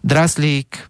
Draslík, 0.00 0.88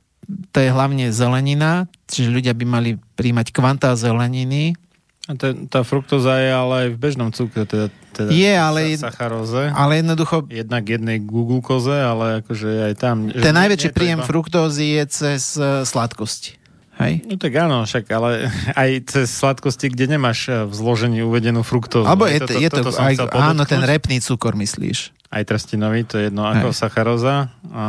to 0.54 0.58
je 0.62 0.70
hlavne 0.70 1.10
zelenina, 1.10 1.90
čiže 2.06 2.30
ľudia 2.30 2.54
by 2.54 2.64
mali 2.66 2.90
príjmať 3.18 3.50
kvantá 3.50 3.98
zeleniny. 3.98 4.78
A 5.26 5.34
to, 5.38 5.54
tá 5.66 5.82
fruktóza 5.86 6.38
je 6.42 6.50
ale 6.50 6.74
aj 6.86 6.88
v 6.94 6.98
bežnom 6.98 7.30
cukre, 7.30 7.62
teda, 7.62 7.90
teda 8.14 8.30
je, 8.34 8.54
ale, 8.54 8.98
sacharóze. 8.98 9.70
Ale 9.74 10.02
jednoducho... 10.02 10.46
Jednak 10.50 10.86
jednej 10.86 11.22
glukoze, 11.22 11.94
ale 11.94 12.42
akože 12.42 12.90
aj 12.90 12.94
tam... 12.98 13.30
Ten 13.30 13.54
najväčší 13.54 13.90
príjem 13.94 14.22
fruktózy 14.26 14.98
je 14.98 15.02
cez 15.10 15.54
uh, 15.58 15.86
sladkosti. 15.86 16.59
Hej? 17.00 17.24
No 17.24 17.34
tak 17.40 17.52
áno, 17.56 17.82
však, 17.88 18.04
ale 18.12 18.52
aj 18.82 18.90
cez 19.08 19.26
sladkosti, 19.32 19.88
kde 19.90 20.16
nemáš 20.16 20.52
eh, 20.52 20.68
v 20.68 20.72
zložení 20.72 21.24
uvedenú 21.24 21.64
fruktózu. 21.64 22.04
Alebo 22.04 22.28
je 22.28 22.44
to, 22.44 22.52
je 22.60 22.68
to, 22.68 22.84
to 22.84 22.92
aj, 23.00 23.16
áno, 23.32 23.64
ten 23.64 23.80
repný 23.80 24.20
cukor 24.20 24.52
myslíš. 24.54 25.16
Aj 25.30 25.42
trstinový, 25.46 26.04
to 26.04 26.18
je 26.18 26.28
jedno 26.28 26.44
ako 26.44 26.74
Hej. 26.74 26.76
sacharóza. 26.76 27.54
A 27.70 27.84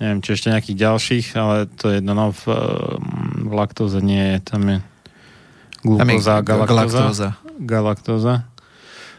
neviem, 0.00 0.20
či 0.24 0.34
ešte 0.34 0.48
nejakých 0.48 0.76
ďalších, 0.80 1.26
ale 1.36 1.68
to 1.70 1.92
je 1.92 2.00
jedno, 2.00 2.12
no 2.16 2.26
v, 2.32 2.44
v 3.46 3.52
laktóze 3.52 4.00
nie 4.00 4.34
je, 4.34 4.36
tam 4.44 4.62
je 4.66 4.78
glukóza, 5.84 6.40
galaktóza. 6.42 7.30
Galaktóza 7.56 8.34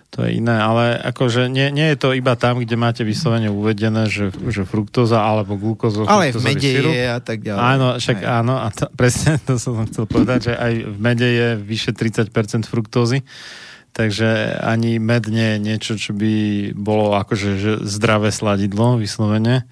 to 0.07 0.23
je 0.23 0.39
iné, 0.39 0.55
ale 0.55 0.95
akože 1.03 1.51
nie, 1.51 1.67
nie 1.75 1.91
je 1.93 1.97
to 1.99 2.15
iba 2.15 2.39
tam, 2.39 2.63
kde 2.63 2.79
máte 2.79 3.03
vyslovene 3.03 3.51
uvedené, 3.51 4.07
že, 4.07 4.31
že 4.47 4.63
fruktóza 4.63 5.19
alebo 5.19 5.59
glukóza. 5.59 6.07
Ale 6.07 6.31
v 6.31 6.39
mede 6.47 6.71
je 6.71 7.05
a 7.11 7.19
tak 7.19 7.43
ďalej. 7.43 7.59
Áno, 7.59 7.88
však 7.99 8.17
aj. 8.23 8.27
áno, 8.39 8.55
a 8.55 8.67
to, 8.71 8.88
presne 8.95 9.35
to 9.47 9.59
som 9.59 9.84
chcel 9.84 10.07
povedať, 10.07 10.51
že 10.51 10.53
aj 10.55 10.73
v 10.95 10.97
mede 10.97 11.27
je 11.27 11.47
vyše 11.59 11.91
30% 11.91 12.31
fruktózy, 12.71 13.27
takže 13.98 14.61
ani 14.61 15.02
med 15.02 15.26
nie 15.26 15.57
je 15.57 15.57
niečo, 15.57 15.94
čo 15.98 16.14
by 16.14 16.34
bolo 16.78 17.18
akože 17.18 17.49
že 17.57 17.72
zdravé 17.82 18.30
sladidlo, 18.30 19.02
vyslovene. 19.02 19.65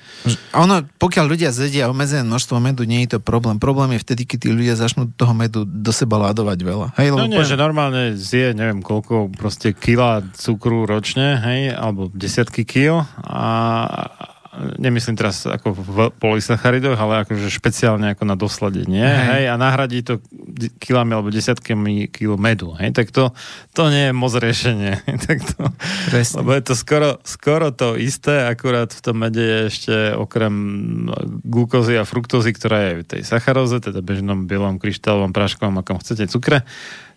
Ono, 0.57 0.81
pokiaľ 0.97 1.25
ľudia 1.29 1.53
zjedia 1.53 1.85
obmedzené 1.85 2.25
množstvo 2.25 2.57
medu, 2.57 2.89
nie 2.89 3.05
je 3.05 3.15
to 3.15 3.19
problém. 3.21 3.61
Problém 3.61 3.93
je 3.93 4.01
vtedy, 4.01 4.25
keď 4.25 4.37
tí 4.41 4.49
ľudia 4.49 4.73
začnú 4.73 5.13
toho 5.13 5.37
medu 5.37 5.61
do 5.61 5.93
seba 5.93 6.17
ládovať 6.17 6.57
veľa. 6.65 6.87
Hej, 6.97 7.13
no 7.13 7.29
nie, 7.29 7.45
že 7.45 7.53
normálne 7.53 8.17
zje, 8.17 8.57
neviem 8.57 8.81
koľko, 8.81 9.29
proste 9.37 9.77
kila 9.77 10.25
cukru 10.33 10.89
ročne, 10.89 11.37
hej, 11.37 11.77
alebo 11.77 12.09
desiatky 12.09 12.65
kil 12.65 13.05
a 13.21 13.45
nemyslím 14.79 15.19
teraz 15.19 15.43
ako 15.43 15.75
v 15.75 15.97
polysacharidoch, 16.15 16.95
ale 16.95 17.27
akože 17.27 17.51
špeciálne 17.51 18.15
ako 18.15 18.23
na 18.23 18.35
dosladenie, 18.39 19.03
hej. 19.03 19.27
hej, 19.29 19.43
a 19.51 19.55
nahradí 19.59 20.01
to 20.01 20.23
kilami 20.79 21.15
alebo 21.15 21.31
desiatkami 21.31 22.07
kilo 22.09 22.39
medu, 22.39 22.71
hej, 22.79 22.95
tak 22.95 23.11
to, 23.11 23.35
to 23.75 23.91
nie 23.91 24.09
je 24.09 24.13
moc 24.15 24.33
riešenie, 24.35 24.93
tak 25.27 25.43
to, 25.43 25.71
lebo 26.13 26.49
je 26.55 26.63
to 26.63 26.73
skoro, 26.73 27.09
skoro 27.27 27.69
to 27.75 27.99
isté, 27.99 28.47
akurát 28.47 28.91
v 28.91 29.01
tom 29.03 29.15
mede 29.19 29.43
je 29.43 29.59
ešte 29.67 29.95
okrem 30.15 30.55
glukózy 31.43 31.99
a 31.99 32.07
fruktózy, 32.07 32.55
ktorá 32.55 32.91
je 32.91 32.93
v 33.03 33.07
tej 33.17 33.21
sacharóze, 33.27 33.83
teda 33.83 33.99
bežnom 33.99 34.47
bielom 34.47 34.79
kryštálovom 34.79 35.35
práškovom, 35.35 35.79
akom 35.83 35.99
chcete 35.99 36.31
cukre, 36.31 36.63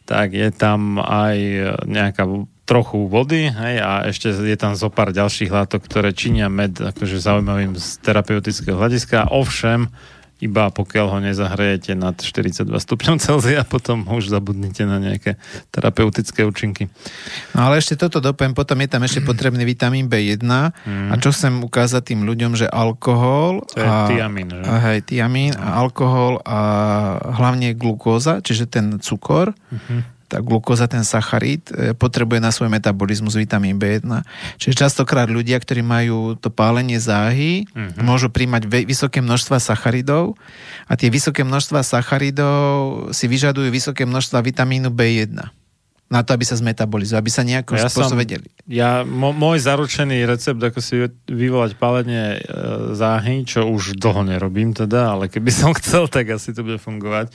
tak 0.08 0.32
je 0.32 0.48
tam 0.48 0.96
aj 0.96 1.36
nejaká 1.84 2.24
trochu 2.64 3.08
vody 3.08 3.48
hej, 3.48 3.76
a 3.80 4.08
ešte 4.08 4.32
je 4.32 4.56
tam 4.56 4.72
zo 4.72 4.88
pár 4.88 5.12
ďalších 5.12 5.52
látok, 5.52 5.84
ktoré 5.84 6.16
činia 6.16 6.48
med 6.48 6.80
akože 6.80 7.20
zaujímavým 7.20 7.76
z 7.76 8.00
terapeutického 8.00 8.76
hľadiska. 8.76 9.32
Ovšem, 9.32 9.92
iba 10.38 10.70
pokiaľ 10.70 11.06
ho 11.10 11.18
nezahrajete 11.18 11.98
nad 11.98 12.14
42 12.14 12.70
stupňov 12.70 13.14
Celzia, 13.18 13.66
potom 13.66 14.06
už 14.06 14.30
zabudnite 14.30 14.86
na 14.86 15.02
nejaké 15.02 15.34
terapeutické 15.74 16.46
účinky. 16.46 16.86
No 17.58 17.66
ale 17.66 17.82
ešte 17.82 17.98
toto 17.98 18.22
dopoviem, 18.22 18.54
potom 18.54 18.78
je 18.78 18.88
tam 18.88 19.02
ešte 19.02 19.20
potrebný 19.26 19.66
vitamín 19.66 20.06
B1 20.06 20.46
mm. 20.46 21.10
a 21.10 21.14
čo 21.18 21.34
chcem 21.34 21.62
ukázať 21.66 22.14
tým 22.14 22.22
ľuďom, 22.22 22.54
že 22.54 22.70
alkohol 22.70 23.66
to 23.74 23.82
a, 23.82 24.06
tiamín, 24.06 24.50
že? 24.54 24.62
A, 24.62 24.74
hej, 24.90 24.98
tiamín 25.10 25.58
a 25.58 25.82
alkohol 25.82 26.38
a 26.46 26.58
hlavne 27.34 27.74
glukóza, 27.74 28.38
čiže 28.38 28.70
ten 28.70 29.02
cukor, 29.02 29.50
mm-hmm 29.74 30.17
tá 30.28 30.44
glukóza, 30.44 30.84
ten 30.84 31.02
sacharid, 31.02 31.72
e, 31.72 31.96
potrebuje 31.96 32.38
na 32.44 32.52
svoj 32.52 32.68
metabolizmus 32.68 33.34
vitamín 33.34 33.80
B1. 33.80 34.04
Čiže 34.60 34.84
častokrát 34.84 35.32
ľudia, 35.32 35.56
ktorí 35.56 35.80
majú 35.80 36.36
to 36.36 36.52
pálenie 36.52 37.00
záhy, 37.00 37.64
uh-huh. 37.72 38.04
môžu 38.04 38.28
príjmať 38.28 38.68
vysoké 38.84 39.24
množstva 39.24 39.56
sacharidov 39.56 40.36
a 40.84 40.92
tie 40.94 41.08
vysoké 41.08 41.42
množstva 41.42 41.80
sacharidov 41.80 43.08
si 43.16 43.24
vyžadujú 43.24 43.72
vysoké 43.72 44.04
množstva 44.04 44.44
vitamínu 44.44 44.92
B1 44.92 45.58
na 46.08 46.24
to, 46.24 46.32
aby 46.32 46.44
sa 46.48 46.56
zmetabolizovali, 46.56 47.20
aby 47.20 47.32
sa 47.32 47.44
nejako 47.44 47.76
ja 47.76 47.84
spôsob 47.84 48.16
vedeli. 48.16 48.48
Ja, 48.64 49.04
môj 49.04 49.60
zaručený 49.60 50.24
recept, 50.24 50.56
ako 50.56 50.80
si 50.80 51.04
vyvolať 51.28 51.76
palenie 51.76 52.40
e, 52.40 52.56
záhy, 52.96 53.44
čo 53.44 53.68
už 53.68 54.00
dlho 54.00 54.24
nerobím 54.24 54.72
teda, 54.72 55.12
ale 55.12 55.28
keby 55.28 55.52
som 55.52 55.70
chcel, 55.78 56.08
tak 56.08 56.32
asi 56.32 56.56
to 56.56 56.64
bude 56.64 56.80
fungovať, 56.80 57.28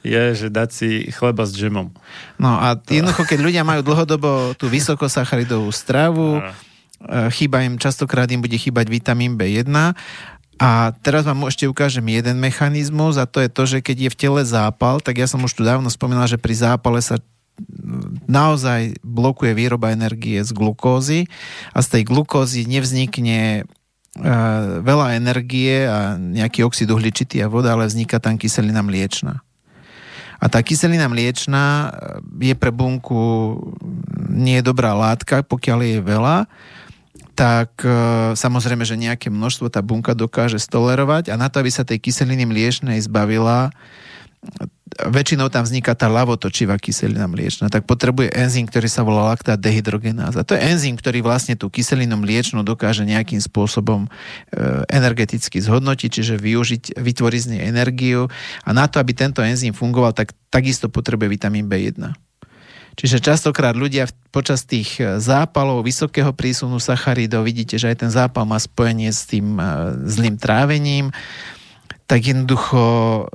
je, 0.00 0.22
že 0.34 0.48
dať 0.48 0.68
si 0.72 0.88
chleba 1.12 1.44
s 1.44 1.52
džemom. 1.52 1.92
No 2.40 2.50
a 2.56 2.76
jednoducho, 2.76 3.28
keď 3.28 3.38
ľudia 3.40 3.62
majú 3.64 3.84
dlhodobo 3.84 4.56
tú 4.56 4.68
vysokosacharidovú 4.72 5.68
stravu, 5.72 6.40
a. 6.40 6.56
E, 7.00 7.32
chýba 7.32 7.64
im, 7.64 7.80
častokrát 7.80 8.28
im 8.28 8.44
bude 8.44 8.56
chýbať 8.60 8.92
vitamín 8.92 9.40
B1 9.40 9.72
a 10.60 10.70
teraz 11.00 11.24
vám 11.24 11.48
ešte 11.48 11.64
ukážem 11.64 12.04
jeden 12.12 12.36
mechanizmus 12.36 13.16
a 13.16 13.24
to 13.24 13.40
je 13.40 13.48
to, 13.48 13.62
že 13.64 13.78
keď 13.80 13.96
je 13.96 14.12
v 14.12 14.18
tele 14.20 14.42
zápal, 14.44 15.00
tak 15.00 15.16
ja 15.16 15.24
som 15.24 15.40
už 15.40 15.56
tu 15.56 15.64
dávno 15.64 15.88
spomínal, 15.88 16.28
že 16.28 16.36
pri 16.36 16.52
zápale 16.52 17.00
sa 17.00 17.16
naozaj 18.28 19.00
blokuje 19.00 19.52
výroba 19.56 19.92
energie 19.92 20.40
z 20.44 20.52
glukózy 20.52 21.28
a 21.72 21.80
z 21.80 21.86
tej 21.96 22.02
glukózy 22.08 22.68
nevznikne 22.68 23.64
e, 24.20 24.32
veľa 24.84 25.16
energie 25.16 25.88
a 25.88 26.20
nejaký 26.20 26.64
oxid 26.64 26.88
uhličitý 26.92 27.40
a 27.40 27.52
voda, 27.52 27.72
ale 27.72 27.88
vzniká 27.88 28.20
tam 28.20 28.36
kyselina 28.36 28.84
mliečna. 28.84 29.40
A 30.40 30.48
tá 30.48 30.64
kyselina 30.64 31.04
mliečna 31.06 31.92
je 32.40 32.56
pre 32.56 32.72
bunku 32.72 33.56
nie 34.32 34.58
je 34.58 34.64
dobrá 34.64 34.96
látka, 34.96 35.44
pokiaľ 35.44 35.78
je 35.84 36.00
veľa, 36.00 36.36
tak 37.36 37.84
e, 37.84 37.92
samozrejme, 38.36 38.84
že 38.84 39.00
nejaké 39.00 39.28
množstvo 39.28 39.68
tá 39.68 39.80
bunka 39.84 40.16
dokáže 40.16 40.60
stolerovať 40.60 41.32
a 41.32 41.36
na 41.36 41.52
to, 41.52 41.60
aby 41.60 41.68
sa 41.72 41.84
tej 41.84 42.00
kyseliny 42.00 42.44
mliečnej 42.48 43.00
zbavila, 43.00 43.72
väčšinou 45.00 45.48
tam 45.48 45.64
vzniká 45.64 45.94
tá 45.94 46.10
lavotočivá 46.10 46.76
kyselina 46.76 47.30
mliečna, 47.30 47.70
tak 47.72 47.86
potrebuje 47.86 48.34
enzym, 48.34 48.66
ktorý 48.66 48.88
sa 48.90 49.06
volá 49.06 49.32
laktát 49.32 49.56
dehydrogenáza. 49.56 50.44
To 50.44 50.52
je 50.56 50.60
enzym, 50.60 50.98
ktorý 50.98 51.22
vlastne 51.24 51.54
tú 51.54 51.70
kyselinu 51.70 52.18
mliečnu 52.20 52.60
dokáže 52.66 53.06
nejakým 53.06 53.38
spôsobom 53.40 54.06
e, 54.06 54.08
energeticky 54.90 55.62
zhodnotiť, 55.62 56.10
čiže 56.10 56.34
využiť, 56.36 57.00
vytvoriť 57.00 57.40
z 57.40 57.50
nej 57.56 57.62
energiu 57.70 58.28
a 58.66 58.70
na 58.74 58.90
to, 58.90 58.98
aby 58.98 59.14
tento 59.14 59.40
enzym 59.40 59.72
fungoval, 59.72 60.12
tak 60.12 60.34
takisto 60.52 60.90
potrebuje 60.90 61.28
vitamín 61.32 61.70
B1. 61.70 62.12
Čiže 62.98 63.22
častokrát 63.22 63.78
ľudia 63.78 64.10
počas 64.34 64.66
tých 64.66 64.98
e, 64.98 65.22
zápalov 65.22 65.86
vysokého 65.86 66.34
prísunu 66.34 66.82
sacharidov 66.82 67.46
vidíte, 67.46 67.78
že 67.78 67.88
aj 67.94 67.96
ten 68.04 68.10
zápal 68.10 68.44
má 68.44 68.58
spojenie 68.58 69.08
s 69.14 69.24
tým 69.24 69.56
e, 69.56 69.62
zlým 70.10 70.36
trávením, 70.36 71.14
tak 72.10 72.26
jednoducho 72.26 72.82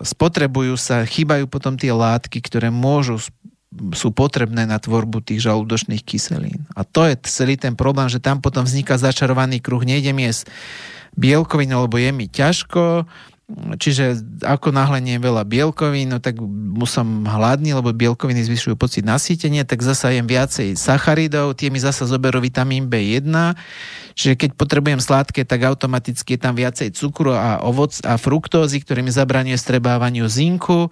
spotrebujú 0.04 0.76
sa, 0.76 1.08
chýbajú 1.08 1.48
potom 1.48 1.80
tie 1.80 1.96
látky, 1.96 2.44
ktoré 2.44 2.68
môžu 2.68 3.24
sú 3.96 4.12
potrebné 4.12 4.68
na 4.68 4.76
tvorbu 4.76 5.24
tých 5.24 5.48
žalúdočných 5.48 6.04
kyselín. 6.04 6.68
A 6.76 6.84
to 6.84 7.08
je 7.08 7.16
celý 7.24 7.56
ten 7.56 7.72
problém, 7.80 8.12
že 8.12 8.20
tam 8.20 8.44
potom 8.44 8.68
vzniká 8.68 9.00
začarovaný 9.00 9.64
kruh. 9.64 9.80
Nejdem 9.80 10.20
jesť 10.20 10.52
bielkovinu, 11.16 11.88
lebo 11.88 11.96
je 11.96 12.12
mi 12.12 12.28
ťažko, 12.28 13.08
Čiže 13.54 14.26
ako 14.42 14.74
náhle 14.74 14.98
nie 15.06 15.22
je 15.22 15.26
veľa 15.30 15.46
bielkovín, 15.46 16.10
no 16.10 16.18
tak 16.18 16.42
musím 16.50 17.30
hladný, 17.30 17.78
lebo 17.78 17.94
bielkoviny 17.94 18.42
zvyšujú 18.42 18.74
pocit 18.74 19.06
nasýtenia, 19.06 19.62
tak 19.62 19.86
zasa 19.86 20.10
jem 20.18 20.26
viacej 20.26 20.74
sacharidov, 20.74 21.54
tie 21.54 21.70
mi 21.70 21.78
zasa 21.78 22.10
zoberú 22.10 22.42
vitamín 22.42 22.90
B1, 22.90 23.30
čiže 24.18 24.34
keď 24.34 24.50
potrebujem 24.58 24.98
sladké, 24.98 25.46
tak 25.46 25.62
automaticky 25.62 26.34
je 26.34 26.42
tam 26.42 26.58
viacej 26.58 26.90
cukru 26.98 27.38
a 27.38 27.62
ovoc 27.62 27.94
a 28.02 28.18
fruktózy, 28.18 28.82
ktorými 28.82 29.14
zabraňuje 29.14 29.62
strebávaniu 29.62 30.26
zinku 30.26 30.90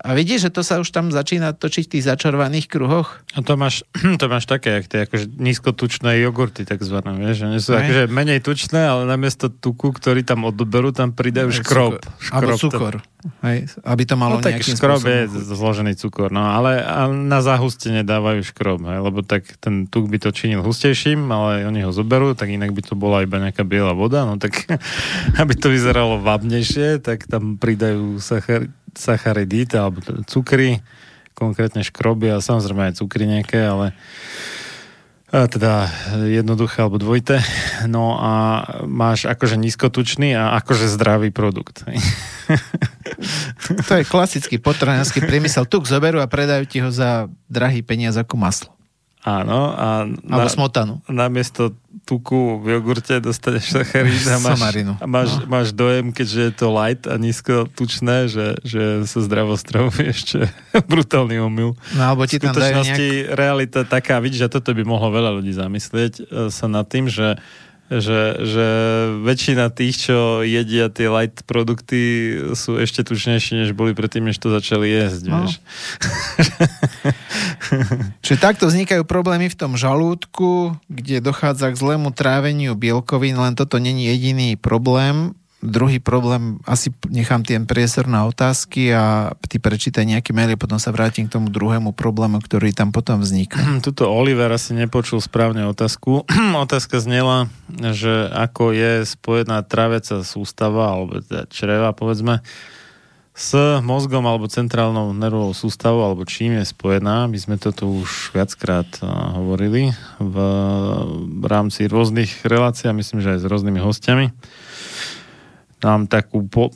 a 0.00 0.16
vidíš, 0.16 0.48
že 0.48 0.50
to 0.50 0.64
sa 0.64 0.80
už 0.80 0.88
tam 0.96 1.12
začína 1.12 1.52
točiť 1.52 1.84
v 1.84 1.92
tých 1.96 2.04
začarovaných 2.08 2.66
kruhoch? 2.72 3.20
A 3.36 3.44
to 3.44 3.60
máš, 3.60 3.84
to 4.20 4.26
máš 4.32 4.48
také, 4.48 4.80
jak 4.80 4.86
tie 4.88 5.00
akože 5.04 5.28
nízkotučné 5.36 6.16
jogurty 6.24 6.64
takzvané, 6.64 7.12
vieš, 7.20 7.44
že 7.44 7.46
nie 7.52 7.60
sú 7.60 7.76
akože 7.76 8.08
menej 8.08 8.40
tučné, 8.40 8.80
ale 8.80 9.04
namiesto 9.04 9.52
tuku, 9.52 9.92
ktorý 9.92 10.24
tam 10.24 10.48
odoberú, 10.48 10.88
tam 10.96 11.12
pridajú 11.12 11.52
škrob. 11.52 12.00
škrob 12.00 12.32
Alebo 12.32 12.56
cukor. 12.56 12.94
Hej, 13.44 13.68
aby 13.84 14.02
to 14.08 14.16
malo 14.16 14.40
no, 14.40 14.44
tak 14.44 14.64
škrob 14.64 15.04
je 15.04 15.28
zložený 15.28 15.92
cukor, 15.92 16.32
no 16.32 16.40
ale 16.40 16.80
na 17.12 17.44
zahustenie 17.44 18.00
dávajú 18.00 18.40
škrob, 18.40 18.80
hej, 18.88 18.96
lebo 19.04 19.20
tak 19.20 19.44
ten 19.60 19.84
tuk 19.84 20.08
by 20.08 20.16
to 20.16 20.32
činil 20.32 20.64
hustejším, 20.64 21.28
ale 21.28 21.68
oni 21.68 21.84
ho 21.84 21.92
zoberú, 21.92 22.32
tak 22.32 22.48
inak 22.48 22.72
by 22.72 22.80
to 22.80 22.96
bola 22.96 23.20
iba 23.20 23.36
nejaká 23.36 23.60
biela 23.60 23.92
voda, 23.92 24.24
no 24.24 24.40
tak 24.40 24.64
aby 25.42 25.52
to 25.52 25.68
vyzeralo 25.68 26.24
vábnejšie, 26.24 27.04
tak 27.04 27.28
tam 27.28 27.60
pridajú 27.60 28.16
sachar, 28.24 28.72
sacharidíty 28.94 29.76
alebo 29.78 30.00
cukry, 30.26 30.80
konkrétne 31.34 31.80
škroby 31.84 32.30
a 32.32 32.44
samozrejme 32.44 32.90
aj 32.90 32.98
cukry 33.00 33.24
nejaké, 33.24 33.60
ale 33.64 33.96
a 35.30 35.46
teda 35.46 35.86
jednoduché 36.26 36.82
alebo 36.82 36.98
dvojité. 36.98 37.38
No 37.86 38.18
a 38.18 38.66
máš 38.82 39.30
akože 39.30 39.54
nízkotučný 39.62 40.34
a 40.34 40.58
akože 40.58 40.90
zdravý 40.90 41.30
produkt. 41.30 41.86
To 43.86 43.92
je 43.94 44.02
klasický 44.02 44.58
potravinársky 44.58 45.22
priemysel. 45.22 45.70
Tuk 45.70 45.86
zoberú 45.86 46.18
a 46.18 46.26
predajú 46.26 46.66
ti 46.66 46.82
ho 46.82 46.90
za 46.90 47.30
drahý 47.46 47.86
peniaz 47.86 48.18
ako 48.18 48.34
maslo. 48.34 48.74
Áno. 49.22 49.70
A 49.70 50.02
na, 50.02 50.34
Alebo 50.34 50.50
smotanu. 50.50 50.98
Namiesto 51.06 51.78
tuku 52.04 52.58
v 52.60 52.78
jogurte 52.78 53.22
dostaneš 53.22 53.70
sacharín 53.70 54.18
a 54.26 54.38
máš, 54.42 54.60
a 54.98 55.06
máš, 55.06 55.30
no. 55.38 55.46
máš 55.46 55.68
dojem, 55.70 56.10
keďže 56.10 56.40
je 56.40 56.52
to 56.52 56.66
light 56.74 57.04
a 57.06 57.14
nízko 57.20 57.70
tučné, 57.70 58.26
že, 58.26 58.58
že 58.66 59.06
sa 59.06 59.20
zdravo 59.22 59.54
stravuje 59.54 60.10
ešte 60.10 60.50
brutálny 60.92 61.38
omyl. 61.38 61.78
No 61.94 62.02
alebo 62.02 62.26
ti 62.26 62.42
tam 62.42 62.56
dajú 62.56 62.82
nejak... 62.82 62.98
realita 63.36 63.80
taká, 63.86 64.18
vidíš, 64.18 64.50
že 64.50 64.54
toto 64.58 64.74
by 64.74 64.82
mohlo 64.82 65.14
veľa 65.14 65.38
ľudí 65.38 65.54
zamyslieť 65.54 66.12
e, 66.18 66.22
sa 66.50 66.66
nad 66.66 66.86
tým, 66.88 67.06
že 67.06 67.38
že, 67.90 68.38
že 68.46 68.66
väčšina 69.26 69.66
tých, 69.74 70.06
čo 70.06 70.46
jedia 70.46 70.86
tie 70.86 71.10
light 71.10 71.42
produkty, 71.42 71.98
sú 72.54 72.78
ešte 72.78 73.02
tučnejšie, 73.02 73.66
než 73.66 73.74
boli 73.74 73.98
predtým, 73.98 74.30
než 74.30 74.38
to 74.38 74.54
začali 74.54 74.86
jesť. 74.86 75.22
No. 75.26 75.42
Vieš. 75.42 75.58
Čiže 78.22 78.38
takto 78.38 78.70
vznikajú 78.70 79.02
problémy 79.02 79.50
v 79.50 79.58
tom 79.58 79.74
žalúdku, 79.74 80.78
kde 80.86 81.18
dochádza 81.18 81.74
k 81.74 81.80
zlému 81.82 82.14
tráveniu 82.14 82.78
bielkovín, 82.78 83.34
len 83.34 83.58
toto 83.58 83.82
není 83.82 84.06
jediný 84.06 84.54
problém. 84.54 85.34
Druhý 85.60 86.00
problém, 86.00 86.56
asi 86.64 86.88
nechám 87.12 87.44
ten 87.44 87.68
priestor 87.68 88.08
na 88.08 88.24
otázky 88.24 88.96
a 88.96 89.36
ty 89.44 89.60
prečítaj 89.60 90.08
nejaký 90.08 90.32
mail 90.32 90.56
a 90.56 90.60
potom 90.60 90.80
sa 90.80 90.88
vrátim 90.88 91.28
k 91.28 91.36
tomu 91.36 91.52
druhému 91.52 91.92
problému, 91.92 92.40
ktorý 92.40 92.72
tam 92.72 92.90
potom 92.90 93.20
vzniká. 93.20 93.60
Tuto 93.84 94.08
Oliver 94.08 94.48
asi 94.48 94.72
nepočul 94.72 95.20
správne 95.20 95.68
otázku. 95.68 96.24
Otázka 96.56 96.98
znela, 97.04 97.52
že 97.70 98.32
ako 98.32 98.72
je 98.72 99.04
spojená 99.04 99.60
traviaca 99.62 100.24
sústava, 100.24 100.96
alebo 100.96 101.20
teda 101.20 101.44
čreva, 101.52 101.92
povedzme, 101.92 102.40
s 103.30 103.56
mozgom 103.80 104.24
alebo 104.28 104.52
centrálnou 104.52 105.16
nervovou 105.16 105.56
sústavou, 105.56 106.04
alebo 106.04 106.28
čím 106.28 106.60
je 106.60 106.64
spojená. 106.66 107.24
My 107.24 107.38
sme 107.40 107.56
to 107.56 107.72
tu 107.72 108.04
už 108.04 108.36
viackrát 108.36 108.88
hovorili 109.36 109.96
v, 110.20 110.36
v 111.40 111.44
rámci 111.48 111.88
rôznych 111.88 112.44
relácií 112.44 112.88
a 112.88 112.96
myslím, 112.96 113.24
že 113.24 113.36
aj 113.36 113.40
s 113.44 113.48
rôznymi 113.48 113.80
hostiami 113.80 114.26
dám 115.80 116.06
takú 116.06 116.44
po, 116.46 116.70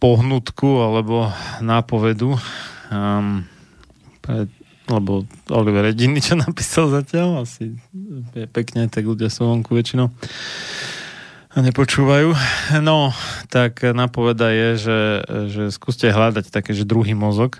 pohnutku 0.00 0.80
alebo 0.80 1.28
nápovedu, 1.60 2.34
um, 2.88 3.44
pre, 4.24 4.48
lebo 4.88 5.28
Oliver 5.52 5.92
jediný, 5.92 6.18
čo 6.18 6.34
napísal 6.46 6.88
zatiaľ, 6.88 7.44
asi 7.44 7.76
je 8.32 8.48
pekne, 8.48 8.88
tak 8.88 9.04
ľudia 9.04 9.28
sú 9.28 9.46
vonku 9.46 9.76
väčšinou 9.76 10.08
a 11.48 11.64
nepočúvajú. 11.64 12.38
No, 12.84 13.10
tak 13.50 13.82
napoveda 13.82 14.52
je, 14.52 14.68
že, 14.78 15.00
že 15.50 15.62
skúste 15.74 16.06
hľadať 16.06 16.54
také, 16.54 16.70
že 16.70 16.86
druhý 16.86 17.18
mozog. 17.18 17.58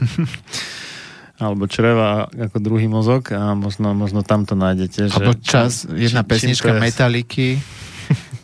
alebo 1.36 1.68
čreva 1.68 2.32
ako 2.32 2.56
druhý 2.64 2.88
mozog 2.88 3.28
a 3.36 3.52
možno, 3.52 3.92
možno 3.92 4.24
tam 4.24 4.48
to 4.48 4.56
nájdete. 4.56 5.12
Alebo 5.12 5.36
že, 5.36 5.44
čas, 5.44 5.84
jedna 5.84 6.24
pesnička 6.24 6.80
Metaliky 6.80 7.60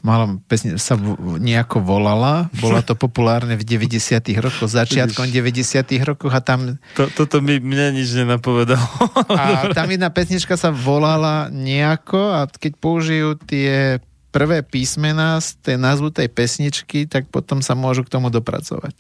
mala, 0.03 0.43
pesne, 0.51 0.75
sa 0.83 0.99
nejako 1.39 1.79
volala, 1.79 2.51
bola 2.59 2.83
to 2.83 2.99
populárne 2.99 3.55
v 3.55 3.63
90 3.63 4.19
rokoch, 4.43 4.69
začiatkom 4.69 5.31
90 5.31 5.63
rokoch 6.03 6.35
a 6.35 6.43
tam... 6.43 6.83
To, 6.99 7.07
toto 7.15 7.39
mi 7.39 7.63
mne 7.63 7.95
nič 7.95 8.11
nenapovedalo. 8.19 8.83
A 9.31 9.71
tam 9.71 9.87
jedna 9.89 10.11
pesnička 10.11 10.59
sa 10.59 10.75
volala 10.75 11.47
nejako 11.55 12.35
a 12.35 12.51
keď 12.51 12.73
použijú 12.83 13.39
tie 13.39 14.03
prvé 14.35 14.67
písmená 14.67 15.39
z 15.39 15.55
tej 15.63 15.77
názvu 15.79 16.11
tej 16.11 16.27
pesničky, 16.27 17.07
tak 17.07 17.31
potom 17.31 17.63
sa 17.63 17.79
môžu 17.79 18.03
k 18.03 18.11
tomu 18.11 18.27
dopracovať. 18.27 18.99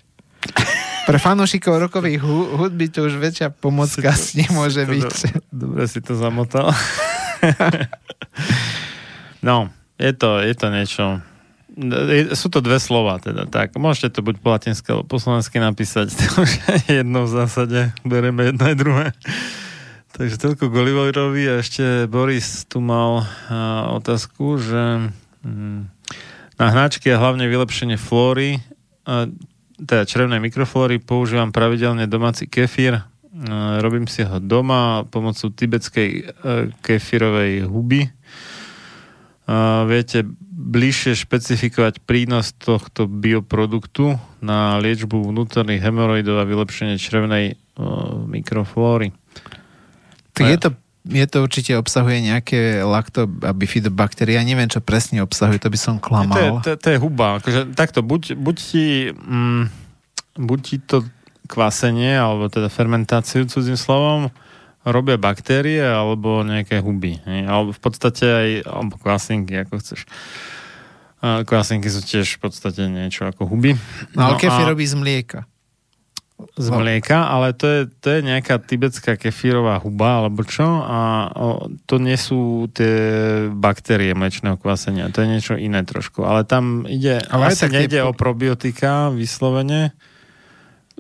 Pre 1.03 1.19
fanúšikov 1.19 1.91
rokových 1.91 2.23
hudby 2.55 2.87
to 2.87 3.11
už 3.11 3.19
väčšia 3.19 3.51
pomocka 3.51 4.15
si 4.15 4.39
to, 4.39 4.47
nemôže 4.47 4.87
byť. 4.87 5.11
Dobre 5.51 5.83
si 5.91 5.99
to 5.99 6.15
zamotal. 6.15 6.71
no, 9.47 9.67
je 10.03 10.13
to, 10.19 10.43
je 10.43 10.55
to 10.59 10.67
niečo... 10.67 11.05
Sú 12.37 12.53
to 12.53 12.61
dve 12.61 12.77
slova, 12.77 13.17
teda 13.17 13.49
tak. 13.49 13.73
Môžete 13.79 14.19
to 14.19 14.21
buď 14.21 14.45
po 14.45 14.53
latinsky 14.53 14.93
alebo 14.93 15.09
po 15.09 15.23
slovensky 15.23 15.63
napísať. 15.63 16.13
To 16.35 16.45
jedno 16.91 17.25
v 17.25 17.31
zásade. 17.31 17.81
Bereme 18.05 18.51
jedno 18.51 18.65
aj 18.67 18.77
druhé. 18.77 19.07
Takže 20.13 20.37
toľko 20.37 20.69
k 20.69 20.75
Oliverovi 20.77 21.49
a 21.49 21.65
ešte 21.65 22.05
Boris 22.05 22.69
tu 22.69 22.85
mal 22.85 23.25
a, 23.49 23.89
otázku, 23.97 24.61
že 24.61 25.09
hm, 25.41 25.89
na 26.61 26.67
hnačky 26.69 27.09
a 27.09 27.17
hlavne 27.17 27.49
vylepšenie 27.49 27.97
flóry, 27.97 28.61
a, 29.09 29.25
teda 29.81 30.05
črevnej 30.05 30.45
mikroflóry, 30.45 31.01
používam 31.01 31.49
pravidelne 31.49 32.05
domáci 32.05 32.45
kefír. 32.45 33.01
A, 33.01 33.81
robím 33.81 34.05
si 34.05 34.21
ho 34.21 34.37
doma 34.37 35.09
pomocou 35.09 35.49
tibetskej 35.49 36.11
a, 36.13 36.23
kefírovej 36.85 37.65
huby 37.65 38.13
viete 39.91 40.25
bližšie 40.53 41.19
špecifikovať 41.19 42.01
prínos 42.07 42.55
tohto 42.55 43.11
bioproduktu 43.11 44.17
na 44.39 44.79
liečbu 44.79 45.35
vnútorných 45.35 45.83
hemoroidov 45.83 46.39
a 46.39 46.49
vylepšenie 46.49 46.97
črevnej 46.97 47.59
mikroflóry. 48.31 49.11
Tak 50.33 50.45
je 50.47 50.59
to, 50.59 50.69
je 51.11 51.27
to 51.27 51.39
určite 51.43 51.73
obsahuje 51.77 52.23
nejaké 52.23 52.81
lakto 52.87 53.27
a 53.43 53.51
bifidobaktérie. 53.53 54.39
Ja 54.39 54.47
neviem, 54.47 54.71
čo 54.71 54.81
presne 54.81 55.21
obsahuje, 55.21 55.61
to 55.61 55.69
by 55.69 55.79
som 55.81 55.95
klamal. 55.99 56.33
To 56.33 56.41
je, 56.41 56.51
to, 56.63 56.71
to 56.79 56.89
je 56.95 56.99
huba. 57.03 57.43
Akože, 57.43 57.75
takto, 57.75 58.01
buď, 58.01 58.39
buď, 58.39 58.57
ti, 58.57 58.87
mm, 59.13 59.63
buď 60.41 60.59
ti 60.63 60.77
to 60.81 61.05
kvasenie, 61.51 62.17
alebo 62.17 62.49
teda 62.49 62.73
fermentáciu 62.73 63.45
cudzím 63.45 63.77
slovom, 63.77 64.33
robia 64.83 65.19
baktérie 65.19 65.83
alebo 65.83 66.43
nejaké 66.43 66.83
huby. 66.83 67.23
Hej? 67.23 67.41
Alebo 67.47 67.71
v 67.71 67.81
podstate 67.81 68.25
aj 68.27 68.49
alebo 68.67 68.95
kvasinky, 68.99 69.55
ako 69.63 69.79
chceš. 69.79 70.01
A 71.23 71.47
kvasinky 71.47 71.87
sú 71.87 72.03
tiež 72.03 72.39
v 72.39 72.41
podstate 72.43 72.91
niečo 72.91 73.31
ako 73.31 73.47
huby. 73.47 73.79
No, 74.19 74.27
ale 74.27 74.35
no 74.35 74.41
kefir 74.43 74.67
robí 74.67 74.83
z 74.83 74.99
mlieka. 74.99 75.41
Z 76.59 76.75
mlieka, 76.75 77.31
ale 77.31 77.55
to 77.55 77.67
je, 77.71 77.81
to 78.03 78.19
je 78.19 78.21
nejaká 78.27 78.59
tibetská 78.59 79.15
kefírová 79.15 79.79
huba 79.79 80.27
alebo 80.27 80.43
čo 80.43 80.67
a 80.83 81.31
o, 81.31 81.71
to 81.87 82.03
nie 82.03 82.19
sú 82.19 82.67
tie 82.75 82.99
baktérie 83.55 84.11
mlečného 84.11 84.59
kvasenia, 84.59 85.15
to 85.15 85.23
je 85.23 85.31
niečo 85.31 85.55
iné 85.55 85.87
trošku, 85.87 86.27
ale 86.27 86.43
tam 86.43 86.83
ide, 86.91 87.23
ale 87.31 87.55
asi 87.55 87.71
nejde 87.71 88.03
tie... 88.03 88.07
o 88.07 88.11
probiotika 88.11 89.15
vyslovene, 89.15 89.95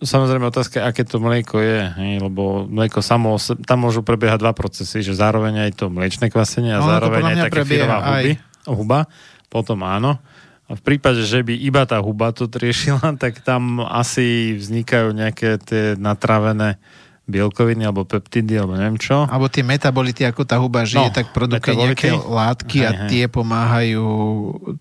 Samozrejme 0.02 0.50
otázka, 0.50 0.82
aké 0.82 1.06
to 1.06 1.22
mlieko 1.22 1.62
je, 1.62 1.78
hej, 1.94 2.14
lebo 2.18 2.66
mlieko 2.66 2.98
samo, 2.98 3.38
tam 3.62 3.86
môžu 3.86 4.02
prebiehať 4.02 4.42
dva 4.42 4.50
procesy, 4.50 4.98
že 4.98 5.14
zároveň 5.14 5.70
aj 5.70 5.78
to 5.78 5.86
mliečne 5.86 6.26
kvasenie 6.26 6.74
a 6.74 6.82
no, 6.82 6.90
zároveň 6.90 7.22
aj 7.22 7.36
také 7.46 7.62
kefírová 7.62 7.98
huby, 8.02 8.32
huba, 8.66 9.00
potom 9.46 9.78
áno. 9.86 10.18
A 10.66 10.74
v 10.74 10.82
prípade, 10.82 11.22
že 11.22 11.46
by 11.46 11.54
iba 11.54 11.86
tá 11.86 12.02
huba 12.02 12.34
to 12.34 12.50
riešila, 12.50 13.14
tak 13.22 13.46
tam 13.46 13.78
asi 13.78 14.58
vznikajú 14.58 15.14
nejaké 15.14 15.62
tie 15.62 15.94
natravené 15.94 16.82
bielkoviny 17.22 17.86
alebo 17.86 18.02
peptidy 18.02 18.58
alebo 18.58 18.74
neviem 18.74 18.98
čo. 18.98 19.30
Alebo 19.30 19.46
tie 19.46 19.62
metabolity, 19.62 20.26
ako 20.26 20.42
tá 20.42 20.58
huba 20.58 20.82
žije, 20.82 21.06
no, 21.06 21.14
tak 21.14 21.30
produkuje 21.30 21.78
nejaké 21.78 22.10
látky 22.18 22.78
hej, 22.82 22.86
a 22.86 22.90
hej. 22.90 23.08
tie 23.08 23.24
pomáhajú 23.30 24.06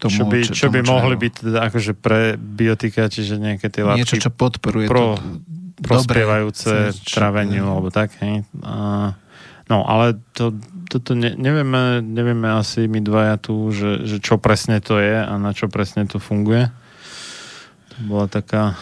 tomu, 0.01 0.11
čo 0.11 0.23
by, 0.25 0.39
čo, 0.49 0.53
čo 0.57 0.67
by 0.73 0.81
mohli 0.81 1.15
byť 1.21 1.33
teda 1.37 1.59
akože 1.69 1.93
pre 1.93 2.35
biotika, 2.41 3.05
čiže 3.05 3.37
nejaké 3.37 3.69
tie 3.69 3.85
látky 3.85 4.01
niečo, 4.01 4.17
čo 4.17 4.33
podporuje 4.33 4.89
pro, 4.89 5.21
to 5.21 5.51
prospievajúce 5.85 6.97
traveniu 7.05 7.65
alebo 7.69 7.93
tak. 7.93 8.17
Hej. 8.21 8.45
A, 8.65 9.13
no, 9.69 9.85
ale 9.85 10.17
to, 10.33 10.57
toto 10.89 11.13
ne, 11.13 11.37
nevieme, 11.37 12.01
nevieme 12.01 12.49
asi 12.57 12.89
my 12.89 13.05
dvaja 13.05 13.37
tu, 13.37 13.69
že, 13.69 14.05
že 14.09 14.17
čo 14.17 14.41
presne 14.41 14.81
to 14.81 14.97
je 14.97 15.13
a 15.13 15.33
na 15.37 15.53
čo 15.53 15.69
presne 15.69 16.09
to 16.09 16.17
funguje. 16.17 16.73
To 17.93 17.97
bola 18.09 18.25
taká 18.25 18.77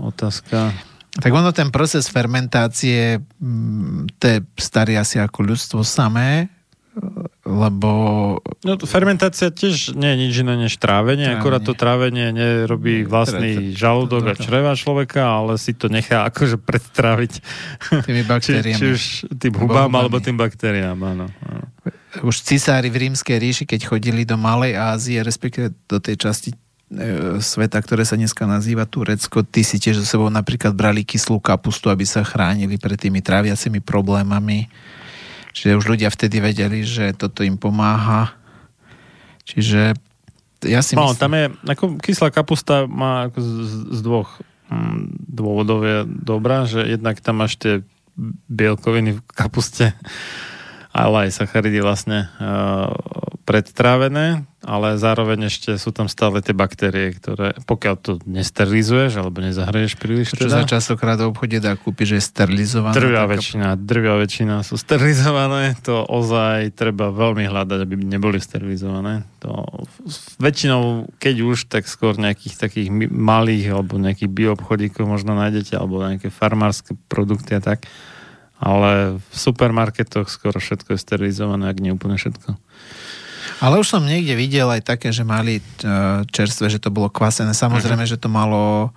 otázka. 0.00 0.72
Tak 1.12 1.28
ono 1.28 1.52
ten 1.52 1.68
proces 1.68 2.08
fermentácie, 2.08 3.20
mm, 3.20 4.16
to 4.16 4.24
je 4.24 4.38
starý 4.56 4.96
asi 4.96 5.20
ako 5.20 5.44
ľudstvo 5.44 5.84
samé, 5.84 6.48
lebo... 7.44 7.90
No 8.64 8.76
fermentácia 8.84 9.52
tiež 9.52 9.96
nie 9.96 10.12
je 10.12 10.16
nič 10.28 10.34
iné 10.44 10.54
než 10.56 10.76
trávenie, 10.76 11.28
trávenie. 11.28 11.40
akorát 11.40 11.62
to 11.64 11.72
trávenie 11.76 12.32
nerobí 12.32 13.04
vlastný 13.04 13.76
žalúdok 13.76 14.32
a 14.32 14.34
čreva 14.36 14.72
človeka, 14.72 15.20
ale 15.20 15.60
si 15.60 15.76
to 15.76 15.92
nechá 15.92 16.28
akože 16.28 16.60
predtráviť 16.60 17.32
tými 18.08 18.22
baktériami. 18.24 18.76
či, 18.76 18.80
či 18.80 18.92
už 18.92 19.02
tým 19.36 19.52
hubám 19.56 19.92
alebo 19.92 20.16
tým 20.20 20.36
baktériám, 20.36 20.96
áno. 20.96 21.26
Už 22.24 22.44
cisári 22.44 22.92
v 22.92 23.08
rímskej 23.08 23.36
ríši, 23.40 23.64
keď 23.64 23.88
chodili 23.88 24.28
do 24.28 24.36
Malej 24.36 24.76
Ázie, 24.76 25.24
respektíve 25.24 25.72
do 25.88 25.96
tej 25.96 26.28
časti 26.28 26.52
sveta, 27.40 27.80
ktoré 27.80 28.04
sa 28.04 28.20
dneska 28.20 28.44
nazýva 28.44 28.84
Turecko, 28.84 29.40
ty 29.40 29.64
si 29.64 29.80
tiež 29.80 30.04
so 30.04 30.06
sebou 30.06 30.28
napríklad 30.28 30.76
brali 30.76 31.02
kyslú 31.02 31.40
kapustu, 31.40 31.88
aby 31.88 32.04
sa 32.04 32.20
chránili 32.20 32.76
pred 32.76 33.00
tými 33.00 33.24
tráviacimi 33.24 33.80
problémami. 33.80 34.68
Čiže 35.56 35.78
už 35.80 35.86
ľudia 35.88 36.12
vtedy 36.12 36.40
vedeli, 36.40 36.84
že 36.84 37.16
toto 37.16 37.44
im 37.44 37.56
pomáha. 37.56 38.36
Čiže 39.48 39.96
ja 40.68 40.80
si 40.84 40.94
no, 40.94 41.10
myslím... 41.10 41.20
tam 41.20 41.32
je, 41.32 41.44
ako 41.66 41.84
kyslá 41.98 42.28
kapusta 42.30 42.86
má 42.86 43.28
ako 43.32 43.38
z, 43.40 43.50
z 43.92 44.00
dvoch 44.04 44.30
hm, 44.70 45.16
dôvodov 45.26 45.80
je 45.82 45.98
dobrá, 46.06 46.68
že 46.68 46.84
jednak 46.86 47.18
tam 47.24 47.42
máš 47.42 47.58
tie 47.58 47.82
bielkoviny 48.52 49.16
v 49.16 49.20
kapuste, 49.32 49.96
ale 50.92 51.28
aj 51.28 51.40
sacharidy 51.40 51.80
vlastne 51.80 52.28
uh, 52.36 52.92
predtrávené, 53.42 54.44
ale 54.62 54.94
zároveň 54.94 55.50
ešte 55.50 55.74
sú 55.74 55.90
tam 55.90 56.06
stále 56.06 56.38
tie 56.38 56.54
baktérie, 56.54 57.10
ktoré 57.16 57.58
pokiaľ 57.66 57.94
to 57.98 58.12
nesterilizuješ 58.22 59.18
alebo 59.18 59.42
nezahreješ 59.42 59.98
príliš. 59.98 60.36
Čo 60.38 60.46
teda, 60.46 60.62
sa 60.62 60.78
častokrát 60.78 61.18
v 61.18 61.34
obchode 61.34 61.58
dá 61.58 61.74
kúpiť, 61.74 62.14
že 62.14 62.16
je 62.22 62.24
sterilizované. 62.28 62.94
Drvia 62.94 63.26
taká... 63.26 63.32
väčšina, 63.34 63.66
drvia 63.74 64.14
väčšina 64.22 64.54
sú 64.62 64.78
sterilizované, 64.78 65.74
to 65.82 66.06
ozaj 66.06 66.70
treba 66.78 67.10
veľmi 67.10 67.48
hľadať, 67.50 67.78
aby 67.82 67.94
neboli 67.98 68.38
sterilizované. 68.38 69.26
To 69.42 69.66
väčšinou, 70.38 71.10
keď 71.18 71.36
už, 71.42 71.66
tak 71.66 71.90
skôr 71.90 72.14
nejakých 72.14 72.62
takých 72.62 72.88
malých 73.10 73.74
alebo 73.74 73.98
nejakých 73.98 74.30
bioobchodíkov 74.30 75.02
možno 75.08 75.34
nájdete, 75.34 75.74
alebo 75.74 75.98
nejaké 75.98 76.30
farmárske 76.30 76.94
produkty 77.10 77.58
a 77.58 77.64
tak. 77.64 77.90
Ale 78.62 79.18
v 79.18 79.34
supermarketoch 79.34 80.30
skoro 80.30 80.62
všetko 80.62 80.94
je 80.94 81.02
sterilizované, 81.02 81.66
ak 81.66 81.82
nie 81.82 81.90
úplne 81.90 82.14
všetko. 82.14 82.54
Ale 83.58 83.82
už 83.82 83.98
som 83.98 84.06
niekde 84.06 84.38
videl 84.38 84.70
aj 84.70 84.86
také, 84.86 85.10
že 85.10 85.26
mali 85.26 85.58
čerstvé, 86.30 86.70
že 86.70 86.78
to 86.78 86.94
bolo 86.94 87.10
kvasené. 87.10 87.50
Samozrejme, 87.54 88.06
uh-huh. 88.06 88.14
že 88.14 88.22
to 88.22 88.30
malo 88.30 88.94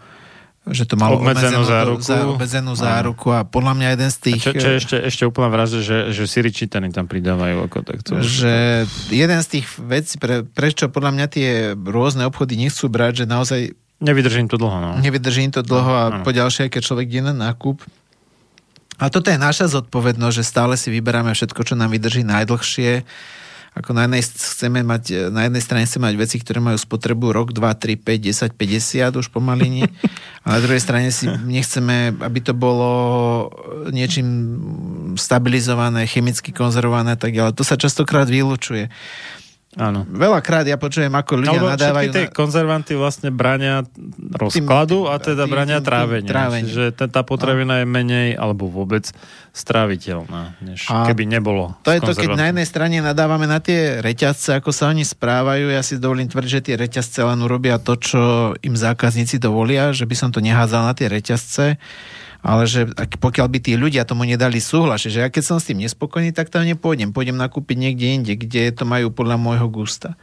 že 0.66 0.90
to 0.90 0.98
malo 0.98 1.22
obmedzenú 1.22 1.62
záruku. 1.62 2.02
Za, 2.02 2.26
obmedzenú 2.26 2.74
záruku 2.74 3.30
a 3.30 3.46
podľa 3.46 3.74
mňa 3.78 3.88
jeden 3.94 4.10
z 4.10 4.18
tých... 4.18 4.42
A 4.42 4.46
čo, 4.50 4.54
čo 4.58 4.70
ešte, 4.74 4.96
ešte 4.98 5.24
úplná 5.30 5.54
vraže, 5.54 5.86
že, 5.86 6.10
že 6.10 6.26
Siri 6.26 6.50
čítany 6.50 6.90
tam 6.90 7.06
pridávajú 7.06 7.70
ako 7.70 7.78
takto. 7.86 8.18
Že 8.18 8.86
jeden 9.14 9.40
z 9.46 9.48
tých 9.48 9.66
vecí, 9.78 10.18
pre, 10.18 10.42
prečo 10.42 10.90
podľa 10.90 11.12
mňa 11.14 11.26
tie 11.30 11.50
rôzne 11.78 12.26
obchody 12.26 12.58
nechcú 12.58 12.90
brať, 12.90 13.22
že 13.22 13.26
naozaj... 13.30 13.78
Nevydržím 14.02 14.50
to 14.50 14.58
dlho, 14.58 14.78
no. 14.82 14.92
Nevydržím 15.06 15.54
to 15.54 15.62
dlho 15.62 15.92
a 15.94 16.04
no, 16.10 16.18
po 16.26 16.34
ďalšie, 16.34 16.74
keď 16.74 16.82
človek 16.82 17.14
ide 17.14 17.30
na 17.30 17.54
nákup. 17.54 17.86
A 18.96 19.12
toto 19.12 19.28
je 19.28 19.40
naša 19.40 19.68
zodpovednosť, 19.68 20.36
že 20.40 20.48
stále 20.48 20.74
si 20.80 20.88
vyberáme 20.88 21.36
všetko, 21.36 21.62
čo 21.68 21.76
nám 21.76 21.92
vydrží 21.92 22.24
najdlhšie 22.24 23.04
ako 23.76 23.92
na 23.92 24.08
jednej, 24.08 24.24
chceme 24.24 24.88
mať, 24.88 25.36
na 25.36 25.52
jednej 25.52 25.60
strane 25.60 25.84
chceme 25.84 26.08
mať 26.08 26.16
veci, 26.16 26.40
ktoré 26.40 26.64
majú 26.64 26.80
spotrebu 26.80 27.36
rok, 27.36 27.52
2, 27.52 27.60
3, 27.60 28.00
5, 28.00 28.56
10, 28.56 28.56
50 28.56 29.20
už 29.20 29.28
pomaly 29.36 29.68
nie. 29.68 29.88
A 30.48 30.56
na 30.56 30.60
druhej 30.64 30.80
strane 30.80 31.12
si 31.12 31.28
nechceme, 31.28 32.16
aby 32.24 32.40
to 32.40 32.56
bolo 32.56 33.52
niečím 33.92 34.28
stabilizované, 35.20 36.08
chemicky 36.08 36.56
konzervované 36.56 37.18
a 37.18 37.20
tak 37.20 37.36
ďalej. 37.36 37.52
To 37.60 37.68
sa 37.68 37.76
častokrát 37.76 38.32
vylučuje. 38.32 38.88
Áno. 39.76 40.08
Veľakrát 40.08 40.64
ja 40.64 40.80
počujem, 40.80 41.12
ako 41.12 41.44
ľudia 41.44 41.60
Alebo 41.60 41.68
nadávajú... 41.68 42.10
tie 42.16 42.26
na... 42.28 42.32
konzervanty 42.32 42.96
vlastne 42.96 43.28
brania 43.28 43.84
rozkladu 44.40 45.12
a 45.12 45.20
teda 45.20 45.44
tým, 45.44 45.52
brania 45.52 45.80
trávenia. 45.84 46.32
trávenia. 46.32 46.68
Čiže 46.72 46.86
tá 47.12 47.22
potravina 47.28 47.84
je 47.84 47.86
menej 47.88 48.40
alebo 48.40 48.72
vôbec 48.72 49.12
stráviteľná, 49.52 50.56
než 50.64 50.88
a 50.88 51.08
keby 51.12 51.28
nebolo. 51.28 51.76
To 51.84 51.92
je 51.92 52.00
to, 52.00 52.16
keď 52.16 52.40
na 52.40 52.48
jednej 52.52 52.68
strane 52.68 53.04
nadávame 53.04 53.48
na 53.52 53.60
tie 53.60 54.00
reťazce, 54.00 54.56
ako 54.56 54.72
sa 54.72 54.92
oni 54.92 55.04
správajú. 55.04 55.68
Ja 55.72 55.84
si 55.84 56.00
dovolím 56.00 56.32
tvrdiť, 56.32 56.52
že 56.52 56.66
tie 56.72 56.76
reťazce 56.80 57.24
len 57.28 57.40
urobia 57.44 57.76
to, 57.76 58.00
čo 58.00 58.22
im 58.64 58.76
zákazníci 58.80 59.44
dovolia, 59.44 59.92
že 59.92 60.08
by 60.08 60.16
som 60.16 60.30
to 60.32 60.40
nehádzal 60.40 60.88
na 60.88 60.96
tie 60.96 61.12
reťazce 61.12 61.76
ale 62.46 62.70
že 62.70 62.86
pokiaľ 63.18 63.48
by 63.50 63.58
tí 63.58 63.74
ľudia 63.74 64.06
tomu 64.06 64.22
nedali 64.22 64.62
súhlas, 64.62 65.02
že 65.02 65.18
ja 65.18 65.34
keď 65.34 65.44
som 65.50 65.58
s 65.58 65.66
tým 65.66 65.82
nespokojný, 65.82 66.30
tak 66.30 66.54
tam 66.54 66.62
nepôjdem. 66.62 67.10
Pôjdem 67.10 67.34
nakúpiť 67.42 67.74
niekde 67.74 68.06
inde, 68.06 68.34
kde 68.38 68.70
to 68.70 68.86
majú 68.86 69.10
podľa 69.10 69.42
môjho 69.42 69.66
gusta. 69.66 70.14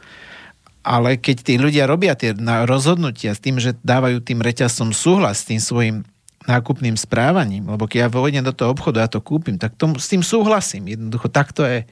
Ale 0.87 1.19
keď 1.19 1.37
tí 1.43 1.59
ľudia 1.59 1.83
robia 1.83 2.15
tie 2.15 2.31
rozhodnutia 2.63 3.35
s 3.35 3.43
tým, 3.43 3.59
že 3.59 3.75
dávajú 3.83 4.23
tým 4.23 4.39
reťazcom 4.39 4.95
súhlas 4.95 5.43
s 5.43 5.51
tým 5.51 5.59
svojim 5.59 6.07
nákupným 6.47 6.95
správaním, 6.95 7.67
lebo 7.67 7.91
keď 7.91 8.07
ja 8.07 8.09
vojdem 8.11 8.43
do 8.43 8.55
toho 8.55 8.71
obchodu 8.71 9.03
a 9.03 9.11
to 9.11 9.19
kúpim, 9.19 9.59
tak 9.59 9.75
tomu, 9.75 9.99
s 9.99 10.07
tým 10.07 10.23
súhlasím. 10.23 10.95
Jednoducho 10.95 11.27
tak 11.27 11.51
to 11.51 11.67
je 11.67 11.83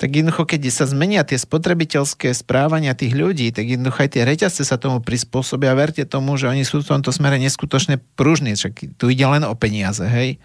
tak 0.00 0.16
jednoducho, 0.16 0.48
keď 0.48 0.72
sa 0.72 0.88
zmenia 0.88 1.20
tie 1.28 1.36
spotrebiteľské 1.36 2.32
správania 2.32 2.96
tých 2.96 3.12
ľudí, 3.12 3.52
tak 3.52 3.68
jednoducho 3.68 4.00
aj 4.00 4.16
tie 4.16 4.24
reťazce 4.24 4.64
sa 4.64 4.80
tomu 4.80 5.04
prispôsobia. 5.04 5.76
Verte 5.76 6.08
tomu, 6.08 6.40
že 6.40 6.48
oni 6.48 6.64
sú 6.64 6.80
v 6.80 6.88
tomto 6.88 7.12
smere 7.12 7.36
neskutočne 7.36 8.00
pružní. 8.16 8.56
Však 8.56 8.96
tu 8.96 9.12
ide 9.12 9.28
len 9.28 9.44
o 9.44 9.52
peniaze, 9.52 10.00
hej? 10.00 10.40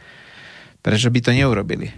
Prečo 0.84 1.08
by 1.08 1.20
to 1.24 1.32
neurobili? 1.32 1.96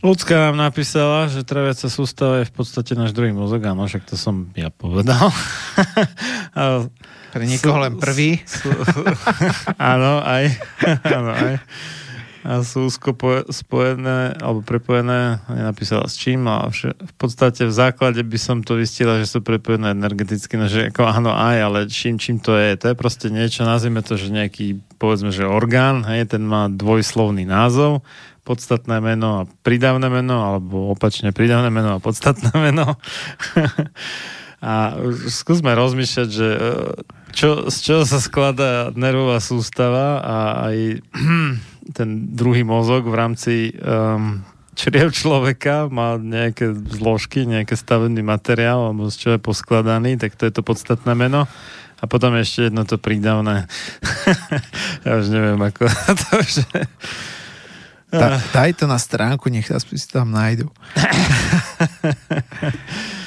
Ľudská 0.00 0.48
nám 0.48 0.56
napísala, 0.56 1.28
že 1.28 1.44
traviaca 1.44 1.92
sústava 1.92 2.40
je 2.40 2.48
v 2.48 2.54
podstate 2.56 2.96
náš 2.96 3.12
druhý 3.12 3.36
mozog, 3.36 3.60
áno, 3.68 3.84
však 3.84 4.08
to 4.08 4.16
som 4.16 4.48
ja 4.56 4.72
povedal. 4.72 5.28
Pre 7.36 7.44
niekoho 7.44 7.84
len 7.84 8.00
prvý. 8.00 8.40
áno, 9.92 10.24
aj. 10.24 10.56
áno, 11.20 11.30
aj 11.36 11.60
a 12.46 12.62
sú 12.62 12.86
spojené 13.50 14.38
alebo 14.38 14.62
prepojené, 14.62 15.42
nenapísala 15.50 16.06
s 16.06 16.14
čím, 16.14 16.46
a 16.46 16.70
v 16.70 17.14
podstate 17.18 17.66
v 17.66 17.74
základe 17.74 18.22
by 18.22 18.38
som 18.38 18.62
to 18.62 18.78
vystila, 18.78 19.18
že 19.18 19.26
sú 19.26 19.42
prepojené 19.42 19.90
energeticky, 19.90 20.54
no 20.54 20.70
že 20.70 20.94
ako 20.94 21.02
áno 21.02 21.34
aj, 21.34 21.56
ale 21.58 21.78
čím, 21.90 22.20
čím 22.22 22.38
to 22.38 22.54
je, 22.54 22.78
to 22.78 22.92
je 22.92 22.96
proste 22.96 23.26
niečo, 23.34 23.66
nazvime 23.66 24.06
to, 24.06 24.14
že 24.14 24.30
nejaký, 24.30 24.78
povedzme, 25.02 25.34
že 25.34 25.50
orgán, 25.50 26.06
hej, 26.06 26.30
ten 26.30 26.46
má 26.46 26.70
dvojslovný 26.70 27.42
názov, 27.42 28.06
podstatné 28.46 29.04
meno 29.04 29.44
a 29.44 29.48
pridávne 29.66 30.08
meno, 30.08 30.40
alebo 30.40 30.94
opačne 30.96 31.36
pridávne 31.36 31.68
meno 31.68 31.98
a 31.98 32.02
podstatné 32.02 32.54
meno. 32.70 32.96
a 34.64 34.96
skúsme 35.28 35.70
rozmýšľať, 35.76 36.28
že 36.32 36.48
e, 36.48 36.60
čo, 37.36 37.68
z 37.68 37.76
čoho 37.78 38.02
sa 38.08 38.18
skladá 38.18 38.90
nervová 38.96 39.38
sústava 39.38 40.18
a 40.18 40.36
aj 40.72 41.04
ten 41.92 42.36
druhý 42.36 42.64
mozog 42.64 43.08
v 43.08 43.16
rámci 43.16 43.54
um, 43.80 44.44
čriev 44.78 45.10
človeka 45.10 45.90
má 45.90 46.14
nejaké 46.20 46.70
zložky, 46.70 47.42
nejaký 47.42 47.74
stavený 47.74 48.22
materiál, 48.22 48.92
alebo 48.92 49.10
z 49.10 49.16
čo 49.18 49.28
je 49.34 49.42
poskladaný, 49.42 50.20
tak 50.20 50.38
to 50.38 50.46
je 50.46 50.54
to 50.54 50.62
podstatné 50.62 51.18
meno. 51.18 51.50
A 51.98 52.06
potom 52.06 52.38
ešte 52.38 52.70
jedno 52.70 52.86
to 52.86 52.94
prídavné. 52.94 53.66
ja 55.04 55.18
už 55.18 55.34
neviem, 55.34 55.58
ako 55.58 55.90
to 56.22 56.26
už... 56.38 56.52
Da, 58.08 58.40
daj 58.54 58.78
to 58.78 58.88
na 58.88 58.96
stránku, 58.96 59.52
nech 59.52 59.68
si 59.68 60.06
tam 60.08 60.32
nájdu. 60.32 60.70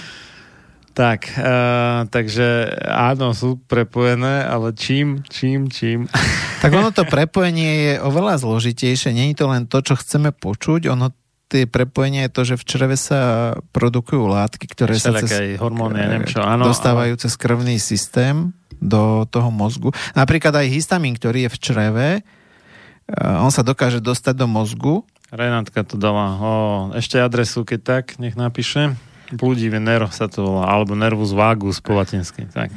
Tak, 0.91 1.39
uh, 1.39 2.03
takže 2.11 2.67
áno, 2.83 3.31
sú 3.31 3.63
prepojené, 3.63 4.43
ale 4.43 4.75
čím, 4.75 5.23
čím, 5.23 5.71
čím. 5.71 6.07
Tak 6.61 6.77
ono 6.77 6.93
to 6.93 7.09
prepojenie 7.09 7.71
je 7.73 7.93
oveľa 8.05 8.37
zložitejšie. 8.37 9.17
Není 9.17 9.33
to 9.33 9.49
len 9.49 9.65
to, 9.65 9.81
čo 9.81 9.97
chceme 9.97 10.29
počuť, 10.29 10.93
ono 10.93 11.09
tie 11.49 11.65
prepojenie 11.65 12.29
je 12.29 12.31
to, 12.31 12.41
že 12.53 12.55
v 12.61 12.63
čreve 12.69 12.95
sa 13.01 13.51
produkujú 13.73 14.29
látky, 14.29 14.69
ktoré 14.69 14.93
sa 14.93 15.17
cez, 15.19 15.57
hormóny, 15.57 15.97
neviem 15.97 16.29
čo, 16.29 16.39
áno, 16.39 16.69
dostávajú 16.69 17.17
ale... 17.17 17.21
cez 17.25 17.33
krvný 17.33 17.81
systém 17.81 18.53
do 18.77 19.25
toho 19.25 19.49
mozgu. 19.49 19.89
Napríklad 20.13 20.53
aj 20.53 20.69
histamín, 20.69 21.17
ktorý 21.17 21.49
je 21.49 21.53
v 21.53 21.57
čreve, 21.57 22.09
uh, 22.21 23.41
on 23.41 23.49
sa 23.49 23.65
dokáže 23.65 23.97
dostať 23.97 24.37
do 24.37 24.45
mozgu. 24.45 25.01
Renátka 25.33 25.81
to 25.81 25.97
dala. 25.97 26.37
O, 26.37 26.51
ešte 26.93 27.17
adresu, 27.17 27.65
keď 27.65 27.79
tak, 27.81 28.05
nech 28.21 28.37
napíše. 28.37 28.93
Blúdivý 29.35 29.79
nerv 29.79 30.11
sa 30.11 30.27
to 30.27 30.43
volá, 30.43 30.67
alebo 30.67 30.95
nervus 30.95 31.31
vagus 31.31 31.79
po 31.79 31.95
latinsky. 31.95 32.47
Tak. 32.51 32.71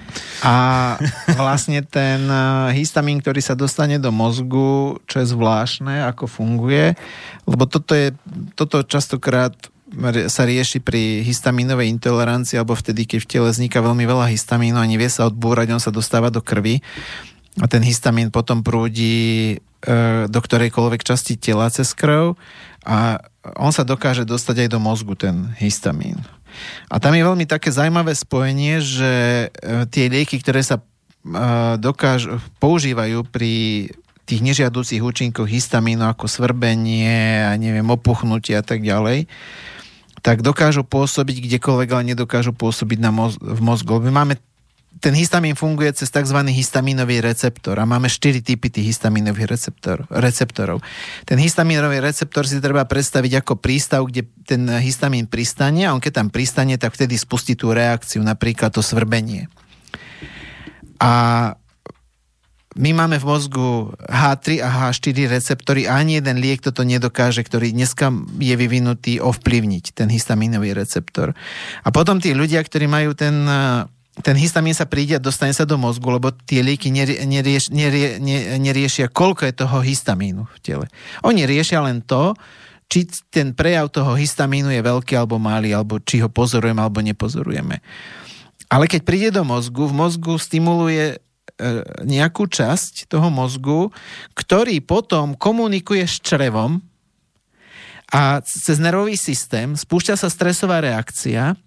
A 0.47 0.55
vlastne 1.35 1.83
ten 1.83 2.25
eh, 2.27 2.75
histamín, 2.79 3.19
ktorý 3.19 3.41
sa 3.43 3.59
dostane 3.59 3.99
do 3.99 4.15
mozgu, 4.15 4.99
čo 5.11 5.23
je 5.23 5.31
zvláštne, 5.31 6.07
ako 6.11 6.31
funguje, 6.31 6.95
lebo 7.45 7.67
toto, 7.67 7.95
je, 7.95 8.15
toto 8.55 8.87
častokrát 8.87 9.55
sa 10.27 10.43
rieši 10.43 10.83
pri 10.83 11.23
histamínovej 11.23 11.87
intolerancii 11.87 12.59
alebo 12.59 12.75
vtedy, 12.75 13.07
keď 13.07 13.19
v 13.23 13.31
tele 13.31 13.49
vzniká 13.55 13.79
veľmi 13.79 14.03
veľa 14.03 14.27
histamínu 14.33 14.75
a 14.75 14.91
nevie 14.91 15.07
sa 15.07 15.31
odbúrať, 15.31 15.71
on 15.71 15.83
sa 15.83 15.95
dostáva 15.95 16.35
do 16.35 16.43
krvi 16.43 16.83
a 17.63 17.71
ten 17.71 17.87
histamín 17.87 18.35
potom 18.35 18.67
prúdi 18.67 19.55
e, 19.55 20.27
do 20.27 20.41
ktorejkoľvek 20.43 21.07
časti 21.07 21.39
tela 21.39 21.71
cez 21.71 21.95
krv 21.95 22.35
a 22.83 23.23
on 23.55 23.71
sa 23.71 23.87
dokáže 23.87 24.27
dostať 24.27 24.67
aj 24.67 24.69
do 24.73 24.81
mozgu, 24.83 25.15
ten 25.15 25.55
histamín. 25.63 26.19
A 26.89 26.97
tam 27.03 27.15
je 27.15 27.27
veľmi 27.27 27.47
také 27.49 27.71
zaujímavé 27.73 28.15
spojenie, 28.15 28.81
že 28.81 29.13
e, 29.53 29.87
tie 29.91 30.09
lieky, 30.09 30.41
ktoré 30.41 30.61
sa 30.63 30.79
e, 30.79 30.83
dokáž, 31.79 32.41
používajú 32.59 33.27
pri 33.29 33.87
tých 34.25 34.41
nežiaducich 34.41 35.05
účinkoch 35.05 35.49
histamínu 35.49 36.09
ako 36.09 36.25
svrbenie 36.25 37.45
a 37.45 37.53
neviem, 37.61 37.85
opuchnutie 37.93 38.57
a 38.57 38.65
tak 38.65 38.81
ďalej, 38.81 39.29
tak 40.25 40.41
dokážu 40.41 40.81
pôsobiť 40.89 41.45
kdekoľvek, 41.45 41.89
ale 41.93 42.17
nedokážu 42.17 42.57
pôsobiť 42.57 42.99
na 43.05 43.13
moz- 43.13 43.37
v 43.37 43.61
mozgu. 43.61 44.01
My 44.01 44.25
máme 44.25 44.41
ten 45.01 45.13
histamín 45.15 45.59
funguje 45.59 45.93
cez 45.93 46.11
tzv. 46.11 46.39
histaminový 46.49 47.21
receptor 47.21 47.77
a 47.77 47.85
máme 47.85 48.07
4 48.07 48.41
typy 48.41 48.71
tých 48.71 48.95
histaminových 48.95 49.49
receptor, 49.51 50.07
receptorov. 50.09 50.81
Ten 51.27 51.39
histaminový 51.41 51.99
receptor 51.99 52.47
si 52.47 52.63
treba 52.63 52.87
predstaviť 52.87 53.43
ako 53.43 53.59
prístav, 53.59 54.07
kde 54.07 54.27
ten 54.47 54.65
histamín 54.81 55.27
pristane 55.27 55.85
a 55.85 55.93
on 55.93 56.01
keď 56.01 56.25
tam 56.25 56.29
pristane, 56.31 56.79
tak 56.79 56.95
vtedy 56.95 57.19
spustí 57.19 57.59
tú 57.59 57.75
reakciu, 57.75 58.23
napríklad 58.23 58.71
to 58.71 58.81
svrbenie. 58.81 59.51
A 61.03 61.13
my 62.75 62.91
máme 62.91 63.23
v 63.23 63.29
mozgu 63.29 63.95
H3 64.11 64.59
a 64.59 64.91
H4 64.91 65.31
receptory 65.31 65.87
a 65.87 65.95
ani 65.95 66.19
jeden 66.19 66.43
liek 66.43 66.59
toto 66.59 66.83
nedokáže, 66.83 67.47
ktorý 67.47 67.71
dneska 67.71 68.11
je 68.43 68.55
vyvinutý 68.59 69.23
ovplyvniť 69.23 69.95
ten 69.95 70.11
histaminový 70.11 70.75
receptor. 70.75 71.39
A 71.87 71.89
potom 71.95 72.19
tí 72.19 72.35
ľudia, 72.35 72.59
ktorí 72.67 72.91
majú 72.91 73.15
ten 73.15 73.47
ten 74.23 74.39
histamín 74.39 74.79
sa 74.79 74.87
príde 74.87 75.19
a 75.19 75.23
dostane 75.23 75.51
sa 75.51 75.67
do 75.67 75.75
mozgu, 75.75 76.07
lebo 76.07 76.31
tie 76.31 76.63
lieky 76.63 76.95
nerieš, 76.95 77.75
nerie, 77.75 78.23
neriešia, 78.63 79.11
koľko 79.11 79.51
je 79.51 79.55
toho 79.59 79.83
histamínu 79.83 80.47
v 80.47 80.59
tele. 80.63 80.87
Oni 81.27 81.43
riešia 81.43 81.83
len 81.83 81.99
to, 81.99 82.39
či 82.87 83.11
ten 83.35 83.51
prejav 83.51 83.91
toho 83.91 84.15
histamínu 84.15 84.71
je 84.71 84.87
veľký 84.87 85.19
alebo 85.19 85.43
malý, 85.43 85.75
alebo 85.75 85.99
či 85.99 86.23
ho 86.23 86.31
pozorujeme 86.31 86.79
alebo 86.79 87.03
nepozorujeme. 87.03 87.83
Ale 88.71 88.87
keď 88.87 89.01
príde 89.03 89.31
do 89.35 89.43
mozgu, 89.43 89.91
v 89.91 89.99
mozgu 89.99 90.39
stimuluje 90.39 91.15
e, 91.15 91.17
nejakú 92.07 92.47
časť 92.47 93.11
toho 93.11 93.35
mozgu, 93.35 93.91
ktorý 94.39 94.79
potom 94.79 95.35
komunikuje 95.35 96.07
s 96.07 96.23
črevom 96.23 96.79
a 98.15 98.39
cez 98.47 98.79
nervový 98.79 99.19
systém 99.19 99.75
spúšťa 99.75 100.15
sa 100.15 100.31
stresová 100.31 100.79
reakcia 100.79 101.59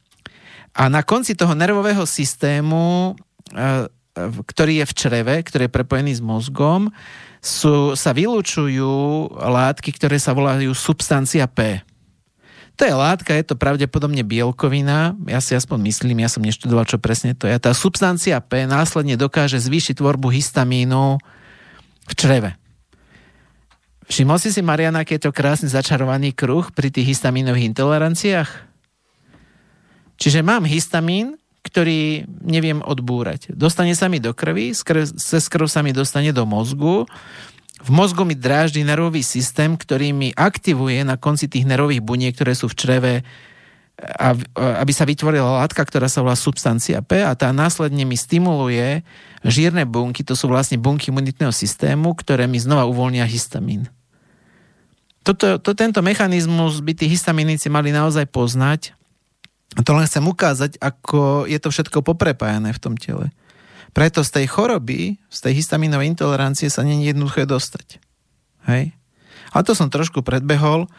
A 0.78 0.94
na 0.94 1.02
konci 1.02 1.34
toho 1.34 1.58
nervového 1.58 2.06
systému, 2.06 3.18
e, 3.50 3.90
ktorý 4.22 4.86
je 4.86 4.86
v 4.86 4.94
čreve, 4.94 5.36
ktorý 5.42 5.66
je 5.66 5.74
prepojený 5.74 6.14
s 6.14 6.22
mozgom, 6.22 6.94
sú, 7.42 7.98
sa 7.98 8.14
vylúčujú 8.14 8.94
látky, 9.34 9.90
ktoré 9.98 10.22
sa 10.22 10.38
volajú 10.38 10.70
substancia 10.78 11.50
P. 11.50 11.82
To 12.78 12.86
je 12.86 12.94
látka, 12.94 13.34
je 13.34 13.42
to 13.42 13.58
pravdepodobne 13.58 14.22
bielkovina, 14.22 15.18
ja 15.26 15.42
si 15.42 15.58
aspoň 15.58 15.82
myslím, 15.90 16.22
ja 16.22 16.30
som 16.30 16.46
neštudoval, 16.46 16.86
čo 16.86 17.02
presne 17.02 17.34
to 17.34 17.50
je. 17.50 17.58
Tá 17.58 17.74
substancia 17.74 18.38
P 18.38 18.70
následne 18.70 19.18
dokáže 19.18 19.58
zvýšiť 19.58 19.98
tvorbu 19.98 20.30
histamínu 20.30 21.18
v 22.06 22.14
čreve. 22.14 22.54
Všimol 24.08 24.38
si 24.38 24.54
si, 24.54 24.62
Mariana, 24.62 25.02
keď 25.04 25.14
je 25.18 25.24
to 25.26 25.36
krásny 25.36 25.68
začarovaný 25.74 26.38
kruh 26.38 26.70
pri 26.70 26.94
tých 26.94 27.18
histamínových 27.18 27.74
intoleranciách? 27.74 28.67
Čiže 30.18 30.42
mám 30.42 30.66
histamín, 30.66 31.38
ktorý 31.62 32.26
neviem 32.42 32.82
odbúrať. 32.82 33.54
Dostane 33.54 33.94
sa 33.94 34.08
mi 34.10 34.18
do 34.18 34.32
krvi, 34.32 34.74
cez 34.74 35.44
krv 35.52 35.68
sa 35.68 35.84
mi 35.86 35.92
dostane 35.94 36.34
do 36.34 36.48
mozgu, 36.48 37.06
v 37.78 37.90
mozgu 37.94 38.26
mi 38.26 38.34
dráždi 38.34 38.82
nervový 38.82 39.22
systém, 39.22 39.78
ktorý 39.78 40.10
mi 40.10 40.34
aktivuje 40.34 41.06
na 41.06 41.14
konci 41.14 41.46
tých 41.46 41.70
nervových 41.70 42.02
buniek, 42.02 42.34
ktoré 42.34 42.58
sú 42.58 42.66
v 42.66 42.78
čreve, 42.78 43.14
aby 44.58 44.92
sa 44.94 45.06
vytvorila 45.06 45.62
látka, 45.62 45.86
ktorá 45.86 46.10
sa 46.10 46.26
volá 46.26 46.34
substancia 46.34 47.06
P 47.06 47.22
a 47.22 47.38
tá 47.38 47.54
následne 47.54 48.02
mi 48.02 48.18
stimuluje 48.18 49.06
žírne 49.46 49.86
bunky, 49.86 50.26
to 50.26 50.34
sú 50.34 50.50
vlastne 50.50 50.82
bunky 50.82 51.14
imunitného 51.14 51.54
systému, 51.54 52.18
ktoré 52.18 52.50
mi 52.50 52.58
znova 52.58 52.90
uvoľnia 52.90 53.30
histamín. 53.30 53.86
Toto, 55.22 55.62
to, 55.62 55.78
tento 55.78 56.02
mechanizmus 56.02 56.82
by 56.82 56.98
tí 56.98 57.06
histaminici 57.06 57.70
mali 57.70 57.94
naozaj 57.94 58.26
poznať. 58.34 58.97
To 59.78 59.92
len 59.94 60.10
chcem 60.10 60.26
ukázať, 60.26 60.82
ako 60.82 61.46
je 61.46 61.60
to 61.62 61.70
všetko 61.70 62.02
poprepájané 62.02 62.74
v 62.74 62.82
tom 62.82 62.98
tele. 62.98 63.30
Preto 63.94 64.26
z 64.26 64.42
tej 64.42 64.46
choroby, 64.50 65.22
z 65.30 65.40
tej 65.42 65.54
histaminovej 65.62 66.18
intolerancie 66.18 66.70
sa 66.70 66.82
není 66.82 67.06
jednoduché 67.06 67.46
dostať. 67.46 68.02
Hej? 68.70 68.98
A 69.54 69.62
to 69.62 69.78
som 69.78 69.90
trošku 69.90 70.22
predbehol. 70.22 70.90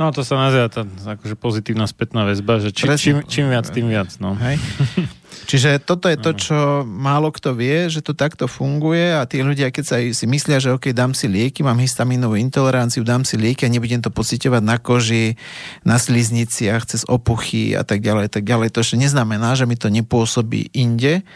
No 0.00 0.08
to 0.08 0.24
sa 0.24 0.40
nazýva 0.40 0.72
tá 0.72 0.82
akože 0.88 1.36
pozitívna 1.36 1.84
spätná 1.84 2.24
väzba, 2.24 2.58
že 2.64 2.72
či, 2.72 2.88
čím, 2.96 3.22
čím 3.28 3.52
viac, 3.52 3.68
tým 3.68 3.92
viac. 3.92 4.08
No. 4.18 4.32
Hej. 4.40 4.56
Čiže 5.48 5.82
toto 5.82 6.06
je 6.06 6.16
to, 6.20 6.30
čo 6.36 6.58
málo 6.86 7.32
kto 7.32 7.56
vie, 7.56 7.88
že 7.90 8.04
to 8.04 8.12
takto 8.14 8.46
funguje 8.46 9.16
a 9.16 9.26
tí 9.26 9.42
ľudia, 9.42 9.72
keď 9.74 9.84
sa 9.84 9.96
si 9.98 10.24
myslia, 10.28 10.62
že 10.62 10.70
ok, 10.70 10.92
dám 10.94 11.16
si 11.16 11.26
lieky, 11.26 11.64
mám 11.66 11.80
histaminovú 11.80 12.38
intoleranciu, 12.38 13.02
dám 13.02 13.26
si 13.26 13.40
lieky 13.40 13.66
a 13.66 13.72
nebudem 13.72 14.00
to 14.04 14.12
pocitovať 14.12 14.62
na 14.62 14.76
koži, 14.78 15.34
na 15.82 15.96
slizniciach, 15.98 16.86
cez 16.86 17.02
opuchy 17.08 17.74
a 17.74 17.82
tak 17.82 18.04
ďalej, 18.04 18.30
tak 18.30 18.44
ďalej. 18.46 18.70
To 18.76 18.84
ešte 18.84 19.00
neznamená, 19.00 19.56
že 19.58 19.66
mi 19.66 19.74
to 19.74 19.90
nepôsobí 19.90 20.70
inde, 20.76 21.26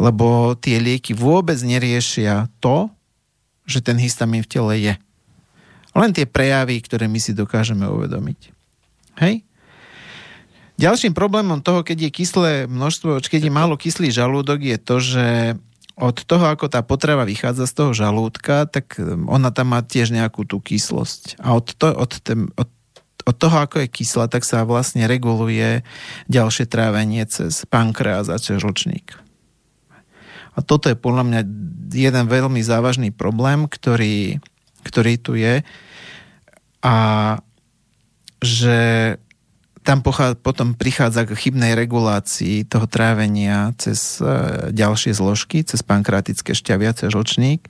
lebo 0.00 0.58
tie 0.58 0.80
lieky 0.82 1.14
vôbec 1.14 1.56
neriešia 1.62 2.50
to, 2.58 2.90
že 3.68 3.84
ten 3.84 3.96
histamín 4.00 4.42
v 4.42 4.50
tele 4.50 4.74
je. 4.80 4.94
Len 5.92 6.10
tie 6.16 6.24
prejavy, 6.24 6.80
ktoré 6.80 7.04
my 7.08 7.20
si 7.20 7.36
dokážeme 7.36 7.84
uvedomiť. 7.84 8.40
Hej? 9.20 9.44
Ďalším 10.80 11.12
problémom 11.12 11.60
toho, 11.60 11.84
keď 11.84 12.08
je 12.08 12.10
kyslé 12.10 12.52
množstvo, 12.66 13.20
keď 13.20 13.40
je 13.46 13.52
málo 13.52 13.76
kyslý 13.76 14.08
žalúdok, 14.08 14.64
je 14.64 14.78
to, 14.80 14.96
že 14.98 15.26
od 15.92 16.16
toho, 16.24 16.48
ako 16.48 16.72
tá 16.72 16.80
potrava 16.80 17.28
vychádza 17.28 17.68
z 17.68 17.76
toho 17.76 17.90
žalúdka, 17.92 18.64
tak 18.64 18.96
um, 18.96 19.28
ona 19.28 19.52
tam 19.52 19.76
má 19.76 19.84
tiež 19.84 20.10
nejakú 20.10 20.48
tú 20.48 20.58
kyslosť. 20.58 21.36
A 21.44 21.52
od, 21.52 21.68
to, 21.76 21.92
od, 21.92 22.12
ten, 22.24 22.48
od, 22.56 22.68
od 23.28 23.36
toho, 23.36 23.56
ako 23.60 23.84
je 23.84 23.92
kyslá, 23.92 24.32
tak 24.32 24.48
sa 24.48 24.64
vlastne 24.64 25.04
reguluje 25.04 25.84
ďalšie 26.32 26.64
trávenie 26.64 27.28
cez 27.28 27.68
pankreas 27.68 28.32
a 28.32 28.40
cez 28.40 28.64
žlčník. 28.64 29.20
A 30.52 30.60
toto 30.60 30.88
je 30.88 30.96
podľa 30.96 31.24
mňa 31.28 31.40
jeden 31.92 32.24
veľmi 32.28 32.60
závažný 32.64 33.12
problém, 33.12 33.68
ktorý 33.68 34.40
ktorý 34.82 35.14
tu 35.18 35.38
je 35.38 35.62
a 36.82 36.96
že 38.42 39.16
tam 39.82 40.02
pochá, 40.02 40.38
potom 40.38 40.78
prichádza 40.78 41.26
k 41.26 41.34
chybnej 41.34 41.74
regulácii 41.74 42.66
toho 42.66 42.86
trávenia 42.86 43.74
cez 43.78 44.22
e, 44.22 44.26
ďalšie 44.70 45.10
zložky, 45.10 45.66
cez 45.66 45.82
pankratické 45.82 46.54
šťavia, 46.54 46.94
cez 46.94 47.10
žlčník. 47.10 47.66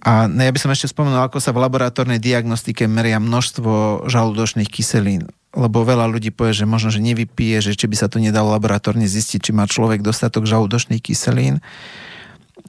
A 0.00 0.30
ne, 0.30 0.48
ja 0.48 0.52
by 0.52 0.60
som 0.60 0.72
ešte 0.72 0.88
spomenul, 0.88 1.28
ako 1.28 1.42
sa 1.42 1.52
v 1.52 1.60
laboratórnej 1.60 2.22
diagnostike 2.22 2.88
meria 2.88 3.20
množstvo 3.20 4.06
žalúdočných 4.08 4.70
kyselín. 4.70 5.28
Lebo 5.56 5.84
veľa 5.84 6.08
ľudí 6.08 6.32
povie, 6.32 6.56
že 6.56 6.68
možno, 6.68 6.92
že 6.92 7.04
nevypije, 7.04 7.64
že 7.64 7.72
či 7.76 7.88
by 7.88 7.96
sa 7.96 8.08
to 8.08 8.20
nedalo 8.20 8.52
laboratórne 8.52 9.04
zistiť, 9.08 9.50
či 9.50 9.52
má 9.52 9.68
človek 9.68 10.04
dostatok 10.04 10.48
žalúdočných 10.48 11.00
kyselín. 11.00 11.60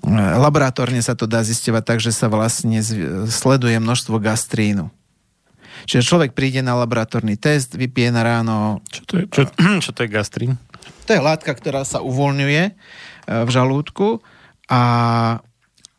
Laboratórne 0.07 0.99
sa 0.99 1.15
to 1.15 1.27
dá 1.27 1.43
zistovať 1.43 1.83
tak, 1.83 1.99
že 2.03 2.11
sa 2.11 2.27
vlastne 2.27 2.83
sleduje 3.27 3.79
množstvo 3.79 4.19
gastrínu. 4.19 4.91
Čiže 5.87 6.03
človek 6.03 6.31
príde 6.35 6.59
na 6.59 6.75
laboratórny 6.75 7.39
test, 7.39 7.77
vypije 7.77 8.09
na 8.11 8.21
ráno... 8.25 8.83
Čo 8.89 9.01
to 9.07 9.13
je, 9.19 9.23
čo, 9.29 9.41
čo 9.85 9.91
to 9.95 10.03
je 10.03 10.09
gastrín? 10.09 10.51
To 11.07 11.15
je 11.15 11.21
látka, 11.23 11.51
ktorá 11.55 11.87
sa 11.87 12.03
uvoľňuje 12.03 12.63
e, 12.67 12.71
v 13.47 13.49
žalúdku 13.51 14.19
a 14.67 14.81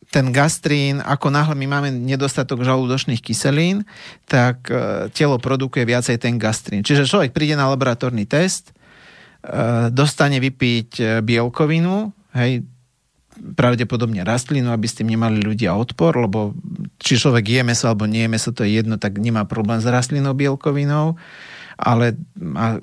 ten 0.09 0.33
gastrín, 0.33 1.05
ako 1.05 1.29
náhle 1.29 1.53
my 1.53 1.67
máme 1.69 1.89
nedostatok 1.93 2.65
žalúdočných 2.65 3.21
kyselín, 3.21 3.85
tak 4.25 4.69
e, 4.69 5.09
telo 5.13 5.41
produkuje 5.41 5.89
viacej 5.89 6.17
ten 6.21 6.37
gastrín. 6.37 6.85
Čiže 6.85 7.09
človek 7.09 7.33
príde 7.33 7.57
na 7.57 7.73
laboratórny 7.73 8.29
test, 8.29 8.73
e, 8.73 9.89
dostane 9.93 10.41
vypiť 10.41 11.25
bielkovinu, 11.25 12.13
hej, 12.37 12.65
pravdepodobne 13.57 14.27
rastlinu, 14.27 14.75
aby 14.75 14.87
s 14.87 14.99
tým 14.99 15.15
nemali 15.15 15.41
ľudia 15.41 15.75
odpor, 15.75 16.15
lebo 16.19 16.55
či 16.99 17.19
človek 17.19 17.45
je 17.47 17.63
meso 17.63 17.87
alebo 17.87 18.05
nie 18.05 18.27
je 18.27 18.33
meso, 18.33 18.51
to 18.51 18.67
je 18.67 18.83
jedno, 18.83 18.99
tak 18.99 19.19
nemá 19.19 19.47
problém 19.47 19.79
s 19.79 19.87
rastlinou 19.87 20.35
bielkovinou, 20.35 21.17
ale 21.79 22.19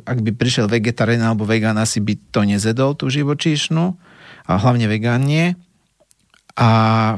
ak 0.07 0.23
by 0.23 0.31
prišiel 0.31 0.71
vegetarián 0.71 1.27
alebo 1.27 1.43
vegán, 1.43 1.75
asi 1.75 1.99
by 1.99 2.15
to 2.31 2.47
nezedol, 2.47 2.95
tú 2.95 3.11
živočíšnu, 3.11 3.95
a 4.45 4.61
hlavne 4.61 4.85
vegán 4.85 5.25
nie. 5.25 5.57
A 6.55 6.69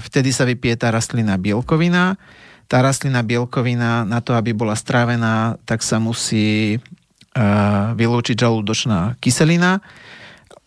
vtedy 0.01 0.33
sa 0.33 0.47
vypije 0.47 0.79
tá 0.79 0.89
rastlina 0.89 1.37
bielkovina. 1.37 2.17
Tá 2.65 2.81
rastlina 2.81 3.21
bielkovina 3.21 4.07
na 4.07 4.19
to, 4.23 4.33
aby 4.33 4.55
bola 4.55 4.73
strávená, 4.73 5.61
tak 5.67 5.83
sa 5.85 6.01
musí 6.01 6.79
uh, 6.79 7.93
vylúčiť 7.93 8.35
žalúdočná 8.35 9.19
kyselina 9.21 9.83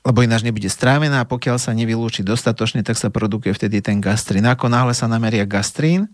lebo 0.00 0.24
ináč 0.24 0.40
nebude 0.40 0.72
strávená 0.72 1.20
a 1.20 1.28
pokiaľ 1.28 1.60
sa 1.60 1.76
nevylúči 1.76 2.24
dostatočne, 2.24 2.80
tak 2.80 2.96
sa 2.96 3.12
produkuje 3.12 3.52
vtedy 3.52 3.84
ten 3.84 4.00
gastrín. 4.00 4.48
Ako 4.48 4.72
náhle 4.72 4.96
sa 4.96 5.04
nameria 5.04 5.44
gastrín, 5.44 6.08
e, 6.08 6.10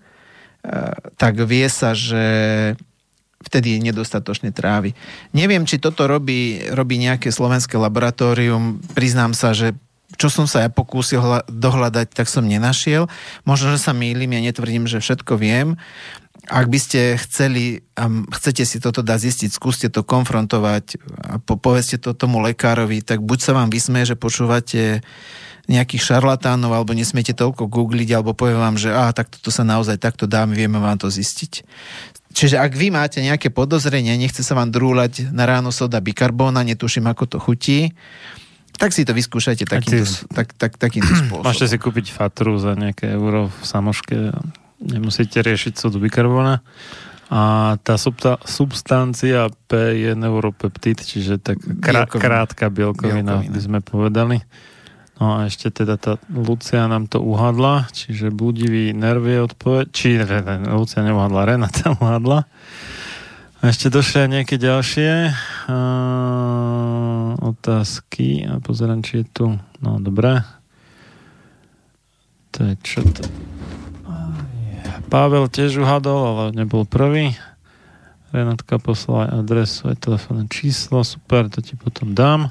tak 1.14 1.38
vie 1.46 1.66
sa, 1.70 1.94
že 1.94 2.24
vtedy 3.46 3.78
nedostatočne 3.78 4.50
trávy. 4.50 4.96
Neviem, 5.30 5.62
či 5.62 5.78
toto 5.78 6.10
robí, 6.10 6.58
robí 6.74 6.98
nejaké 6.98 7.30
slovenské 7.30 7.78
laboratórium. 7.78 8.82
Priznám 8.96 9.38
sa, 9.38 9.54
že 9.54 9.76
čo 10.14 10.30
som 10.30 10.46
sa 10.46 10.66
ja 10.66 10.70
pokúsil 10.70 11.18
dohľadať, 11.50 12.14
tak 12.14 12.30
som 12.30 12.46
nenašiel. 12.46 13.10
Možno, 13.42 13.74
že 13.74 13.82
sa 13.82 13.90
mýlim, 13.90 14.30
ja 14.34 14.40
netvrdím, 14.42 14.86
že 14.86 15.02
všetko 15.02 15.34
viem, 15.34 15.74
ak 16.47 16.66
by 16.70 16.78
ste 16.78 17.18
chceli 17.18 17.82
a 17.98 18.06
chcete 18.09 18.62
si 18.62 18.78
toto 18.78 19.02
dať 19.02 19.18
zistiť, 19.18 19.51
skúste 19.51 19.90
to 19.90 20.06
konfrontovať 20.06 21.02
a 21.18 21.43
po, 21.43 21.59
povedzte 21.59 21.98
to 21.98 22.14
tomu 22.14 22.39
lekárovi, 22.39 23.02
tak 23.02 23.23
buď 23.23 23.39
sa 23.43 23.52
vám 23.52 23.68
vysmeje, 23.68 24.14
že 24.14 24.16
počúvate 24.16 25.02
nejakých 25.66 26.14
šarlatánov, 26.14 26.70
alebo 26.70 26.94
nesmiete 26.94 27.35
toľko 27.35 27.66
googliť, 27.66 28.09
alebo 28.14 28.39
povie 28.39 28.55
vám, 28.55 28.78
že 28.78 28.94
a, 28.94 29.10
tak 29.10 29.35
toto 29.35 29.51
sa 29.51 29.66
naozaj 29.66 29.98
takto 29.98 30.31
dá, 30.31 30.47
my 30.47 30.55
vieme 30.55 30.78
vám 30.78 30.94
to 30.94 31.10
zistiť. 31.10 31.66
Čiže 32.31 32.62
ak 32.62 32.73
vy 32.78 32.94
máte 32.94 33.18
nejaké 33.18 33.51
podozrenie, 33.51 34.14
nechce 34.14 34.47
sa 34.47 34.55
vám 34.55 34.70
drúľať 34.70 35.35
na 35.35 35.43
ráno 35.48 35.74
soda 35.74 35.98
bikarbóna, 35.98 36.62
netuším, 36.62 37.10
ako 37.10 37.24
to 37.27 37.39
chutí, 37.43 37.90
tak 38.77 38.93
si 38.93 39.09
to 39.09 39.16
vyskúšajte 39.16 39.64
takýmto, 39.64 40.05
tak, 40.31 40.52
tak, 40.55 40.77
takýmto 40.77 41.12
spôsobom. 41.27 41.48
Môžete 41.48 41.74
si 41.74 41.77
kúpiť 41.81 42.12
fatru 42.12 42.60
za 42.60 42.77
nejaké 42.77 43.10
euro 43.16 43.51
v 43.51 43.60
samoške 43.64 44.36
nemusíte 44.81 45.40
riešiť 45.40 45.77
sodu 45.77 45.98
bikarbona. 46.01 46.61
A 47.27 47.74
tá 47.82 47.98
subta, 47.98 48.39
substancia 48.47 49.51
P 49.66 49.98
je 49.98 50.15
neuropeptid, 50.15 51.03
čiže 51.03 51.43
tak 51.43 51.59
krá, 51.82 52.07
bielkovina. 52.07 52.23
krátka 52.23 52.65
bielkovina, 52.70 53.43
bielkovina, 53.43 53.55
by 53.55 53.61
sme 53.61 53.78
povedali. 53.82 54.39
No 55.16 55.40
a 55.40 55.48
ešte 55.48 55.73
teda 55.73 55.97
tá 55.97 56.23
Lucia 56.28 56.86
nám 56.86 57.09
to 57.09 57.24
uhadla, 57.24 57.89
čiže 57.90 58.31
bludivý 58.31 58.93
nerv 58.93 59.24
je 59.27 59.39
odpoveď, 59.48 59.85
či 59.90 60.20
ne, 60.20 60.40
ne, 60.44 60.70
Lucia 60.77 61.03
neuhadla, 61.03 61.48
Renata 61.48 61.90
uhadla. 61.98 62.47
A 63.59 63.62
ešte 63.73 63.90
došli 63.90 64.23
aj 64.23 64.31
nejaké 64.31 64.61
ďalšie 64.61 65.12
uh, 65.66 67.32
otázky 67.43 68.44
a 68.44 68.61
pozerám, 68.61 69.01
či 69.01 69.24
je 69.24 69.27
tu, 69.32 69.47
no 69.81 69.98
dobré. 69.98 70.44
To 72.55 72.62
je 72.62 72.74
čo 72.85 73.01
to? 73.03 73.56
Pavel 75.07 75.47
tiež 75.47 75.78
uhadol, 75.81 76.20
ale 76.27 76.45
nebol 76.55 76.83
prvý. 76.83 77.39
Renatka 78.35 78.83
poslala 78.83 79.31
aj 79.31 79.33
adresu, 79.39 79.81
aj 79.89 80.03
telefónne 80.03 80.47
číslo. 80.51 81.07
Super, 81.07 81.47
to 81.47 81.62
ti 81.62 81.78
potom 81.78 82.12
dám. 82.12 82.51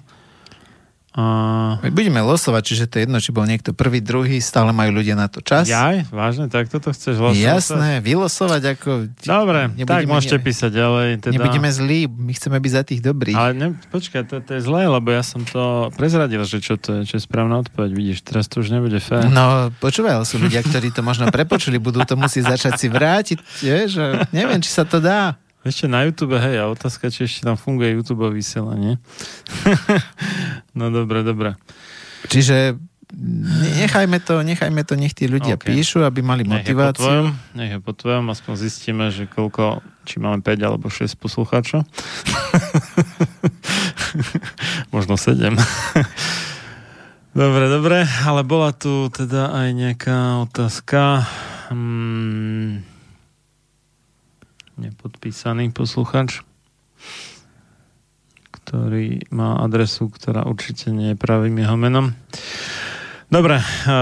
A... 1.15 1.79
Budeme 1.95 2.19
losovať, 2.19 2.61
čiže 2.67 2.83
to 2.91 2.99
je 2.99 3.01
jedno, 3.07 3.23
či 3.23 3.31
bol 3.31 3.47
niekto 3.47 3.71
prvý, 3.71 4.03
druhý, 4.03 4.43
stále 4.43 4.75
majú 4.75 4.99
ľudia 4.99 5.15
na 5.15 5.31
to 5.31 5.39
čas. 5.39 5.63
Jaj, 5.63 6.11
vážne, 6.11 6.51
tak 6.51 6.67
toto 6.67 6.91
chceš 6.91 7.15
losovať? 7.23 7.39
Jasné, 7.39 7.91
vylosovať 8.03 8.61
ako... 8.75 8.89
Dobre, 9.23 9.71
tak 9.87 10.11
môžete 10.11 10.43
písať 10.43 10.75
ďalej. 10.75 11.07
Teda... 11.23 11.39
Nebudeme 11.39 11.71
zlí, 11.71 12.11
my 12.11 12.35
chceme 12.35 12.59
byť 12.59 12.71
za 12.75 12.83
tých 12.83 12.99
dobrých. 12.99 13.31
Ale 13.39 13.55
ne, 13.55 13.67
počkaj, 13.95 14.27
to, 14.27 14.43
to 14.43 14.59
je 14.59 14.61
zlé, 14.67 14.91
lebo 14.91 15.07
ja 15.07 15.23
som 15.23 15.47
to 15.47 15.87
prezradil, 15.95 16.43
že 16.43 16.59
čo 16.59 16.75
to 16.75 16.99
je, 16.99 17.07
čo 17.07 17.15
je 17.15 17.23
správna 17.23 17.63
odpoveď, 17.63 17.95
vidíš, 17.95 18.19
teraz 18.27 18.51
to 18.51 18.59
už 18.59 18.75
nebude 18.75 18.99
fér. 18.99 19.31
No, 19.31 19.71
počúvaj, 19.79 20.19
sú 20.27 20.35
ľudia, 20.35 20.67
ktorí 20.67 20.91
to 20.91 20.99
možno 20.99 21.31
prepočuli, 21.31 21.79
budú 21.79 22.03
to 22.03 22.19
musieť 22.19 22.59
začať 22.59 22.75
si 22.75 22.87
vrátiť, 22.91 23.39
vieš, 23.63 24.03
neviem, 24.35 24.59
či 24.59 24.67
sa 24.67 24.83
to 24.83 24.99
dá. 24.99 25.39
Ešte 25.65 25.89
na 25.89 26.05
YouTube, 26.05 26.37
hej, 26.37 26.61
a 26.61 26.69
otázka, 26.69 27.09
či 27.09 27.25
ešte 27.25 27.41
tam 27.41 27.57
funguje 27.57 27.97
YouTube 27.97 28.21
vysielanie. 28.29 29.01
no 30.77 30.93
dobre, 30.93 31.25
dobre. 31.25 31.57
Čiže 32.29 32.77
nechajme 33.81 34.21
to, 34.21 34.45
nechajme 34.45 34.85
to, 34.85 34.93
nech 34.93 35.17
tí 35.17 35.25
ľudia 35.25 35.57
okay. 35.57 35.73
píšu, 35.73 36.05
aby 36.05 36.21
mali 36.21 36.45
motiváciu. 36.45 37.33
Nech 37.57 37.73
je 37.73 37.79
po 37.81 37.97
tvojom, 37.97 38.29
aspoň 38.29 38.53
zistíme, 38.61 39.09
že 39.09 39.25
koľko, 39.25 39.81
či 40.05 40.21
máme 40.21 40.45
5 40.45 40.53
alebo 40.61 40.85
6 40.85 41.17
poslucháčov. 41.17 41.81
Možno 44.93 45.17
7. 45.17 45.49
dobre, 47.41 47.65
dobre, 47.73 48.05
ale 48.05 48.45
bola 48.45 48.69
tu 48.69 49.09
teda 49.09 49.49
aj 49.49 49.67
nejaká 49.73 50.45
otázka. 50.45 51.25
Hmm 51.73 52.94
nepodpísaný 54.75 55.71
posluchač, 55.71 56.43
ktorý 58.51 59.27
má 59.29 59.61
adresu, 59.61 60.09
ktorá 60.09 60.43
určite 60.47 60.89
nie 60.89 61.13
je 61.13 61.21
pravým 61.21 61.55
jeho 61.59 61.77
menom. 61.77 62.15
Dobre, 63.25 63.57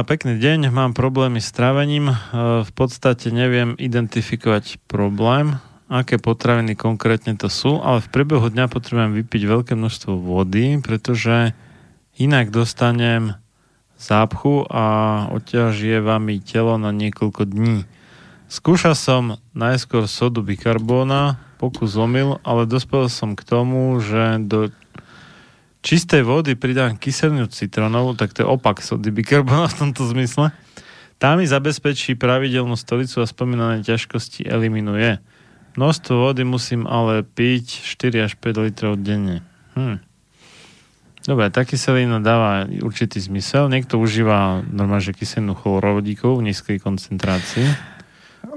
pekný 0.05 0.35
deň, 0.35 0.67
mám 0.69 0.91
problémy 0.91 1.39
s 1.39 1.55
trávením. 1.55 2.11
V 2.35 2.71
podstate 2.75 3.31
neviem 3.31 3.73
identifikovať 3.79 4.83
problém, 4.85 5.57
aké 5.87 6.19
potraviny 6.19 6.75
konkrétne 6.75 7.37
to 7.39 7.47
sú, 7.47 7.79
ale 7.79 8.03
v 8.03 8.11
priebehu 8.11 8.51
dňa 8.51 8.65
potrebujem 8.67 9.15
vypiť 9.23 9.41
veľké 9.47 9.73
množstvo 9.79 10.19
vody, 10.19 10.81
pretože 10.83 11.55
inak 12.19 12.51
dostanem 12.51 13.39
zápchu 13.95 14.67
a 14.67 14.85
odťažieva 15.31 16.19
mi 16.19 16.43
telo 16.43 16.75
na 16.75 16.91
niekoľko 16.91 17.47
dní. 17.47 17.87
Skúšal 18.53 18.93
som 18.93 19.41
najskôr 19.57 20.05
sodu 20.05 20.45
bikarbóna, 20.45 21.41
pokus 21.57 21.97
omyl, 21.97 22.37
ale 22.45 22.69
dospel 22.69 23.09
som 23.09 23.33
k 23.33 23.41
tomu, 23.41 23.97
že 23.97 24.37
do 24.45 24.69
čistej 25.81 26.21
vody 26.21 26.53
pridám 26.53 26.93
kyselinu 26.93 27.49
citrónovú, 27.49 28.13
tak 28.13 28.29
to 28.29 28.45
je 28.45 28.51
opak 28.53 28.85
sody 28.85 29.09
bikarbóna 29.09 29.73
v 29.73 29.77
tomto 29.81 30.05
zmysle. 30.05 30.53
Tá 31.17 31.33
mi 31.33 31.49
zabezpečí 31.49 32.13
pravidelnú 32.13 32.77
stolicu 32.77 33.25
a 33.25 33.31
spomínané 33.31 33.81
ťažkosti 33.81 34.45
eliminuje. 34.45 35.17
Množstvo 35.73 36.13
vody 36.29 36.45
musím 36.45 36.85
ale 36.85 37.25
piť 37.25 37.81
4 37.97 38.29
až 38.29 38.37
5 38.37 38.69
litrov 38.69 39.01
denne. 39.01 39.41
Hm. 39.73 39.97
Dobre, 41.25 41.49
tá 41.49 41.65
kyselina 41.65 42.21
dáva 42.21 42.69
určitý 42.69 43.17
zmysel. 43.17 43.65
Niekto 43.73 43.97
užíva 43.97 44.61
normálne, 44.69 45.01
že 45.01 45.17
kyselinu 45.17 45.57
chlorovodíkov 45.57 46.37
v 46.37 46.53
nízkej 46.53 46.77
koncentrácii. 46.77 47.92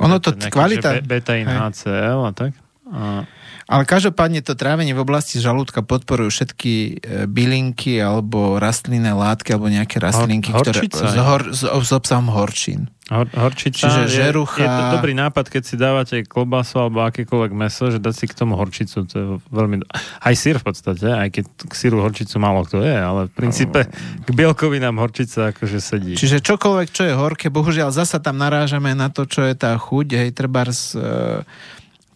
Ono 0.02 0.16
to, 0.18 0.34
to 0.34 0.50
kvalita... 0.50 1.00
Beta-in 1.02 1.46
HCl 1.46 2.20
a 2.26 2.32
tak? 2.34 2.52
A... 2.90 3.26
Ale 3.66 3.82
každopádne 3.82 4.46
to 4.46 4.54
trávenie 4.54 4.94
v 4.94 5.02
oblasti 5.02 5.42
žalúdka 5.42 5.82
podporujú 5.82 6.30
všetky 6.30 6.74
e, 6.74 6.92
bylinky 7.26 7.98
alebo 7.98 8.62
rastlinné 8.62 9.10
látky 9.10 9.58
alebo 9.58 9.66
nejaké 9.66 9.98
rastlinky, 9.98 10.54
Hor, 10.54 10.62
ktoré 10.62 10.86
s, 10.86 11.16
hor, 11.18 11.42
s, 11.50 11.62
s 11.66 11.90
obsahom 11.90 12.30
horčín. 12.30 12.86
Hor, 13.06 13.30
horčica 13.30 13.86
Čiže 13.86 14.10
žerucha... 14.10 14.58
je, 14.58 14.66
je 14.66 14.74
to 14.74 14.84
dobrý 14.98 15.14
nápad, 15.14 15.46
keď 15.46 15.62
si 15.62 15.78
dávate 15.78 16.16
klobasu 16.26 16.82
alebo 16.82 17.06
akékoľvek 17.06 17.52
meso, 17.54 17.86
že 17.86 18.02
dať 18.02 18.14
si 18.18 18.26
k 18.26 18.34
tomu 18.34 18.58
horčicu, 18.58 19.06
to 19.06 19.14
je 19.14 19.26
veľmi... 19.54 19.86
Aj 20.18 20.34
sír 20.34 20.58
v 20.58 20.66
podstate, 20.66 21.06
aj 21.14 21.30
keď 21.30 21.44
k 21.70 21.72
síru 21.78 22.02
horčicu 22.02 22.34
málo 22.42 22.66
kto 22.66 22.82
je, 22.82 22.98
ale 22.98 23.30
v 23.30 23.32
princípe 23.38 23.86
k 24.26 24.28
bielkovinám 24.34 24.98
horčica 24.98 25.54
akože 25.54 25.78
sedí. 25.78 26.18
Čiže 26.18 26.42
čokoľvek, 26.42 26.88
čo 26.90 27.06
je 27.06 27.14
horké, 27.14 27.46
bohužiaľ 27.46 27.94
zasa 27.94 28.18
tam 28.18 28.42
narážame 28.42 28.90
na 28.98 29.06
to, 29.06 29.22
čo 29.22 29.46
je 29.46 29.54
tá 29.54 29.78
chuť, 29.78 30.06
hej, 30.26 30.30
trebárs... 30.34 30.98
Uh, 30.98 31.46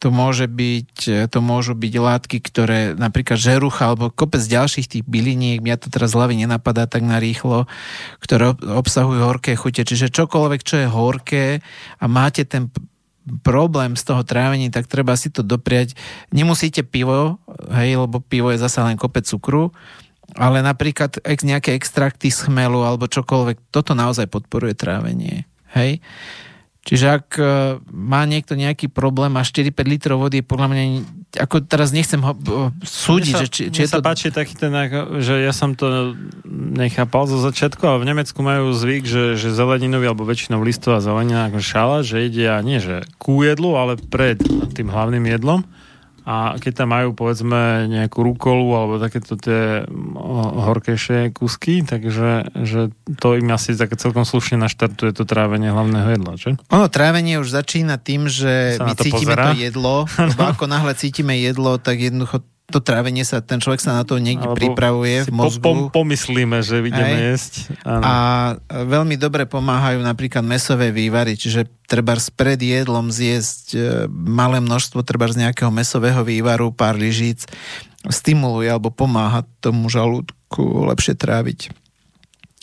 to 0.00 0.08
môže 0.08 0.48
byť, 0.48 1.28
to 1.28 1.38
môžu 1.44 1.76
byť 1.76 1.94
látky, 2.00 2.40
ktoré 2.40 2.96
napríklad 2.96 3.36
žerucha 3.36 3.92
alebo 3.92 4.08
kopec 4.08 4.40
ďalších 4.40 4.88
tých 4.88 5.04
byliniek, 5.04 5.60
mňa 5.60 5.76
to 5.76 5.92
teraz 5.92 6.16
hlavy 6.16 6.40
nenapadá 6.40 6.88
tak 6.88 7.04
narýchlo, 7.04 7.68
ktoré 8.24 8.56
obsahujú 8.56 9.20
horké 9.20 9.52
chute. 9.60 9.84
Čiže 9.84 10.08
čokoľvek, 10.08 10.60
čo 10.64 10.80
je 10.80 10.88
horké 10.88 11.60
a 12.00 12.04
máte 12.08 12.48
ten 12.48 12.72
problém 13.44 13.92
z 13.94 14.08
toho 14.08 14.24
trávenia, 14.24 14.72
tak 14.72 14.88
treba 14.88 15.12
si 15.20 15.28
to 15.28 15.44
dopriať. 15.44 15.92
Nemusíte 16.32 16.80
pivo, 16.80 17.36
hej, 17.68 18.00
lebo 18.00 18.24
pivo 18.24 18.48
je 18.48 18.58
zase 18.58 18.80
len 18.80 18.96
kopec 18.96 19.28
cukru, 19.28 19.76
ale 20.32 20.64
napríklad 20.64 21.20
ex, 21.28 21.44
nejaké 21.44 21.76
extrakty 21.76 22.32
z 22.32 22.48
chmelu 22.48 22.80
alebo 22.80 23.04
čokoľvek, 23.04 23.68
toto 23.68 23.92
naozaj 23.92 24.32
podporuje 24.32 24.72
trávenie. 24.72 25.44
Hej. 25.76 26.00
Čiže 26.80 27.06
ak 27.12 27.26
e, 27.36 27.44
má 27.92 28.24
niekto 28.24 28.56
nejaký 28.56 28.88
problém 28.88 29.36
a 29.36 29.44
4-5 29.44 29.84
litrov 29.84 30.16
vody, 30.16 30.40
podľa 30.40 30.66
mňa, 30.72 30.82
ako 31.44 31.68
teraz 31.68 31.92
nechcem 31.92 32.24
ho 32.24 32.32
súdiť, 32.80 33.34
sa, 33.36 33.40
že 33.44 33.48
či, 33.52 33.62
či 33.68 33.80
je 33.84 33.90
sa 33.92 34.00
to... 34.00 34.08
páči 34.08 34.32
taký 34.32 34.56
ten, 34.56 34.72
že 35.20 35.44
ja 35.44 35.52
som 35.52 35.76
to 35.76 36.16
nechápal 36.48 37.28
zo 37.28 37.36
začiatku, 37.36 37.84
ale 37.84 38.00
v 38.00 38.08
Nemecku 38.08 38.40
majú 38.40 38.72
zvyk, 38.72 39.04
že, 39.04 39.24
že 39.36 39.52
zeleninový 39.52 40.08
alebo 40.08 40.24
väčšinou 40.24 40.64
listová 40.64 41.04
zelenina 41.04 41.52
ako 41.52 41.60
šala, 41.60 41.98
že 42.00 42.24
ide 42.24 42.48
a 42.48 42.64
nie, 42.64 42.80
že 42.80 43.04
ku 43.20 43.44
jedlu, 43.44 43.76
ale 43.76 44.00
pred 44.00 44.40
tým 44.72 44.88
hlavným 44.88 45.28
jedlom 45.28 45.68
a 46.30 46.54
keď 46.62 46.72
tam 46.86 46.94
majú 46.94 47.10
povedzme 47.10 47.90
nejakú 47.90 48.22
rukolu 48.22 48.70
alebo 48.78 49.02
takéto 49.02 49.34
tie 49.34 49.82
horkejšie 50.62 51.34
kusky, 51.34 51.82
takže 51.82 52.54
že 52.62 52.94
to 53.18 53.34
im 53.34 53.50
asi 53.50 53.74
také 53.74 53.98
celkom 53.98 54.22
slušne 54.22 54.62
naštartuje 54.62 55.10
to 55.10 55.26
trávenie 55.26 55.74
hlavného 55.74 56.14
jedla, 56.14 56.32
čo? 56.38 56.54
Ono 56.70 56.86
trávenie 56.86 57.42
už 57.42 57.50
začína 57.50 57.98
tým, 57.98 58.30
že 58.30 58.78
my 58.78 58.94
to 58.94 59.02
cítime 59.10 59.34
pozera. 59.34 59.50
to 59.50 59.58
jedlo, 59.58 60.06
lebo 60.06 60.42
ako 60.54 60.70
náhle 60.70 60.94
cítime 60.94 61.34
jedlo, 61.34 61.82
tak 61.82 61.98
jednoducho 61.98 62.46
to 62.70 62.80
trávenie 62.80 63.26
sa, 63.26 63.42
ten 63.42 63.58
človek 63.58 63.82
sa 63.82 63.98
na 63.98 64.06
to 64.06 64.22
niekde 64.22 64.46
Alebo 64.46 64.56
pripravuje 64.56 65.26
v 65.26 65.32
mozgu. 65.34 65.60
Po, 65.60 65.72
po, 65.90 66.02
pomyslíme, 66.02 66.62
že 66.62 66.80
ideme 66.80 67.18
Aj. 67.18 67.24
jesť. 67.34 67.52
Áno. 67.82 68.02
A 68.06 68.14
veľmi 68.70 69.18
dobre 69.18 69.44
pomáhajú 69.44 70.00
napríklad 70.00 70.46
mesové 70.46 70.94
vývary, 70.94 71.34
čiže 71.34 71.66
treba 71.90 72.14
pred 72.38 72.62
jedlom 72.62 73.10
zjesť 73.10 73.64
e, 73.74 73.78
malé 74.10 74.62
množstvo 74.62 75.02
treba 75.02 75.26
z 75.26 75.42
nejakého 75.42 75.74
mesového 75.74 76.22
vývaru, 76.22 76.70
pár 76.70 76.94
lyžíc, 76.94 77.50
stimuluje 78.06 78.70
alebo 78.70 78.94
pomáha 78.94 79.42
tomu 79.58 79.90
žalúdku 79.90 80.88
lepšie 80.88 81.18
tráviť. 81.18 81.74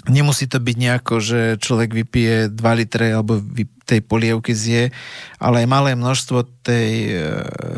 Nemusí 0.07 0.47
to 0.47 0.63
byť 0.63 0.75
nejako, 0.79 1.19
že 1.19 1.39
človek 1.59 1.91
vypije 1.91 2.35
2 2.55 2.79
litre 2.79 3.11
alebo 3.11 3.43
tej 3.87 4.03
polievky 4.03 4.51
zje, 4.51 4.91
ale 5.39 5.63
aj 5.63 5.67
malé 5.67 5.91
množstvo 5.95 6.43
tej, 6.63 6.91
e, 7.11 7.23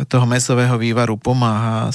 toho 0.10 0.26
mesového 0.26 0.78
vývaru 0.78 1.18
pomáha 1.22 1.94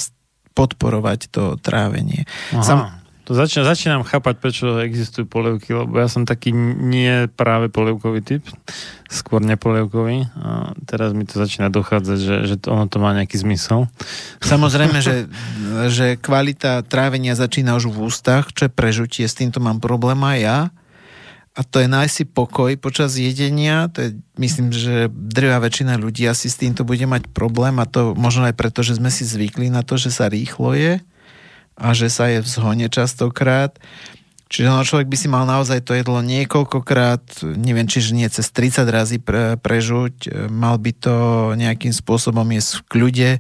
podporovať 0.54 1.28
to 1.30 1.42
trávenie. 1.58 2.24
Aha. 2.54 2.62
Sam, 2.62 2.80
to 3.24 3.32
začínam, 3.32 3.64
začínam 3.64 4.02
chápať, 4.04 4.34
prečo 4.36 4.66
existujú 4.84 5.24
polievky, 5.24 5.72
lebo 5.72 5.96
ja 5.96 6.12
som 6.12 6.28
taký 6.28 6.52
nie 6.52 7.24
práve 7.32 7.72
polievkový 7.72 8.20
typ, 8.20 8.44
skôr 9.08 9.40
nepolievkový. 9.40 10.28
A 10.36 10.76
teraz 10.84 11.16
mi 11.16 11.24
to 11.24 11.40
začína 11.40 11.72
dochádzať, 11.72 12.18
že, 12.20 12.36
že 12.44 12.56
to, 12.60 12.76
ono 12.76 12.84
to 12.84 13.00
má 13.00 13.16
nejaký 13.16 13.40
zmysel. 13.40 13.88
Samozrejme, 14.44 15.00
že, 15.08 15.24
že 15.88 16.20
kvalita 16.20 16.84
trávenia 16.84 17.32
začína 17.32 17.80
už 17.80 17.88
v 17.88 18.12
ústach, 18.12 18.52
čo 18.52 18.68
je 18.68 18.76
prežutie, 18.76 19.24
s 19.24 19.40
týmto 19.40 19.56
mám 19.56 19.80
problém 19.80 20.20
aj 20.20 20.38
ja 20.38 20.58
a 21.54 21.62
to 21.62 21.78
je 21.78 21.86
nájsť 21.86 22.14
si 22.14 22.24
pokoj 22.26 22.74
počas 22.82 23.14
jedenia. 23.14 23.86
To 23.94 24.02
je, 24.02 24.18
myslím, 24.42 24.74
že 24.74 25.06
drvá 25.06 25.62
väčšina 25.62 25.94
ľudí 26.02 26.26
asi 26.26 26.50
s 26.50 26.58
týmto 26.58 26.82
bude 26.82 27.06
mať 27.06 27.30
problém 27.30 27.78
a 27.78 27.86
to 27.86 28.18
možno 28.18 28.50
aj 28.50 28.58
preto, 28.58 28.82
že 28.82 28.98
sme 28.98 29.06
si 29.06 29.22
zvykli 29.22 29.70
na 29.70 29.86
to, 29.86 29.94
že 29.94 30.10
sa 30.10 30.26
rýchlo 30.26 30.74
je 30.74 30.98
a 31.78 31.86
že 31.94 32.10
sa 32.10 32.26
je 32.26 32.42
v 32.42 32.48
zhone 32.50 32.86
častokrát. 32.90 33.78
Čiže 34.54 34.70
no, 34.70 34.86
človek 34.86 35.10
by 35.10 35.16
si 35.18 35.26
mal 35.26 35.50
naozaj 35.50 35.82
to 35.82 35.98
jedlo 35.98 36.22
niekoľkokrát, 36.22 37.42
neviem, 37.58 37.90
čiže 37.90 38.14
nie 38.14 38.30
cez 38.30 38.54
30 38.54 38.86
razy 38.86 39.18
pre, 39.18 39.58
prežuť, 39.58 40.46
mal 40.46 40.78
by 40.78 40.94
to 40.94 41.14
nejakým 41.58 41.90
spôsobom 41.90 42.46
jesť 42.54 42.78
v 42.78 42.82
kľude. 42.86 43.30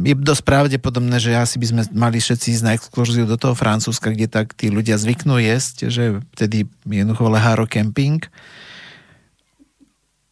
Je 0.00 0.14
dosť 0.16 0.40
pravdepodobné, 0.48 1.20
že 1.20 1.36
asi 1.36 1.60
by 1.60 1.66
sme 1.68 1.82
mali 1.92 2.24
všetci 2.24 2.56
ísť 2.56 2.64
na 2.64 2.72
exkurziu 2.72 3.28
do 3.28 3.36
toho 3.36 3.52
Francúzska, 3.52 4.16
kde 4.16 4.32
tak 4.32 4.56
tí 4.56 4.72
ľudia 4.72 4.96
zvyknú 4.96 5.36
jesť, 5.36 5.92
že 5.92 6.24
vtedy 6.32 6.64
jednoducho 6.88 7.28
leháro 7.28 7.68
camping. 7.68 8.24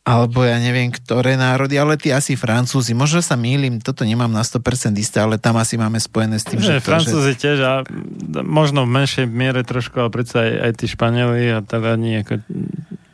Alebo 0.09 0.40
ja 0.40 0.56
neviem, 0.56 0.89
ktoré 0.89 1.36
národy, 1.36 1.76
ale 1.76 2.01
ty 2.01 2.09
asi 2.16 2.32
Francúzi. 2.32 2.97
Možno 2.97 3.20
sa 3.20 3.36
mýlim, 3.36 3.76
toto 3.85 4.09
nemám 4.09 4.32
na 4.32 4.40
100% 4.40 4.97
isté, 4.97 5.20
ale 5.20 5.36
tam 5.36 5.60
asi 5.60 5.76
máme 5.76 6.01
spojené 6.01 6.40
s 6.40 6.48
tým, 6.48 6.64
že... 6.64 6.80
že 6.80 6.85
Francúzi 6.85 7.36
že... 7.36 7.40
tiež 7.44 7.59
a 7.60 7.72
možno 8.40 8.89
v 8.89 9.05
menšej 9.05 9.28
miere 9.28 9.60
trošku, 9.68 10.01
ale 10.01 10.09
predsa 10.09 10.48
aj, 10.48 10.52
aj 10.64 10.72
tí 10.80 10.86
Španieli 10.89 11.52
a 11.52 11.60
Taliani 11.60 12.24
ako 12.24 12.40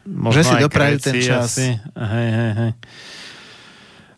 možno 0.06 0.38
že 0.38 0.42
si 0.46 0.54
doprajú 0.62 0.96
ten 1.02 1.14
čas. 1.18 1.58
Asi. 1.58 1.74
Hej, 1.98 2.28
hej, 2.30 2.52
hej 2.54 2.72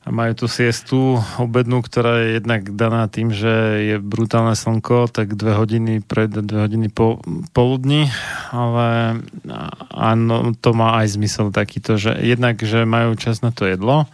majú 0.06 0.32
tú 0.38 0.46
siestu 0.46 1.18
obednú, 1.42 1.82
ktorá 1.82 2.22
je 2.22 2.38
jednak 2.38 2.62
daná 2.78 3.10
tým, 3.10 3.34
že 3.34 3.50
je 3.90 3.96
brutálne 3.98 4.54
slnko, 4.54 5.10
tak 5.10 5.34
dve 5.34 5.58
hodiny 5.58 5.98
pred, 5.98 6.30
dve 6.30 6.62
hodiny 6.62 6.86
po 6.94 7.18
poludni, 7.50 8.06
ale 8.54 9.18
áno, 9.90 10.54
to 10.54 10.70
má 10.78 11.02
aj 11.02 11.18
zmysel 11.18 11.50
takýto, 11.50 11.98
že 11.98 12.14
jednak, 12.22 12.62
že 12.62 12.86
majú 12.86 13.18
čas 13.18 13.42
na 13.42 13.50
to 13.50 13.66
jedlo, 13.66 14.06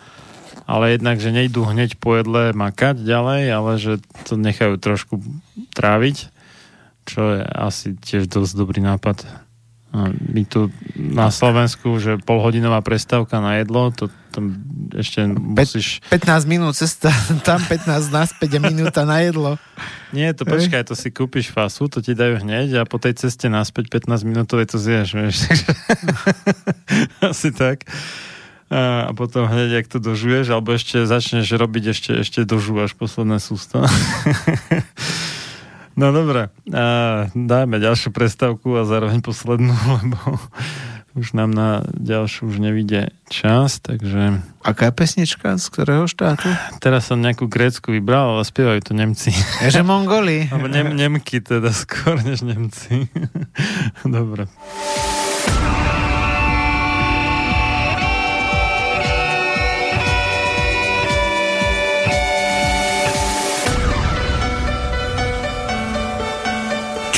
ale 0.65 0.97
jednak, 0.97 1.21
že 1.21 1.29
nejdú 1.29 1.69
hneď 1.69 2.01
po 2.01 2.17
jedle 2.17 2.57
makať 2.57 2.97
ďalej, 2.97 3.43
ale 3.53 3.73
že 3.77 3.93
to 4.25 4.41
nechajú 4.41 4.81
trošku 4.81 5.21
tráviť, 5.77 6.33
čo 7.05 7.21
je 7.37 7.41
asi 7.45 7.93
tiež 8.01 8.33
dosť 8.33 8.53
dobrý 8.57 8.81
nápad. 8.81 9.29
My 10.33 10.49
tu 10.49 10.73
na 10.97 11.29
Slovensku, 11.29 12.01
že 12.01 12.17
polhodinová 12.17 12.81
prestávka 12.81 13.45
na 13.45 13.61
jedlo, 13.61 13.93
to 13.93 14.09
tam 14.33 14.65
ešte 14.97 15.29
musíš... 15.29 16.01
15 16.09 16.49
minút 16.49 16.73
cesta, 16.73 17.13
tam 17.49 17.61
15 17.61 18.09
naspäť 18.09 18.57
a 18.57 18.61
minúta 18.65 19.05
na 19.05 19.21
jedlo. 19.21 19.61
Nie, 20.17 20.33
to 20.33 20.49
počkaj, 20.49 20.89
to 20.89 20.97
si 20.97 21.13
kúpiš 21.13 21.53
fasu, 21.53 21.93
to 21.93 22.01
ti 22.01 22.17
dajú 22.17 22.41
hneď 22.41 22.81
a 22.81 22.89
po 22.89 22.97
tej 22.97 23.21
ceste 23.21 23.53
naspäť 23.53 23.93
15 23.93 24.25
minútové 24.25 24.65
to 24.65 24.81
zješ, 24.81 25.13
vieš. 25.13 25.37
Asi 27.21 27.53
tak. 27.53 27.85
A 28.73 29.13
potom 29.13 29.45
hneď, 29.45 29.85
ak 29.85 29.87
to 29.93 30.01
dožuješ, 30.01 30.49
alebo 30.49 30.73
ešte 30.73 31.05
začneš 31.05 31.53
robiť, 31.53 31.93
ešte, 31.93 32.13
ešte 32.25 32.41
dožúvaš 32.49 32.97
posledné 32.97 33.37
sústo. 33.37 33.85
No 35.93 36.09
dobre, 36.09 36.49
a 36.73 36.85
dajme 37.37 37.77
ďalšiu 37.77 38.17
prestávku 38.17 38.81
a 38.81 38.89
zároveň 38.89 39.21
poslednú, 39.21 39.77
lebo 39.77 40.41
už 41.13 41.37
nám 41.37 41.53
na 41.53 41.85
ďalšiu 41.93 42.49
už 42.49 42.57
nevidie 42.57 43.13
čas, 43.29 43.81
takže... 43.85 44.41
Aká 44.65 44.89
je 44.89 44.95
pesnička? 44.97 45.61
Z 45.61 45.67
ktorého 45.69 46.09
štátu? 46.09 46.49
Teraz 46.81 47.11
som 47.11 47.21
nejakú 47.21 47.51
grécku 47.51 47.93
vybral, 47.93 48.39
ale 48.39 48.49
spievajú 48.49 48.81
to 48.81 48.93
Nemci. 48.97 49.31
Že 49.73 49.85
Mongoli. 49.85 50.47
Alebo 50.53 50.73
nem, 50.73 50.95
Nemky 50.97 51.45
teda 51.45 51.73
skôr 51.75 52.17
než 52.25 52.47
Nemci. 52.47 53.13
Dobre. 54.07 54.49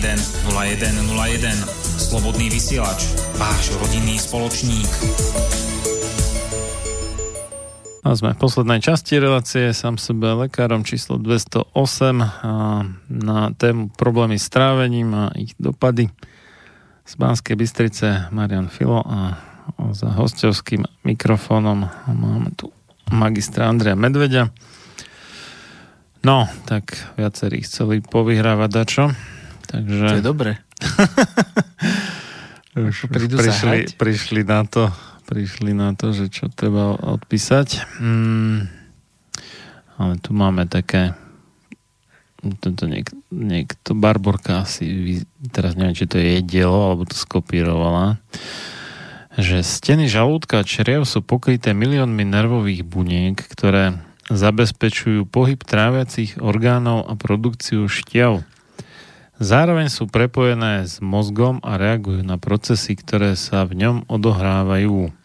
381 0.00 1.12
0101. 1.12 1.52
Slobodný 2.00 2.48
vysielač, 2.48 3.04
váš 3.36 3.68
rodinný 3.76 4.16
spoločník. 4.16 4.88
A 8.00 8.16
sme 8.16 8.32
v 8.32 8.40
poslednej 8.40 8.80
časti 8.80 9.20
relácie 9.20 9.76
sám 9.76 10.00
sebe 10.00 10.32
lekárom 10.32 10.88
číslo 10.88 11.20
208 11.20 12.16
a 12.16 12.52
na 13.12 13.52
tému 13.52 13.92
problémy 13.92 14.40
s 14.40 14.48
trávením 14.48 15.12
a 15.12 15.24
ich 15.36 15.52
dopady 15.60 16.08
z 17.04 17.12
Banskej 17.20 17.60
Bystrice 17.60 18.32
Marian 18.32 18.72
Filo 18.72 19.04
a 19.04 19.36
za 19.92 20.16
hostovským 20.16 20.80
mikrofónom 21.04 21.84
máme 22.08 22.56
tu 22.56 22.72
magistra 23.12 23.68
Andreja 23.68 24.00
Medvedia. 24.00 24.48
No, 26.24 26.48
tak 26.64 26.96
viacerí 27.20 27.60
chceli 27.68 28.00
povyhrávať 28.00 28.70
dačo. 28.72 29.04
Takže... 29.70 30.06
To 30.10 30.18
je 30.18 30.26
dobre. 30.26 30.58
Už 32.74 33.06
prišli, 33.10 33.94
prišli 33.98 34.42
na 34.42 34.66
to 34.66 34.90
prišli 35.30 35.70
na 35.70 35.94
to, 35.94 36.10
že 36.10 36.26
čo 36.26 36.50
treba 36.50 36.98
odpísať. 36.98 37.86
Mm, 38.02 38.66
ale 39.94 40.18
tu 40.18 40.34
máme 40.34 40.66
také 40.66 41.14
tento 42.58 42.90
niek, 42.90 43.06
niekto, 43.30 43.94
Barborka 43.94 44.66
asi, 44.66 45.22
teraz 45.54 45.78
neviem, 45.78 45.94
či 45.94 46.10
to 46.10 46.18
je 46.18 46.34
jej 46.34 46.42
dielo, 46.42 46.90
alebo 46.90 47.06
to 47.06 47.14
skopírovala, 47.14 48.18
že 49.38 49.62
steny 49.62 50.10
žalúdka 50.10 50.58
a 50.58 50.66
čriev 50.66 51.06
sú 51.06 51.22
pokryté 51.22 51.76
miliónmi 51.76 52.26
nervových 52.26 52.82
buniek, 52.82 53.38
ktoré 53.38 54.02
zabezpečujú 54.32 55.28
pohyb 55.28 55.60
tráviacich 55.62 56.40
orgánov 56.40 57.06
a 57.06 57.14
produkciu 57.14 57.86
šťav. 57.86 58.42
Zároveň 59.40 59.88
sú 59.88 60.04
prepojené 60.04 60.84
s 60.84 61.00
mozgom 61.00 61.64
a 61.64 61.80
reagujú 61.80 62.20
na 62.20 62.36
procesy, 62.36 62.92
ktoré 62.92 63.40
sa 63.40 63.64
v 63.64 63.80
ňom 63.80 63.96
odohrávajú. 64.04 65.16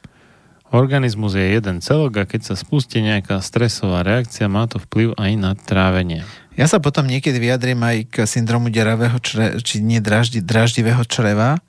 Organizmus 0.71 1.35
je 1.35 1.43
jeden 1.51 1.83
celok 1.83 2.23
a 2.23 2.27
keď 2.27 2.47
sa 2.47 2.55
spustí 2.55 3.03
nejaká 3.03 3.43
stresová 3.43 4.07
reakcia, 4.07 4.47
má 4.47 4.71
to 4.71 4.79
vplyv 4.79 5.19
aj 5.19 5.31
na 5.35 5.51
trávenie. 5.59 6.23
Ja 6.55 6.71
sa 6.71 6.79
potom 6.79 7.11
niekedy 7.11 7.43
vyjadrím 7.43 7.83
aj 7.83 7.97
k 8.07 8.15
syndromu 8.23 8.71
deravého 8.71 9.19
čre, 9.19 9.59
či 9.59 9.83
nie 9.83 9.99
draždi, 9.99 10.39
draždivého 10.39 11.03
čreva. 11.03 11.59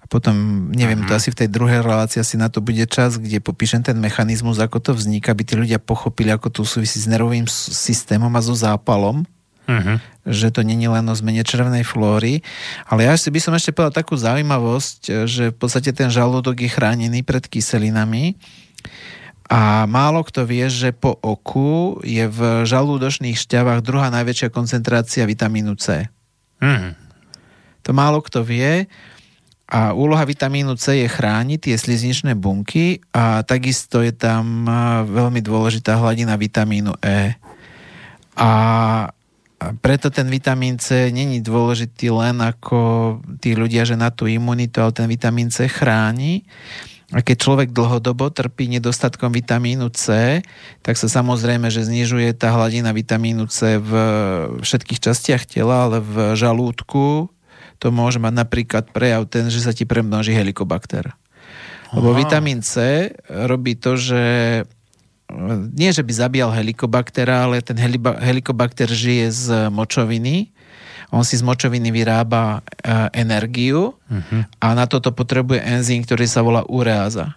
A 0.00 0.04
potom, 0.08 0.66
neviem, 0.72 1.04
uh-huh. 1.04 1.12
to 1.12 1.20
asi 1.20 1.28
v 1.28 1.44
tej 1.44 1.48
druhej 1.52 1.84
relácii 1.84 2.24
asi 2.24 2.40
na 2.40 2.48
to 2.48 2.64
bude 2.64 2.80
čas, 2.88 3.20
kde 3.20 3.44
popíšem 3.44 3.84
ten 3.84 4.00
mechanizmus, 4.00 4.56
ako 4.56 4.80
to 4.80 4.96
vzniká, 4.96 5.36
aby 5.36 5.44
tí 5.44 5.52
ľudia 5.52 5.76
pochopili, 5.76 6.32
ako 6.32 6.48
to 6.48 6.60
súvisí 6.64 6.96
s 6.96 7.04
nervovým 7.04 7.44
systémom 7.44 8.32
a 8.32 8.40
so 8.40 8.56
zápalom 8.56 9.28
uh-huh. 9.70 9.96
že 10.26 10.50
to 10.50 10.66
není 10.66 10.90
len 10.90 11.06
o 11.06 11.14
zmene 11.14 11.46
červenej 11.46 11.86
flóry. 11.86 12.42
Ale 12.90 13.06
ja 13.06 13.14
si 13.14 13.30
by 13.30 13.38
som 13.38 13.54
ešte 13.54 13.70
povedal 13.70 14.02
takú 14.02 14.18
zaujímavosť, 14.18 15.30
že 15.30 15.54
v 15.54 15.56
podstate 15.56 15.94
ten 15.94 16.10
žalúdok 16.10 16.58
je 16.58 16.74
chránený 16.74 17.22
pred 17.22 17.46
kyselinami. 17.46 18.34
A 19.50 19.86
málo 19.86 20.22
kto 20.26 20.46
vie, 20.46 20.66
že 20.70 20.90
po 20.90 21.18
oku 21.22 22.02
je 22.02 22.26
v 22.26 22.66
žalúdočných 22.66 23.34
šťavách 23.34 23.82
druhá 23.82 24.10
najväčšia 24.10 24.50
koncentrácia 24.50 25.22
vitamínu 25.26 25.78
C. 25.78 26.10
Uh-huh. 26.58 26.94
To 27.86 27.90
málo 27.94 28.22
kto 28.22 28.42
vie. 28.42 28.90
A 29.70 29.94
úloha 29.94 30.26
vitamínu 30.26 30.74
C 30.74 31.02
je 31.02 31.06
chrániť 31.06 31.70
tie 31.70 31.76
slizničné 31.78 32.34
bunky 32.34 32.98
a 33.14 33.46
takisto 33.46 34.02
je 34.02 34.10
tam 34.10 34.66
veľmi 35.06 35.38
dôležitá 35.38 35.94
hladina 35.94 36.34
vitamínu 36.34 36.98
E. 36.98 37.38
A 38.34 38.50
a 39.60 39.76
preto 39.76 40.08
ten 40.08 40.24
vitamín 40.32 40.80
C 40.80 41.12
není 41.12 41.44
dôležitý 41.44 42.08
len 42.08 42.40
ako 42.40 43.20
tí 43.44 43.52
ľudia, 43.52 43.84
že 43.84 43.92
na 43.92 44.08
tú 44.08 44.24
imunitu, 44.24 44.80
ale 44.80 44.96
ten 44.96 45.04
vitamín 45.04 45.52
C 45.52 45.68
chráni. 45.68 46.48
A 47.12 47.20
keď 47.20 47.36
človek 47.44 47.68
dlhodobo 47.74 48.32
trpí 48.32 48.72
nedostatkom 48.72 49.28
vitamínu 49.28 49.92
C, 49.92 50.40
tak 50.80 50.96
sa 50.96 51.12
samozrejme, 51.12 51.68
že 51.68 51.84
znižuje 51.84 52.32
tá 52.40 52.56
hladina 52.56 52.94
vitamínu 52.96 53.52
C 53.52 53.76
v 53.76 53.92
všetkých 54.64 55.02
častiach 55.10 55.44
tela, 55.44 55.90
ale 55.90 56.00
v 56.00 56.38
žalúdku 56.40 57.28
to 57.76 57.86
môže 57.92 58.16
mať 58.16 58.32
napríklad 58.32 58.84
prejav 58.96 59.28
ten, 59.28 59.52
že 59.52 59.60
sa 59.60 59.76
ti 59.76 59.84
premnoží 59.84 60.32
helikobakter. 60.32 61.12
Lebo 61.90 62.16
vitamín 62.16 62.62
C 62.64 63.10
robí 63.28 63.76
to, 63.76 63.98
že 63.98 64.22
nie, 65.72 65.90
že 65.94 66.02
by 66.02 66.12
zabíjal 66.12 66.50
helikobaktera, 66.52 67.46
ale 67.46 67.62
ten 67.62 67.78
helikobakter 68.20 68.90
žije 68.90 69.26
z 69.30 69.46
močoviny. 69.70 70.50
On 71.10 71.26
si 71.26 71.34
z 71.34 71.42
močoviny 71.42 71.90
vyrába 71.90 72.62
e, 72.62 73.18
energiu 73.18 73.98
uh-huh. 73.98 74.46
a 74.62 74.66
na 74.78 74.86
toto 74.86 75.10
potrebuje 75.10 75.58
enzym, 75.58 76.06
ktorý 76.06 76.26
sa 76.30 76.38
volá 76.46 76.62
ureáza. 76.70 77.34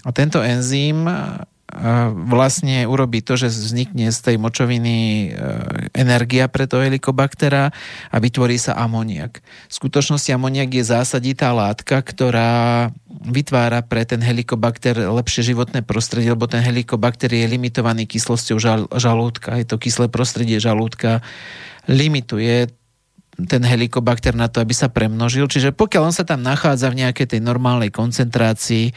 A 0.00 0.08
tento 0.16 0.40
enzym 0.40 1.04
vlastne 2.26 2.82
urobí 2.84 3.22
to, 3.22 3.38
že 3.38 3.46
vznikne 3.50 4.10
z 4.10 4.18
tej 4.18 4.36
močoviny 4.42 4.96
e, 4.96 5.28
energia 5.94 6.50
pre 6.50 6.66
toho 6.66 6.82
helikobaktera 6.82 7.70
a 8.10 8.16
vytvorí 8.18 8.58
sa 8.58 8.74
amoniak. 8.74 9.38
V 9.70 9.72
skutočnosti 9.72 10.34
amoniak 10.34 10.74
je 10.74 10.84
zásaditá 10.84 11.54
látka, 11.54 12.02
ktorá 12.02 12.90
vytvára 13.22 13.86
pre 13.86 14.02
ten 14.02 14.18
helikobakter 14.18 14.98
lepšie 14.98 15.54
životné 15.54 15.86
prostredie, 15.86 16.34
lebo 16.34 16.50
ten 16.50 16.64
helikobakter 16.64 17.30
je 17.30 17.46
limitovaný 17.46 18.08
kyslosťou 18.10 18.56
žal, 18.58 18.80
žalúdka. 18.90 19.54
Je 19.60 19.66
to 19.68 19.78
kyslé 19.78 20.10
prostredie 20.10 20.58
žalúdka 20.58 21.22
limituje 21.90 22.70
ten 23.46 23.62
helikobakter 23.62 24.32
na 24.32 24.48
to, 24.48 24.60
aby 24.60 24.74
sa 24.74 24.88
premnožil. 24.88 25.46
Čiže 25.46 25.76
pokiaľ 25.76 26.10
on 26.10 26.14
sa 26.16 26.24
tam 26.24 26.40
nachádza 26.40 26.90
v 26.90 27.06
nejakej 27.06 27.36
tej 27.36 27.40
normálnej 27.40 27.92
koncentrácii, 27.94 28.92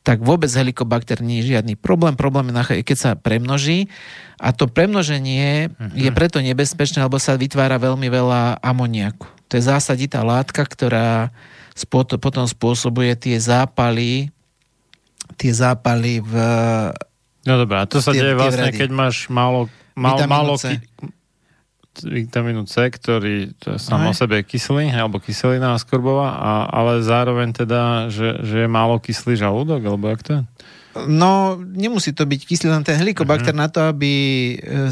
tak 0.00 0.24
vôbec 0.24 0.48
helikobakter 0.48 1.20
nie 1.20 1.44
je 1.44 1.56
žiadny 1.56 1.76
problém. 1.76 2.16
Problém 2.16 2.50
je, 2.50 2.82
keď 2.84 2.96
sa 2.96 3.10
premnoží 3.16 3.92
a 4.40 4.56
to 4.56 4.64
premnoženie 4.64 5.68
uh-huh. 5.68 5.92
je 5.92 6.10
preto 6.10 6.40
nebezpečné, 6.40 7.04
lebo 7.04 7.20
sa 7.20 7.36
vytvára 7.36 7.76
veľmi 7.76 8.08
veľa 8.08 8.64
amoniaku. 8.64 9.28
To 9.52 9.60
je 9.60 9.68
zásaditá 9.68 10.24
látka, 10.24 10.64
ktorá 10.64 11.28
potom 12.20 12.44
spôsobuje 12.44 13.12
tie 13.16 13.36
zápaly 13.36 14.32
tie 15.36 15.52
zápaly 15.52 16.20
v... 16.24 16.32
No 17.48 17.56
dobré, 17.56 17.80
a 17.80 17.84
to 17.88 18.04
sa 18.04 18.12
tie, 18.12 18.20
deje 18.20 18.36
vlastne, 18.36 18.70
keď 18.74 18.90
máš 18.92 19.30
málo, 19.32 19.72
málo, 19.96 20.18
málo, 20.28 20.52
vitamínu 21.98 22.64
C, 22.70 22.88
ktorý 22.88 23.54
to 23.58 23.76
je 23.76 23.78
sám 23.82 24.08
o 24.08 24.14
sebe 24.14 24.40
kyslý, 24.46 24.90
alebo 24.94 25.18
kyselina 25.18 25.74
skorbová, 25.76 26.38
a, 26.38 26.52
ale 26.70 27.02
zároveň 27.02 27.50
teda, 27.52 28.08
že, 28.08 28.40
že 28.46 28.64
je 28.64 28.68
málo 28.70 29.02
kyslý 29.02 29.34
žalúdok, 29.34 29.82
alebo 29.82 30.06
jak 30.08 30.22
to 30.22 30.30
je? 30.38 30.42
No, 31.06 31.54
nemusí 31.58 32.10
to 32.10 32.26
byť 32.26 32.40
kyslý, 32.46 32.66
len 32.70 32.82
ten 32.82 32.98
helikobakter 32.98 33.54
uh-huh. 33.54 33.62
na 33.62 33.68
to, 33.70 33.86
aby 33.86 34.12
e, 34.58 34.90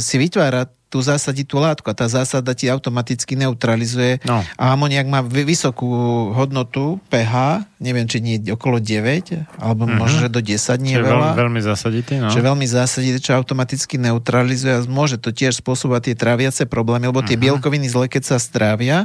si 0.88 1.44
vytvára 1.44 1.44
tú 1.44 1.56
látku 1.60 1.86
a 1.92 1.94
tá 1.96 2.08
zásada 2.08 2.56
ti 2.56 2.68
automaticky 2.72 3.36
neutralizuje. 3.36 4.24
No. 4.24 4.40
A 4.56 4.72
amoniak 4.72 5.04
má 5.04 5.20
vysokú 5.20 5.88
hodnotu 6.32 6.96
pH, 7.12 7.64
neviem, 7.80 8.08
či 8.08 8.24
nie 8.24 8.40
okolo 8.48 8.80
9, 8.80 9.60
alebo 9.60 9.84
mm-hmm. 9.84 10.00
možno, 10.00 10.18
že 10.24 10.28
do 10.32 10.40
10 10.40 10.80
nie 10.80 10.96
Čiže 10.96 11.04
veľa. 11.04 11.28
Veľmi, 11.36 11.40
veľmi 11.44 11.60
zásaditý, 11.60 12.14
no. 12.16 12.32
Čiže 12.32 12.42
veľmi 12.44 12.66
zásaditý, 12.66 13.18
čo 13.20 13.36
automaticky 13.36 14.00
neutralizuje 14.00 14.72
a 14.72 14.80
môže 14.88 15.20
to 15.20 15.28
tiež 15.28 15.60
spôsobovať 15.60 16.12
tie 16.12 16.14
tráviace 16.16 16.62
problémy, 16.64 17.12
lebo 17.12 17.20
tie 17.20 17.36
mm-hmm. 17.36 17.44
bielkoviny 17.44 17.86
zle, 17.92 18.08
keď 18.08 18.22
sa 18.24 18.36
strávia, 18.40 19.04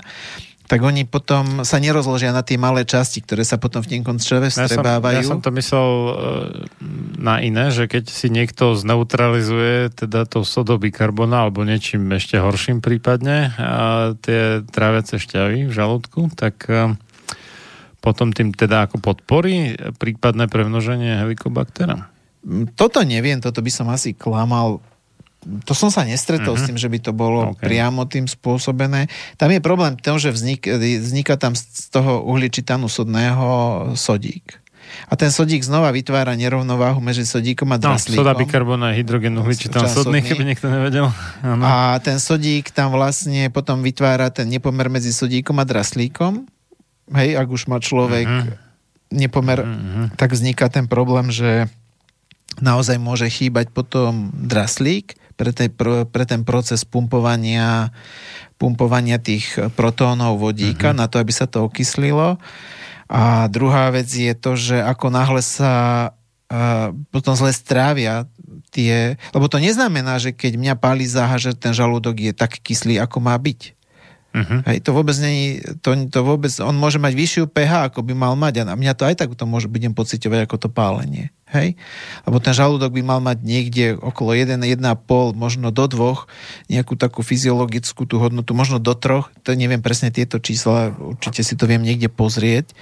tak 0.73 0.81
oni 0.81 1.05
potom 1.05 1.61
sa 1.61 1.77
nerozložia 1.77 2.33
na 2.33 2.41
tie 2.41 2.57
malé 2.57 2.81
časti, 2.81 3.21
ktoré 3.21 3.45
sa 3.45 3.61
potom 3.61 3.85
v 3.85 3.93
tenkom 3.93 4.17
čreve 4.17 4.49
strebávajú. 4.49 5.21
Ja 5.21 5.21
som, 5.21 5.29
ja 5.29 5.33
som 5.37 5.45
to 5.45 5.53
myslel 5.53 5.85
e, 5.85 6.13
na 7.21 7.45
iné, 7.45 7.69
že 7.69 7.85
keď 7.85 8.09
si 8.09 8.33
niekto 8.33 8.73
zneutralizuje 8.73 9.93
teda 9.93 10.25
to 10.25 10.41
sodobikarbona 10.41 11.45
alebo 11.45 11.61
niečím 11.61 12.09
ešte 12.17 12.41
horším 12.41 12.81
prípadne 12.81 13.53
a 13.61 14.17
tie 14.17 14.65
tráviace 14.65 15.21
šťavy 15.21 15.69
v 15.69 15.73
žalúdku, 15.77 16.33
tak 16.33 16.65
e, 16.65 16.97
potom 18.01 18.33
tým 18.33 18.49
teda 18.49 18.89
ako 18.89 18.97
podporí 18.97 19.77
prípadné 20.01 20.49
premnoženie 20.49 21.21
helikobaktera? 21.21 22.09
Toto 22.73 23.05
neviem, 23.05 23.37
toto 23.37 23.61
by 23.61 23.69
som 23.69 23.93
asi 23.93 24.17
klamal 24.17 24.81
to 25.67 25.73
som 25.75 25.91
sa 25.91 26.07
nestretol 26.07 26.55
uh-huh. 26.55 26.59
s 26.59 26.63
mhm. 26.65 26.67
tým, 26.73 26.77
že 26.79 26.89
by 26.89 26.99
to 27.03 27.11
bolo 27.11 27.53
okay. 27.53 27.67
priamo 27.69 28.07
tým 28.07 28.25
spôsobené. 28.25 29.11
Tam 29.35 29.51
je 29.51 29.59
problém 29.59 29.99
v 29.99 30.03
tom, 30.03 30.17
že 30.17 30.31
vznik, 30.31 30.65
vzniká 30.67 31.35
tam 31.35 31.53
z 31.53 31.91
toho 31.91 32.23
uhličitanu 32.23 32.87
sodného 32.87 33.47
sodík. 33.99 34.63
A 35.09 35.13
ten 35.17 35.33
sodík 35.33 35.63
znova 35.65 35.89
vytvára 35.89 36.37
nerovnováhu 36.37 37.01
medzi 37.01 37.25
sodíkom 37.25 37.65
a 37.73 37.77
draslíkom. 37.81 38.19
No, 38.19 38.29
soda 38.29 38.37
bikarbona, 38.37 38.93
hydrogen 38.93 39.33
uhličitan 39.39 39.89
sodný, 39.89 40.21
keby 40.21 40.43
niekto 40.45 40.69
nevedel. 40.69 41.09
Ano. 41.41 41.63
A 41.65 41.97
ten 42.03 42.21
sodík 42.21 42.69
tam 42.69 42.93
vlastne 42.93 43.49
potom 43.49 43.81
vytvára 43.81 44.29
ten 44.29 44.45
nepomer 44.51 44.91
medzi 44.91 45.09
sodíkom 45.09 45.57
a 45.57 45.65
draslíkom. 45.65 46.45
Hej, 47.09 47.29
ak 47.35 47.47
už 47.49 47.67
má 47.67 47.81
človek 47.83 48.27
uh-huh. 48.27 48.55
nepomer, 49.11 49.59
uh-huh. 49.65 50.07
tak 50.15 50.31
vzniká 50.31 50.71
ten 50.71 50.87
problém, 50.87 51.33
že 51.33 51.67
naozaj 52.61 53.01
môže 53.01 53.27
chýbať 53.27 53.73
potom 53.73 54.29
draslík 54.35 55.17
pre, 55.35 55.51
te, 55.51 55.67
pre 56.07 56.25
ten 56.25 56.41
proces 56.45 56.85
pumpovania, 56.87 57.91
pumpovania 58.57 59.19
tých 59.19 59.57
protónov 59.73 60.39
vodíka, 60.39 60.91
uh-huh. 60.93 60.99
na 61.01 61.05
to, 61.09 61.19
aby 61.19 61.33
sa 61.33 61.49
to 61.49 61.65
okyslilo. 61.65 62.37
A 63.11 63.45
druhá 63.51 63.91
vec 63.93 64.09
je 64.09 64.33
to, 64.33 64.57
že 64.57 64.79
ako 64.79 65.13
náhle 65.13 65.43
sa 65.43 65.73
uh, 66.49 66.89
potom 67.13 67.37
zle 67.37 67.53
strávia 67.53 68.25
tie... 68.73 69.21
Lebo 69.35 69.45
to 69.45 69.61
neznamená, 69.61 70.17
že 70.17 70.33
keď 70.33 70.57
mňa 70.57 70.75
páli 70.81 71.05
záha, 71.05 71.37
že 71.37 71.53
ten 71.53 71.77
žalúdok 71.77 72.17
je 72.17 72.33
tak 72.33 72.57
kyslý, 72.63 72.97
ako 72.97 73.21
má 73.21 73.37
byť. 73.37 73.77
Uh-huh. 74.33 74.65
Hej, 74.65 74.81
to 74.81 74.97
vôbec 74.97 75.13
není, 75.21 75.61
to, 75.85 75.93
to 76.09 76.19
vôbec, 76.25 76.49
on 76.57 76.73
môže 76.73 76.97
mať 76.97 77.13
vyššiu 77.13 77.43
pH, 77.53 77.93
ako 77.93 78.01
by 78.01 78.17
mal 78.17 78.33
mať 78.33 78.65
a 78.65 78.73
mňa 78.73 78.97
to 78.97 79.05
aj 79.05 79.15
tak 79.21 79.29
to 79.37 79.45
môže, 79.45 79.69
budem 79.69 79.93
pocitovať 79.93 80.49
ako 80.49 80.55
to 80.57 80.69
pálenie. 80.73 81.29
Hej? 81.53 81.77
Lebo 82.25 82.41
ten 82.41 82.57
žalúdok 82.57 82.97
by 82.97 83.01
mal 83.05 83.21
mať 83.21 83.45
niekde 83.45 83.93
okolo 83.93 84.33
1, 84.33 84.57
1,5, 84.57 85.37
možno 85.37 85.69
do 85.69 85.85
2, 85.85 86.25
nejakú 86.73 86.97
takú 86.97 87.21
fyziologickú 87.21 88.09
tú 88.09 88.17
hodnotu, 88.17 88.57
možno 88.57 88.81
do 88.81 88.97
3, 88.97 89.29
to 89.45 89.53
neviem 89.53 89.85
presne 89.85 90.09
tieto 90.09 90.41
čísla, 90.41 90.97
určite 90.97 91.45
si 91.45 91.53
to 91.53 91.69
viem 91.69 91.85
niekde 91.85 92.09
pozrieť. 92.09 92.73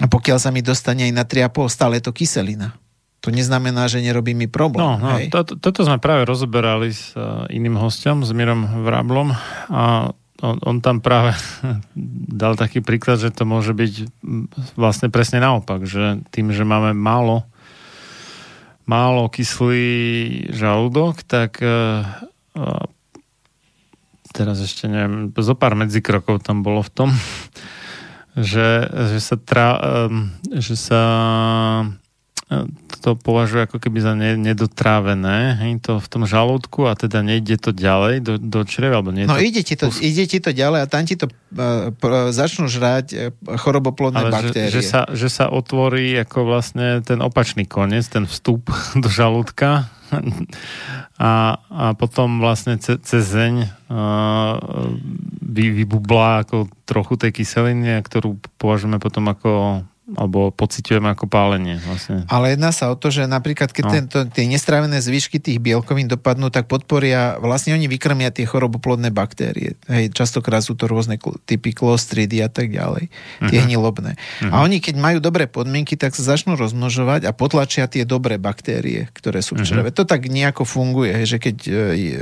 A 0.00 0.08
pokiaľ 0.08 0.40
sa 0.40 0.48
mi 0.48 0.64
dostane 0.64 1.04
aj 1.04 1.12
na 1.12 1.28
3,5, 1.28 1.68
stále 1.68 2.00
je 2.00 2.08
to 2.08 2.16
kyselina. 2.16 2.72
To 3.20 3.28
neznamená, 3.28 3.84
že 3.84 4.00
nerobí 4.00 4.32
mi 4.32 4.48
problém. 4.48 4.80
No, 4.80 4.96
no, 4.96 5.20
to, 5.28 5.60
toto 5.60 5.84
sme 5.84 6.00
práve 6.00 6.24
rozoberali 6.24 6.88
s 6.88 7.12
uh, 7.12 7.44
iným 7.52 7.76
hostom, 7.76 8.24
s 8.24 8.32
Mirom 8.32 8.64
Vráblom 8.80 9.36
a 9.68 10.16
on, 10.40 10.56
on 10.64 10.76
tam 10.80 11.04
práve 11.04 11.36
dal 12.40 12.56
taký 12.56 12.80
príklad, 12.80 13.20
že 13.20 13.32
to 13.32 13.44
môže 13.44 13.76
byť 13.76 13.92
vlastne 14.74 15.12
presne 15.12 15.40
naopak, 15.40 15.84
že 15.84 16.24
tým, 16.32 16.52
že 16.52 16.64
máme 16.64 16.96
málo 16.96 17.46
málo 18.90 19.30
kyslý 19.30 20.50
žalúdok, 20.50 21.22
tak 21.22 21.62
uh, 21.62 22.02
teraz 24.34 24.58
ešte 24.58 24.90
neviem, 24.90 25.30
zo 25.30 25.54
pár 25.54 25.78
medzikrokov 25.78 26.42
tam 26.42 26.66
bolo 26.66 26.82
v 26.82 26.90
tom, 26.90 27.10
že, 28.50 28.90
že 28.90 29.18
sa, 29.22 29.36
tra, 29.38 29.78
um, 29.78 30.34
že 30.50 30.74
sa 30.74 31.02
to 33.00 33.16
považuje 33.16 33.64
ako 33.64 33.80
keby 33.80 33.98
za 34.04 34.12
nedotrávené, 34.16 35.56
hej, 35.64 35.80
to 35.80 35.96
v 35.96 36.06
tom 36.12 36.28
žalúdku 36.28 36.84
a 36.84 36.92
teda 36.92 37.24
nejde 37.24 37.56
to 37.56 37.72
ďalej 37.72 38.20
do, 38.20 38.34
do 38.36 38.60
čreva, 38.68 39.00
alebo 39.00 39.16
nie 39.16 39.24
No 39.24 39.40
to... 39.40 39.42
ide, 39.42 39.64
ti 39.64 39.74
to, 39.74 39.88
ide 39.88 40.28
ti 40.28 40.38
to 40.38 40.52
ďalej 40.52 40.84
a 40.84 40.86
tam 40.86 41.08
ti 41.08 41.16
to 41.16 41.26
uh, 41.26 41.88
začnú 42.30 42.68
žrať 42.68 43.06
uh, 43.10 43.56
choroboplodné 43.56 44.28
Ale 44.28 44.30
baktérie. 44.30 44.68
Že, 44.68 44.76
že, 44.76 44.82
sa, 44.84 45.00
že 45.08 45.28
sa 45.32 45.48
otvorí 45.48 46.12
ako 46.20 46.44
vlastne 46.44 47.00
ten 47.00 47.24
opačný 47.24 47.64
koniec, 47.64 48.04
ten 48.06 48.28
vstup 48.28 48.68
do 49.02 49.08
žalúdka 49.08 49.88
a, 51.20 51.32
a 51.70 51.84
potom 51.94 52.42
vlastne 52.42 52.76
ce, 52.76 52.98
cez 53.00 53.22
zeň 53.22 53.54
uh, 53.88 54.58
vy, 55.40 55.82
vybublá 55.82 56.44
ako 56.46 56.70
trochu 56.86 57.14
tej 57.16 57.30
kyseliny, 57.40 58.02
ktorú 58.02 58.38
považujeme 58.58 58.98
potom 58.98 59.30
ako 59.30 59.82
alebo 60.18 60.50
pociťujeme 60.50 61.12
ako 61.14 61.30
pálenie. 61.30 61.78
Vlastne. 61.82 62.26
Ale 62.26 62.54
jedná 62.54 62.74
sa 62.74 62.90
o 62.90 62.96
to, 62.98 63.12
že 63.14 63.30
napríklad 63.30 63.70
keď 63.70 63.84
no. 63.86 63.92
tento, 63.92 64.18
tie 64.30 64.46
nestrávené 64.50 64.98
zvyšky 64.98 65.38
tých 65.38 65.62
bielkovín 65.62 66.10
dopadnú, 66.10 66.50
tak 66.50 66.66
podporia, 66.66 67.38
vlastne 67.38 67.74
oni 67.78 67.86
vykrmia 67.86 68.34
tie 68.34 68.48
choroboplodné 68.48 69.14
baktérie. 69.14 69.78
Hej, 69.86 70.10
častokrát 70.10 70.64
sú 70.64 70.74
to 70.74 70.90
rôzne 70.90 71.20
typy 71.46 71.70
klostridy 71.70 72.42
a 72.42 72.50
tak 72.50 72.74
ďalej. 72.74 73.12
Tie 73.46 73.58
uh-huh. 73.58 73.66
hnilobné. 73.66 74.18
Uh-huh. 74.18 74.50
A 74.50 74.56
oni 74.66 74.82
keď 74.82 74.98
majú 74.98 75.18
dobré 75.22 75.46
podmienky, 75.46 75.94
tak 75.94 76.16
sa 76.16 76.26
začnú 76.26 76.58
rozmnožovať 76.58 77.28
a 77.28 77.36
potlačia 77.36 77.86
tie 77.86 78.02
dobré 78.02 78.40
baktérie, 78.40 79.06
ktoré 79.14 79.44
sú 79.44 79.54
v 79.58 79.66
čreve. 79.66 79.94
Uh-huh. 79.94 79.98
To 80.02 80.08
tak 80.08 80.26
nejako 80.26 80.66
funguje, 80.66 81.14
hej, 81.14 81.36
že 81.36 81.38
keď 81.38 81.56
e, 81.66 81.72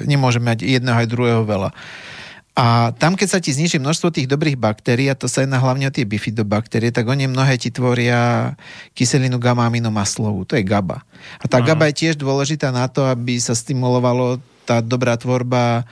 nemôžeme 0.04 0.52
mať 0.52 0.64
jedného 0.66 0.98
aj 0.98 1.08
druhého 1.08 1.42
veľa. 1.46 1.70
A 2.58 2.90
tam, 2.98 3.14
keď 3.14 3.28
sa 3.30 3.38
ti 3.38 3.54
zniží 3.54 3.78
množstvo 3.78 4.10
tých 4.10 4.26
dobrých 4.26 4.58
baktérií, 4.58 5.06
a 5.06 5.14
to 5.14 5.30
sa 5.30 5.46
jedná 5.46 5.62
hlavne 5.62 5.86
o 5.86 5.94
tie 5.94 6.02
bifidobaktérie, 6.02 6.90
tak 6.90 7.06
oni 7.06 7.30
mnohé 7.30 7.54
ti 7.54 7.70
tvoria 7.70 8.58
kyselinu 8.98 9.38
gamma-aminomaslovú. 9.38 10.42
To 10.50 10.58
je 10.58 10.66
GABA. 10.66 10.98
A 11.38 11.44
tá 11.46 11.62
Aha. 11.62 11.66
GABA 11.70 11.94
je 11.94 11.98
tiež 12.02 12.18
dôležitá 12.18 12.74
na 12.74 12.90
to, 12.90 13.06
aby 13.06 13.38
sa 13.38 13.54
stimulovalo 13.54 14.42
tá 14.66 14.82
dobrá 14.82 15.14
tvorba 15.14 15.86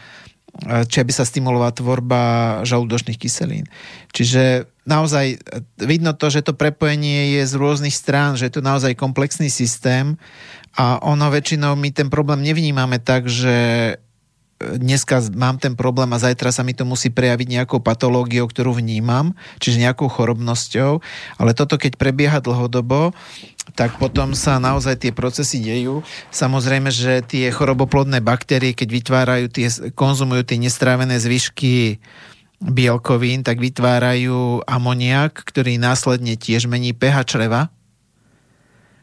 či 0.65 1.05
aby 1.05 1.13
sa 1.13 1.29
stimulovala 1.29 1.69
tvorba 1.77 2.21
žalúdočných 2.65 3.21
kyselín. 3.21 3.69
Čiže 4.17 4.65
naozaj 4.89 5.37
vidno 5.77 6.17
to, 6.17 6.33
že 6.33 6.41
to 6.41 6.57
prepojenie 6.57 7.37
je 7.37 7.43
z 7.45 7.55
rôznych 7.61 7.93
strán, 7.93 8.41
že 8.41 8.49
je 8.49 8.57
to 8.57 8.63
naozaj 8.65 8.97
komplexný 8.97 9.53
systém 9.53 10.17
a 10.73 10.97
ono 11.05 11.29
väčšinou 11.29 11.77
my 11.77 11.93
ten 11.93 12.09
problém 12.09 12.41
nevnímame 12.41 12.97
tak, 13.05 13.29
že 13.29 13.57
dneska 14.57 15.21
mám 15.37 15.61
ten 15.61 15.77
problém 15.77 16.09
a 16.17 16.23
zajtra 16.23 16.49
sa 16.49 16.65
mi 16.65 16.73
to 16.73 16.89
musí 16.89 17.13
prejaviť 17.13 17.49
nejakou 17.61 17.85
patológiou, 17.85 18.49
ktorú 18.49 18.81
vnímam, 18.81 19.37
čiže 19.61 19.85
nejakou 19.85 20.09
chorobnosťou, 20.09 21.05
ale 21.37 21.53
toto 21.53 21.77
keď 21.77 22.01
prebieha 22.01 22.41
dlhodobo, 22.41 23.13
tak 23.77 24.01
potom 24.01 24.33
sa 24.33 24.57
naozaj 24.57 24.97
tie 24.97 25.13
procesy 25.13 25.61
dejú. 25.61 26.01
Samozrejme, 26.33 26.89
že 26.89 27.21
tie 27.21 27.53
choroboplodné 27.53 28.25
baktérie, 28.25 28.73
keď 28.73 28.89
vytvárajú 28.89 29.47
tie, 29.53 29.69
konzumujú 29.93 30.49
tie 30.49 30.57
nestrávené 30.57 31.21
zvyšky 31.21 32.01
bielkovín, 32.57 33.45
tak 33.45 33.61
vytvárajú 33.61 34.65
amoniak, 34.65 35.45
ktorý 35.45 35.77
následne 35.77 36.41
tiež 36.41 36.65
mení 36.71 36.97
pH 36.97 37.29
čreva. 37.29 37.69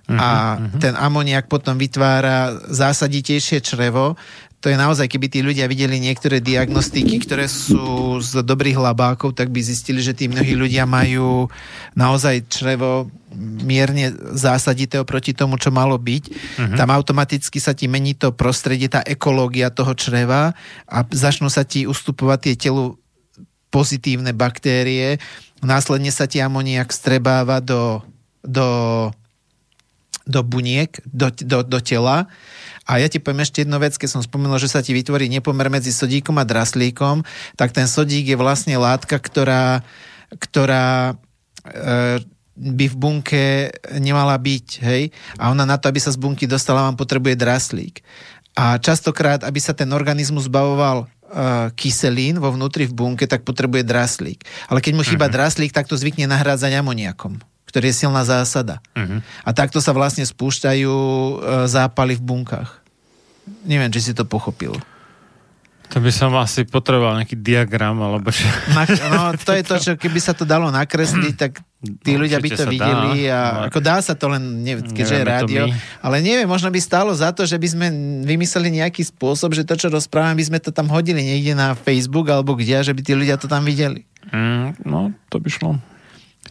Uh-huh, 0.03 0.19
a 0.19 0.59
uh-huh. 0.59 0.81
ten 0.83 0.97
amoniak 0.99 1.47
potom 1.47 1.79
vytvára 1.79 2.51
zásaditejšie 2.67 3.63
črevo, 3.63 4.19
to 4.63 4.71
je 4.71 4.79
naozaj, 4.79 5.11
keby 5.11 5.27
tí 5.27 5.43
ľudia 5.43 5.67
videli 5.67 5.99
niektoré 5.99 6.39
diagnostiky, 6.39 7.19
ktoré 7.27 7.51
sú 7.51 8.15
z 8.23 8.47
dobrých 8.47 8.79
labákov, 8.79 9.35
tak 9.35 9.51
by 9.51 9.59
zistili, 9.59 9.99
že 9.99 10.15
tí 10.15 10.31
mnohí 10.31 10.55
ľudia 10.55 10.87
majú 10.87 11.51
naozaj 11.99 12.47
črevo 12.47 13.11
mierne 13.59 14.15
zásadité 14.31 15.03
oproti 15.03 15.35
tomu, 15.35 15.59
čo 15.59 15.67
malo 15.67 15.99
byť. 15.99 16.23
Uh-huh. 16.31 16.77
Tam 16.79 16.95
automaticky 16.95 17.59
sa 17.59 17.75
ti 17.75 17.91
mení 17.91 18.15
to 18.15 18.31
prostredie, 18.31 18.87
tá 18.87 19.03
ekológia 19.03 19.67
toho 19.67 19.91
čreva 19.99 20.55
a 20.87 20.97
začnú 21.11 21.51
sa 21.51 21.67
ti 21.67 21.83
ustupovať 21.83 22.39
tie 22.47 22.55
telu 22.55 22.95
pozitívne 23.67 24.31
baktérie. 24.31 25.19
Následne 25.59 26.15
sa 26.15 26.23
ti 26.23 26.39
amoniak 26.39 26.95
strebáva 26.95 27.59
do, 27.59 27.99
do, 28.39 29.11
do 30.23 30.39
buniek, 30.39 31.03
do, 31.03 31.27
do, 31.35 31.67
do 31.67 31.79
tela 31.83 32.31
a 32.83 32.99
ja 32.99 33.07
ti 33.07 33.23
poviem 33.23 33.47
ešte 33.47 33.63
jednu 33.63 33.79
vec, 33.79 33.95
keď 33.95 34.09
som 34.11 34.21
spomenul, 34.21 34.59
že 34.59 34.67
sa 34.67 34.83
ti 34.83 34.91
vytvorí 34.91 35.31
nepomer 35.31 35.71
medzi 35.71 35.95
sodíkom 35.95 36.35
a 36.35 36.43
draslíkom, 36.43 37.23
tak 37.55 37.71
ten 37.71 37.87
sodík 37.87 38.27
je 38.27 38.37
vlastne 38.37 38.75
látka, 38.75 39.15
ktorá, 39.15 39.87
ktorá 40.35 41.15
e, 41.63 42.19
by 42.53 42.85
v 42.91 42.95
bunke 42.99 43.45
nemala 43.97 44.35
byť, 44.35 44.67
hej? 44.83 45.09
A 45.39 45.49
ona 45.49 45.63
na 45.63 45.79
to, 45.79 45.89
aby 45.89 45.97
sa 45.97 46.13
z 46.13 46.19
bunky 46.21 46.45
dostala, 46.45 46.85
vám 46.85 46.99
potrebuje 46.99 47.39
draslík. 47.39 48.03
A 48.53 48.77
častokrát, 48.77 49.41
aby 49.41 49.57
sa 49.57 49.73
ten 49.73 49.89
organizmus 49.89 50.45
zbavoval 50.45 51.09
uh, 51.09 51.73
kyselín 51.73 52.37
vo 52.37 52.53
vnútri 52.53 52.85
v 52.85 52.93
bunke, 52.93 53.25
tak 53.25 53.41
potrebuje 53.41 53.81
draslík. 53.81 54.45
Ale 54.69 54.85
keď 54.85 54.93
mu 54.93 55.01
chýba 55.01 55.25
uh-huh. 55.25 55.49
draslík, 55.49 55.73
tak 55.73 55.89
to 55.89 55.97
zvykne 55.97 56.29
nahrádzať 56.29 56.77
amoniakom 56.77 57.41
ktorý 57.73 57.89
je 57.89 58.05
silná 58.05 58.21
zásada. 58.21 58.77
Uh-huh. 58.93 59.17
A 59.41 59.49
takto 59.49 59.81
sa 59.81 59.97
vlastne 59.97 60.21
spúšťajú 60.21 60.93
e, 60.93 61.33
zápaly 61.65 62.13
v 62.13 62.21
bunkách. 62.21 62.69
Neviem, 63.65 63.89
či 63.89 64.05
si 64.05 64.13
to 64.13 64.29
pochopil. 64.29 64.77
To 65.89 65.97
by 66.01 66.09
som 66.09 66.33
asi 66.37 66.65
potreboval 66.69 67.17
nejaký 67.21 67.37
diagram, 67.37 67.97
alebo 67.97 68.29
čo... 68.29 68.45
No, 69.13 69.33
to 69.37 69.57
je 69.57 69.63
to, 69.65 69.75
čo 69.77 69.91
keby 69.93 70.17
sa 70.21 70.33
to 70.33 70.41
dalo 70.41 70.73
nakresliť, 70.73 71.33
tak 71.37 71.61
tí 72.01 72.17
no, 72.17 72.25
ľudia 72.25 72.41
by 72.41 72.49
to 72.49 72.65
videli 72.65 73.29
dá, 73.29 73.33
a 73.33 73.39
ako 73.69 73.77
dá 73.77 74.01
sa 74.01 74.17
to 74.17 74.25
len, 74.25 74.65
ne, 74.65 74.81
keďže 74.81 75.21
je 75.21 75.25
rádio, 75.25 75.63
ale 76.01 76.17
neviem, 76.25 76.49
možno 76.49 76.73
by 76.73 76.81
stálo 76.81 77.13
za 77.13 77.29
to, 77.29 77.45
že 77.45 77.61
by 77.61 77.67
sme 77.69 77.87
vymysleli 78.25 78.81
nejaký 78.81 79.05
spôsob, 79.05 79.53
že 79.53 79.67
to, 79.69 79.77
čo 79.77 79.93
rozprávame, 79.93 80.41
by 80.41 80.45
sme 80.49 80.59
to 80.65 80.73
tam 80.73 80.89
hodili 80.89 81.21
niekde 81.21 81.53
na 81.53 81.77
Facebook 81.77 82.25
alebo 82.25 82.57
kde, 82.57 82.81
že 82.81 82.93
by 82.95 83.01
tí 83.05 83.13
ľudia 83.13 83.37
to 83.37 83.45
tam 83.45 83.61
videli. 83.61 84.09
Mm, 84.33 84.73
no, 84.89 85.13
to 85.29 85.37
by 85.37 85.49
šlo. 85.53 85.77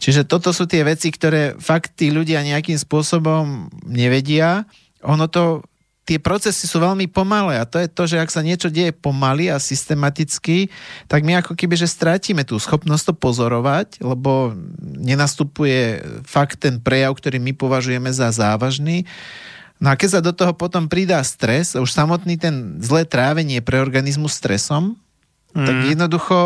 Čiže 0.03 0.27
toto 0.27 0.51
sú 0.51 0.67
tie 0.67 0.83
veci, 0.83 1.07
ktoré 1.15 1.55
fakt 1.55 1.95
tí 1.95 2.11
ľudia 2.11 2.43
nejakým 2.43 2.75
spôsobom 2.75 3.71
nevedia. 3.87 4.67
Ono 4.99 5.31
to, 5.31 5.63
tie 6.03 6.19
procesy 6.19 6.67
sú 6.67 6.83
veľmi 6.83 7.07
pomalé 7.07 7.55
a 7.55 7.63
to 7.63 7.79
je 7.79 7.87
to, 7.87 8.03
že 8.03 8.19
ak 8.19 8.27
sa 8.27 8.43
niečo 8.43 8.67
deje 8.67 8.91
pomaly 8.91 9.47
a 9.47 9.63
systematicky, 9.63 10.67
tak 11.07 11.23
my 11.23 11.39
ako 11.39 11.55
keby, 11.55 11.79
že 11.79 11.87
strátime 11.87 12.43
tú 12.43 12.59
schopnosť 12.59 13.11
to 13.11 13.13
pozorovať, 13.15 14.03
lebo 14.03 14.51
nenastupuje 14.83 16.03
fakt 16.27 16.59
ten 16.59 16.83
prejav, 16.83 17.15
ktorý 17.15 17.39
my 17.39 17.55
považujeme 17.55 18.11
za 18.11 18.27
závažný. 18.35 19.07
No 19.79 19.95
a 19.95 19.95
keď 19.95 20.19
sa 20.19 20.21
do 20.23 20.35
toho 20.35 20.51
potom 20.51 20.91
pridá 20.91 21.23
stres, 21.23 21.79
už 21.79 21.95
samotný 21.95 22.35
ten 22.35 22.75
zlé 22.83 23.07
trávenie 23.07 23.63
pre 23.63 23.79
organizmus 23.79 24.35
stresom, 24.35 24.99
Mm. 25.53 25.65
Tak 25.69 25.75
jednoducho 25.85 26.37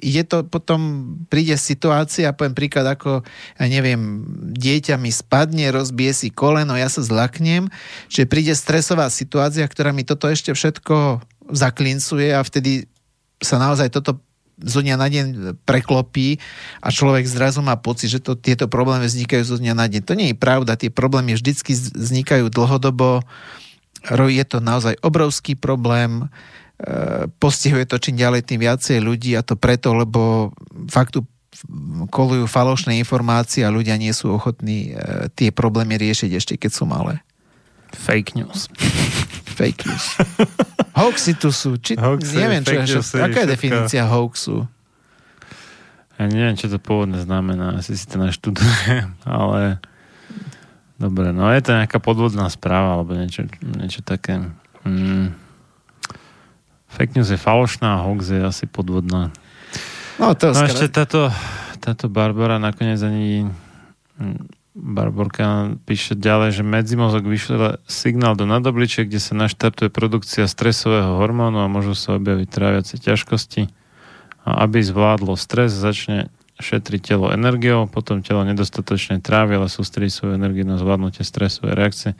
je 0.00 0.24
to 0.24 0.48
potom, 0.48 0.80
príde 1.28 1.52
situácia, 1.60 2.32
poviem 2.32 2.56
príklad, 2.56 2.88
ako, 2.96 3.20
ja 3.60 3.66
neviem, 3.68 4.24
dieťa 4.56 4.96
mi 4.96 5.12
spadne, 5.12 5.68
rozbije 5.68 6.16
si 6.16 6.28
koleno, 6.32 6.72
ja 6.72 6.88
sa 6.88 7.04
zlaknem, 7.04 7.68
že 8.08 8.24
príde 8.24 8.56
stresová 8.56 9.12
situácia, 9.12 9.68
ktorá 9.68 9.92
mi 9.92 10.08
toto 10.08 10.32
ešte 10.32 10.56
všetko 10.56 11.20
zaklincuje 11.52 12.32
a 12.32 12.40
vtedy 12.40 12.88
sa 13.36 13.60
naozaj 13.60 13.92
toto 13.92 14.24
zo 14.56 14.80
dňa 14.80 14.96
na 14.96 15.08
deň 15.10 15.26
preklopí 15.66 16.38
a 16.80 16.88
človek 16.88 17.26
zrazu 17.26 17.60
má 17.60 17.76
pocit, 17.76 18.08
že 18.08 18.22
to, 18.22 18.38
tieto 18.38 18.70
problémy 18.70 19.04
vznikajú 19.04 19.42
zo 19.44 19.56
dňa 19.58 19.74
na 19.74 19.90
deň. 19.90 20.02
To 20.06 20.14
nie 20.16 20.32
je 20.32 20.36
pravda, 20.38 20.78
tie 20.78 20.94
problémy 20.94 21.34
vždycky 21.34 21.74
vznikajú 21.74 22.48
dlhodobo, 22.48 23.26
je 24.08 24.44
to 24.44 24.58
naozaj 24.60 24.94
obrovský 25.00 25.56
problém, 25.56 26.28
postihuje 27.38 27.86
to 27.86 28.02
čím 28.02 28.18
ďalej 28.18 28.50
tým 28.50 28.60
viacej 28.60 28.98
ľudí 28.98 29.38
a 29.38 29.46
to 29.46 29.54
preto, 29.54 29.94
lebo 29.94 30.50
faktu 30.90 31.22
kolujú 32.10 32.50
falošné 32.50 32.98
informácie 32.98 33.62
a 33.62 33.70
ľudia 33.70 33.94
nie 33.94 34.10
sú 34.10 34.34
ochotní 34.34 34.90
e, 34.90 35.30
tie 35.38 35.54
problémy 35.54 35.94
riešiť 35.94 36.30
ešte 36.34 36.54
keď 36.58 36.70
sú 36.74 36.84
malé. 36.84 37.22
Fake 37.94 38.34
news. 38.34 38.66
Fake 39.58 39.86
news. 39.86 40.18
Hoaxy 40.98 41.38
tu 41.38 41.54
sú. 41.54 41.78
Či, 41.78 41.94
Hoaxy, 41.94 42.42
neviem, 42.42 42.66
čo, 42.66 42.74
čo, 42.82 43.00
aká 43.22 43.46
je 43.46 43.54
definícia 43.54 44.02
hoaxu? 44.02 44.66
Ja 46.18 46.26
neviem, 46.26 46.58
čo 46.58 46.66
to 46.66 46.82
pôvodne 46.82 47.22
znamená. 47.22 47.78
Asi 47.78 47.94
si 47.94 48.06
to 48.10 48.18
naštudujem, 48.18 49.14
ale 49.26 49.78
dobre, 50.98 51.30
no 51.30 51.46
je 51.54 51.62
to 51.62 51.70
nejaká 51.70 52.02
podvodná 52.02 52.50
správa 52.50 52.98
alebo 52.98 53.14
niečo, 53.14 53.46
niečo 53.62 54.02
také. 54.02 54.42
Mm. 54.82 55.43
Fake 56.94 57.18
news 57.18 57.26
je 57.26 57.38
falošná 57.38 58.06
hoax 58.06 58.30
je 58.30 58.38
asi 58.38 58.64
podvodná. 58.70 59.34
No, 60.22 60.30
to 60.38 60.54
no 60.54 60.62
ešte 60.62 60.86
táto, 60.86 61.34
táto 61.82 62.06
Barbara 62.06 62.62
nakoniec 62.62 63.02
ani 63.02 63.50
hm, 64.14 64.46
Barborka 64.74 65.74
píše 65.86 66.18
ďalej, 66.18 66.58
že 66.58 66.62
medzimozog 66.66 67.26
vyšle 67.26 67.82
signál 67.86 68.34
do 68.34 68.42
nadobličia, 68.46 69.06
kde 69.06 69.22
sa 69.22 69.34
naštartuje 69.38 69.90
produkcia 69.90 70.50
stresového 70.50 71.18
hormónu 71.18 71.62
a 71.62 71.70
môžu 71.70 71.94
sa 71.94 72.18
objaviť 72.18 72.48
tráviace 72.50 72.94
ťažkosti. 72.98 73.70
A 74.46 74.66
aby 74.66 74.82
zvládlo 74.82 75.38
stres, 75.38 75.74
začne 75.74 76.30
šetriť 76.58 77.14
telo 77.14 77.34
energiou, 77.34 77.90
potom 77.90 78.22
telo 78.22 78.46
nedostatočne 78.46 79.18
trávi, 79.18 79.58
ale 79.58 79.66
sústredí 79.66 80.10
svoju 80.10 80.38
energiu 80.38 80.62
na 80.62 80.78
zvládnutie 80.78 81.26
stresovej 81.26 81.74
reakcie. 81.74 82.10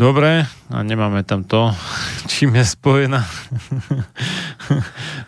Dobre, 0.00 0.48
a 0.72 0.80
nemáme 0.80 1.20
tam 1.28 1.44
to, 1.44 1.76
čím 2.32 2.56
je 2.56 2.64
spojená. 2.64 3.20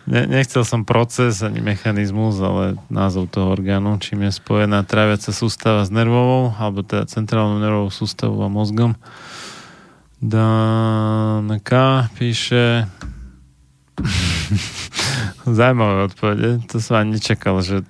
ne, 0.09 0.24
nechcel 0.24 0.65
som 0.65 0.89
proces 0.89 1.44
ani 1.44 1.61
mechanizmus, 1.61 2.40
ale 2.40 2.81
názov 2.89 3.28
toho 3.28 3.53
orgánu, 3.53 4.01
čím 4.01 4.24
je 4.24 4.32
spojená 4.32 4.81
tráviaca 4.89 5.28
sústava 5.28 5.85
s 5.85 5.93
nervovou, 5.93 6.57
alebo 6.57 6.81
teda 6.81 7.05
centrálnou 7.05 7.61
nervovou 7.61 7.93
sústavou 7.93 8.40
a 8.40 8.49
mozgom. 8.49 8.97
Danka 10.24 12.09
píše 12.16 12.89
zaujímavé 15.44 16.09
odpovede. 16.09 16.65
To 16.73 16.81
som 16.81 16.97
ani 16.97 17.20
nečakal, 17.20 17.61
že 17.61 17.85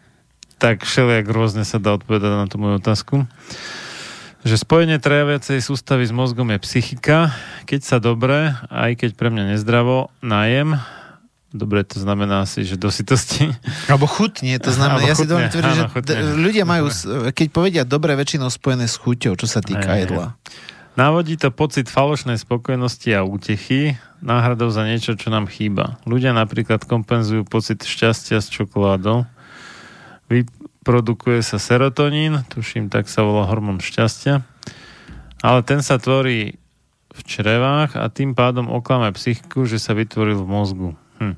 tak 0.59 0.83
všelijak 0.83 1.31
rôzne 1.31 1.63
sa 1.63 1.79
dá 1.79 1.95
odpovedať 1.95 2.43
na 2.43 2.51
tú 2.51 2.59
moju 2.59 2.83
otázku 2.83 3.31
že 4.43 4.59
spojenie 4.59 4.99
trajaviacej 4.99 5.63
sústavy 5.63 6.03
s 6.03 6.11
mozgom 6.11 6.51
je 6.51 6.59
psychika. 6.67 7.31
Keď 7.67 7.81
sa 7.87 7.97
dobre, 8.03 8.59
aj 8.69 8.99
keď 8.99 9.11
pre 9.15 9.31
mňa 9.31 9.55
nezdravo, 9.55 10.11
najem, 10.19 10.83
dobre 11.55 11.87
to 11.87 12.03
znamená 12.03 12.43
asi, 12.43 12.67
že 12.67 12.75
dosytosti. 12.75 13.55
Alebo 13.87 14.11
chutne, 14.11 14.59
to 14.59 14.75
znamená, 14.75 15.07
ja 15.07 15.15
chutne, 15.15 15.23
si 15.23 15.31
dovolím 15.31 15.51
tvrdiť, 15.53 15.75
že 15.79 15.85
chutne. 15.95 16.15
ľudia 16.43 16.65
majú, 16.67 16.91
keď 17.31 17.47
povedia 17.55 17.83
dobre, 17.87 18.19
väčšinou 18.19 18.51
spojené 18.51 18.91
s 18.91 18.99
chuťou, 18.99 19.39
čo 19.39 19.47
sa 19.47 19.63
týka 19.63 19.87
aj, 19.87 20.01
jedla. 20.09 20.27
Návodí 20.99 21.41
to 21.41 21.49
pocit 21.49 21.89
falošnej 21.89 22.37
spokojnosti 22.37 23.09
a 23.17 23.25
útechy, 23.25 23.97
náhradou 24.21 24.69
za 24.69 24.85
niečo, 24.85 25.17
čo 25.17 25.33
nám 25.33 25.49
chýba. 25.49 25.97
Ľudia 26.05 26.37
napríklad 26.37 26.85
kompenzujú 26.85 27.49
pocit 27.49 27.81
šťastia 27.81 28.43
s 28.43 28.53
čokoládou, 28.53 29.25
produkuje 30.83 31.41
sa 31.43 31.63
serotonín, 31.63 32.43
tuším, 32.51 32.91
tak 32.91 33.07
sa 33.07 33.23
volá 33.23 33.47
hormón 33.47 33.79
šťastia, 33.79 34.43
ale 35.43 35.61
ten 35.63 35.83
sa 35.83 35.99
tvorí 35.99 36.59
v 37.13 37.21
črevách 37.23 37.99
a 37.99 38.09
tým 38.09 38.33
pádom 38.33 38.73
oklame 38.73 39.13
psychiku, 39.15 39.69
že 39.69 39.77
sa 39.79 39.93
vytvoril 39.93 40.43
v 40.43 40.49
mozgu. 40.49 40.91
Hm. 41.21 41.37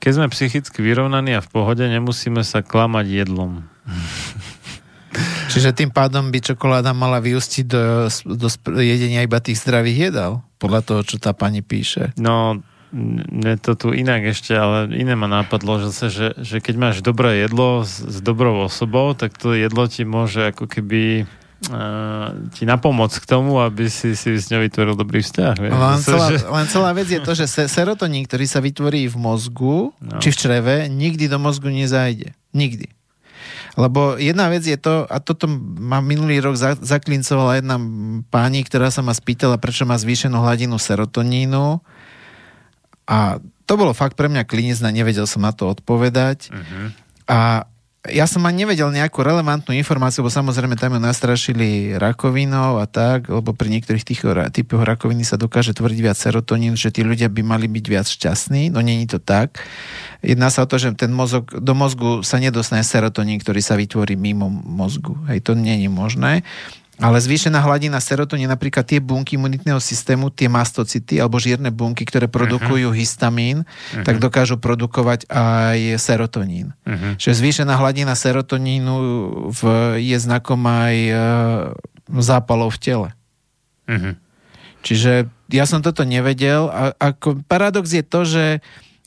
Keď 0.00 0.12
sme 0.16 0.32
psychicky 0.32 0.80
vyrovnaní 0.80 1.36
a 1.36 1.44
v 1.44 1.52
pohode, 1.52 1.84
nemusíme 1.84 2.40
sa 2.40 2.64
klamať 2.64 3.06
jedlom. 3.24 3.64
Čiže 5.52 5.74
tým 5.74 5.90
pádom 5.90 6.30
by 6.30 6.38
čokoláda 6.40 6.94
mala 6.94 7.18
vyústiť 7.18 7.64
do, 7.66 8.06
do 8.38 8.48
jedenia 8.78 9.26
iba 9.26 9.42
tých 9.42 9.60
zdravých 9.60 10.10
jedál, 10.10 10.46
podľa 10.62 10.80
toho, 10.86 11.00
čo 11.02 11.16
tá 11.18 11.34
pani 11.34 11.60
píše. 11.60 12.14
No, 12.16 12.62
mne 12.92 13.54
to 13.62 13.78
tu 13.78 13.94
inak 13.94 14.34
ešte, 14.34 14.50
ale 14.50 14.90
iné 14.98 15.14
ma 15.14 15.30
nápadlo, 15.30 15.78
že, 15.78 15.90
sa, 15.94 16.10
že, 16.10 16.34
že 16.42 16.58
keď 16.58 16.74
máš 16.74 16.96
dobré 17.06 17.46
jedlo 17.46 17.86
s, 17.86 18.02
s 18.02 18.18
dobrou 18.18 18.66
osobou, 18.66 19.14
tak 19.14 19.38
to 19.38 19.54
jedlo 19.54 19.86
ti 19.86 20.02
môže 20.02 20.50
ako 20.50 20.66
keby 20.66 21.22
uh, 21.70 22.34
ti 22.50 22.66
napomoc 22.66 23.14
k 23.14 23.24
tomu, 23.30 23.62
aby 23.62 23.86
si, 23.86 24.18
si 24.18 24.34
s 24.34 24.50
ňou 24.50 24.66
vytvoril 24.66 24.98
dobrý 24.98 25.22
vzťah. 25.22 25.54
Len, 25.70 26.00
celá, 26.02 26.26
že... 26.34 26.42
len 26.42 26.66
celá 26.66 26.90
vec 26.90 27.06
je 27.06 27.22
to, 27.22 27.32
že 27.38 27.46
serotonín, 27.70 28.26
ktorý 28.26 28.46
sa 28.50 28.58
vytvorí 28.58 29.06
v 29.06 29.16
mozgu, 29.16 29.94
no. 29.94 30.18
či 30.18 30.34
v 30.34 30.36
čreve, 30.36 30.76
nikdy 30.90 31.30
do 31.30 31.38
mozgu 31.38 31.70
nezajde. 31.70 32.34
Nikdy. 32.50 32.90
Lebo 33.78 34.18
jedna 34.18 34.50
vec 34.50 34.66
je 34.66 34.74
to, 34.74 35.06
a 35.06 35.22
toto 35.22 35.46
ma 35.78 36.02
minulý 36.02 36.42
rok 36.42 36.58
zaklincovala 36.82 37.62
jedna 37.62 37.78
pani, 38.34 38.66
ktorá 38.66 38.90
sa 38.90 38.98
ma 39.06 39.14
spýtala, 39.14 39.62
prečo 39.62 39.86
má 39.86 39.94
zvýšenú 39.94 40.42
hladinu 40.42 40.74
serotonínu 40.74 41.78
a 43.10 43.42
to 43.66 43.74
bolo 43.74 43.90
fakt 43.90 44.14
pre 44.14 44.30
mňa 44.30 44.46
klinizna, 44.46 44.94
nevedel 44.94 45.26
som 45.26 45.42
na 45.42 45.50
to 45.50 45.66
odpovedať. 45.66 46.54
Uh-huh. 46.54 46.94
A 47.26 47.66
ja 48.08 48.24
som 48.24 48.40
ani 48.48 48.64
nevedel 48.64 48.88
nejakú 48.88 49.20
relevantnú 49.20 49.76
informáciu, 49.76 50.24
lebo 50.24 50.32
samozrejme 50.32 50.72
tam 50.72 50.96
ju 50.96 51.00
nastrašili 51.04 52.00
rakovinou 52.00 52.80
a 52.80 52.88
tak, 52.88 53.28
lebo 53.28 53.52
pri 53.52 53.68
niektorých 53.76 54.08
tých 54.08 54.24
typoch 54.56 54.88
rakoviny 54.88 55.20
sa 55.20 55.36
dokáže 55.36 55.76
tvrdiť 55.76 56.00
viac 56.00 56.16
serotonín, 56.16 56.80
že 56.80 56.88
tí 56.88 57.04
ľudia 57.04 57.28
by 57.28 57.44
mali 57.44 57.68
byť 57.68 57.84
viac 57.92 58.08
šťastní, 58.08 58.72
no 58.72 58.80
není 58.80 59.04
to 59.04 59.20
tak. 59.20 59.60
Jedná 60.24 60.48
sa 60.48 60.64
o 60.64 60.70
to, 60.70 60.80
že 60.80 60.96
ten 60.96 61.12
mozog, 61.12 61.52
do 61.52 61.76
mozgu 61.76 62.24
sa 62.24 62.40
nedostane 62.40 62.80
serotonín, 62.80 63.36
ktorý 63.36 63.60
sa 63.60 63.76
vytvorí 63.76 64.16
mimo 64.16 64.48
mozgu. 64.48 65.20
Hej, 65.28 65.44
to 65.44 65.52
je 65.52 65.88
možné. 65.92 66.40
Ale 67.00 67.16
zvýšená 67.16 67.64
hladina 67.64 67.96
serotonín, 67.96 68.52
napríklad 68.52 68.84
tie 68.84 69.00
bunky 69.00 69.40
imunitného 69.40 69.80
systému, 69.80 70.28
tie 70.28 70.52
mastocity 70.52 71.16
alebo 71.16 71.40
žierne 71.40 71.72
bunky, 71.72 72.04
ktoré 72.04 72.28
produkujú 72.28 72.92
uh-huh. 72.92 73.00
histamín, 73.00 73.64
uh-huh. 73.64 74.04
tak 74.04 74.20
dokážu 74.20 74.60
produkovať 74.60 75.24
aj 75.32 75.96
serotonín. 75.96 76.76
Uh-huh. 76.84 77.16
Čiže 77.16 77.40
zvýšená 77.40 77.72
hladina 77.80 78.12
serotonínu 78.12 78.94
v, 79.48 79.60
je 79.96 80.16
znakom 80.20 80.60
aj 80.68 80.96
e, 81.08 81.14
zápalov 82.20 82.76
v 82.76 82.78
tele. 82.84 83.08
Uh-huh. 83.88 84.14
Čiže 84.84 85.28
ja 85.50 85.64
som 85.64 85.80
toto 85.80 86.04
nevedel 86.04 86.68
a 86.68 86.92
ako 86.96 87.44
paradox 87.48 87.96
je 87.96 88.04
to, 88.04 88.20
že 88.28 88.44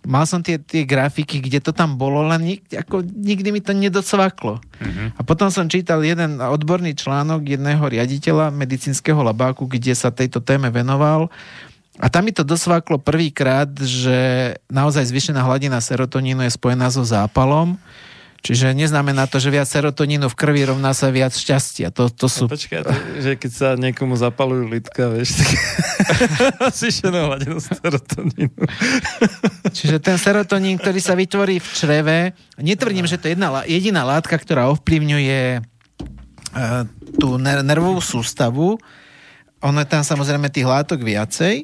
mal 0.04 0.28
som 0.28 0.44
tie, 0.44 0.60
tie 0.60 0.84
grafiky, 0.84 1.40
kde 1.40 1.64
to 1.64 1.72
tam 1.72 1.96
bolo, 1.96 2.24
len 2.28 2.44
nik, 2.44 2.62
ako, 2.72 3.04
nikdy 3.04 3.50
mi 3.56 3.62
to 3.64 3.72
nedocvaklo. 3.72 4.60
Uh-huh. 4.60 5.08
A 5.16 5.22
potom 5.24 5.48
som 5.48 5.68
čítal 5.72 6.04
jeden 6.04 6.40
odborný 6.40 6.96
článok 6.96 7.44
jedného 7.56 7.84
riaditeľa 7.84 8.52
medicínskeho 8.52 9.20
labáku, 9.24 9.68
kde 9.68 9.96
sa 9.96 10.12
tejto 10.12 10.44
téme 10.44 10.68
venoval. 10.70 11.32
A 12.02 12.10
tam 12.10 12.26
mi 12.26 12.34
to 12.34 12.42
dosvaklo 12.42 12.98
prvýkrát, 12.98 13.70
že 13.78 14.54
naozaj 14.68 15.08
zvyšená 15.08 15.46
hladina 15.46 15.78
serotonínu 15.78 16.42
je 16.44 16.58
spojená 16.58 16.90
so 16.90 17.06
zápalom 17.06 17.78
Čiže 18.44 18.76
neznamená 18.76 19.24
to, 19.32 19.40
že 19.40 19.56
viac 19.56 19.72
serotonínu 19.72 20.28
v 20.28 20.36
krvi 20.36 20.68
rovná 20.68 20.92
sa 20.92 21.08
viac 21.16 21.32
šťastia. 21.32 21.96
To, 21.96 22.12
to 22.12 22.28
sú... 22.28 22.44
No, 22.44 22.52
počkaj, 22.52 22.84
to, 22.84 22.92
že 23.24 23.32
keď 23.40 23.52
sa 23.56 23.70
niekomu 23.80 24.20
zapalujú 24.20 24.68
litka, 24.68 25.08
vieš, 25.16 25.40
tak 25.40 25.50
zvýšená 26.76 27.32
hladinu 27.32 27.64
serotonínu. 27.64 28.64
Čiže 29.72 29.96
ten 30.04 30.20
serotonín, 30.20 30.76
ktorý 30.76 31.00
sa 31.00 31.16
vytvorí 31.16 31.64
v 31.64 31.68
čreve, 31.72 32.18
netvrdím, 32.60 33.08
že 33.08 33.16
to 33.16 33.32
je 33.32 33.40
jedna, 33.40 33.64
jediná 33.64 34.04
látka, 34.04 34.36
ktorá 34.36 34.68
ovplyvňuje 34.76 35.64
uh, 35.64 36.84
tú 37.16 37.40
nervovú 37.40 38.04
sústavu. 38.04 38.76
Ono 39.64 39.78
je 39.80 39.88
tam 39.88 40.04
samozrejme 40.04 40.52
tých 40.52 40.68
látok 40.68 41.00
viacej, 41.00 41.64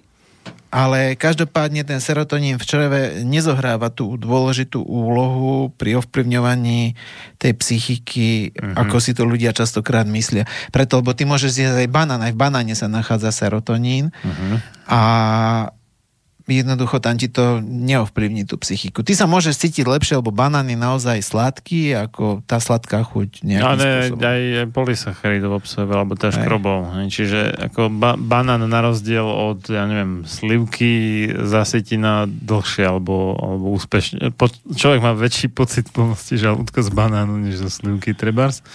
ale 0.69 1.17
každopádne 1.17 1.81
ten 1.81 1.97
serotonín 1.97 2.61
v 2.61 2.65
čreve 2.65 3.01
nezohráva 3.25 3.89
tú 3.89 4.21
dôležitú 4.21 4.85
úlohu 4.85 5.73
pri 5.73 5.97
ovplyvňovaní 5.97 6.93
tej 7.41 7.53
psychiky, 7.57 8.53
uh-huh. 8.53 8.77
ako 8.85 8.97
si 9.01 9.17
to 9.17 9.25
ľudia 9.25 9.49
častokrát 9.49 10.05
myslia. 10.05 10.45
Preto, 10.69 11.01
lebo 11.01 11.17
ty 11.17 11.25
môžeš 11.25 11.51
zjesť 11.57 11.77
aj 11.85 11.89
banán, 11.89 12.21
aj 12.21 12.33
v 12.37 12.41
banáne 12.41 12.73
sa 12.77 12.85
nachádza 12.85 13.33
serotonín 13.33 14.13
uh-huh. 14.13 14.61
a 14.85 15.01
jednoducho 16.49 16.97
tam 16.97 17.21
ti 17.21 17.29
to 17.29 17.61
neovplyvní 17.61 18.49
tú 18.49 18.57
psychiku. 18.57 19.05
Ty 19.05 19.13
sa 19.13 19.29
môžeš 19.29 19.61
cítiť 19.61 19.85
lepšie, 19.85 20.17
lebo 20.17 20.33
banán 20.33 20.65
je 20.65 20.73
naozaj 20.73 21.21
sladký, 21.21 21.93
ako 21.93 22.41
tá 22.49 22.57
sladká 22.57 23.05
chuť 23.05 23.45
nejakým 23.45 23.65
Ale 23.69 23.85
spôsobom. 23.85 24.19
aj, 24.25 24.41
aj 24.41 24.67
polysacharidov 24.73 25.51
obsahuje, 25.61 25.93
alebo 25.93 26.13
teda 26.17 26.31
škrobov. 26.33 26.77
hej. 26.97 27.07
Čiže 27.13 27.39
ako 27.69 27.81
ba- 27.93 28.17
banán 28.17 28.65
na 28.65 28.79
rozdiel 28.81 29.25
od, 29.25 29.61
ja 29.69 29.85
neviem, 29.85 30.25
slivky 30.25 30.89
zasytí 31.29 32.01
na 32.01 32.25
dlhšie, 32.25 32.89
alebo, 32.89 33.37
alebo 33.37 33.77
úspešne. 33.77 34.33
Po, 34.33 34.49
človek 34.49 34.99
má 35.05 35.13
väčší 35.13 35.53
pocit 35.53 35.85
pomosti 35.93 36.39
žalúdka 36.39 36.81
z 36.81 36.89
banánu, 36.89 37.37
než 37.37 37.61
zo 37.61 37.69
slivky 37.69 38.17
trebárs. 38.17 38.65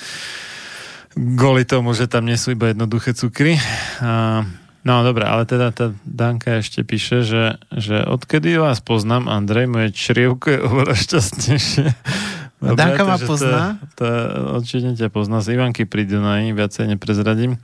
Kvôli 1.15 1.63
tomu, 1.63 1.95
že 1.95 2.11
tam 2.11 2.27
nie 2.27 2.35
sú 2.35 2.51
iba 2.51 2.75
jednoduché 2.75 3.15
cukry. 3.15 3.55
A, 4.03 4.43
no 4.85 5.03
dobre, 5.03 5.25
ale 5.25 5.49
teda 5.49 5.73
tá 5.73 5.97
Danka 6.05 6.61
ešte 6.61 6.85
píše, 6.85 7.25
že, 7.25 7.57
že 7.75 8.05
odkedy 8.05 8.61
vás 8.61 8.85
poznám, 8.85 9.27
Andrej, 9.27 9.67
moje 9.67 9.89
črievko 9.97 10.47
je 10.53 10.61
oveľa 10.61 10.95
šťastnejšie. 10.95 11.87
Dobre, 12.65 12.81
Danka 12.81 13.05
ma 13.05 13.21
pozná? 13.21 13.77
To, 14.01 14.01
to 14.01 14.07
určite 14.57 14.97
ťa 14.97 15.13
pozná 15.13 15.45
z 15.45 15.61
Ivanky 15.61 15.85
pri 15.85 16.09
Dunaji, 16.09 16.57
viacej 16.57 16.97
neprezradím. 16.97 17.61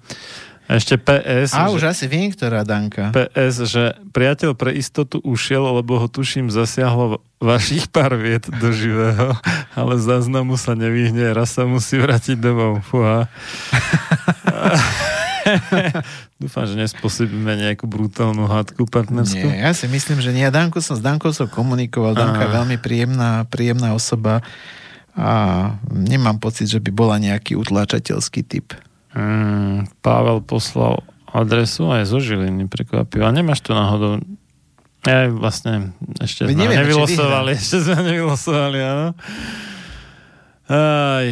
A 0.70 0.78
ešte 0.78 1.02
PS, 1.02 1.50
A 1.50 1.66
že, 1.66 1.74
už 1.74 1.82
asi 1.90 2.06
viem, 2.06 2.30
ktorá 2.30 2.62
Danka. 2.62 3.10
PS, 3.10 3.66
že 3.66 3.98
priateľ 4.14 4.54
pre 4.54 4.70
istotu 4.70 5.18
ušiel, 5.26 5.66
lebo 5.66 5.98
ho 5.98 6.06
tuším 6.06 6.46
zasiahlo 6.46 7.18
vašich 7.42 7.90
pár 7.90 8.14
viet 8.14 8.46
do 8.46 8.70
živého, 8.70 9.34
ale 9.78 9.98
záznamu 9.98 10.54
sa 10.54 10.78
nevyhne, 10.78 11.34
raz 11.34 11.58
sa 11.58 11.66
musí 11.66 11.98
vrátiť 11.98 12.38
domov. 12.38 12.86
Fúha. 12.86 13.26
Dúfam, 16.40 16.64
že 16.64 16.72
nespôsobíme 16.72 17.52
nejakú 17.52 17.84
brutálnu 17.84 18.48
hádku 18.48 18.88
partnerskú. 18.88 19.44
Nie, 19.44 19.68
ja 19.68 19.72
si 19.76 19.84
myslím, 19.92 20.24
že 20.24 20.32
nie. 20.32 20.40
Ja 20.40 20.48
Danku 20.48 20.80
som 20.80 20.96
s 20.96 21.04
Dankou 21.04 21.36
som 21.36 21.52
komunikoval. 21.52 22.16
Danka 22.16 22.48
je 22.48 22.56
veľmi 22.56 22.76
príjemná, 22.80 23.44
príjemná 23.44 23.92
osoba 23.92 24.40
a 25.12 25.30
nemám 25.92 26.40
pocit, 26.40 26.72
že 26.72 26.80
by 26.80 26.90
bola 26.96 27.20
nejaký 27.20 27.60
utláčateľský 27.60 28.40
typ. 28.48 28.72
Mm, 29.12 29.92
Pavel 30.00 30.40
poslal 30.40 31.04
adresu 31.28 31.92
aj 31.92 32.08
zo 32.08 32.24
Žiliny, 32.24 32.72
prekvapivo. 32.72 33.28
A 33.28 33.36
nemáš 33.36 33.60
tu 33.60 33.76
náhodou 33.76 34.24
ja 35.00 35.32
vlastne 35.32 35.96
ešte 36.20 36.44
Veď 36.44 36.56
sme 36.56 36.60
nevieme, 36.60 36.76
či 36.76 36.80
nevylosovali, 36.84 37.50
ešte 37.56 37.76
sme 37.80 37.98
nevylosovali, 38.04 38.78
áno. 38.84 39.08
Aj, 40.70 41.26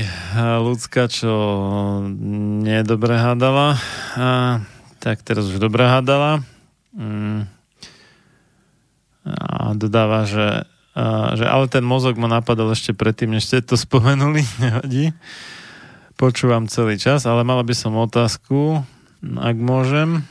ľudská, 0.64 1.04
čo 1.12 1.30
nie 2.64 2.80
dobre 2.80 3.20
hádala. 3.20 3.76
A, 4.16 4.64
tak 4.98 5.22
teraz 5.22 5.46
už 5.46 5.62
dobre 5.62 5.86
hádala. 5.86 6.42
Mm. 6.94 7.46
A 9.28 9.72
dodáva, 9.78 10.26
že, 10.26 10.66
a, 10.94 11.34
že 11.36 11.44
ale 11.46 11.66
ten 11.70 11.84
mozog 11.84 12.18
ma 12.18 12.26
napadol 12.26 12.72
ešte 12.74 12.94
predtým, 12.94 13.34
než 13.34 13.46
ste 13.48 13.64
to 13.64 13.78
spomenuli, 13.78 14.42
nevadí. 14.64 15.14
Počúvam 16.18 16.66
celý 16.66 16.98
čas, 16.98 17.24
ale 17.24 17.46
mala 17.46 17.62
by 17.62 17.74
som 17.74 17.94
otázku, 17.94 18.82
ak 19.22 19.56
môžem. 19.56 20.26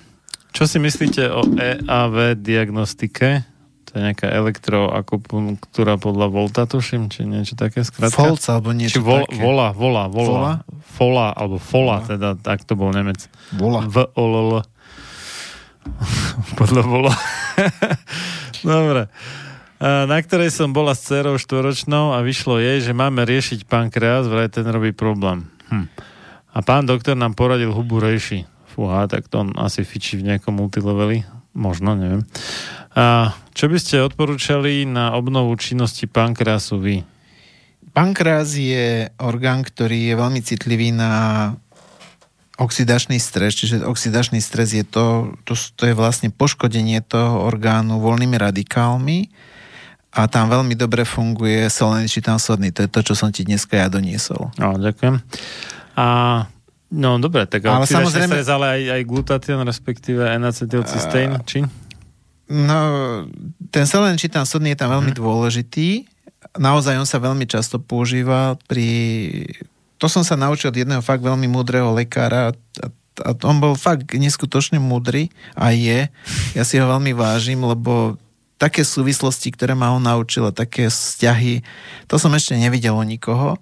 Čo 0.52 0.68
si 0.68 0.78
myslíte 0.84 1.32
o 1.32 1.48
EAV 1.56 2.36
diagnostike? 2.40 3.57
To 3.98 4.06
je 4.06 4.14
nejaká 4.14 4.30
elektroakupunktúra 4.30 5.98
podľa 5.98 6.30
volta, 6.30 6.70
tuším, 6.70 7.10
či 7.10 7.26
niečo 7.26 7.58
také 7.58 7.82
skratka? 7.82 8.14
Folc 8.14 8.46
alebo 8.46 8.70
Či 8.70 8.78
niečo 8.78 9.02
vol, 9.02 9.26
také. 9.26 9.42
vola, 9.42 9.74
vola, 9.74 10.06
vola, 10.06 10.30
Vola? 10.30 10.54
Fola, 10.86 11.28
alebo 11.34 11.58
fola, 11.58 12.06
teda, 12.06 12.38
tak 12.38 12.62
to 12.62 12.78
bol 12.78 12.94
Nemec. 12.94 13.26
Vola. 13.58 13.90
V 13.90 14.06
o 14.06 14.24
l 14.30 14.34
l. 14.38 14.52
Podľa 16.62 16.84
vola. 16.86 17.14
Dobre. 18.62 19.10
Na 19.82 20.18
ktorej 20.22 20.54
som 20.54 20.78
bola 20.78 20.94
s 20.94 21.02
dcerou 21.02 21.42
štvoročnou 21.42 22.14
a 22.14 22.22
vyšlo 22.22 22.62
jej, 22.62 22.78
že 22.86 22.94
máme 22.94 23.26
riešiť 23.26 23.66
pankreas, 23.66 24.30
vraj 24.30 24.54
ten 24.54 24.70
robí 24.70 24.94
problém. 24.94 25.50
Hm. 25.74 25.90
A 26.54 26.62
pán 26.62 26.86
doktor 26.86 27.18
nám 27.18 27.34
poradil 27.34 27.74
hubu 27.74 27.98
rejši. 27.98 28.46
Fúha, 28.78 29.10
tak 29.10 29.26
to 29.26 29.42
on 29.42 29.58
asi 29.58 29.82
fičí 29.82 30.22
v 30.22 30.30
nejakom 30.38 30.54
multileveli. 30.54 31.26
Možno, 31.58 31.98
neviem. 31.98 32.22
A 32.98 33.30
čo 33.54 33.70
by 33.70 33.78
ste 33.78 34.02
odporúčali 34.02 34.90
na 34.90 35.14
obnovu 35.14 35.54
činnosti 35.62 36.10
pankreasu 36.10 36.82
vy? 36.82 37.06
Pankreas 37.94 38.58
je 38.58 39.14
orgán, 39.22 39.62
ktorý 39.62 40.10
je 40.10 40.16
veľmi 40.18 40.42
citlivý 40.42 40.98
na 40.98 41.54
oxidačný 42.58 43.22
stres, 43.22 43.54
čiže 43.54 43.86
oxidačný 43.86 44.42
stres 44.42 44.74
je 44.74 44.82
to, 44.82 45.38
to, 45.46 45.54
to 45.54 45.84
je 45.86 45.94
vlastne 45.94 46.34
poškodenie 46.34 47.06
toho 47.06 47.46
orgánu 47.46 48.02
voľnými 48.02 48.34
radikálmi 48.34 49.30
a 50.18 50.26
tam 50.26 50.50
veľmi 50.50 50.74
dobre 50.74 51.06
funguje 51.06 51.70
selenčitán 51.70 52.42
sodný. 52.42 52.74
To 52.74 52.82
je 52.82 52.90
to, 52.90 53.02
čo 53.06 53.14
som 53.14 53.30
ti 53.30 53.46
dneska 53.46 53.78
ja 53.78 53.94
doniesol. 53.94 54.50
No, 54.58 54.74
ďakujem. 54.74 55.22
A 55.94 56.06
No 56.88 57.20
dobre, 57.20 57.44
tak 57.44 57.68
Ale 57.68 57.84
samozrejme... 57.84 58.40
stres, 58.40 58.48
ale 58.48 58.80
aj, 58.80 58.82
aj 58.96 59.02
glutatión, 59.04 59.60
respektíve 59.68 60.24
N-acetylcysteín, 60.40 61.36
či? 61.44 61.68
No, 62.48 62.80
ten 63.70 63.84
selenčitán 63.84 64.48
sodný 64.48 64.72
je 64.74 64.80
tam 64.80 64.92
veľmi 64.96 65.12
Mhm. 65.12 65.20
dôležitý. 65.20 66.08
Naozaj 66.56 66.96
on 66.96 67.08
sa 67.10 67.20
veľmi 67.20 67.44
často 67.44 67.78
používa 67.78 68.56
pri... 68.72 68.88
To 69.98 70.06
som 70.08 70.22
sa 70.22 70.38
naučil 70.38 70.70
od 70.72 70.78
jedného 70.78 71.02
fakt 71.02 71.26
veľmi 71.26 71.50
múdreho 71.50 71.90
lekára 71.92 72.54
a, 72.54 72.86
a 73.26 73.30
on 73.44 73.58
bol 73.58 73.74
fakt 73.74 74.14
neskutočne 74.14 74.78
múdry 74.78 75.34
a 75.58 75.74
je. 75.74 76.06
Ja 76.54 76.64
si 76.64 76.78
ho 76.78 76.86
veľmi 76.86 77.18
vážim, 77.18 77.58
lebo 77.60 78.16
také 78.62 78.86
súvislosti, 78.86 79.50
ktoré 79.54 79.74
ma 79.74 79.90
on 79.94 80.06
naučil 80.06 80.46
a 80.46 80.54
také 80.54 80.90
vzťahy, 80.90 81.66
to 82.06 82.16
som 82.22 82.34
ešte 82.34 82.54
nevidel 82.58 82.94
u 82.94 83.02
nikoho. 83.02 83.58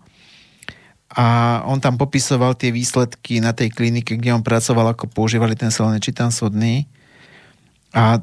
A 1.15 1.59
on 1.63 1.79
tam 1.79 1.95
popisoval 1.95 2.59
tie 2.59 2.75
výsledky 2.75 3.39
na 3.39 3.55
tej 3.55 3.71
klinike, 3.71 4.19
kde 4.19 4.35
on 4.35 4.43
pracoval, 4.43 4.91
ako 4.91 5.07
používali 5.07 5.55
ten 5.55 5.71
selenčitán 5.71 6.35
sodný. 6.35 6.91
A 7.95 8.19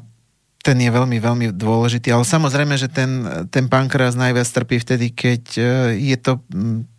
ten 0.63 0.79
je 0.79 0.87
veľmi, 0.87 1.19
veľmi 1.19 1.45
dôležitý. 1.51 2.15
Ale 2.15 2.23
samozrejme, 2.23 2.79
že 2.79 2.87
ten, 2.87 3.27
ten 3.51 3.67
pankreas 3.67 4.15
najviac 4.15 4.47
trpí 4.47 4.79
vtedy, 4.79 5.11
keď 5.11 5.43
e, 5.59 5.63
je 5.99 6.17
to 6.17 6.39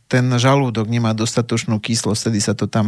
ten 0.04 0.28
žalúdok 0.36 0.86
nemá 0.86 1.16
dostatočnú 1.16 1.80
kyslosť, 1.80 2.28
vtedy 2.28 2.38
sa 2.44 2.52
to 2.52 2.68
tam 2.68 2.86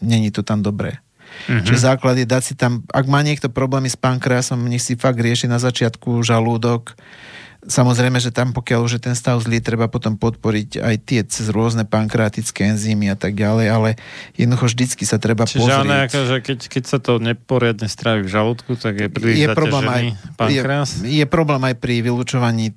není 0.00 0.32
to 0.32 0.40
tam 0.40 0.64
dobré. 0.64 0.98
Mm-hmm. 1.46 1.62
Čiže 1.62 1.86
základ 1.86 2.16
je 2.18 2.26
dať 2.26 2.42
si 2.42 2.54
tam, 2.56 2.82
ak 2.90 3.06
má 3.06 3.20
niekto 3.22 3.52
problémy 3.52 3.86
s 3.86 4.00
pankreasom, 4.00 4.64
nech 4.66 4.82
si 4.82 4.98
fakt 4.98 5.20
rieši 5.20 5.46
na 5.46 5.60
začiatku 5.60 6.24
žalúdok. 6.24 6.96
Samozrejme, 7.60 8.16
že 8.16 8.32
tam 8.32 8.56
pokiaľ 8.56 8.80
už 8.88 8.92
je 8.96 9.02
ten 9.04 9.12
stav 9.12 9.36
zlý, 9.44 9.60
treba 9.60 9.84
potom 9.84 10.16
podporiť 10.16 10.80
aj 10.80 10.96
tie 11.04 11.20
cez 11.28 11.52
rôzne 11.52 11.84
pankreatické 11.84 12.72
enzymy 12.72 13.12
a 13.12 13.16
tak 13.20 13.36
ďalej, 13.36 13.66
ale 13.68 13.88
jednoducho 14.32 14.72
vždycky 14.72 15.04
sa 15.04 15.20
treba 15.20 15.44
Čiže 15.44 15.68
pozrieť. 15.68 15.84
ono, 15.84 15.94
akože 16.08 16.36
keď, 16.40 16.58
keď 16.72 16.84
sa 16.88 16.98
to 17.04 17.20
neporiadne 17.20 17.84
strávi 17.84 18.24
v 18.24 18.30
žalúdku, 18.32 18.80
tak 18.80 18.96
je 18.96 19.08
príliš 19.12 19.44
je 19.44 19.48
problém, 19.52 19.84
aj, 19.84 20.04
pankreas. 20.40 21.04
je, 21.04 21.20
je 21.20 21.26
problém 21.28 21.60
aj 21.68 21.74
pri 21.76 21.94
vylúčovaní 22.00 22.72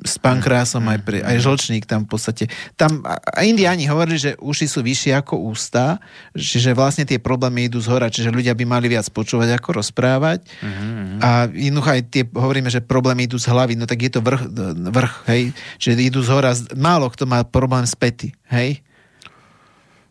s 0.00 0.16
pankreasom, 0.16 0.80
aj, 0.84 0.98
pri, 1.00 1.20
aj 1.20 1.36
žlčník 1.38 1.84
tam 1.84 2.04
v 2.04 2.10
podstate. 2.10 2.44
Tam, 2.74 3.04
a 3.04 3.40
indiáni 3.42 3.84
hovorili, 3.84 4.16
že 4.16 4.30
uši 4.36 4.64
sú 4.64 4.80
vyššie 4.80 5.12
ako 5.14 5.44
ústa, 5.44 6.00
čiže 6.32 6.72
vlastne 6.72 7.04
tie 7.04 7.20
problémy 7.20 7.68
idú 7.68 7.78
z 7.78 7.92
hora, 7.92 8.08
čiže 8.08 8.28
ľudia 8.28 8.52
by 8.52 8.64
mali 8.64 8.88
viac 8.88 9.04
počúvať 9.06 9.54
ako 9.54 9.84
rozprávať. 9.84 10.40
Mhm, 10.60 11.20
A 11.20 11.28
jednoducho 11.46 11.90
aj 11.90 12.02
tie, 12.08 12.24
hovoríme, 12.24 12.68
že 12.68 12.80
problémy 12.80 13.24
idú 13.24 13.36
z 13.36 13.48
hlavy, 13.48 13.76
no 13.76 13.84
tak 13.84 14.00
je 14.00 14.10
to 14.10 14.20
vrch, 14.20 14.42
vrch 14.88 15.14
hej, 15.28 15.42
čiže 15.76 16.00
idú 16.02 16.20
z 16.20 16.32
hora, 16.32 16.56
málo 16.74 17.12
kto 17.12 17.28
má 17.28 17.44
problém 17.44 17.84
s 17.84 17.92
pety, 17.92 18.32
hej. 18.48 18.80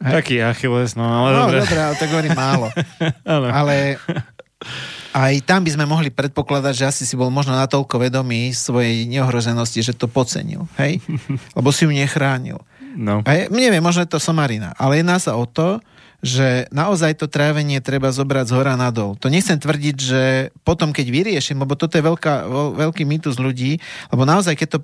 Taký 0.03 0.43
Achilles, 0.43 0.93
no 0.93 1.07
ale 1.07 1.29
No, 1.31 1.39
dobre. 1.47 1.63
dobre, 1.63 1.79
ale 1.79 1.95
tak 1.95 2.11
hovorím 2.11 2.35
málo. 2.35 2.67
Ale 3.25 3.95
aj 5.13 5.45
tam 5.45 5.61
by 5.61 5.71
sme 5.77 5.85
mohli 5.85 6.09
predpokladať, 6.09 6.73
že 6.73 6.89
asi 6.89 7.03
si 7.05 7.13
bol 7.13 7.29
možno 7.29 7.53
natoľko 7.53 8.01
vedomý 8.01 8.49
svojej 8.49 9.05
neohrozenosti, 9.05 9.85
že 9.85 9.93
to 9.93 10.09
pocenil, 10.09 10.65
hej? 10.81 10.97
Lebo 11.57 11.69
si 11.69 11.85
ju 11.85 11.93
nechránil. 11.93 12.57
No. 12.97 13.21
A 13.25 13.29
je, 13.37 13.43
neviem, 13.53 13.81
možno 13.81 14.05
je 14.05 14.09
to 14.09 14.21
somarina, 14.21 14.73
ale 14.77 15.01
jedná 15.01 15.17
sa 15.21 15.37
o 15.37 15.45
to, 15.45 15.81
že 16.23 16.71
naozaj 16.71 17.19
to 17.19 17.27
trávenie 17.27 17.83
treba 17.83 18.07
zobrať 18.07 18.47
z 18.47 18.55
hora 18.55 18.79
nadol. 18.79 19.19
To 19.19 19.27
nechcem 19.27 19.59
tvrdiť, 19.59 19.97
že 19.99 20.23
potom, 20.63 20.95
keď 20.95 21.11
vyriešim, 21.11 21.59
lebo 21.59 21.75
toto 21.75 21.99
je 21.99 22.07
veľká, 22.07 22.47
veľ, 22.47 22.67
veľký 22.79 23.03
mýtus 23.03 23.35
ľudí, 23.43 23.83
lebo 24.07 24.23
naozaj, 24.23 24.55
keď 24.55 24.67
to, 24.71 24.79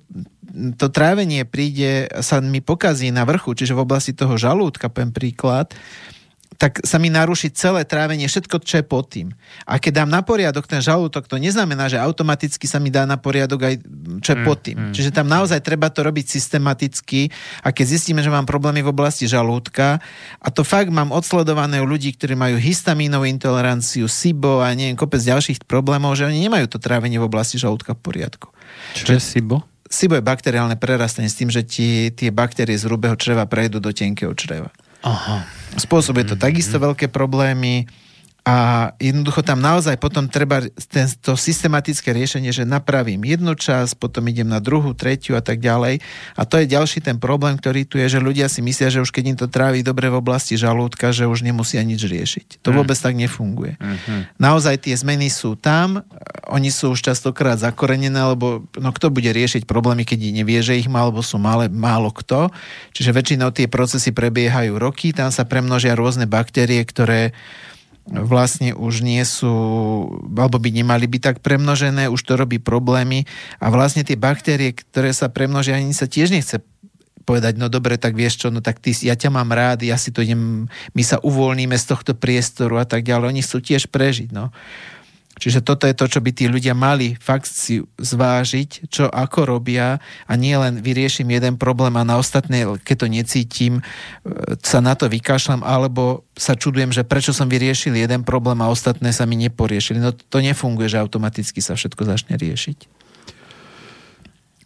to 0.76 0.92
trávenie 0.92 1.48
príde, 1.48 2.12
sa 2.20 2.44
mi 2.44 2.60
pokazí 2.60 3.08
na 3.16 3.24
vrchu, 3.24 3.56
čiže 3.56 3.72
v 3.72 3.88
oblasti 3.88 4.12
toho 4.12 4.36
žalúdka, 4.36 4.92
poviem 4.92 5.16
príklad, 5.16 5.72
tak 6.60 6.84
sa 6.84 7.00
mi 7.00 7.08
naruší 7.08 7.56
celé 7.56 7.88
trávenie, 7.88 8.28
všetko, 8.28 8.60
čo 8.60 8.84
je 8.84 8.86
pod 8.86 9.08
tým. 9.08 9.32
A 9.64 9.80
keď 9.80 10.04
dám 10.04 10.12
na 10.12 10.20
poriadok 10.20 10.68
ten 10.68 10.84
žalúdok, 10.84 11.24
to 11.24 11.40
neznamená, 11.40 11.88
že 11.88 11.96
automaticky 11.96 12.68
sa 12.68 12.84
mi 12.84 12.92
dá 12.92 13.08
na 13.08 13.16
poriadok 13.16 13.60
aj 13.64 13.76
čo 14.20 14.36
je 14.36 14.38
pod 14.44 14.60
tým. 14.60 14.76
Mm, 14.76 14.86
mm. 14.92 14.94
Čiže 14.94 15.16
tam 15.16 15.32
naozaj 15.32 15.64
treba 15.64 15.88
to 15.88 16.04
robiť 16.04 16.28
systematicky 16.28 17.32
a 17.64 17.72
keď 17.72 17.86
zistíme, 17.96 18.20
že 18.20 18.28
mám 18.28 18.44
problémy 18.44 18.84
v 18.84 18.92
oblasti 18.92 19.24
žalúdka, 19.24 20.04
a 20.44 20.48
to 20.52 20.68
fakt 20.68 20.92
mám 20.92 21.16
odsledované 21.16 21.80
u 21.80 21.88
ľudí, 21.88 22.12
ktorí 22.12 22.36
majú 22.36 22.60
histamínovú 22.60 23.24
intoleranciu, 23.24 24.12
SIBO 24.12 24.60
a 24.60 24.76
neviem, 24.76 25.00
kopec 25.00 25.24
ďalších 25.24 25.64
problémov, 25.64 26.20
že 26.20 26.28
oni 26.28 26.44
nemajú 26.44 26.68
to 26.68 26.78
trávenie 26.84 27.24
v 27.24 27.28
oblasti 27.32 27.56
žalúdka 27.56 27.96
v 27.96 28.04
poriadku. 28.04 28.52
Čo 29.00 29.16
je 29.16 29.24
SIBO? 29.24 29.64
SIBO 29.88 30.20
je 30.20 30.28
bakteriálne 30.28 30.76
prerastanie 30.76 31.32
s 31.32 31.40
tým, 31.40 31.48
že 31.48 31.64
ti, 31.64 32.12
tie 32.12 32.36
baktérie 32.36 32.76
z 32.76 32.86
hrubého 32.86 33.16
čreva 33.16 33.48
prejdú 33.48 33.80
do 33.80 33.96
tenkého 33.96 34.36
čreva. 34.36 34.70
Aha. 35.04 35.48
Spôsobuje 35.80 36.28
to 36.28 36.36
takisto 36.36 36.76
veľké 36.76 37.08
problémy 37.08 37.88
a 38.50 38.54
jednoducho 38.98 39.46
tam 39.46 39.62
naozaj 39.62 40.02
potom 40.02 40.26
treba 40.26 40.66
to 41.22 41.38
systematické 41.38 42.10
riešenie, 42.10 42.50
že 42.50 42.66
napravím 42.66 43.22
jednu 43.22 43.54
časť, 43.54 44.02
potom 44.02 44.26
idem 44.26 44.50
na 44.50 44.58
druhú, 44.58 44.98
tretiu 44.98 45.38
a 45.38 45.44
tak 45.46 45.62
ďalej. 45.62 46.02
A 46.34 46.42
to 46.50 46.58
je 46.58 46.66
ďalší 46.66 47.06
ten 47.06 47.22
problém, 47.22 47.54
ktorý 47.62 47.86
tu 47.86 48.02
je, 48.02 48.10
že 48.10 48.18
ľudia 48.18 48.50
si 48.50 48.66
myslia, 48.66 48.90
že 48.90 49.06
už 49.06 49.14
keď 49.14 49.24
im 49.30 49.38
to 49.38 49.46
trávi 49.46 49.86
dobre 49.86 50.10
v 50.10 50.18
oblasti 50.18 50.58
žalúdka, 50.58 51.14
že 51.14 51.30
už 51.30 51.46
nemusia 51.46 51.86
nič 51.86 52.02
riešiť. 52.02 52.66
To 52.66 52.74
mhm. 52.74 52.76
vôbec 52.82 52.98
tak 52.98 53.14
nefunguje. 53.14 53.78
Uh-huh. 53.78 54.26
Naozaj 54.42 54.90
tie 54.90 54.98
zmeny 54.98 55.30
sú 55.30 55.54
tam, 55.54 56.02
oni 56.50 56.74
sú 56.74 56.98
už 56.98 57.06
častokrát 57.06 57.62
zakorenené, 57.62 58.18
lebo 58.18 58.66
no 58.82 58.90
kto 58.90 59.14
bude 59.14 59.30
riešiť 59.30 59.70
problémy, 59.70 60.10
keď 60.10 60.34
nevie, 60.34 60.66
že 60.66 60.80
ich 60.82 60.90
má, 60.90 61.06
alebo 61.06 61.22
sú 61.22 61.38
malé, 61.38 61.70
málo 61.70 62.10
kto. 62.10 62.50
Čiže 62.98 63.14
väčšinou 63.14 63.54
tie 63.54 63.70
procesy 63.70 64.10
prebiehajú 64.10 64.74
roky, 64.82 65.14
tam 65.14 65.30
sa 65.30 65.46
premnožia 65.46 65.94
rôzne 65.94 66.26
baktérie, 66.26 66.82
ktoré 66.82 67.38
vlastne 68.10 68.74
už 68.74 69.06
nie 69.06 69.22
sú, 69.22 69.54
alebo 70.34 70.58
by 70.58 70.70
nemali 70.74 71.06
byť 71.06 71.22
tak 71.22 71.38
premnožené, 71.46 72.10
už 72.10 72.22
to 72.26 72.34
robí 72.34 72.58
problémy 72.58 73.30
a 73.62 73.70
vlastne 73.70 74.02
tie 74.02 74.18
baktérie, 74.18 74.74
ktoré 74.74 75.14
sa 75.14 75.30
premnožia, 75.30 75.78
ani 75.78 75.94
sa 75.94 76.10
tiež 76.10 76.34
nechce 76.34 76.62
povedať, 77.30 77.62
no 77.62 77.70
dobre, 77.70 78.02
tak 78.02 78.18
vieš 78.18 78.42
čo, 78.42 78.48
no 78.50 78.58
tak 78.58 78.82
ty, 78.82 78.90
ja 79.06 79.14
ťa 79.14 79.30
mám 79.30 79.54
rád, 79.54 79.86
ja 79.86 80.02
si 80.02 80.10
to 80.10 80.26
idem, 80.26 80.66
my 80.98 81.04
sa 81.06 81.22
uvoľníme 81.22 81.78
z 81.78 81.86
tohto 81.86 82.18
priestoru 82.18 82.82
a 82.82 82.90
tak 82.90 83.06
ďalej. 83.06 83.30
Oni 83.30 83.42
chcú 83.46 83.62
tiež 83.62 83.94
prežiť, 83.94 84.34
no. 84.34 84.50
Čiže 85.40 85.64
toto 85.64 85.88
je 85.88 85.96
to, 85.96 86.06
čo 86.12 86.20
by 86.20 86.36
tí 86.36 86.52
ľudia 86.52 86.76
mali 86.76 87.16
fakt 87.16 87.48
si 87.48 87.80
zvážiť, 87.98 88.92
čo 88.92 89.08
ako 89.08 89.48
robia 89.48 90.04
a 90.28 90.34
nie 90.36 90.54
len 90.54 90.84
vyrieším 90.84 91.32
jeden 91.32 91.56
problém 91.56 91.96
a 91.96 92.04
na 92.04 92.20
ostatné, 92.20 92.68
keď 92.84 92.96
to 93.00 93.08
necítim, 93.08 93.74
e, 93.80 93.84
sa 94.60 94.84
na 94.84 95.00
to 95.00 95.08
vykašľam, 95.08 95.64
alebo 95.64 96.28
sa 96.36 96.60
čudujem, 96.60 96.92
že 96.92 97.08
prečo 97.08 97.32
som 97.32 97.48
vyriešil 97.48 97.96
jeden 97.96 98.28
problém 98.28 98.60
a 98.60 98.68
ostatné 98.68 99.16
sa 99.16 99.24
mi 99.24 99.40
neporiešili. 99.40 100.04
No 100.04 100.12
to 100.12 100.38
nefunguje, 100.44 100.92
že 100.92 101.00
automaticky 101.00 101.64
sa 101.64 101.80
všetko 101.80 102.04
začne 102.04 102.36
riešiť. 102.36 103.00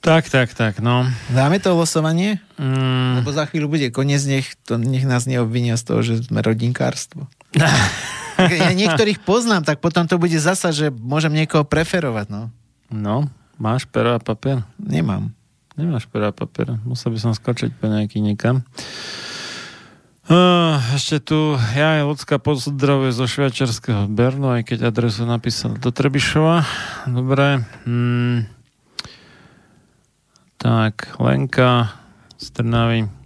Tak, 0.04 0.28
tak, 0.28 0.52
tak, 0.52 0.84
no. 0.84 1.08
Dáme 1.32 1.64
to 1.64 1.72
losovanie? 1.80 2.44
Mm. 2.60 3.24
Lebo 3.24 3.32
za 3.32 3.48
chvíľu 3.48 3.72
bude 3.72 3.88
koniec, 3.88 4.20
nech, 4.28 4.52
to, 4.68 4.76
nech 4.76 5.08
nás 5.08 5.24
neobvinia 5.24 5.80
z 5.80 5.84
toho, 5.88 6.00
že 6.04 6.28
sme 6.28 6.44
rodinkárstvo. 6.44 7.32
ja 8.38 8.72
niektorých 8.74 9.22
poznám, 9.22 9.66
tak 9.66 9.80
potom 9.80 10.06
to 10.06 10.18
bude 10.22 10.36
zasa, 10.38 10.74
že 10.74 10.90
môžem 10.90 11.34
niekoho 11.34 11.66
preferovať, 11.66 12.30
no. 12.30 12.42
No, 12.94 13.28
máš 13.58 13.90
pero 13.90 14.14
a 14.14 14.20
papier? 14.22 14.62
Nemám. 14.78 15.34
Nemáš 15.74 16.06
pero 16.06 16.30
a 16.30 16.34
papier. 16.34 16.78
Musel 16.86 17.14
by 17.14 17.20
som 17.20 17.34
skočiť 17.34 17.74
po 17.78 17.90
nejaký 17.90 18.22
niekam. 18.22 18.62
Uh, 20.24 20.80
ešte 20.96 21.20
tu 21.20 21.60
ja 21.76 22.00
aj 22.00 22.08
ľudská 22.08 22.40
pozdravuje 22.40 23.12
zo 23.12 23.28
šviačarského 23.28 24.08
Bernu, 24.08 24.56
aj 24.56 24.64
keď 24.72 24.88
adresu 24.88 25.28
napísal 25.28 25.76
do 25.76 25.92
Trebišova. 25.92 26.64
Dobre. 27.12 27.68
Hmm. 27.84 28.48
Tak, 30.56 31.20
Lenka 31.20 31.92
z 32.40 32.56
Trnavy 32.56 33.23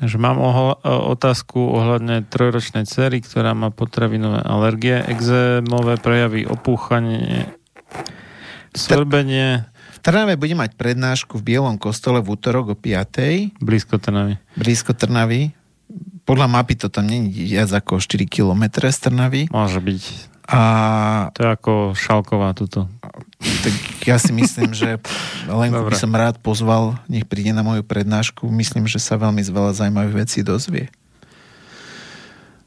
že 0.00 0.16
mám 0.16 0.40
ohla, 0.40 0.80
otázku 0.84 1.60
ohľadne 1.60 2.24
trojročnej 2.24 2.88
cery, 2.88 3.20
ktorá 3.20 3.52
má 3.52 3.68
potravinové 3.68 4.40
alergie, 4.40 4.96
exémové 5.04 6.00
prejavy, 6.00 6.48
opúchanie, 6.48 7.52
svrbenie. 8.72 9.68
V 9.68 9.98
Trnave 10.00 10.40
bude 10.40 10.56
mať 10.56 10.80
prednášku 10.80 11.36
v 11.40 11.52
Bielom 11.52 11.76
kostole 11.76 12.24
v 12.24 12.32
útorok 12.32 12.72
o 12.72 12.76
5. 12.76 13.60
Blízko 13.60 14.00
Trnavy. 14.00 14.40
Blízko 14.56 14.96
Trnavy. 14.96 15.52
Podľa 16.24 16.46
mapy 16.48 16.78
to 16.78 16.88
tam 16.88 17.10
nie 17.10 17.28
je 17.28 17.58
viac 17.58 17.68
ako 17.68 18.00
4 18.00 18.24
km 18.24 18.64
z 18.88 18.98
Trnavy. 19.04 19.42
Môže 19.52 19.82
byť. 19.82 20.02
A... 20.50 20.60
To 21.36 21.38
je 21.44 21.50
ako 21.52 21.72
Šalková 21.92 22.56
tuto. 22.56 22.88
Tak 23.40 23.74
ja 24.04 24.20
si 24.20 24.36
myslím, 24.36 24.76
že 24.76 25.00
len 25.48 25.72
by 25.72 25.96
som 25.96 26.12
rád 26.12 26.36
pozval, 26.44 27.00
nech 27.08 27.24
príde 27.24 27.56
na 27.56 27.64
moju 27.64 27.80
prednášku. 27.80 28.44
Myslím, 28.52 28.84
že 28.84 29.00
sa 29.00 29.16
veľmi 29.16 29.40
z 29.40 29.48
veľa 29.48 29.72
zaujímavých 29.72 30.16
vecí 30.16 30.44
dozvie. 30.44 30.92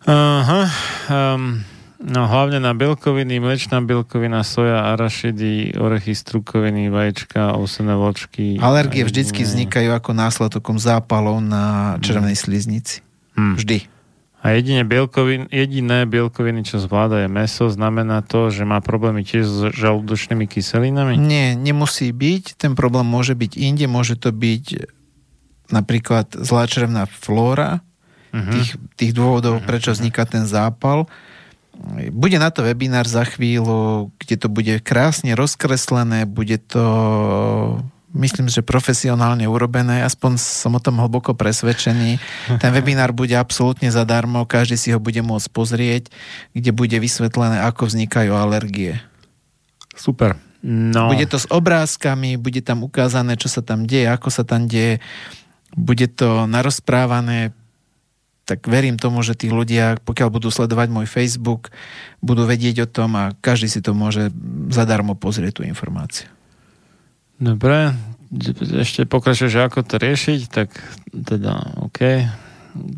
Aha. 0.10 0.68
Um, 1.08 1.62
no 2.02 2.26
hlavne 2.26 2.58
na 2.58 2.74
bielkoviny, 2.74 3.38
mlečná 3.38 3.80
bielkovina, 3.86 4.42
soja, 4.42 4.92
arašidy, 4.98 5.78
orechy, 5.78 6.18
strukoviny, 6.18 6.90
vaječka, 6.90 7.54
osené 7.54 7.94
vločky. 7.94 8.58
Alergie 8.58 9.06
vždycky 9.06 9.46
vznikajú 9.46 9.94
ako 9.94 10.12
následkom 10.12 10.82
zápalov 10.82 11.40
na 11.40 11.96
červenej 12.02 12.36
sliznici. 12.36 13.06
Hmm. 13.38 13.56
Vždy. 13.56 13.93
A 14.44 14.60
jedine 14.60 14.84
bielkovin, 14.84 15.48
jediné 15.48 16.04
bielkoviny, 16.04 16.68
čo 16.68 16.76
zvláda 16.84 17.24
je 17.24 17.32
meso, 17.32 17.72
znamená 17.72 18.20
to, 18.28 18.52
že 18.52 18.68
má 18.68 18.84
problémy 18.84 19.24
tiež 19.24 19.48
s 19.48 19.60
žalúdočnými 19.72 20.52
kyselinami? 20.52 21.16
Nie, 21.16 21.56
nemusí 21.56 22.12
byť. 22.12 22.60
Ten 22.60 22.76
problém 22.76 23.08
môže 23.08 23.40
byť 23.40 23.56
inde, 23.56 23.88
môže 23.88 24.20
to 24.20 24.36
byť 24.36 24.92
napríklad 25.72 26.36
zlá 26.44 26.68
črevná 26.68 27.08
flóra, 27.08 27.80
uh-huh. 28.36 28.52
tých, 28.52 28.76
tých 29.00 29.12
dôvodov, 29.16 29.64
uh-huh. 29.64 29.68
prečo 29.68 29.96
vzniká 29.96 30.28
ten 30.28 30.44
zápal. 30.44 31.08
Bude 32.12 32.36
na 32.36 32.52
to 32.52 32.68
webinár 32.68 33.08
za 33.08 33.24
chvíľu, 33.24 34.12
kde 34.20 34.36
to 34.38 34.52
bude 34.52 34.84
krásne 34.84 35.40
rozkreslené, 35.40 36.28
bude 36.28 36.60
to 36.68 36.84
myslím, 38.14 38.48
že 38.48 38.62
profesionálne 38.62 39.50
urobené, 39.50 40.06
aspoň 40.06 40.38
som 40.38 40.78
o 40.78 40.82
tom 40.82 41.02
hlboko 41.02 41.34
presvedčený. 41.34 42.22
Ten 42.62 42.72
webinár 42.78 43.12
bude 43.12 43.34
absolútne 43.34 43.90
zadarmo, 43.90 44.46
každý 44.46 44.78
si 44.78 44.90
ho 44.94 45.02
bude 45.02 45.20
môcť 45.20 45.50
pozrieť, 45.50 46.04
kde 46.54 46.72
bude 46.72 46.98
vysvetlené, 46.98 47.66
ako 47.66 47.90
vznikajú 47.90 48.32
alergie. 48.38 49.02
Super. 49.98 50.38
No. 50.64 51.12
Bude 51.12 51.28
to 51.28 51.36
s 51.36 51.50
obrázkami, 51.52 52.40
bude 52.40 52.64
tam 52.64 52.88
ukázané, 52.88 53.36
čo 53.36 53.52
sa 53.52 53.60
tam 53.60 53.84
deje, 53.84 54.08
ako 54.08 54.32
sa 54.32 54.48
tam 54.48 54.72
deje, 54.72 55.04
bude 55.76 56.08
to 56.08 56.48
narozprávané, 56.48 57.52
tak 58.44 58.68
verím 58.68 59.00
tomu, 59.00 59.24
že 59.24 59.36
tí 59.36 59.48
ľudia, 59.52 60.00
pokiaľ 60.04 60.30
budú 60.32 60.52
sledovať 60.52 60.88
môj 60.92 61.08
Facebook, 61.08 61.72
budú 62.20 62.48
vedieť 62.48 62.88
o 62.88 62.92
tom 62.92 63.16
a 63.16 63.36
každý 63.40 63.72
si 63.72 63.80
to 63.80 63.96
môže 63.96 64.32
zadarmo 64.72 65.16
pozrieť 65.16 65.60
tú 65.60 65.62
informáciu. 65.64 66.28
Dobre, 67.42 67.94
ešte 68.82 69.06
pokračuješ, 69.06 69.54
ako 69.62 69.86
to 69.86 69.96
riešiť, 70.02 70.42
tak 70.50 70.70
teda 71.14 71.86
OK. 71.86 72.26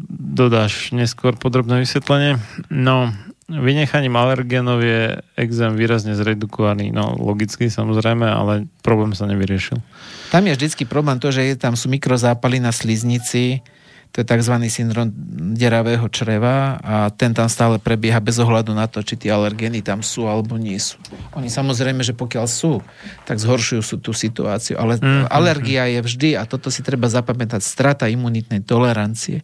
Dodáš 0.10 0.96
neskôr 0.96 1.36
podrobné 1.36 1.84
vysvetlenie. 1.84 2.40
No, 2.72 3.12
vynechaním 3.52 4.16
alergénov 4.18 4.82
je 4.82 5.20
exém 5.38 5.76
výrazne 5.76 6.16
zredukovaný. 6.18 6.90
No, 6.90 7.14
logicky 7.20 7.68
samozrejme, 7.68 8.26
ale 8.26 8.72
problém 8.82 9.12
sa 9.14 9.28
nevyriešil. 9.28 9.78
Tam 10.32 10.48
je 10.48 10.56
vždycky 10.56 10.88
problém 10.88 11.20
to, 11.20 11.30
že 11.30 11.60
tam 11.60 11.78
sú 11.78 11.92
mikrozápaly 11.92 12.64
na 12.64 12.72
sliznici, 12.72 13.62
to 14.16 14.24
je 14.24 14.32
tzv. 14.32 14.56
syndrom 14.72 15.12
deravého 15.60 16.08
čreva 16.08 16.80
a 16.80 17.12
ten 17.12 17.36
tam 17.36 17.52
stále 17.52 17.84
prebieha 17.84 18.24
bez 18.24 18.40
ohľadu 18.40 18.72
na 18.72 18.88
to, 18.88 19.04
či 19.04 19.20
tie 19.20 19.36
alergény 19.36 19.84
tam 19.84 20.00
sú 20.00 20.24
alebo 20.24 20.56
nie 20.56 20.80
sú. 20.80 20.96
Oni 21.36 21.52
samozrejme, 21.52 22.00
že 22.00 22.16
pokiaľ 22.16 22.48
sú, 22.48 22.80
tak 23.28 23.44
zhoršujú 23.44 23.84
sú 23.84 24.00
tú 24.00 24.16
situáciu. 24.16 24.80
Ale 24.80 25.04
mm-hmm. 25.04 25.28
alergia 25.28 25.92
je 25.92 26.00
vždy, 26.00 26.30
a 26.40 26.48
toto 26.48 26.72
si 26.72 26.80
treba 26.80 27.12
zapamätať, 27.12 27.60
strata 27.60 28.08
imunitnej 28.08 28.64
tolerancie. 28.64 29.44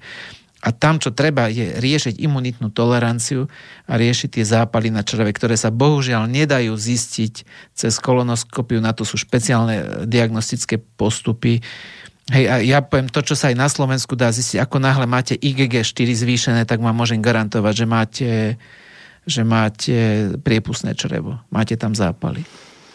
A 0.63 0.71
tam, 0.71 1.03
čo 1.03 1.11
treba, 1.11 1.51
je 1.51 1.75
riešiť 1.75 2.21
imunitnú 2.23 2.71
toleranciu 2.71 3.51
a 3.91 3.99
riešiť 3.99 4.39
tie 4.39 4.45
zápaly 4.45 4.87
na 4.87 5.03
čreve, 5.03 5.35
ktoré 5.35 5.59
sa 5.59 5.67
bohužiaľ 5.67 6.31
nedajú 6.31 6.71
zistiť 6.71 7.43
cez 7.75 7.93
kolonoskopiu. 7.99 8.79
Na 8.79 8.95
to 8.95 9.03
sú 9.03 9.19
špeciálne 9.19 10.07
diagnostické 10.07 10.79
postupy 10.79 11.59
Hej, 12.29 12.45
a 12.45 12.55
ja 12.61 12.79
poviem 12.85 13.09
to, 13.09 13.25
čo 13.25 13.33
sa 13.33 13.49
aj 13.49 13.57
na 13.57 13.65
Slovensku 13.65 14.13
dá 14.13 14.29
zistiť. 14.29 14.61
Ako 14.61 14.77
náhle 14.77 15.09
máte 15.09 15.33
IgG 15.33 15.81
4 15.81 15.89
zvýšené, 16.21 16.61
tak 16.69 16.77
vám 16.77 16.93
môžem 16.93 17.17
garantovať, 17.17 17.73
že 17.73 17.85
máte, 17.89 18.29
že 19.25 19.41
máte 19.41 19.97
priepustné 20.45 20.93
črevo. 20.93 21.41
Máte 21.49 21.73
tam 21.75 21.97
zápaly. 21.97 22.45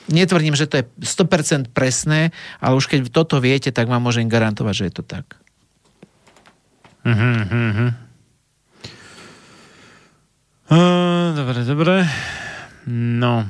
Netvrdím, 0.06 0.54
že 0.54 0.70
to 0.70 0.78
je 0.78 0.84
100% 1.02 1.74
presné, 1.74 2.30
ale 2.62 2.78
už 2.78 2.86
keď 2.86 3.10
toto 3.10 3.42
viete, 3.42 3.74
tak 3.74 3.90
vám 3.90 4.06
môžem 4.06 4.30
garantovať, 4.30 4.74
že 4.78 4.84
je 4.86 4.94
to 4.94 5.02
tak. 5.02 5.26
Uh-huh, 7.02 7.42
uh-huh. 7.42 7.90
Uh, 10.66 11.34
dobre, 11.34 11.62
dobre. 11.66 11.94
No. 12.86 13.46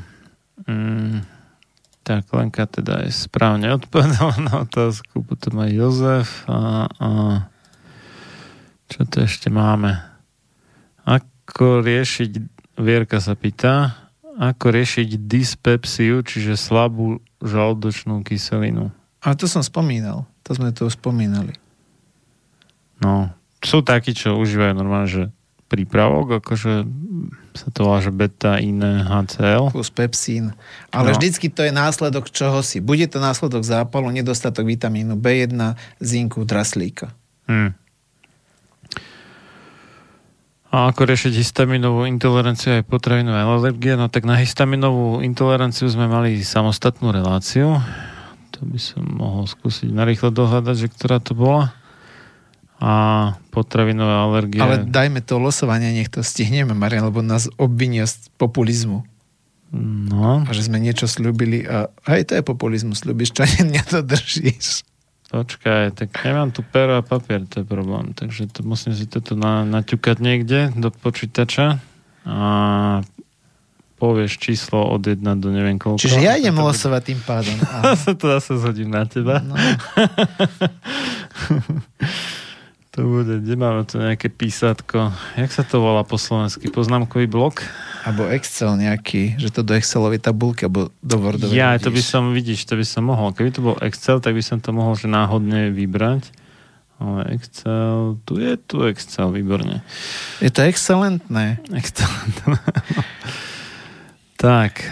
Mm, 0.64 1.35
tak 2.06 2.30
Lenka 2.30 2.70
teda 2.70 3.02
je 3.02 3.10
správne 3.10 3.66
odpovedala 3.82 4.38
na 4.38 4.54
otázku, 4.62 5.26
potom 5.26 5.58
aj 5.66 5.70
Jozef 5.74 6.28
a, 6.46 6.86
a 6.86 7.10
čo 8.86 9.02
to 9.02 9.26
ešte 9.26 9.50
máme? 9.50 9.98
Ako 11.02 11.82
riešiť, 11.82 12.30
Vierka 12.78 13.18
sa 13.18 13.34
pýta, 13.34 13.98
ako 14.38 14.70
riešiť 14.70 15.26
dyspepsiu, 15.26 16.22
čiže 16.22 16.54
slabú 16.54 17.18
žalúdočnú 17.42 18.22
kyselinu. 18.22 18.94
A 19.26 19.34
to 19.34 19.50
som 19.50 19.64
spomínal. 19.64 20.28
To 20.46 20.54
sme 20.54 20.70
tu 20.70 20.86
spomínali. 20.86 21.56
No, 23.02 23.34
sú 23.58 23.82
takí, 23.82 24.14
čo 24.14 24.38
užívajú 24.38 24.72
normálne, 24.78 25.10
že 25.10 25.24
prípravok, 25.66 26.38
akože 26.42 26.86
sa 27.58 27.68
to 27.74 27.78
volá, 27.86 27.98
že 27.98 28.14
beta 28.14 28.62
iné 28.62 29.02
HCl. 29.02 29.74
Plus 29.74 29.90
pepsín. 29.90 30.54
Ale 30.94 31.10
no. 31.10 31.14
vždycky 31.18 31.50
to 31.50 31.66
je 31.66 31.72
následok 31.74 32.30
čoho 32.30 32.62
si. 32.62 32.78
Bude 32.78 33.10
to 33.10 33.18
následok 33.18 33.66
zápalu, 33.66 34.14
nedostatok 34.14 34.66
vitamínu 34.66 35.18
B1, 35.18 35.54
zinku, 35.98 36.46
draslíka. 36.46 37.10
Hmm. 37.50 37.74
A 40.70 40.92
ako 40.92 41.08
riešiť 41.08 41.32
histaminovú 41.40 42.04
intoleranciu 42.04 42.76
aj 42.76 42.84
potravinové 42.84 43.40
alergie? 43.40 43.96
No 43.96 44.12
tak 44.12 44.28
na 44.28 44.36
histaminovú 44.36 45.24
intoleranciu 45.24 45.88
sme 45.88 46.04
mali 46.04 46.36
samostatnú 46.42 47.14
reláciu. 47.14 47.80
To 48.54 48.60
by 48.60 48.78
som 48.80 49.02
mohol 49.06 49.48
skúsiť 49.48 49.88
narýchlo 49.88 50.34
dohľadať, 50.34 50.76
že 50.76 50.88
ktorá 50.92 51.22
to 51.22 51.32
bola 51.32 51.72
a 52.76 52.92
potravinové 53.48 54.12
alergie. 54.12 54.60
Ale 54.60 54.84
dajme 54.84 55.24
to 55.24 55.40
losovanie, 55.40 55.96
nech 55.96 56.12
to 56.12 56.20
stihneme, 56.20 56.76
Marian, 56.76 57.08
lebo 57.08 57.24
nás 57.24 57.48
obvinia 57.56 58.04
z 58.04 58.28
populizmu. 58.36 59.00
No. 59.76 60.46
A 60.46 60.50
že 60.52 60.68
sme 60.68 60.78
niečo 60.78 61.08
slúbili 61.08 61.66
a 61.66 61.90
aj 62.06 62.30
to 62.30 62.32
je 62.38 62.42
populizmus, 62.44 63.02
slúbiš, 63.02 63.32
čo 63.32 63.48
nedodržíš. 63.64 64.84
Počkaj, 65.26 65.98
tak 65.98 66.14
nemám 66.22 66.54
tu 66.54 66.62
pero 66.62 66.94
a 66.94 67.02
papier, 67.02 67.42
to 67.50 67.60
je 67.60 67.66
problém. 67.66 68.14
Takže 68.14 68.46
to 68.46 68.62
musím 68.62 68.94
si 68.94 69.10
toto 69.10 69.34
na, 69.34 69.66
naťukať 69.66 70.22
niekde 70.22 70.70
do 70.78 70.94
počítača 70.94 71.82
a 72.22 72.46
povieš 73.96 74.38
číslo 74.38 74.86
od 74.86 75.02
1 75.02 75.18
do 75.40 75.50
neviem 75.50 75.80
koľko. 75.80 75.98
Čiže 75.98 76.22
ja 76.22 76.38
idem 76.38 76.54
losovať 76.54 77.02
tým 77.10 77.20
pádom. 77.24 77.56
A... 77.74 77.96
to 77.96 78.24
zase 78.38 78.60
zhodím 78.60 78.92
na 78.92 79.08
teba. 79.08 79.42
No. 79.42 79.56
To 82.96 83.04
bude, 83.04 83.44
kde 83.44 83.60
máme 83.60 83.84
to 83.84 84.00
nejaké 84.00 84.32
písatko? 84.32 85.12
Jak 85.36 85.52
sa 85.52 85.68
to 85.68 85.84
volá 85.84 86.00
po 86.00 86.16
slovensky? 86.16 86.72
Poznámkový 86.72 87.28
blok? 87.28 87.60
Alebo 88.08 88.24
Excel 88.32 88.72
nejaký, 88.80 89.36
že 89.36 89.52
to 89.52 89.60
do 89.60 89.76
Excelovej 89.76 90.24
tabulky, 90.24 90.64
alebo 90.64 90.88
do 91.04 91.16
Wordovej. 91.20 91.52
Ja, 91.52 91.76
vidíš. 91.76 91.84
to 91.84 91.90
by 91.92 92.02
som, 92.02 92.22
vidíš, 92.32 92.60
to 92.64 92.74
by 92.80 92.86
som 92.88 93.04
mohol. 93.04 93.36
Keby 93.36 93.52
to 93.52 93.60
bol 93.60 93.76
Excel, 93.84 94.16
tak 94.24 94.32
by 94.32 94.40
som 94.40 94.64
to 94.64 94.72
mohol 94.72 94.96
že 94.96 95.12
náhodne 95.12 95.76
vybrať. 95.76 96.32
Ale 96.96 97.36
Excel, 97.36 98.16
tu 98.24 98.40
je 98.40 98.56
tu 98.56 98.80
Excel, 98.88 99.28
výborne. 99.28 99.84
Je 100.40 100.48
to 100.48 100.64
excelentné. 100.64 101.60
Excelentné. 101.76 102.56
tak, 104.40 104.88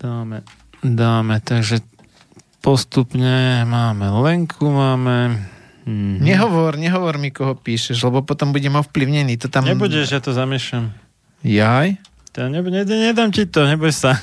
dáme, 0.00 0.40
dáme, 0.80 1.36
takže 1.44 1.84
postupne 2.64 3.60
máme 3.68 4.08
Lenku, 4.24 4.72
máme 4.72 5.36
Mm-hmm. 5.84 6.20
Nehovor, 6.20 6.72
nehovor 6.76 7.16
mi, 7.16 7.32
koho 7.32 7.56
píšeš, 7.56 8.04
lebo 8.04 8.20
potom 8.20 8.52
budem 8.52 8.76
ovplyvnený. 8.76 9.40
To 9.40 9.46
tam... 9.48 9.64
Nebudeš, 9.64 10.12
ja 10.12 10.20
to 10.20 10.36
zamiešam. 10.36 10.92
Jaj? 11.40 11.96
To 12.30 12.46
ne, 12.46 12.62
ne, 12.62 12.86
nedám 12.86 13.34
ti 13.34 13.42
to, 13.42 13.66
neboj 13.66 13.90
sa. 13.90 14.14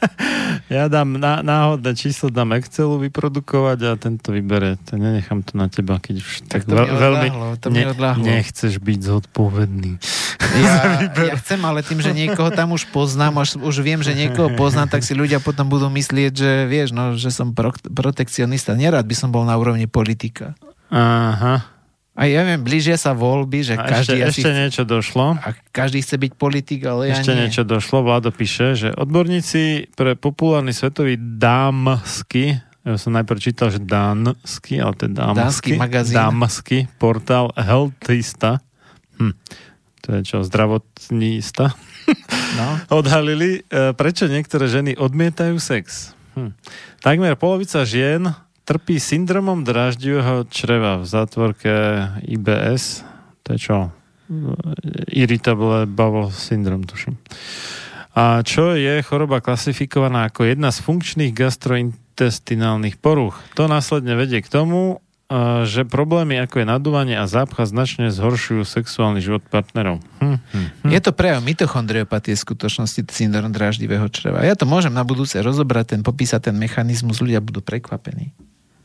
ja 0.72 0.88
dám 0.88 1.20
na, 1.20 1.44
náhodné 1.44 1.92
číslo, 1.92 2.32
dám 2.32 2.56
Excelu 2.56 2.96
vyprodukovať 2.96 3.78
a 3.84 3.90
tento 4.00 4.32
vybere. 4.32 4.80
To 4.88 4.96
nenechám 4.96 5.44
to 5.44 5.52
na 5.60 5.68
teba, 5.68 6.00
keď 6.00 6.24
už 6.24 6.48
tak, 6.48 6.64
tak 6.64 6.72
to 6.72 6.72
veľ, 6.72 6.88
veľmi 6.88 7.28
to 7.60 7.68
ne, 7.68 7.84
nechceš 8.16 8.80
byť 8.80 9.00
zodpovedný. 9.04 10.00
Ja, 10.56 11.04
ja 11.28 11.34
chcem, 11.36 11.60
ale 11.68 11.84
tým, 11.84 12.00
že 12.00 12.16
niekoho 12.16 12.48
tam 12.48 12.72
už 12.72 12.88
poznám, 12.88 13.44
už, 13.44 13.60
už 13.60 13.76
viem, 13.84 14.00
že 14.00 14.16
niekoho 14.16 14.48
poznám, 14.56 14.88
tak 14.96 15.04
si 15.04 15.12
ľudia 15.12 15.36
potom 15.36 15.68
budú 15.68 15.92
myslieť, 15.92 16.32
že 16.32 16.50
vieš, 16.64 16.96
no, 16.96 17.12
že 17.12 17.28
som 17.28 17.52
pro, 17.52 17.76
protekcionista. 17.76 18.72
Nerád 18.72 19.04
by 19.04 19.12
som 19.12 19.28
bol 19.28 19.44
na 19.44 19.52
úrovni 19.60 19.84
politika. 19.84 20.56
Aha. 20.94 21.74
A 22.14 22.30
ja 22.30 22.46
viem, 22.46 22.62
blížia 22.62 22.94
sa 22.94 23.10
voľby, 23.10 23.66
že 23.66 23.74
a 23.74 23.90
každý 23.90 24.22
ešte, 24.22 24.30
asi... 24.30 24.40
Ešte 24.46 24.50
niečo 24.54 24.82
došlo. 24.86 25.34
A 25.34 25.50
každý 25.74 25.98
chce 25.98 26.14
byť 26.14 26.32
politik, 26.38 26.86
ale 26.86 27.10
ešte 27.10 27.34
ja 27.34 27.42
nie. 27.42 27.50
niečo 27.50 27.66
došlo. 27.66 28.06
Vládo 28.06 28.30
píše, 28.30 28.78
že 28.78 28.88
odborníci 28.94 29.90
pre 29.98 30.14
populárny 30.14 30.70
svetový 30.70 31.18
dámsky 31.18 32.62
ja 32.84 33.00
som 33.00 33.16
najprv 33.16 33.40
čítal, 33.40 33.72
že 33.72 33.80
dánsky, 33.80 34.76
ale 34.76 34.92
to 34.92 35.08
je 35.08 35.12
dámsky. 35.16 35.40
Dánsky 35.40 35.70
magazín. 35.80 36.14
Dámsky 36.20 36.78
portál 37.00 37.48
Healthista. 37.56 38.60
Hm. 39.16 39.32
To 40.04 40.08
je 40.12 40.20
čo, 40.22 40.38
zdravotnísta? 40.44 41.72
No. 42.54 42.78
Odhalili, 43.00 43.64
e, 43.66 43.96
prečo 43.96 44.28
niektoré 44.28 44.68
ženy 44.68 44.94
odmietajú 45.00 45.56
sex. 45.56 46.12
Hm. 46.36 46.52
Takmer 47.00 47.34
polovica 47.40 47.82
žien 47.88 48.28
trpí 48.64 48.96
syndromom 48.96 49.62
draždivého 49.62 50.48
čreva 50.48 50.96
v 51.00 51.04
zátvorke 51.04 51.72
IBS. 52.24 53.04
To 53.44 53.54
je 53.54 53.58
čo? 53.60 53.76
Irritable 55.12 55.84
bowel 55.84 56.32
syndrome, 56.32 56.88
tuším. 56.88 57.20
A 58.16 58.40
čo 58.40 58.72
je 58.72 59.04
choroba 59.04 59.44
klasifikovaná 59.44 60.32
ako 60.32 60.48
jedna 60.48 60.72
z 60.72 60.80
funkčných 60.80 61.34
gastrointestinálnych 61.36 62.96
poruch? 63.02 63.36
To 63.58 63.68
následne 63.68 64.16
vedie 64.16 64.40
k 64.40 64.48
tomu, 64.48 65.04
že 65.64 65.82
problémy 65.88 66.38
ako 66.46 66.62
je 66.62 66.66
nadúvanie 66.68 67.16
a 67.18 67.26
zápcha 67.26 67.66
značne 67.66 68.12
zhoršujú 68.14 68.62
sexuálny 68.62 69.18
život 69.18 69.42
partnerov. 69.50 69.98
Hm, 70.22 70.36
hm, 70.38 70.66
hm. 70.86 70.90
Je 70.94 71.00
to 71.02 71.10
prejav 71.10 71.42
mitochondriopatie 71.42 72.38
skutočnosti 72.38 73.02
syndrom 73.10 73.50
dráždivého 73.50 74.06
čreva. 74.14 74.46
Ja 74.46 74.54
to 74.54 74.68
môžem 74.68 74.94
na 74.94 75.02
budúce 75.02 75.34
rozobrať, 75.40 75.98
ten 75.98 76.00
popísať 76.06 76.52
ten 76.52 76.56
mechanizmus, 76.56 77.18
ľudia 77.18 77.42
budú 77.42 77.64
prekvapení. 77.64 78.30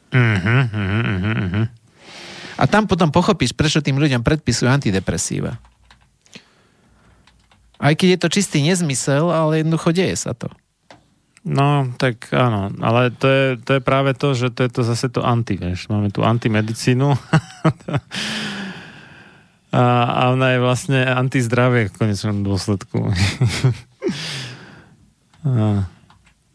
Uh-huh, 0.09 0.63
uh-huh, 0.69 1.37
uh-huh. 1.37 1.65
A 2.59 2.63
tam 2.67 2.89
potom 2.89 3.13
pochopíš, 3.13 3.55
prečo 3.55 3.79
tým 3.79 4.01
ľuďom 4.01 4.25
predpisujú 4.25 4.67
antidepresíva. 4.67 5.55
Aj 7.79 7.93
keď 7.95 8.07
je 8.15 8.19
to 8.19 8.27
čistý 8.27 8.59
nezmysel, 8.59 9.31
ale 9.31 9.63
jednoducho 9.63 9.95
deje 9.95 10.19
sa 10.19 10.35
to. 10.35 10.51
No, 11.47 11.87
tak 11.95 12.27
áno, 12.35 12.67
ale 12.83 13.15
to 13.15 13.27
je, 13.31 13.45
to 13.63 13.79
je 13.79 13.81
práve 13.81 14.11
to, 14.11 14.35
že 14.35 14.51
to 14.51 14.67
je 14.67 14.71
to 14.75 14.81
zase 14.83 15.07
to 15.07 15.23
anti, 15.23 15.55
vieš. 15.55 15.87
Máme 15.87 16.11
tu 16.11 16.19
antimedicínu 16.19 17.15
a, 19.71 19.83
a 20.03 20.21
ona 20.35 20.47
je 20.51 20.59
vlastne 20.59 20.99
antizdravie 20.99 21.87
v 21.87 21.95
konečnom 21.95 22.43
dôsledku. 22.43 23.07
a 25.47 25.87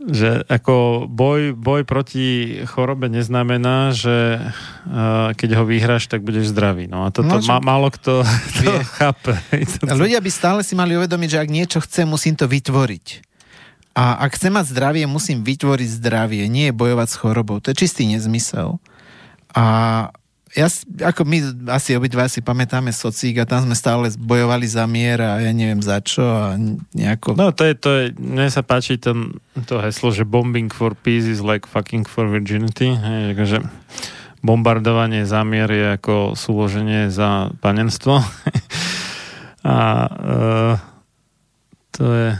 že 0.04 0.44
ako 0.52 1.06
boj, 1.08 1.56
boj 1.56 1.88
proti 1.88 2.60
chorobe 2.68 3.08
neznamená, 3.08 3.96
že 3.96 4.36
uh, 4.36 5.32
keď 5.32 5.60
ho 5.60 5.64
vyhráš, 5.64 6.12
tak 6.12 6.20
budeš 6.20 6.52
zdravý. 6.52 6.84
No 6.84 7.08
a 7.08 7.12
toto 7.12 7.40
no, 7.40 7.44
má, 7.48 7.56
málo 7.64 7.88
kto 7.88 8.20
to 8.60 8.70
chápe. 9.00 9.32
Ľudia 9.80 10.20
by 10.20 10.30
stále 10.32 10.60
si 10.60 10.76
mali 10.76 10.92
uvedomiť, 10.96 11.28
že 11.28 11.40
ak 11.40 11.48
niečo 11.48 11.78
chcem, 11.80 12.04
musím 12.04 12.36
to 12.36 12.44
vytvoriť. 12.44 13.06
A 13.94 14.26
ak 14.26 14.34
chcem 14.36 14.50
mať 14.50 14.74
zdravie, 14.74 15.06
musím 15.06 15.46
vytvoriť 15.46 15.88
zdravie, 16.02 16.50
nie 16.50 16.74
bojovať 16.74 17.08
s 17.08 17.16
chorobou. 17.16 17.62
To 17.62 17.70
je 17.70 17.78
čistý 17.78 18.10
nezmysel. 18.10 18.82
A 19.54 19.64
ja, 20.54 20.70
ako 21.10 21.26
my 21.26 21.38
asi 21.74 21.98
obidva 21.98 22.30
si 22.30 22.38
pamätáme 22.38 22.94
socík 22.94 23.42
a 23.42 23.48
tam 23.48 23.66
sme 23.66 23.74
stále 23.74 24.06
bojovali 24.14 24.70
za 24.70 24.86
mier 24.86 25.18
a 25.18 25.42
ja 25.42 25.50
neviem 25.50 25.82
za 25.82 25.98
čo 25.98 26.22
a 26.22 26.54
nejako... 26.94 27.34
No 27.34 27.50
to 27.50 27.66
je, 27.66 27.74
to 27.74 27.90
je, 27.90 28.04
mne 28.14 28.46
sa 28.46 28.62
páči 28.62 28.94
to, 29.02 29.34
to 29.66 29.82
heslo, 29.82 30.14
že 30.14 30.22
bombing 30.22 30.70
for 30.70 30.94
peace 30.94 31.26
is 31.26 31.42
like 31.42 31.66
fucking 31.66 32.06
for 32.06 32.30
virginity. 32.30 32.94
Hej, 32.94 33.34
akože 33.34 33.58
bombardovanie 34.46 35.26
za 35.26 35.42
mier 35.42 35.66
je 35.74 35.98
ako 35.98 36.38
súloženie 36.38 37.10
za 37.10 37.50
panenstvo. 37.58 38.22
a 39.66 39.76
uh, 40.06 40.74
to 41.90 42.04
je 42.14 42.30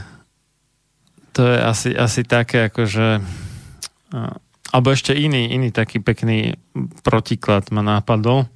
to 1.35 1.43
je 1.51 1.57
asi, 1.59 1.91
asi 1.91 2.23
také 2.23 2.71
akože 2.71 3.19
uh, 3.19 4.44
alebo 4.75 4.91
ešte 4.91 5.15
iný, 5.15 5.55
iný 5.55 5.71
taký 5.71 6.03
pekný 6.03 6.59
protiklad 7.07 7.71
ma 7.71 7.79
nápadol. 7.79 8.51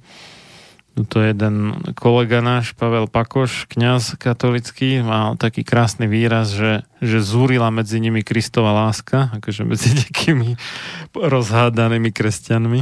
Tuto 0.90 1.22
jeden 1.24 1.80
kolega 1.96 2.44
náš, 2.44 2.76
Pavel 2.76 3.08
Pakoš, 3.08 3.70
kňaz 3.72 4.20
katolický, 4.20 5.00
mal 5.00 5.38
taký 5.40 5.64
krásny 5.64 6.04
výraz, 6.10 6.52
že, 6.52 6.84
že 7.00 7.24
zúrila 7.24 7.72
medzi 7.72 8.02
nimi 8.02 8.20
Kristova 8.20 8.74
láska, 8.74 9.32
akože 9.40 9.64
medzi 9.64 9.94
nejakými 9.96 10.60
rozhádanými 11.16 12.10
kresťanmi. 12.12 12.80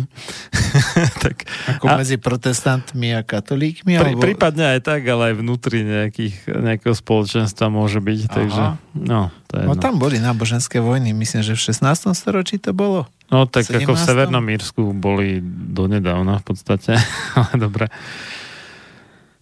tak, 1.23 1.47
Ako 1.79 1.87
a, 1.87 2.01
medzi 2.01 2.19
protestantmi 2.19 3.15
a 3.15 3.23
katolíkmi? 3.23 3.95
Pri, 3.95 4.17
alebo... 4.17 4.25
Prípadne 4.25 4.75
aj 4.75 4.89
tak, 4.89 5.07
ale 5.07 5.31
aj 5.31 5.35
vnútri 5.39 5.87
nejakých, 5.87 6.59
nejakého 6.59 6.97
spoločenstva 6.99 7.71
môže 7.71 8.03
byť. 8.03 8.21
Aha. 8.25 8.35
Takže, 8.35 8.63
no, 8.99 9.31
to 9.47 9.63
je 9.63 9.65
no 9.69 9.79
tam 9.79 10.01
boli 10.01 10.19
náboženské 10.19 10.83
vojny, 10.83 11.15
myslím, 11.15 11.45
že 11.45 11.55
v 11.55 11.61
16. 11.71 12.19
storočí 12.19 12.59
to 12.59 12.75
bolo. 12.75 13.07
No 13.29 13.45
tak 13.45 13.69
17. 13.69 13.85
ako 13.85 13.93
v 13.93 14.01
Severnom 14.01 14.47
Írsku 14.49 14.83
boli 14.97 15.45
donedávna 15.45 16.41
v 16.41 16.45
podstate, 16.49 16.97
ale 17.39 17.55
dobre. 17.61 17.87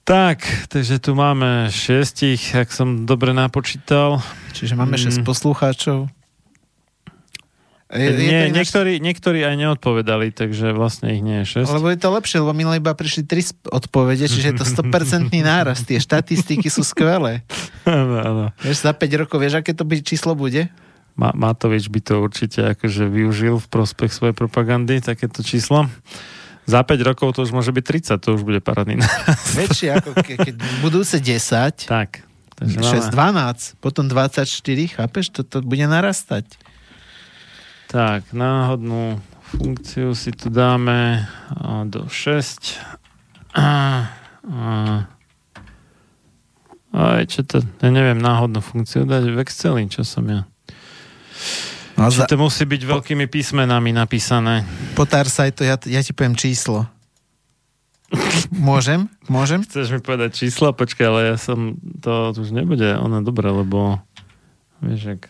Tak, 0.07 0.71
takže 0.71 1.03
tu 1.03 1.19
máme 1.19 1.67
šiestich, 1.67 2.55
ak 2.55 2.71
som 2.71 3.07
dobre 3.07 3.35
napočítal. 3.35 4.23
Čiže 4.55 4.79
máme 4.79 4.95
šest 4.95 5.23
mm. 5.23 5.27
poslucháčov. 5.27 6.07
Je, 7.87 8.11
nie, 8.19 8.51
je 8.51 8.51
niektorí, 8.51 8.99
niektorí 8.99 9.47
aj 9.47 9.55
neodpovedali, 9.63 10.35
takže 10.35 10.75
vlastne 10.75 11.15
ich 11.15 11.23
nie 11.23 11.47
je 11.47 11.63
6. 11.63 11.71
Lebo 11.71 11.87
je 11.95 11.99
to 12.03 12.11
lepšie, 12.11 12.43
lebo 12.43 12.51
minule 12.51 12.83
iba 12.83 12.91
prišli 12.91 13.23
3 13.23 13.71
odpovede, 13.71 14.27
čiže 14.27 14.47
je 14.51 14.57
to 14.59 14.67
100% 14.67 15.31
nárast. 15.55 15.87
Tie 15.87 16.03
štatistiky 16.03 16.67
sú 16.67 16.83
skvelé. 16.83 17.47
Áno, 17.87 18.19
áno. 18.19 18.45
Vieš, 18.59 18.83
za 18.83 18.91
5 18.91 19.23
rokov, 19.23 19.39
vieš, 19.39 19.63
aké 19.63 19.71
to 19.71 19.87
by 19.87 20.03
číslo 20.03 20.35
bude? 20.35 20.67
Matovič 21.17 21.89
by 21.89 22.01
to 22.05 22.15
určite 22.21 22.77
akože 22.77 23.09
využil 23.09 23.57
v 23.57 23.67
prospech 23.73 24.13
svojej 24.13 24.37
propagandy, 24.37 25.01
takéto 25.01 25.41
číslo. 25.41 25.89
Za 26.67 26.83
5 26.83 27.09
rokov 27.09 27.39
to 27.39 27.47
už 27.47 27.55
môže 27.55 27.73
byť 27.73 27.85
30, 28.13 28.21
to 28.21 28.29
už 28.37 28.43
bude 28.45 28.61
parádny 28.61 29.01
nárast. 29.01 29.55
Väčšie 29.57 29.89
ako 29.97 30.11
ke, 30.21 30.35
keď 30.37 30.55
budúce 30.85 31.17
10, 31.17 31.89
tak, 31.89 32.27
6, 32.61 33.15
12, 33.15 33.81
potom 33.81 34.11
24, 34.11 34.45
chápeš? 34.99 35.31
To 35.33 35.63
bude 35.63 35.87
narastať. 35.87 36.45
Tak, 37.87 38.35
náhodnú 38.35 39.23
funkciu 39.47 40.11
si 40.19 40.35
tu 40.35 40.51
dáme 40.51 41.31
do 41.87 42.11
6. 42.11 42.83
A, 43.55 43.69
a, 44.43 45.07
aj 46.93 47.25
čo 47.31 47.41
to, 47.47 47.63
ja 47.63 47.91
neviem 47.95 48.19
náhodnú 48.19 48.59
funkciu 48.59 49.07
dať 49.07 49.23
v 49.33 49.39
Exceli, 49.39 49.87
čo 49.87 50.03
som 50.03 50.27
ja. 50.27 50.45
No 51.97 52.13
za... 52.13 52.29
to 52.29 52.37
musí 52.37 52.69
byť 52.69 52.83
veľkými 52.85 53.25
písmenami 53.25 53.91
napísané. 53.97 54.69
Potár 54.93 55.33
sa 55.33 55.49
aj 55.49 55.53
to, 55.57 55.63
ja, 55.65 55.81
ja 55.89 56.01
ti 56.05 56.13
poviem 56.13 56.37
číslo. 56.37 56.85
Môžem? 58.53 59.09
Môžem? 59.27 59.63
Chceš 59.67 59.97
mi 59.97 60.01
povedať 60.05 60.47
číslo? 60.47 60.77
Počkaj, 60.77 61.07
ale 61.09 61.21
ja 61.33 61.37
som, 61.41 61.81
to 62.05 62.37
už 62.37 62.53
nebude 62.53 62.95
ono 63.01 63.25
dobre, 63.25 63.49
lebo 63.49 63.99
vieš, 64.85 65.17
jak, 65.17 65.23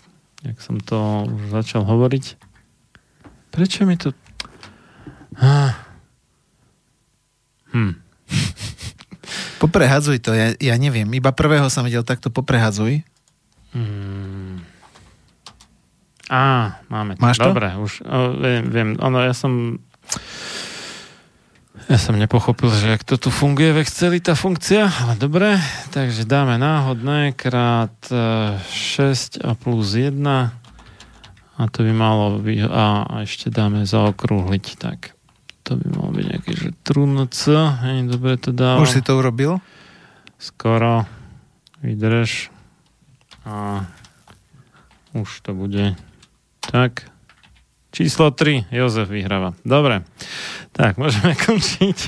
jak 0.42 0.58
som 0.58 0.82
to 0.82 1.30
už 1.30 1.54
začal 1.54 1.86
hovoriť. 1.86 2.24
Prečo 3.54 3.86
mi 3.86 3.96
to... 3.96 4.10
Hm. 7.72 7.92
Poprehadzuj 9.56 10.20
to, 10.20 10.32
ja, 10.32 10.52
ja 10.56 10.74
neviem. 10.76 11.08
Iba 11.12 11.32
prvého 11.32 11.68
som 11.68 11.84
videl 11.84 12.04
takto 12.04 12.28
poprehadzuj. 12.28 13.04
Hmm. 13.76 14.15
Á, 16.26 16.82
máme 16.90 17.14
to. 17.14 17.22
Máš 17.22 17.38
to? 17.38 17.54
Dobre, 17.54 17.70
už 17.78 18.02
o, 18.02 18.34
viem, 18.42 18.66
viem. 18.66 18.88
Ono, 18.98 19.22
ja 19.22 19.34
som 19.34 19.78
ja 21.86 22.02
som 22.02 22.18
nepochopil, 22.18 22.66
že 22.74 22.98
ak 22.98 23.06
to 23.06 23.14
tu 23.14 23.30
funguje 23.30 23.70
v 23.70 23.86
Exceli 23.86 24.18
tá 24.18 24.34
funkcia, 24.34 24.90
ale 24.90 25.14
dobre, 25.14 25.54
takže 25.94 26.26
dáme 26.26 26.58
náhodné 26.58 27.30
krát 27.38 27.94
6 28.10 28.10
e, 28.10 29.46
a 29.46 29.54
plus 29.54 29.94
1 29.94 30.18
a 31.56 31.62
to 31.70 31.86
by 31.86 31.92
malo 31.94 32.42
byť, 32.42 32.58
a, 32.66 33.06
a 33.06 33.14
ešte 33.22 33.54
dáme 33.54 33.86
zaokrúhliť, 33.86 34.66
tak 34.82 35.14
to 35.62 35.78
by 35.78 35.86
malo 35.94 36.10
byť 36.10 36.24
nejaké, 36.26 36.50
že 36.58 36.68
trunc, 36.82 37.38
hej, 37.86 37.98
dobre 38.10 38.34
to 38.34 38.50
dávam. 38.50 38.82
Už 38.82 38.90
si 38.90 39.02
to 39.06 39.22
urobil? 39.22 39.62
Skoro, 40.42 41.06
vydrž 41.86 42.50
a 43.46 43.86
už 45.14 45.28
to 45.46 45.54
bude 45.54 45.94
tak. 46.70 47.15
Číslo 47.96 48.28
3, 48.28 48.68
Jozef 48.68 49.08
vyhráva. 49.08 49.56
Dobre, 49.64 50.04
tak 50.76 51.00
môžeme 51.00 51.32
končiť. 51.48 51.98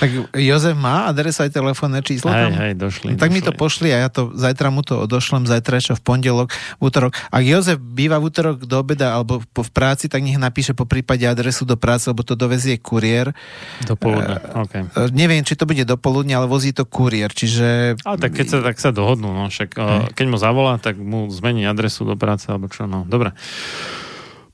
tak 0.00 0.08
Jozef 0.40 0.72
má 0.72 1.04
adresu 1.12 1.44
aj 1.44 1.52
telefónne 1.52 2.00
číslo 2.00 2.32
hej, 2.32 2.40
tam? 2.40 2.50
Hej, 2.56 2.72
došli. 2.80 3.10
No, 3.12 3.20
tak 3.20 3.28
došli. 3.28 3.36
mi 3.36 3.40
to 3.44 3.52
pošli 3.52 3.88
a 3.92 4.00
ja 4.00 4.08
to 4.08 4.32
zajtra 4.32 4.72
mu 4.72 4.80
to 4.80 5.04
odošlem, 5.04 5.44
zajtra 5.44 5.84
čo 5.84 5.92
v 5.92 6.00
pondelok, 6.00 6.48
v 6.80 6.82
útorok. 6.88 7.12
Ak 7.28 7.44
Jozef 7.44 7.76
býva 7.76 8.16
v 8.16 8.32
útorok 8.32 8.64
do 8.64 8.80
obeda 8.80 9.12
alebo 9.12 9.44
v 9.44 9.68
práci, 9.68 10.08
tak 10.08 10.24
nech 10.24 10.40
napíše 10.40 10.72
po 10.72 10.88
prípade 10.88 11.28
adresu 11.28 11.68
do 11.68 11.76
práce, 11.76 12.08
lebo 12.08 12.24
to 12.24 12.32
dovezie 12.32 12.80
kuriér. 12.80 13.36
Do 13.84 14.00
poludne, 14.00 14.40
uh, 14.48 14.64
okay. 14.64 14.88
Uh, 14.96 15.12
neviem, 15.12 15.44
či 15.44 15.60
to 15.60 15.68
bude 15.68 15.84
do 15.84 16.00
poludne, 16.00 16.40
ale 16.40 16.48
vozí 16.48 16.72
to 16.72 16.88
kuriér, 16.88 17.36
čiže... 17.36 18.00
A 18.00 18.16
tak 18.16 18.32
keď 18.32 18.46
sa, 18.48 18.58
tak 18.64 18.80
sa 18.80 18.96
dohodnú, 18.96 19.28
no 19.28 19.52
však 19.52 19.76
uh, 19.76 20.08
keď 20.16 20.26
mu 20.32 20.40
zavolá, 20.40 20.80
tak 20.80 20.96
mu 20.96 21.28
zmení 21.28 21.68
adresu 21.68 22.08
do 22.08 22.16
práce, 22.16 22.48
alebo 22.48 22.72
čo, 22.72 22.88
no. 22.88 23.04
Dobre. 23.04 23.36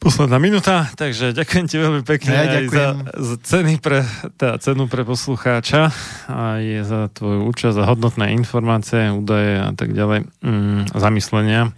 Posledná 0.01 0.41
minúta, 0.41 0.89
takže 0.97 1.37
ďakujem 1.37 1.69
ti 1.69 1.77
veľmi 1.77 2.01
pekne 2.09 2.33
ja, 2.33 2.49
aj 2.49 2.67
za, 2.73 2.87
za 3.21 3.37
ceny 3.45 3.85
pre, 3.85 4.01
teda 4.41 4.57
cenu 4.57 4.89
pre 4.89 5.05
poslucháča 5.05 5.93
aj 6.25 6.63
za 6.89 7.01
tvoju 7.13 7.45
účasť 7.45 7.77
a 7.77 7.85
hodnotné 7.85 8.33
informácie, 8.33 9.13
údaje 9.13 9.61
a 9.61 9.77
tak 9.77 9.93
ďalej, 9.93 10.25
mm, 10.41 10.97
zamyslenia. 10.97 11.77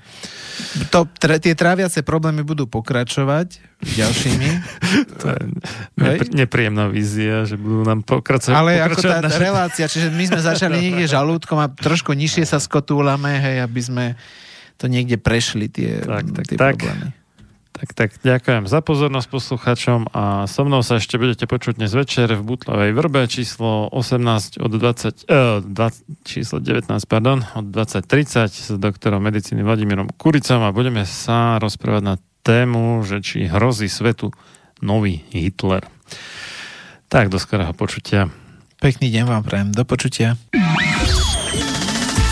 To, 0.94 1.02
tre, 1.18 1.42
tie 1.42 1.58
tráviace 1.58 2.06
problémy 2.06 2.46
budú 2.46 2.70
pokračovať 2.70 3.58
ďalšími. 3.82 4.50
to 5.20 5.26
je 5.26 5.42
nepr- 5.98 6.30
nepríjemná 6.30 6.86
vízia, 6.94 7.42
že 7.42 7.58
budú 7.58 7.82
nám 7.82 8.06
pokračovať. 8.06 8.54
Ale 8.54 8.78
ako 8.86 9.02
tá 9.02 9.18
naše... 9.18 9.42
relácia, 9.42 9.90
čiže 9.90 10.14
my 10.14 10.30
sme 10.30 10.40
začali 10.46 10.78
niekde 10.86 11.10
žalúdkom 11.10 11.58
a 11.58 11.66
trošku 11.66 12.14
nižšie 12.14 12.46
sa 12.46 12.62
skotúlame, 12.62 13.34
hej, 13.42 13.66
aby 13.66 13.80
sme 13.82 14.04
to 14.78 14.86
niekde 14.86 15.18
prešli 15.18 15.66
tie, 15.66 16.06
tak, 16.06 16.30
tak, 16.30 16.44
tie 16.46 16.54
tak. 16.54 16.78
problémy. 16.78 17.21
Tak, 17.72 17.88
tak, 17.96 18.10
ďakujem 18.20 18.68
za 18.68 18.84
pozornosť 18.84 19.28
posluchačom 19.32 20.12
a 20.12 20.44
so 20.44 20.60
mnou 20.68 20.84
sa 20.84 21.00
ešte 21.00 21.16
budete 21.16 21.48
počuť 21.48 21.80
dnes 21.80 21.96
večer 21.96 22.28
v 22.36 22.44
Butlovej 22.44 22.92
vrbe 22.92 23.24
číslo 23.32 23.88
18 23.88 24.60
od 24.60 24.70
20, 24.76 25.24
eh, 25.24 25.64
20 25.64 26.20
číslo 26.20 26.60
19, 26.60 27.08
pardon, 27.08 27.40
od 27.56 27.66
20.30 27.72 28.52
s 28.52 28.68
doktorom 28.76 29.24
medicíny 29.24 29.64
Vladimírom 29.64 30.12
Kuricom 30.20 30.60
a 30.60 30.70
budeme 30.70 31.08
sa 31.08 31.56
rozprávať 31.56 32.02
na 32.04 32.14
tému, 32.44 33.08
že 33.08 33.24
či 33.24 33.48
hrozí 33.48 33.88
svetu 33.88 34.36
nový 34.84 35.24
Hitler. 35.32 35.88
Tak, 37.08 37.32
do 37.32 37.40
skorého 37.40 37.72
počutia. 37.72 38.28
Pekný 38.84 39.08
deň 39.08 39.24
vám 39.24 39.42
prajem, 39.48 39.68
do 39.72 39.88
počutia. 39.88 40.36